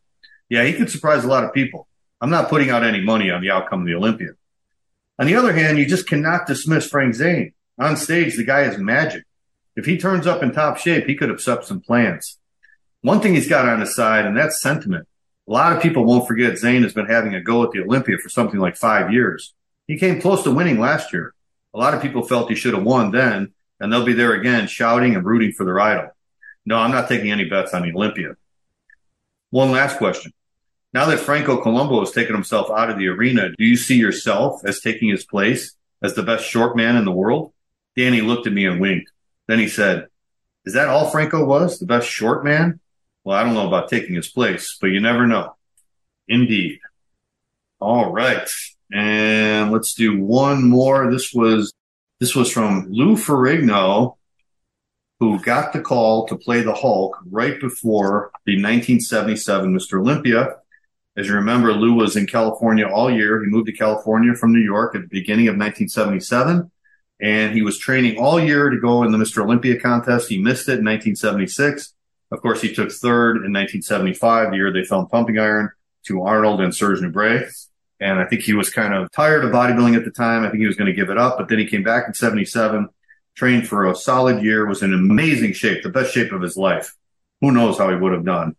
Yeah, 0.50 0.64
he 0.64 0.74
could 0.74 0.90
surprise 0.90 1.24
a 1.24 1.28
lot 1.28 1.44
of 1.44 1.54
people. 1.54 1.88
I'm 2.20 2.30
not 2.30 2.50
putting 2.50 2.70
out 2.70 2.84
any 2.84 3.02
money 3.02 3.30
on 3.30 3.42
the 3.42 3.52
outcome 3.52 3.82
of 3.82 3.88
the 3.88 3.96
Olympia. 3.96 4.30
On 5.20 5.28
the 5.28 5.36
other 5.36 5.54
hand, 5.54 5.78
you 5.78 5.86
just 5.86 6.08
cannot 6.08 6.48
dismiss 6.48 6.88
Frank 6.88 7.16
Zane. 7.16 7.54
On 7.80 7.96
stage, 7.96 8.36
the 8.36 8.44
guy 8.44 8.64
is 8.64 8.78
magic. 8.78 9.24
If 9.76 9.86
he 9.86 9.98
turns 9.98 10.26
up 10.26 10.42
in 10.42 10.52
top 10.52 10.78
shape, 10.78 11.06
he 11.06 11.16
could 11.16 11.30
upset 11.30 11.66
some 11.66 11.82
plans. 11.82 12.40
One 13.02 13.20
thing 13.20 13.36
he's 13.36 13.50
got 13.50 13.68
on 13.68 13.80
his 13.80 13.96
side, 13.96 14.26
and 14.26 14.36
that's 14.36 14.62
sentiment. 14.62 15.08
A 15.48 15.52
lot 15.52 15.76
of 15.76 15.82
people 15.82 16.04
won't 16.04 16.28
forget 16.28 16.58
Zane 16.58 16.84
has 16.84 16.94
been 16.94 17.06
having 17.06 17.36
a 17.36 17.42
go 17.42 17.64
at 17.64 17.72
the 17.72 17.82
Olympia 17.82 18.18
for 18.18 18.30
something 18.30 18.60
like 18.60 18.76
five 18.76 19.14
years. 19.14 19.54
He 19.88 19.98
came 19.98 20.22
close 20.22 20.44
to 20.44 20.52
winning 20.52 20.80
last 20.80 21.14
year. 21.14 21.34
A 21.74 21.80
lot 21.80 21.94
of 21.94 22.02
people 22.02 22.24
felt 22.24 22.50
he 22.50 22.56
should 22.56 22.74
have 22.74 22.84
won 22.84 23.12
then, 23.12 23.54
and 23.80 23.92
they'll 23.92 24.06
be 24.06 24.14
there 24.14 24.34
again 24.34 24.68
shouting 24.68 25.16
and 25.16 25.26
rooting 25.26 25.54
for 25.54 25.66
their 25.66 25.80
idol. 25.80 26.10
No, 26.66 26.78
I'm 26.78 26.92
not 26.92 27.08
taking 27.08 27.32
any 27.32 27.46
bets 27.46 27.74
on 27.74 27.84
the 27.84 27.94
Olympia. 27.94 28.36
One 29.50 29.72
last 29.72 29.98
question. 29.98 30.34
Now 30.94 31.06
that 31.06 31.20
Franco 31.20 31.62
Columbu 31.62 32.00
has 32.00 32.12
taken 32.12 32.34
himself 32.34 32.70
out 32.70 32.90
of 32.90 32.98
the 32.98 33.08
arena, 33.08 33.50
do 33.58 33.64
you 33.64 33.78
see 33.78 33.98
yourself 33.98 34.62
as 34.66 34.82
taking 34.82 35.10
his 35.10 35.26
place 35.26 35.76
as 36.02 36.16
the 36.16 36.24
best 36.24 36.46
short 36.46 36.76
man 36.76 36.96
in 36.96 37.06
the 37.06 37.12
world? 37.12 37.54
Danny 37.96 38.22
looked 38.22 38.48
at 38.48 38.54
me 38.54 38.66
and 38.66 38.82
winked. 38.82 39.12
Then 39.48 39.60
he 39.60 39.68
said, 39.68 40.08
Is 40.66 40.74
that 40.74 40.90
all 40.90 41.10
Franco 41.10 41.46
was? 41.46 41.80
The 41.80 41.86
best 41.86 42.08
short 42.08 42.44
man? 42.44 42.80
Well, 43.24 43.38
I 43.38 43.44
don't 43.44 43.54
know 43.54 43.68
about 43.68 43.90
taking 43.90 44.16
his 44.16 44.30
place, 44.30 44.78
but 44.80 44.88
you 44.88 45.00
never 45.00 45.28
know. 45.28 45.56
Indeed. 46.28 46.80
All 47.80 48.12
right. 48.12 48.50
And 48.92 49.72
let's 49.72 49.94
do 49.94 50.22
one 50.22 50.70
more. 50.70 51.12
This 51.12 51.34
was 51.34 51.74
this 52.20 52.36
was 52.36 52.52
from 52.52 52.88
Lou 52.90 53.16
Ferrigno, 53.16 54.16
who 55.20 55.40
got 55.40 55.74
the 55.74 55.82
call 55.82 56.28
to 56.28 56.36
play 56.36 56.62
the 56.62 56.74
Hulk 56.74 57.18
right 57.30 57.60
before 57.60 58.32
the 58.46 58.54
1977 58.54 59.74
Mr. 59.74 60.00
Olympia. 60.00 60.56
As 61.16 61.28
you 61.28 61.34
remember, 61.34 61.74
Lou 61.74 61.94
was 61.94 62.16
in 62.16 62.28
California 62.28 62.88
all 62.88 63.12
year. 63.12 63.44
He 63.44 63.50
moved 63.50 63.68
to 63.68 63.74
California 63.74 64.36
from 64.36 64.54
New 64.54 64.62
York 64.62 64.96
at 64.96 65.02
the 65.02 65.08
beginning 65.08 65.48
of 65.48 65.58
1977, 65.58 66.72
and 67.20 67.54
he 67.54 67.64
was 67.64 67.80
training 67.80 68.18
all 68.18 68.40
year 68.40 68.70
to 68.70 68.80
go 68.80 69.04
in 69.04 69.12
the 69.12 69.18
Mr. 69.18 69.44
Olympia 69.44 69.80
contest. 69.80 70.30
He 70.30 70.38
missed 70.38 70.70
it 70.70 70.80
in 70.80 70.86
1976. 70.86 71.94
Of 72.32 72.42
course, 72.42 72.62
he 72.62 72.74
took 72.74 72.92
third 72.92 73.38
in 73.38 73.54
1975, 73.54 74.52
the 74.52 74.58
year 74.58 74.72
they 74.72 74.84
filmed 74.84 75.10
Pumping 75.10 75.40
Iron, 75.40 75.72
to 76.06 76.22
Arnold 76.24 76.62
and 76.62 76.74
Serge 76.74 77.00
Nubret. 77.00 77.67
And 78.00 78.20
I 78.20 78.26
think 78.26 78.44
he 78.44 78.54
was 78.54 78.70
kind 78.70 78.94
of 78.94 79.12
tired 79.12 79.44
of 79.44 79.52
bodybuilding 79.52 79.96
at 79.96 80.06
the 80.06 80.12
time. 80.12 80.44
I 80.44 80.50
think 80.50 80.62
he 80.62 80.68
was 80.68 80.76
going 80.76 80.88
to 80.88 80.94
give 80.94 81.10
it 81.10 81.18
up, 81.18 81.38
but 81.38 81.50
then 81.50 81.60
he 81.60 81.66
came 81.66 81.84
back 81.84 82.08
in 82.08 82.14
77, 82.14 82.90
trained 83.36 83.68
for 83.68 83.86
a 83.86 83.96
solid 83.96 84.44
year, 84.44 84.68
was 84.68 84.84
in 84.84 84.94
amazing 84.94 85.54
shape, 85.54 85.84
the 85.84 85.90
best 85.90 86.14
shape 86.14 86.32
of 86.32 86.42
his 86.42 86.58
life. 86.58 86.96
Who 87.42 87.52
knows 87.52 87.78
how 87.78 87.90
he 87.90 87.96
would 87.96 88.14
have 88.14 88.26
done. 88.26 88.56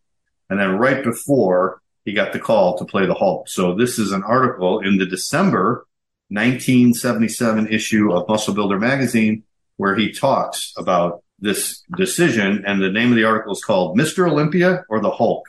And 0.51 0.59
then 0.59 0.79
right 0.79 1.05
before 1.05 1.81
he 2.05 2.13
got 2.13 2.33
the 2.33 2.39
call 2.39 2.79
to 2.79 2.85
play 2.85 3.07
the 3.07 3.15
Hulk. 3.15 3.49
So 3.49 3.75
this 3.75 3.99
is 3.99 4.13
an 4.13 4.23
article 4.23 4.81
in 4.81 4.99
the 4.99 5.07
December 5.07 5.87
1977 6.31 7.69
issue 7.69 8.13
of 8.13 8.29
Muscle 8.29 8.55
Builder 8.55 8.79
magazine 8.79 9.45
where 9.77 9.95
he 9.95 10.13
talks 10.13 10.73
about 10.77 11.23
this 11.39 11.83
decision, 11.97 12.65
and 12.67 12.83
the 12.83 12.91
name 12.91 13.11
of 13.11 13.17
the 13.17 13.25
article 13.25 13.53
is 13.53 13.63
called 13.63 13.97
Mr. 13.97 14.29
Olympia 14.29 14.85
or 14.89 15.01
the 15.01 15.11
Hulk. 15.11 15.49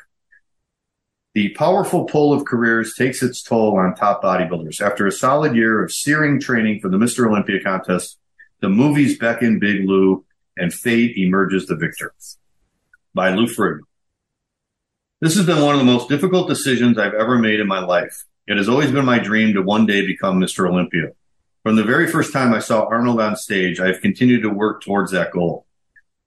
The 1.35 1.49
powerful 1.49 2.05
pull 2.05 2.33
of 2.33 2.45
careers 2.45 2.95
takes 2.95 3.21
its 3.21 3.43
toll 3.43 3.77
on 3.77 3.93
top 3.93 4.23
bodybuilders. 4.23 4.81
After 4.81 5.05
a 5.05 5.11
solid 5.11 5.55
year 5.55 5.83
of 5.83 5.91
searing 5.91 6.39
training 6.39 6.79
for 6.79 6.89
the 6.89 6.97
Mr. 6.97 7.27
Olympia 7.27 7.61
contest, 7.63 8.17
the 8.61 8.69
movies 8.69 9.19
beckon 9.19 9.59
Big 9.59 9.87
Lou, 9.87 10.25
and 10.57 10.73
fate 10.73 11.15
emerges 11.17 11.67
the 11.67 11.75
victor. 11.75 12.13
By 13.13 13.29
Lou 13.29 13.45
Ferrigno. 13.45 13.81
This 15.21 15.35
has 15.35 15.45
been 15.45 15.61
one 15.61 15.75
of 15.75 15.79
the 15.79 15.85
most 15.85 16.09
difficult 16.09 16.47
decisions 16.47 16.97
I've 16.97 17.13
ever 17.13 17.37
made 17.37 17.59
in 17.59 17.67
my 17.67 17.79
life. 17.79 18.23
It 18.47 18.57
has 18.57 18.67
always 18.67 18.91
been 18.91 19.05
my 19.05 19.19
dream 19.19 19.53
to 19.53 19.61
one 19.61 19.85
day 19.85 20.05
become 20.05 20.39
Mr. 20.39 20.67
Olympia. 20.67 21.11
From 21.61 21.75
the 21.75 21.83
very 21.83 22.07
first 22.07 22.33
time 22.33 22.53
I 22.53 22.59
saw 22.59 22.85
Arnold 22.85 23.21
on 23.21 23.35
stage, 23.35 23.79
I 23.79 23.87
have 23.87 24.01
continued 24.01 24.41
to 24.41 24.49
work 24.49 24.81
towards 24.81 25.11
that 25.11 25.31
goal. 25.31 25.67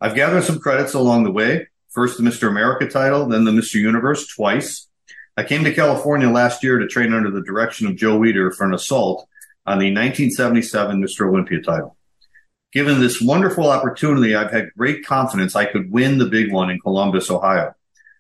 I've 0.01 0.15
gathered 0.15 0.45
some 0.45 0.61
credits 0.61 0.95
along 0.95 1.25
the 1.25 1.33
way. 1.33 1.69
First 1.91 2.19
the 2.19 2.23
Mr. 2.23 2.49
America 2.49 2.87
title, 2.87 3.27
then 3.27 3.45
the 3.45 3.51
Mr. 3.51 3.75
Universe 3.75 4.27
twice. 4.29 4.89
I 5.37 5.45
came 5.45 5.65
to 5.65 5.75
California 5.75 6.29
last 6.29 6.63
year 6.63 6.79
to 6.79 6.87
train 6.87 7.15
under 7.15 7.31
the 7.31 7.41
direction 7.41 7.87
of 7.87 7.97
Joe 7.97 8.19
Weider 8.19 8.55
for 8.55 8.67
an 8.67 8.75
assault 8.75 9.27
on 9.65 9.79
the 9.79 9.87
1977 9.87 11.03
Mr. 11.03 11.27
Olympia 11.27 11.63
title. 11.63 11.97
Given 12.73 13.01
this 13.01 13.21
wonderful 13.21 13.71
opportunity, 13.71 14.35
I've 14.35 14.51
had 14.51 14.73
great 14.77 15.07
confidence 15.07 15.57
I 15.57 15.65
could 15.65 15.91
win 15.91 16.19
the 16.19 16.27
big 16.27 16.53
one 16.53 16.69
in 16.69 16.81
Columbus, 16.81 17.31
Ohio. 17.31 17.75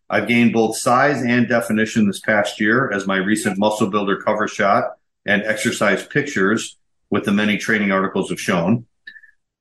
I've 0.08 0.28
gained 0.28 0.54
both 0.54 0.76
size 0.78 1.22
and 1.22 1.48
definition 1.48 2.06
this 2.06 2.20
past 2.20 2.60
year 2.60 2.90
as 2.90 3.06
my 3.06 3.16
recent 3.16 3.58
muscle 3.58 3.90
builder 3.90 4.16
cover 4.16 4.48
shot 4.48 4.92
and 5.26 5.42
exercise 5.42 6.06
pictures 6.06 6.76
with 7.10 7.24
the 7.24 7.32
many 7.32 7.58
training 7.58 7.92
articles 7.92 8.30
have 8.30 8.40
shown. 8.40 8.86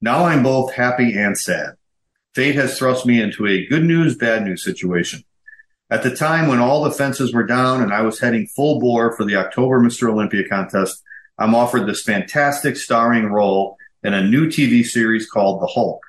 Now 0.02 0.26
I'm 0.26 0.44
both 0.44 0.74
happy 0.74 1.18
and 1.18 1.38
sad. 1.38 1.76
Fate 2.34 2.56
has 2.56 2.78
thrust 2.78 3.06
me 3.06 3.22
into 3.22 3.46
a 3.46 3.66
good 3.68 3.84
news, 3.84 4.16
bad 4.16 4.44
news 4.44 4.64
situation. 4.64 5.24
At 5.92 6.04
the 6.04 6.16
time 6.16 6.48
when 6.48 6.60
all 6.60 6.86
the 6.86 6.92
fences 6.92 7.34
were 7.34 7.46
down 7.46 7.84
and 7.84 7.94
I 7.94 8.02
was 8.02 8.18
heading 8.18 8.48
full 8.48 8.80
bore 8.80 9.12
for 9.12 9.26
the 9.26 9.36
October 9.36 9.82
Mr. 9.82 10.10
Olympia 10.10 10.48
contest, 10.48 11.04
I'm 11.38 11.54
offered 11.54 11.86
this 11.86 12.02
fantastic 12.02 12.78
starring 12.78 13.26
role 13.26 13.76
in 14.02 14.14
a 14.14 14.24
new 14.24 14.48
TV 14.48 14.86
series 14.86 15.30
called 15.30 15.62
The 15.62 15.68
Hulk. 15.68 16.02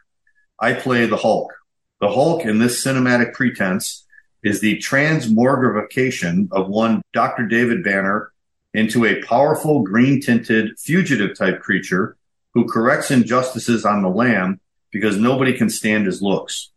I 0.61 0.75
play 0.75 1.07
the 1.07 1.17
Hulk. 1.17 1.53
The 2.01 2.11
Hulk 2.11 2.45
in 2.45 2.61
this 2.61 2.85
cinematic 2.85 3.33
pretense 3.33 4.07
is 4.45 4.61
the 4.61 4.79
transmogrification 4.79 6.47
of 6.53 6.69
one 6.69 7.03
Dr. 7.13 7.47
David 7.47 7.83
Banner 7.83 8.33
into 8.73 9.05
a 9.05 9.21
powerful 9.23 9.83
green 9.83 10.21
tinted 10.21 10.79
fugitive 10.79 11.37
type 11.37 11.61
creature 11.61 12.17
who 12.55 12.69
corrects 12.69 13.11
injustices 13.11 13.85
on 13.85 14.03
the 14.03 14.09
lam 14.09 14.61
because 14.93 15.19
nobody 15.19 15.53
can 15.53 15.69
stand 15.69 16.07
his 16.07 16.23
looks. 16.23 16.72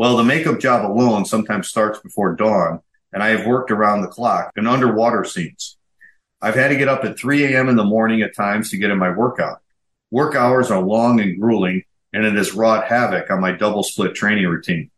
Well, 0.00 0.16
the 0.16 0.24
makeup 0.24 0.60
job 0.60 0.90
alone 0.90 1.26
sometimes 1.26 1.68
starts 1.68 1.98
before 1.98 2.34
dawn, 2.34 2.80
and 3.12 3.22
I 3.22 3.36
have 3.36 3.46
worked 3.46 3.70
around 3.70 4.00
the 4.00 4.08
clock 4.08 4.50
in 4.56 4.66
underwater 4.66 5.24
scenes. 5.24 5.76
I've 6.40 6.54
had 6.54 6.68
to 6.68 6.78
get 6.78 6.88
up 6.88 7.04
at 7.04 7.18
3 7.18 7.44
a.m. 7.44 7.68
in 7.68 7.76
the 7.76 7.84
morning 7.84 8.22
at 8.22 8.34
times 8.34 8.70
to 8.70 8.78
get 8.78 8.90
in 8.90 8.96
my 8.96 9.10
workout. 9.10 9.60
Work 10.10 10.34
hours 10.34 10.70
are 10.70 10.80
long 10.80 11.20
and 11.20 11.38
grueling, 11.38 11.82
and 12.14 12.24
it 12.24 12.32
has 12.32 12.54
wrought 12.54 12.86
havoc 12.86 13.30
on 13.30 13.42
my 13.42 13.52
double 13.52 13.82
split 13.82 14.14
training 14.14 14.46
routine. 14.46 14.90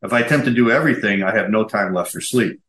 If 0.00 0.14
I 0.14 0.20
attempt 0.20 0.46
to 0.46 0.54
do 0.54 0.70
everything, 0.70 1.22
I 1.22 1.36
have 1.36 1.50
no 1.50 1.64
time 1.64 1.92
left 1.92 2.12
for 2.12 2.22
sleep. 2.22 2.62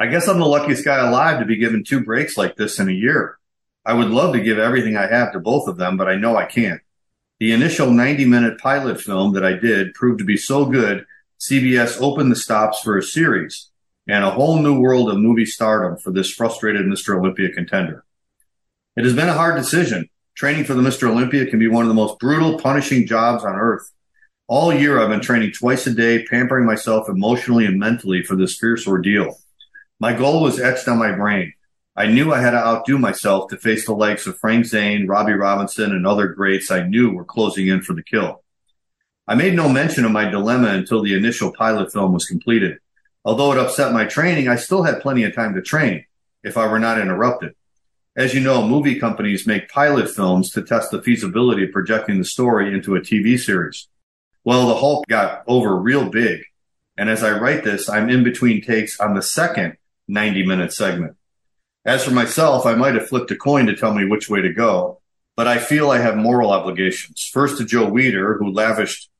I 0.00 0.06
guess 0.06 0.28
I'm 0.28 0.38
the 0.38 0.46
luckiest 0.46 0.82
guy 0.82 1.06
alive 1.06 1.40
to 1.40 1.44
be 1.44 1.58
given 1.58 1.84
two 1.84 2.02
breaks 2.02 2.38
like 2.38 2.56
this 2.56 2.80
in 2.80 2.88
a 2.88 2.92
year. 2.92 3.36
I 3.84 3.92
would 3.92 4.08
love 4.08 4.32
to 4.32 4.40
give 4.40 4.58
everything 4.58 4.96
I 4.96 5.08
have 5.08 5.32
to 5.32 5.40
both 5.40 5.68
of 5.68 5.76
them, 5.76 5.98
but 5.98 6.08
I 6.08 6.16
know 6.16 6.38
I 6.38 6.46
can't. 6.46 6.80
The 7.44 7.52
initial 7.52 7.90
90 7.90 8.24
minute 8.24 8.58
pilot 8.58 8.98
film 8.98 9.34
that 9.34 9.44
I 9.44 9.52
did 9.52 9.92
proved 9.92 10.18
to 10.20 10.24
be 10.24 10.38
so 10.38 10.64
good, 10.64 11.04
CBS 11.38 12.00
opened 12.00 12.32
the 12.32 12.36
stops 12.36 12.80
for 12.80 12.96
a 12.96 13.02
series 13.02 13.68
and 14.08 14.24
a 14.24 14.30
whole 14.30 14.60
new 14.60 14.80
world 14.80 15.10
of 15.10 15.18
movie 15.18 15.44
stardom 15.44 15.98
for 15.98 16.10
this 16.10 16.30
frustrated 16.30 16.86
Mr. 16.86 17.18
Olympia 17.18 17.50
contender. 17.52 18.02
It 18.96 19.04
has 19.04 19.12
been 19.12 19.28
a 19.28 19.34
hard 19.34 19.56
decision. 19.56 20.08
Training 20.34 20.64
for 20.64 20.72
the 20.72 20.80
Mr. 20.80 21.06
Olympia 21.06 21.44
can 21.44 21.58
be 21.58 21.68
one 21.68 21.82
of 21.82 21.88
the 21.88 21.94
most 21.94 22.18
brutal, 22.18 22.58
punishing 22.58 23.06
jobs 23.06 23.44
on 23.44 23.56
earth. 23.56 23.92
All 24.46 24.72
year 24.72 24.98
I've 24.98 25.10
been 25.10 25.20
training 25.20 25.52
twice 25.52 25.86
a 25.86 25.92
day, 25.92 26.24
pampering 26.24 26.64
myself 26.64 27.10
emotionally 27.10 27.66
and 27.66 27.78
mentally 27.78 28.22
for 28.22 28.36
this 28.36 28.56
fierce 28.56 28.88
ordeal. 28.88 29.38
My 30.00 30.14
goal 30.14 30.40
was 30.40 30.58
etched 30.58 30.88
on 30.88 30.98
my 30.98 31.12
brain. 31.12 31.52
I 31.96 32.06
knew 32.06 32.32
I 32.32 32.40
had 32.40 32.50
to 32.50 32.56
outdo 32.56 32.98
myself 32.98 33.50
to 33.50 33.56
face 33.56 33.86
the 33.86 33.94
likes 33.94 34.26
of 34.26 34.38
Frank 34.38 34.66
Zane, 34.66 35.06
Robbie 35.06 35.34
Robinson, 35.34 35.92
and 35.92 36.06
other 36.06 36.28
greats 36.28 36.70
I 36.70 36.82
knew 36.82 37.12
were 37.12 37.24
closing 37.24 37.68
in 37.68 37.82
for 37.82 37.94
the 37.94 38.02
kill. 38.02 38.42
I 39.28 39.36
made 39.36 39.54
no 39.54 39.68
mention 39.68 40.04
of 40.04 40.10
my 40.10 40.28
dilemma 40.28 40.68
until 40.68 41.02
the 41.02 41.14
initial 41.14 41.52
pilot 41.52 41.92
film 41.92 42.12
was 42.12 42.26
completed. 42.26 42.78
Although 43.24 43.52
it 43.52 43.58
upset 43.58 43.92
my 43.92 44.04
training, 44.04 44.48
I 44.48 44.56
still 44.56 44.82
had 44.82 45.00
plenty 45.00 45.22
of 45.22 45.34
time 45.34 45.54
to 45.54 45.62
train 45.62 46.04
if 46.42 46.58
I 46.58 46.66
were 46.66 46.80
not 46.80 47.00
interrupted. 47.00 47.54
As 48.16 48.34
you 48.34 48.40
know, 48.40 48.66
movie 48.66 48.98
companies 48.98 49.46
make 49.46 49.68
pilot 49.68 50.10
films 50.10 50.50
to 50.50 50.62
test 50.62 50.90
the 50.90 51.02
feasibility 51.02 51.64
of 51.64 51.72
projecting 51.72 52.18
the 52.18 52.24
story 52.24 52.74
into 52.74 52.96
a 52.96 53.00
TV 53.00 53.38
series. 53.38 53.88
Well, 54.44 54.68
the 54.68 54.76
Hulk 54.76 55.06
got 55.08 55.42
over 55.46 55.76
real 55.76 56.10
big. 56.10 56.42
And 56.96 57.08
as 57.08 57.22
I 57.22 57.38
write 57.38 57.64
this, 57.64 57.88
I'm 57.88 58.10
in 58.10 58.22
between 58.22 58.62
takes 58.62 59.00
on 59.00 59.14
the 59.14 59.22
second 59.22 59.78
90 60.06 60.44
minute 60.44 60.72
segment. 60.72 61.16
As 61.86 62.02
for 62.02 62.12
myself, 62.12 62.64
I 62.64 62.74
might 62.74 62.94
have 62.94 63.08
flipped 63.08 63.30
a 63.30 63.36
coin 63.36 63.66
to 63.66 63.76
tell 63.76 63.92
me 63.92 64.06
which 64.06 64.30
way 64.30 64.40
to 64.40 64.52
go, 64.52 65.00
but 65.36 65.46
I 65.46 65.58
feel 65.58 65.90
I 65.90 65.98
have 65.98 66.16
moral 66.16 66.50
obligations. 66.50 67.28
First 67.30 67.58
to 67.58 67.64
Joe 67.64 67.90
Weider, 67.90 68.38
who 68.38 68.52
lavished 68.52 69.10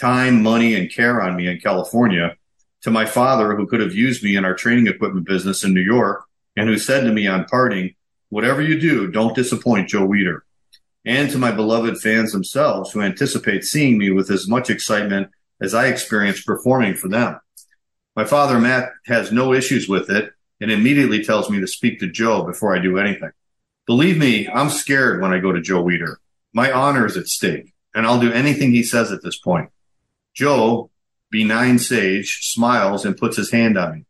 time, 0.00 0.42
money, 0.42 0.74
and 0.74 0.92
care 0.92 1.20
on 1.20 1.36
me 1.36 1.48
in 1.48 1.58
California, 1.58 2.36
to 2.82 2.90
my 2.90 3.06
father, 3.06 3.56
who 3.56 3.66
could 3.66 3.80
have 3.80 3.94
used 3.94 4.22
me 4.22 4.36
in 4.36 4.44
our 4.44 4.54
training 4.54 4.86
equipment 4.86 5.26
business 5.26 5.64
in 5.64 5.74
New 5.74 5.80
York, 5.80 6.24
and 6.56 6.68
who 6.68 6.78
said 6.78 7.02
to 7.02 7.12
me 7.12 7.26
on 7.26 7.44
parting, 7.46 7.94
whatever 8.28 8.62
you 8.62 8.78
do, 8.78 9.10
don't 9.10 9.34
disappoint 9.34 9.88
Joe 9.88 10.06
Weider. 10.06 10.40
And 11.04 11.28
to 11.30 11.38
my 11.38 11.50
beloved 11.50 11.98
fans 11.98 12.30
themselves, 12.30 12.92
who 12.92 13.00
anticipate 13.00 13.64
seeing 13.64 13.98
me 13.98 14.10
with 14.10 14.30
as 14.30 14.48
much 14.48 14.70
excitement 14.70 15.30
as 15.60 15.74
I 15.74 15.86
experience 15.86 16.42
performing 16.42 16.94
for 16.94 17.08
them. 17.08 17.40
My 18.14 18.24
father, 18.24 18.60
Matt, 18.60 18.90
has 19.06 19.32
no 19.32 19.52
issues 19.52 19.88
with 19.88 20.08
it 20.08 20.32
and 20.62 20.70
immediately 20.70 21.24
tells 21.24 21.50
me 21.50 21.58
to 21.58 21.66
speak 21.66 21.98
to 21.98 22.06
Joe 22.06 22.44
before 22.44 22.74
I 22.74 22.78
do 22.78 22.96
anything. 22.96 23.32
Believe 23.84 24.16
me, 24.16 24.48
I'm 24.48 24.70
scared 24.70 25.20
when 25.20 25.32
I 25.32 25.40
go 25.40 25.50
to 25.50 25.60
Joe 25.60 25.82
Weider. 25.82 26.16
My 26.54 26.70
honor 26.70 27.04
is 27.04 27.16
at 27.16 27.26
stake, 27.26 27.74
and 27.94 28.06
I'll 28.06 28.20
do 28.20 28.32
anything 28.32 28.70
he 28.70 28.84
says 28.84 29.10
at 29.10 29.24
this 29.24 29.36
point. 29.40 29.70
Joe, 30.34 30.90
benign 31.32 31.80
sage, 31.80 32.38
smiles 32.42 33.04
and 33.04 33.16
puts 33.16 33.36
his 33.36 33.50
hand 33.50 33.76
on 33.76 33.92
me. 33.92 34.04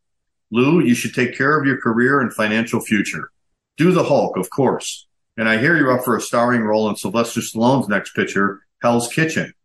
Lou, 0.51 0.79
you 0.79 0.93
should 0.93 1.15
take 1.15 1.35
care 1.35 1.59
of 1.59 1.65
your 1.65 1.81
career 1.81 2.21
and 2.21 2.31
financial 2.31 2.79
future. 2.79 3.31
Do 3.75 3.91
the 3.91 4.03
Hulk, 4.03 4.37
of 4.37 4.51
course. 4.51 5.07
And 5.35 5.49
I 5.49 5.57
hear 5.57 5.75
you're 5.75 5.97
up 5.97 6.05
for 6.05 6.15
a 6.15 6.21
starring 6.21 6.61
role 6.61 6.87
in 6.87 6.95
Sylvester 6.95 7.39
Stallone's 7.39 7.89
next 7.89 8.13
picture, 8.13 8.61
Hell's 8.79 9.11
Kitchen. 9.11 9.55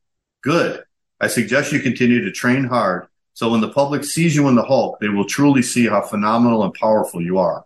Good. 0.42 0.82
I 1.20 1.26
suggest 1.26 1.70
you 1.70 1.80
continue 1.80 2.24
to 2.24 2.32
train 2.32 2.64
hard 2.64 3.07
so 3.38 3.50
when 3.50 3.60
the 3.60 3.68
public 3.68 4.02
sees 4.02 4.34
you 4.34 4.48
in 4.48 4.56
the 4.56 4.64
Hulk, 4.64 4.98
they 4.98 5.08
will 5.08 5.24
truly 5.24 5.62
see 5.62 5.86
how 5.86 6.02
phenomenal 6.02 6.64
and 6.64 6.74
powerful 6.74 7.22
you 7.22 7.38
are. 7.38 7.64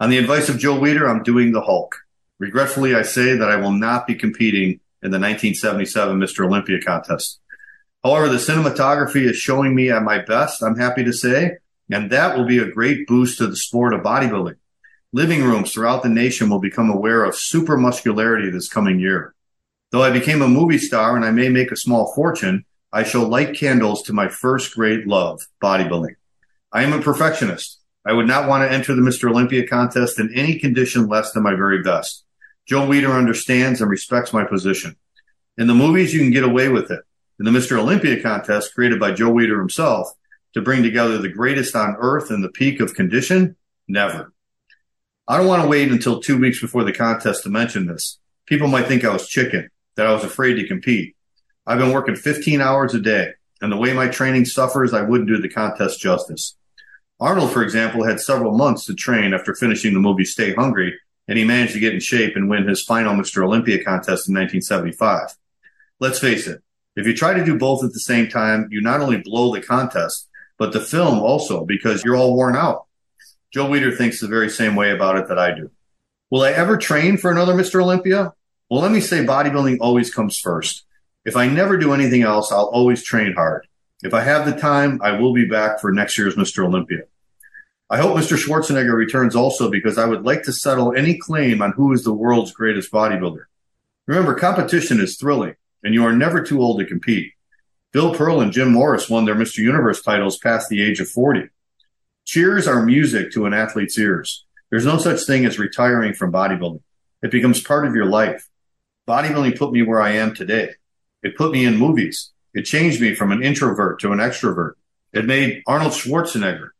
On 0.00 0.10
the 0.10 0.18
advice 0.18 0.48
of 0.48 0.58
Joe 0.58 0.80
Weider, 0.80 1.08
I'm 1.08 1.22
doing 1.22 1.52
the 1.52 1.60
Hulk. 1.60 1.94
Regretfully, 2.40 2.96
I 2.96 3.02
say 3.02 3.36
that 3.36 3.48
I 3.48 3.54
will 3.54 3.70
not 3.70 4.08
be 4.08 4.16
competing 4.16 4.80
in 5.00 5.12
the 5.12 5.20
1977 5.20 6.18
Mr. 6.18 6.44
Olympia 6.44 6.80
contest. 6.80 7.38
However, 8.02 8.28
the 8.28 8.38
cinematography 8.38 9.30
is 9.30 9.36
showing 9.36 9.76
me 9.76 9.92
at 9.92 10.02
my 10.02 10.22
best, 10.24 10.60
I'm 10.60 10.76
happy 10.76 11.04
to 11.04 11.12
say, 11.12 11.58
and 11.88 12.10
that 12.10 12.36
will 12.36 12.46
be 12.46 12.58
a 12.58 12.68
great 12.68 13.06
boost 13.06 13.38
to 13.38 13.46
the 13.46 13.54
sport 13.54 13.94
of 13.94 14.00
bodybuilding. 14.00 14.56
Living 15.12 15.44
rooms 15.44 15.70
throughout 15.70 16.02
the 16.02 16.08
nation 16.08 16.50
will 16.50 16.58
become 16.58 16.90
aware 16.90 17.22
of 17.22 17.36
super 17.36 17.76
muscularity 17.76 18.50
this 18.50 18.68
coming 18.68 18.98
year. 18.98 19.36
Though 19.92 20.02
I 20.02 20.10
became 20.10 20.42
a 20.42 20.48
movie 20.48 20.78
star 20.78 21.14
and 21.14 21.24
I 21.24 21.30
may 21.30 21.48
make 21.48 21.70
a 21.70 21.76
small 21.76 22.12
fortune, 22.12 22.64
I 22.92 23.04
shall 23.04 23.28
light 23.28 23.56
candles 23.56 24.02
to 24.02 24.12
my 24.12 24.28
first 24.28 24.74
great 24.74 25.06
love, 25.06 25.40
bodybuilding. 25.62 26.16
I 26.72 26.82
am 26.82 26.92
a 26.92 27.02
perfectionist. 27.02 27.78
I 28.04 28.12
would 28.12 28.26
not 28.26 28.48
want 28.48 28.68
to 28.68 28.74
enter 28.74 28.94
the 28.94 29.02
Mr. 29.02 29.30
Olympia 29.30 29.66
contest 29.66 30.18
in 30.18 30.32
any 30.34 30.58
condition 30.58 31.06
less 31.06 31.32
than 31.32 31.42
my 31.42 31.54
very 31.54 31.82
best. 31.82 32.24
Joe 32.66 32.86
Weider 32.86 33.16
understands 33.16 33.80
and 33.80 33.90
respects 33.90 34.32
my 34.32 34.44
position. 34.44 34.96
In 35.58 35.66
the 35.66 35.74
movies, 35.74 36.14
you 36.14 36.20
can 36.20 36.30
get 36.30 36.44
away 36.44 36.68
with 36.68 36.90
it 36.90 37.00
in 37.40 37.46
the 37.46 37.58
Mr. 37.58 37.78
Olympia 37.78 38.22
contest 38.22 38.74
created 38.74 39.00
by 39.00 39.12
Joe 39.12 39.32
Weider 39.32 39.58
himself 39.58 40.08
to 40.52 40.60
bring 40.60 40.82
together 40.82 41.18
the 41.18 41.28
greatest 41.28 41.74
on 41.74 41.96
earth 41.98 42.30
in 42.30 42.42
the 42.42 42.50
peak 42.50 42.80
of 42.80 42.94
condition? 42.94 43.56
Never. 43.88 44.32
I 45.26 45.38
don't 45.38 45.46
want 45.46 45.62
to 45.62 45.68
wait 45.68 45.90
until 45.90 46.20
two 46.20 46.38
weeks 46.38 46.60
before 46.60 46.84
the 46.84 46.92
contest 46.92 47.44
to 47.44 47.48
mention 47.48 47.86
this. 47.86 48.18
People 48.46 48.68
might 48.68 48.86
think 48.86 49.04
I 49.04 49.12
was 49.12 49.26
chicken, 49.26 49.70
that 49.96 50.06
I 50.06 50.12
was 50.12 50.24
afraid 50.24 50.54
to 50.54 50.66
compete. 50.66 51.16
I've 51.66 51.78
been 51.78 51.92
working 51.92 52.16
15 52.16 52.60
hours 52.60 52.94
a 52.94 53.00
day, 53.00 53.32
and 53.60 53.70
the 53.70 53.76
way 53.76 53.92
my 53.92 54.08
training 54.08 54.46
suffers, 54.46 54.94
I 54.94 55.02
wouldn't 55.02 55.28
do 55.28 55.38
the 55.38 55.48
contest 55.48 56.00
justice. 56.00 56.56
Arnold, 57.20 57.52
for 57.52 57.62
example, 57.62 58.04
had 58.04 58.20
several 58.20 58.56
months 58.56 58.86
to 58.86 58.94
train 58.94 59.34
after 59.34 59.54
finishing 59.54 59.92
the 59.92 60.00
movie 60.00 60.24
Stay 60.24 60.54
Hungry, 60.54 60.98
and 61.28 61.38
he 61.38 61.44
managed 61.44 61.74
to 61.74 61.80
get 61.80 61.92
in 61.92 62.00
shape 62.00 62.34
and 62.34 62.48
win 62.48 62.66
his 62.66 62.82
final 62.82 63.14
Mr. 63.14 63.44
Olympia 63.44 63.76
contest 63.84 64.28
in 64.28 64.34
1975. 64.34 65.36
Let's 66.00 66.18
face 66.18 66.46
it, 66.46 66.62
if 66.96 67.06
you 67.06 67.14
try 67.14 67.34
to 67.34 67.44
do 67.44 67.58
both 67.58 67.84
at 67.84 67.92
the 67.92 68.00
same 68.00 68.28
time, 68.28 68.68
you 68.70 68.80
not 68.80 69.00
only 69.00 69.18
blow 69.18 69.54
the 69.54 69.60
contest, 69.60 70.28
but 70.58 70.72
the 70.72 70.80
film 70.80 71.18
also 71.18 71.64
because 71.64 72.04
you're 72.04 72.16
all 72.16 72.34
worn 72.34 72.56
out. 72.56 72.86
Joe 73.52 73.66
Weider 73.66 73.96
thinks 73.96 74.20
the 74.20 74.28
very 74.28 74.48
same 74.48 74.74
way 74.74 74.90
about 74.90 75.16
it 75.16 75.28
that 75.28 75.38
I 75.38 75.54
do. 75.54 75.70
Will 76.30 76.42
I 76.42 76.52
ever 76.52 76.76
train 76.76 77.16
for 77.16 77.30
another 77.30 77.54
Mr. 77.54 77.82
Olympia? 77.82 78.32
Well, 78.70 78.80
let 78.80 78.92
me 78.92 79.00
say 79.00 79.24
bodybuilding 79.24 79.78
always 79.80 80.14
comes 80.14 80.38
first. 80.38 80.84
If 81.24 81.36
I 81.36 81.46
never 81.48 81.76
do 81.76 81.92
anything 81.92 82.22
else, 82.22 82.50
I'll 82.50 82.70
always 82.72 83.02
train 83.02 83.34
hard. 83.34 83.66
If 84.02 84.14
I 84.14 84.22
have 84.22 84.46
the 84.46 84.58
time, 84.58 85.00
I 85.02 85.12
will 85.12 85.34
be 85.34 85.44
back 85.44 85.78
for 85.80 85.92
next 85.92 86.16
year's 86.16 86.36
Mr. 86.36 86.64
Olympia. 86.64 87.02
I 87.90 87.98
hope 87.98 88.16
Mr. 88.16 88.38
Schwarzenegger 88.38 88.94
returns 88.94 89.36
also 89.36 89.70
because 89.70 89.98
I 89.98 90.06
would 90.06 90.24
like 90.24 90.44
to 90.44 90.52
settle 90.52 90.94
any 90.94 91.18
claim 91.18 91.60
on 91.60 91.72
who 91.72 91.92
is 91.92 92.04
the 92.04 92.14
world's 92.14 92.52
greatest 92.52 92.90
bodybuilder. 92.90 93.44
Remember, 94.06 94.34
competition 94.34 95.00
is 95.00 95.18
thrilling, 95.18 95.56
and 95.82 95.92
you 95.92 96.06
are 96.06 96.16
never 96.16 96.42
too 96.42 96.62
old 96.62 96.78
to 96.80 96.86
compete. 96.86 97.32
Bill 97.92 98.14
Pearl 98.14 98.40
and 98.40 98.52
Jim 98.52 98.72
Morris 98.72 99.10
won 99.10 99.24
their 99.26 99.34
Mr. 99.34 99.58
Universe 99.58 100.02
titles 100.02 100.38
past 100.38 100.68
the 100.68 100.82
age 100.82 101.00
of 101.00 101.08
40. 101.08 101.48
Cheers 102.24 102.66
are 102.66 102.82
music 102.82 103.32
to 103.32 103.44
an 103.44 103.52
athlete's 103.52 103.98
ears. 103.98 104.46
There's 104.70 104.86
no 104.86 104.96
such 104.96 105.22
thing 105.22 105.44
as 105.44 105.58
retiring 105.58 106.14
from 106.14 106.32
bodybuilding. 106.32 106.82
It 107.22 107.32
becomes 107.32 107.60
part 107.60 107.86
of 107.86 107.94
your 107.94 108.06
life. 108.06 108.48
Bodybuilding 109.06 109.58
put 109.58 109.72
me 109.72 109.82
where 109.82 110.00
I 110.00 110.12
am 110.12 110.34
today. 110.34 110.70
It 111.22 111.36
put 111.36 111.52
me 111.52 111.64
in 111.64 111.76
movies. 111.76 112.30
It 112.54 112.62
changed 112.62 113.00
me 113.00 113.14
from 113.14 113.32
an 113.32 113.42
introvert 113.42 114.00
to 114.00 114.12
an 114.12 114.18
extrovert. 114.18 114.72
It 115.12 115.26
made 115.26 115.62
Arnold 115.66 115.92
Schwarzenegger. 115.92 116.70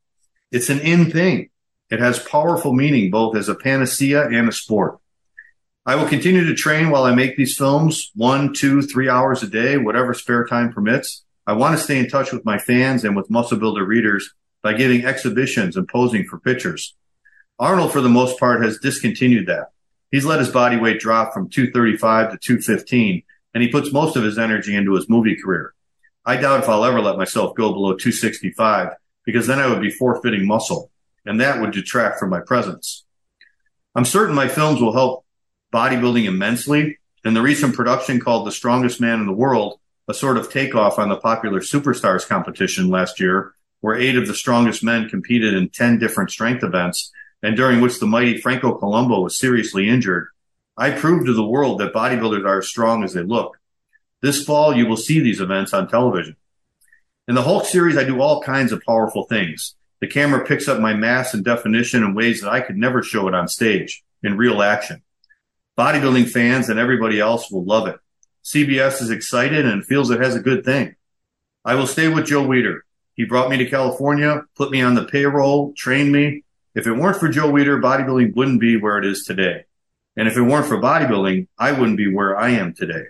It's 0.51 0.69
an 0.69 0.81
in 0.81 1.11
thing. 1.11 1.51
It 1.91 2.01
has 2.01 2.19
powerful 2.19 2.73
meaning 2.73 3.11
both 3.11 3.37
as 3.37 3.49
a 3.49 3.55
panacea 3.55 4.29
and 4.29 4.49
a 4.49 4.53
sport. 4.53 4.99
I 5.87 5.97
will 5.97 6.07
continue 6.07 6.45
to 6.45 6.55
train 6.55 6.91
while 6.91 7.05
I 7.05 7.15
make 7.15 7.37
these 7.37 7.57
films, 7.57 8.11
one, 8.15 8.53
two, 8.53 8.83
three 8.83 9.09
hours 9.09 9.43
a 9.43 9.49
day, 9.49 9.77
whatever 9.77 10.15
spare 10.15 10.45
time 10.45 10.73
permits. 10.73 11.25
I 11.47 11.55
want 11.55 11.77
to 11.77 11.83
stay 11.83 11.99
in 11.99 12.09
touch 12.09 12.33
with 12.33 12.45
my 12.45 12.59
fans 12.59 13.05
and 13.05 13.17
with 13.17 13.31
Muscle 13.31 13.59
Builder 13.59 13.85
readers 13.85 14.33
by 14.63 14.75
giving 14.75 15.05
exhibitions 15.05 15.77
and 15.77 15.89
posing 15.89 16.27
for 16.27 16.39
pictures. 16.39 16.95
Arnold, 17.59 17.93
for 17.93 18.01
the 18.01 18.09
most 18.09 18.39
part, 18.39 18.63
has 18.63 18.79
discontinued 18.79 19.47
that. 19.47 19.73
He's 20.11 20.25
let 20.25 20.39
his 20.39 20.51
body 20.51 20.77
weight 20.77 21.01
drop 21.01 21.33
from 21.33 21.49
235 21.49 22.33
to 22.33 22.39
215, 22.39 23.23
and 23.55 23.63
he 23.63 23.71
puts 23.71 23.93
most 23.93 24.17
of 24.17 24.23
his 24.23 24.39
energy 24.39 24.75
into 24.75 24.95
his 24.95 25.09
movie 25.09 25.37
career. 25.37 25.75
I 26.25 26.37
doubt 26.37 26.61
if 26.61 26.69
I'll 26.69 26.85
ever 26.85 27.01
let 27.01 27.17
myself 27.17 27.55
go 27.57 27.73
below 27.73 27.95
265 27.95 28.91
because 29.25 29.47
then 29.47 29.59
I 29.59 29.69
would 29.69 29.81
be 29.81 29.91
forfeiting 29.91 30.47
muscle, 30.47 30.91
and 31.25 31.41
that 31.41 31.61
would 31.61 31.73
detract 31.73 32.19
from 32.19 32.31
my 32.31 32.41
presence. 32.41 33.05
I'm 33.95 34.05
certain 34.05 34.35
my 34.35 34.49
films 34.49 34.81
will 34.81 34.93
help 34.93 35.25
bodybuilding 35.73 36.25
immensely, 36.25 36.99
and 37.25 37.37
the 37.37 37.43
recent 37.43 37.75
production 37.75 38.21
called 38.21 38.47
The 38.47 38.53
Strongest 38.53 39.01
Man 39.01 39.21
in 39.21 39.27
the 39.27 39.33
World, 39.33 39.79
a 40.09 40.15
sort 40.15 40.37
of 40.37 40.51
takeoff 40.51 40.99
on 40.99 41.09
the 41.09 41.17
popular 41.17 41.61
Superstars 41.61 42.27
competition 42.27 42.89
last 42.89 43.21
year, 43.21 43.55
where 43.81 43.99
eight 43.99 44.17
of 44.17 44.27
the 44.27 44.35
strongest 44.35 44.83
men 44.83 45.09
competed 45.09 45.55
in 45.55 45.69
10 45.69 45.99
different 45.99 46.31
strength 46.31 46.63
events, 46.63 47.13
and 47.43 47.57
during 47.57 47.81
which 47.81 47.99
the 47.99 48.07
mighty 48.07 48.39
Franco 48.39 48.79
Columbu 48.79 49.23
was 49.23 49.39
seriously 49.39 49.89
injured, 49.89 50.29
I 50.81 50.93
proved 50.93 51.27
to 51.27 51.35
the 51.35 51.45
world 51.45 51.79
that 51.79 51.93
bodybuilders 51.93 52.47
are 52.47 52.61
as 52.61 52.69
strong 52.69 53.05
as 53.05 53.13
they 53.13 53.23
look. 53.23 53.59
This 54.23 54.43
fall, 54.43 54.75
you 54.75 54.87
will 54.87 54.97
see 54.97 55.21
these 55.21 55.39
events 55.39 55.75
on 55.75 55.87
television. 55.87 56.37
In 57.29 57.35
the 57.35 57.43
Hulk 57.43 57.67
series, 57.67 57.99
I 57.99 58.05
do 58.05 58.23
all 58.23 58.41
kinds 58.41 58.73
of 58.73 58.83
powerful 58.87 59.25
things. 59.25 59.75
The 60.01 60.07
camera 60.07 60.43
picks 60.43 60.69
up 60.69 60.81
my 60.81 60.95
mass 60.95 61.35
and 61.35 61.45
definition 61.45 62.03
in 62.03 62.15
ways 62.15 62.41
that 62.41 62.51
I 62.51 62.63
could 62.63 62.79
never 62.79 63.03
show 63.03 63.29
it 63.29 63.35
on 63.35 63.47
stage 63.47 64.03
in 64.23 64.39
real 64.39 64.63
action. 64.63 65.03
Bodybuilding 65.77 66.31
fans 66.31 66.71
and 66.71 66.81
everybody 66.81 67.21
else 67.21 67.51
will 67.51 67.63
love 67.63 67.87
it. 67.87 67.99
CBS 68.43 69.03
is 69.03 69.11
excited 69.11 69.67
and 69.67 69.85
feels 69.85 70.11
it 70.11 70.23
has 70.23 70.35
a 70.35 70.41
good 70.41 70.65
thing. 70.65 70.97
I 71.63 71.75
will 71.75 71.87
stay 71.87 72.09
with 72.09 72.25
Joe 72.25 72.47
Weider. 72.47 72.81
He 73.17 73.27
brought 73.27 73.51
me 73.51 73.59
to 73.59 73.69
California, 73.69 74.45
put 74.57 74.71
me 74.71 74.81
on 74.81 74.95
the 74.95 75.05
payroll, 75.05 75.75
trained 75.77 76.11
me. 76.11 76.45
If 76.75 76.87
it 76.87 76.93
weren't 76.95 77.19
for 77.19 77.29
Joe 77.29 77.53
Weider, 77.53 77.83
bodybuilding 77.83 78.35
wouldn't 78.35 78.63
be 78.63 78.79
where 78.79 78.97
it 78.97 79.05
is 79.05 79.25
today. 79.25 79.67
And 80.17 80.29
if 80.29 80.37
it 80.37 80.43
weren't 80.43 80.67
for 80.67 80.79
bodybuilding, 80.79 81.49
I 81.59 81.73
wouldn't 81.73 81.97
be 81.97 82.13
where 82.13 82.37
I 82.37 82.51
am 82.51 82.75
today. 82.75 83.05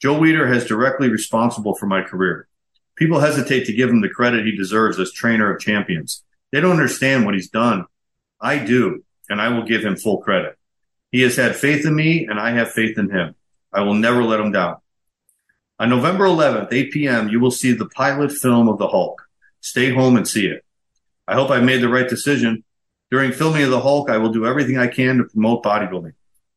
Joe 0.00 0.18
Weider 0.18 0.48
has 0.48 0.64
directly 0.64 1.08
responsible 1.08 1.74
for 1.74 1.86
my 1.86 2.02
career. 2.02 2.48
People 2.96 3.20
hesitate 3.20 3.66
to 3.66 3.72
give 3.72 3.90
him 3.90 4.00
the 4.00 4.08
credit 4.08 4.44
he 4.44 4.56
deserves 4.56 4.98
as 4.98 5.12
trainer 5.12 5.52
of 5.52 5.60
champions. 5.60 6.24
They 6.52 6.60
don't 6.60 6.72
understand 6.72 7.24
what 7.24 7.34
he's 7.34 7.50
done. 7.50 7.86
I 8.40 8.58
do, 8.58 9.04
and 9.28 9.40
I 9.40 9.48
will 9.48 9.64
give 9.64 9.84
him 9.84 9.96
full 9.96 10.18
credit. 10.18 10.56
He 11.12 11.22
has 11.22 11.36
had 11.36 11.56
faith 11.56 11.84
in 11.84 11.94
me, 11.94 12.26
and 12.26 12.38
I 12.38 12.52
have 12.52 12.72
faith 12.72 12.98
in 12.98 13.10
him. 13.10 13.34
I 13.72 13.82
will 13.82 13.94
never 13.94 14.22
let 14.22 14.40
him 14.40 14.52
down. 14.52 14.76
On 15.78 15.88
November 15.88 16.24
11th, 16.24 16.72
8 16.72 16.92
p.m., 16.92 17.28
you 17.28 17.40
will 17.40 17.50
see 17.50 17.72
the 17.72 17.88
pilot 17.88 18.32
film 18.32 18.68
of 18.68 18.78
The 18.78 18.88
Hulk. 18.88 19.22
Stay 19.60 19.92
home 19.92 20.16
and 20.16 20.26
see 20.26 20.46
it. 20.46 20.64
I 21.26 21.34
hope 21.34 21.50
I've 21.50 21.64
made 21.64 21.80
the 21.80 21.88
right 21.88 22.08
decision. 22.08 22.64
During 23.10 23.32
filming 23.32 23.62
of 23.62 23.70
The 23.70 23.80
Hulk, 23.80 24.10
I 24.10 24.18
will 24.18 24.32
do 24.32 24.46
everything 24.46 24.78
I 24.78 24.88
can 24.88 25.18
to 25.18 25.24
promote 25.24 25.62
bodybuilding. 25.64 26.12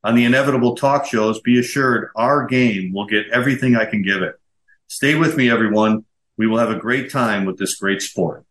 On 0.06 0.16
the 0.16 0.26
inevitable 0.26 0.76
talk 0.76 1.06
shows, 1.06 1.40
be 1.42 1.60
assured 1.60 2.10
our 2.16 2.46
game 2.46 2.94
will 2.94 3.06
get 3.06 3.30
everything 3.30 3.76
I 3.76 3.86
can 3.86 4.02
give 4.02 4.22
it. 4.22 4.36
Stay 4.88 5.16
with 5.16 5.38
me, 5.38 5.50
everyone. 5.50 6.06
We 6.38 6.48
will 6.48 6.58
have 6.58 6.72
a 6.72 6.80
great 6.80 7.10
time 7.10 7.46
with 7.46 7.58
this 7.58 7.76
great 7.76 8.02
sport. 8.02 8.46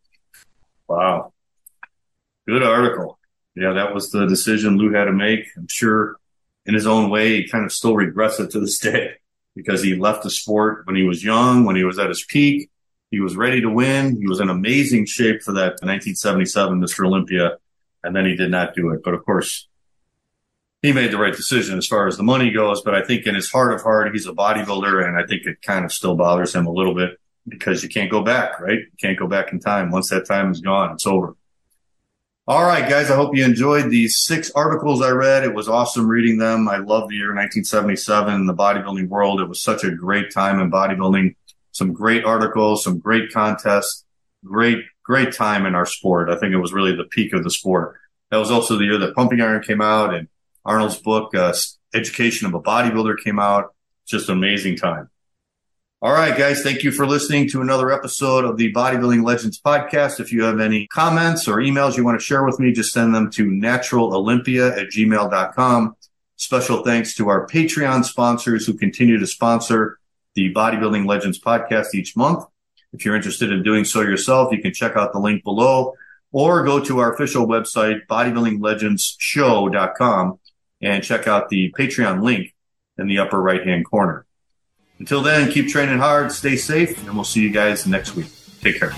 Wow. 0.88 1.32
Good 2.46 2.62
article. 2.62 3.18
Yeah, 3.54 3.74
that 3.74 3.92
was 3.92 4.10
the 4.10 4.26
decision 4.26 4.78
Lou 4.78 4.92
had 4.92 5.04
to 5.04 5.12
make. 5.12 5.46
I'm 5.56 5.68
sure 5.68 6.16
in 6.64 6.74
his 6.74 6.86
own 6.86 7.10
way, 7.10 7.42
he 7.42 7.48
kind 7.48 7.64
of 7.64 7.72
still 7.72 7.94
regrets 7.94 8.40
it 8.40 8.50
to 8.52 8.60
this 8.60 8.78
day 8.78 9.14
because 9.54 9.82
he 9.82 9.94
left 9.94 10.22
the 10.22 10.30
sport 10.30 10.86
when 10.86 10.96
he 10.96 11.02
was 11.02 11.22
young, 11.22 11.64
when 11.64 11.76
he 11.76 11.84
was 11.84 11.98
at 11.98 12.08
his 12.08 12.24
peak. 12.24 12.70
He 13.10 13.20
was 13.20 13.36
ready 13.36 13.60
to 13.60 13.68
win. 13.68 14.16
He 14.18 14.26
was 14.26 14.40
in 14.40 14.48
amazing 14.48 15.04
shape 15.04 15.42
for 15.42 15.52
that 15.52 15.82
1977 15.82 16.80
Mr. 16.80 17.06
Olympia, 17.06 17.58
and 18.02 18.16
then 18.16 18.24
he 18.24 18.36
did 18.36 18.50
not 18.50 18.74
do 18.74 18.90
it. 18.90 19.02
But 19.04 19.12
of 19.12 19.22
course, 19.26 19.68
he 20.82 20.92
made 20.92 21.12
the 21.12 21.18
right 21.18 21.34
decision 21.34 21.78
as 21.78 21.86
far 21.86 22.08
as 22.08 22.16
the 22.16 22.24
money 22.24 22.50
goes. 22.50 22.82
But 22.82 22.94
I 22.94 23.02
think 23.02 23.26
in 23.26 23.34
his 23.34 23.50
heart 23.50 23.72
of 23.72 23.82
heart, 23.82 24.12
he's 24.12 24.26
a 24.26 24.32
bodybuilder, 24.32 25.06
and 25.06 25.16
I 25.16 25.24
think 25.26 25.46
it 25.46 25.62
kind 25.62 25.84
of 25.84 25.92
still 25.92 26.16
bothers 26.16 26.54
him 26.54 26.66
a 26.66 26.72
little 26.72 26.94
bit 26.94 27.18
because 27.48 27.82
you 27.82 27.88
can't 27.88 28.10
go 28.10 28.22
back, 28.22 28.60
right? 28.60 28.80
You 28.80 28.96
can't 29.00 29.18
go 29.18 29.28
back 29.28 29.52
in 29.52 29.60
time. 29.60 29.90
Once 29.90 30.10
that 30.10 30.26
time 30.26 30.50
is 30.50 30.60
gone, 30.60 30.92
it's 30.92 31.06
over. 31.06 31.36
All 32.48 32.64
right, 32.64 32.88
guys. 32.88 33.08
I 33.08 33.14
hope 33.14 33.36
you 33.36 33.44
enjoyed 33.44 33.88
these 33.88 34.18
six 34.18 34.50
articles 34.56 35.00
I 35.00 35.10
read. 35.10 35.44
It 35.44 35.54
was 35.54 35.68
awesome 35.68 36.08
reading 36.08 36.38
them. 36.38 36.68
I 36.68 36.78
love 36.78 37.08
the 37.08 37.14
year 37.14 37.28
1977 37.28 38.34
in 38.34 38.46
the 38.46 38.54
bodybuilding 38.54 39.08
world. 39.08 39.40
It 39.40 39.48
was 39.48 39.62
such 39.62 39.84
a 39.84 39.92
great 39.92 40.32
time 40.32 40.58
in 40.58 40.68
bodybuilding. 40.68 41.36
Some 41.70 41.92
great 41.92 42.24
articles, 42.24 42.82
some 42.82 42.98
great 42.98 43.32
contests, 43.32 44.04
great, 44.44 44.80
great 45.04 45.32
time 45.32 45.66
in 45.66 45.76
our 45.76 45.86
sport. 45.86 46.28
I 46.28 46.36
think 46.36 46.52
it 46.52 46.58
was 46.58 46.72
really 46.72 46.96
the 46.96 47.04
peak 47.04 47.32
of 47.32 47.44
the 47.44 47.50
sport. 47.50 47.96
That 48.32 48.38
was 48.38 48.50
also 48.50 48.76
the 48.76 48.84
year 48.84 48.98
that 48.98 49.14
Pumping 49.14 49.40
Iron 49.40 49.62
came 49.62 49.80
out 49.80 50.12
and 50.12 50.26
Arnold's 50.64 50.98
book, 50.98 51.34
uh, 51.34 51.52
Education 51.94 52.46
of 52.46 52.54
a 52.54 52.60
Bodybuilder 52.60 53.22
came 53.22 53.38
out. 53.38 53.74
Just 54.06 54.28
an 54.28 54.36
amazing 54.38 54.76
time. 54.76 55.08
All 56.00 56.12
right, 56.12 56.36
guys. 56.36 56.62
Thank 56.62 56.82
you 56.82 56.90
for 56.90 57.06
listening 57.06 57.48
to 57.50 57.62
another 57.62 57.92
episode 57.92 58.44
of 58.44 58.56
the 58.56 58.72
Bodybuilding 58.72 59.24
Legends 59.24 59.60
podcast. 59.60 60.18
If 60.18 60.32
you 60.32 60.42
have 60.42 60.58
any 60.58 60.88
comments 60.88 61.46
or 61.46 61.58
emails 61.58 61.96
you 61.96 62.04
want 62.04 62.18
to 62.18 62.24
share 62.24 62.42
with 62.44 62.58
me, 62.58 62.72
just 62.72 62.92
send 62.92 63.14
them 63.14 63.30
to 63.30 63.46
naturalolympia 63.46 64.76
at 64.76 64.88
gmail.com. 64.88 65.94
Special 66.36 66.82
thanks 66.82 67.14
to 67.14 67.28
our 67.28 67.46
Patreon 67.46 68.04
sponsors 68.04 68.66
who 68.66 68.74
continue 68.74 69.16
to 69.18 69.28
sponsor 69.28 70.00
the 70.34 70.52
Bodybuilding 70.52 71.06
Legends 71.06 71.40
podcast 71.40 71.94
each 71.94 72.16
month. 72.16 72.44
If 72.92 73.04
you're 73.04 73.14
interested 73.14 73.52
in 73.52 73.62
doing 73.62 73.84
so 73.84 74.00
yourself, 74.00 74.52
you 74.52 74.60
can 74.60 74.74
check 74.74 74.96
out 74.96 75.12
the 75.12 75.20
link 75.20 75.44
below 75.44 75.94
or 76.32 76.64
go 76.64 76.80
to 76.80 76.98
our 76.98 77.14
official 77.14 77.46
website, 77.46 78.06
bodybuildinglegendsshow.com 78.08 80.40
and 80.82 81.02
check 81.02 81.26
out 81.26 81.48
the 81.48 81.72
Patreon 81.78 82.22
link 82.22 82.54
in 82.98 83.06
the 83.06 83.18
upper 83.18 83.40
right 83.40 83.64
hand 83.66 83.84
corner. 83.84 84.26
Until 84.98 85.22
then, 85.22 85.50
keep 85.50 85.68
training 85.68 85.98
hard, 85.98 86.30
stay 86.32 86.56
safe, 86.56 86.96
and 87.06 87.14
we'll 87.14 87.24
see 87.24 87.40
you 87.40 87.50
guys 87.50 87.86
next 87.86 88.14
week. 88.14 88.26
Take 88.60 88.78
care. 88.78 88.92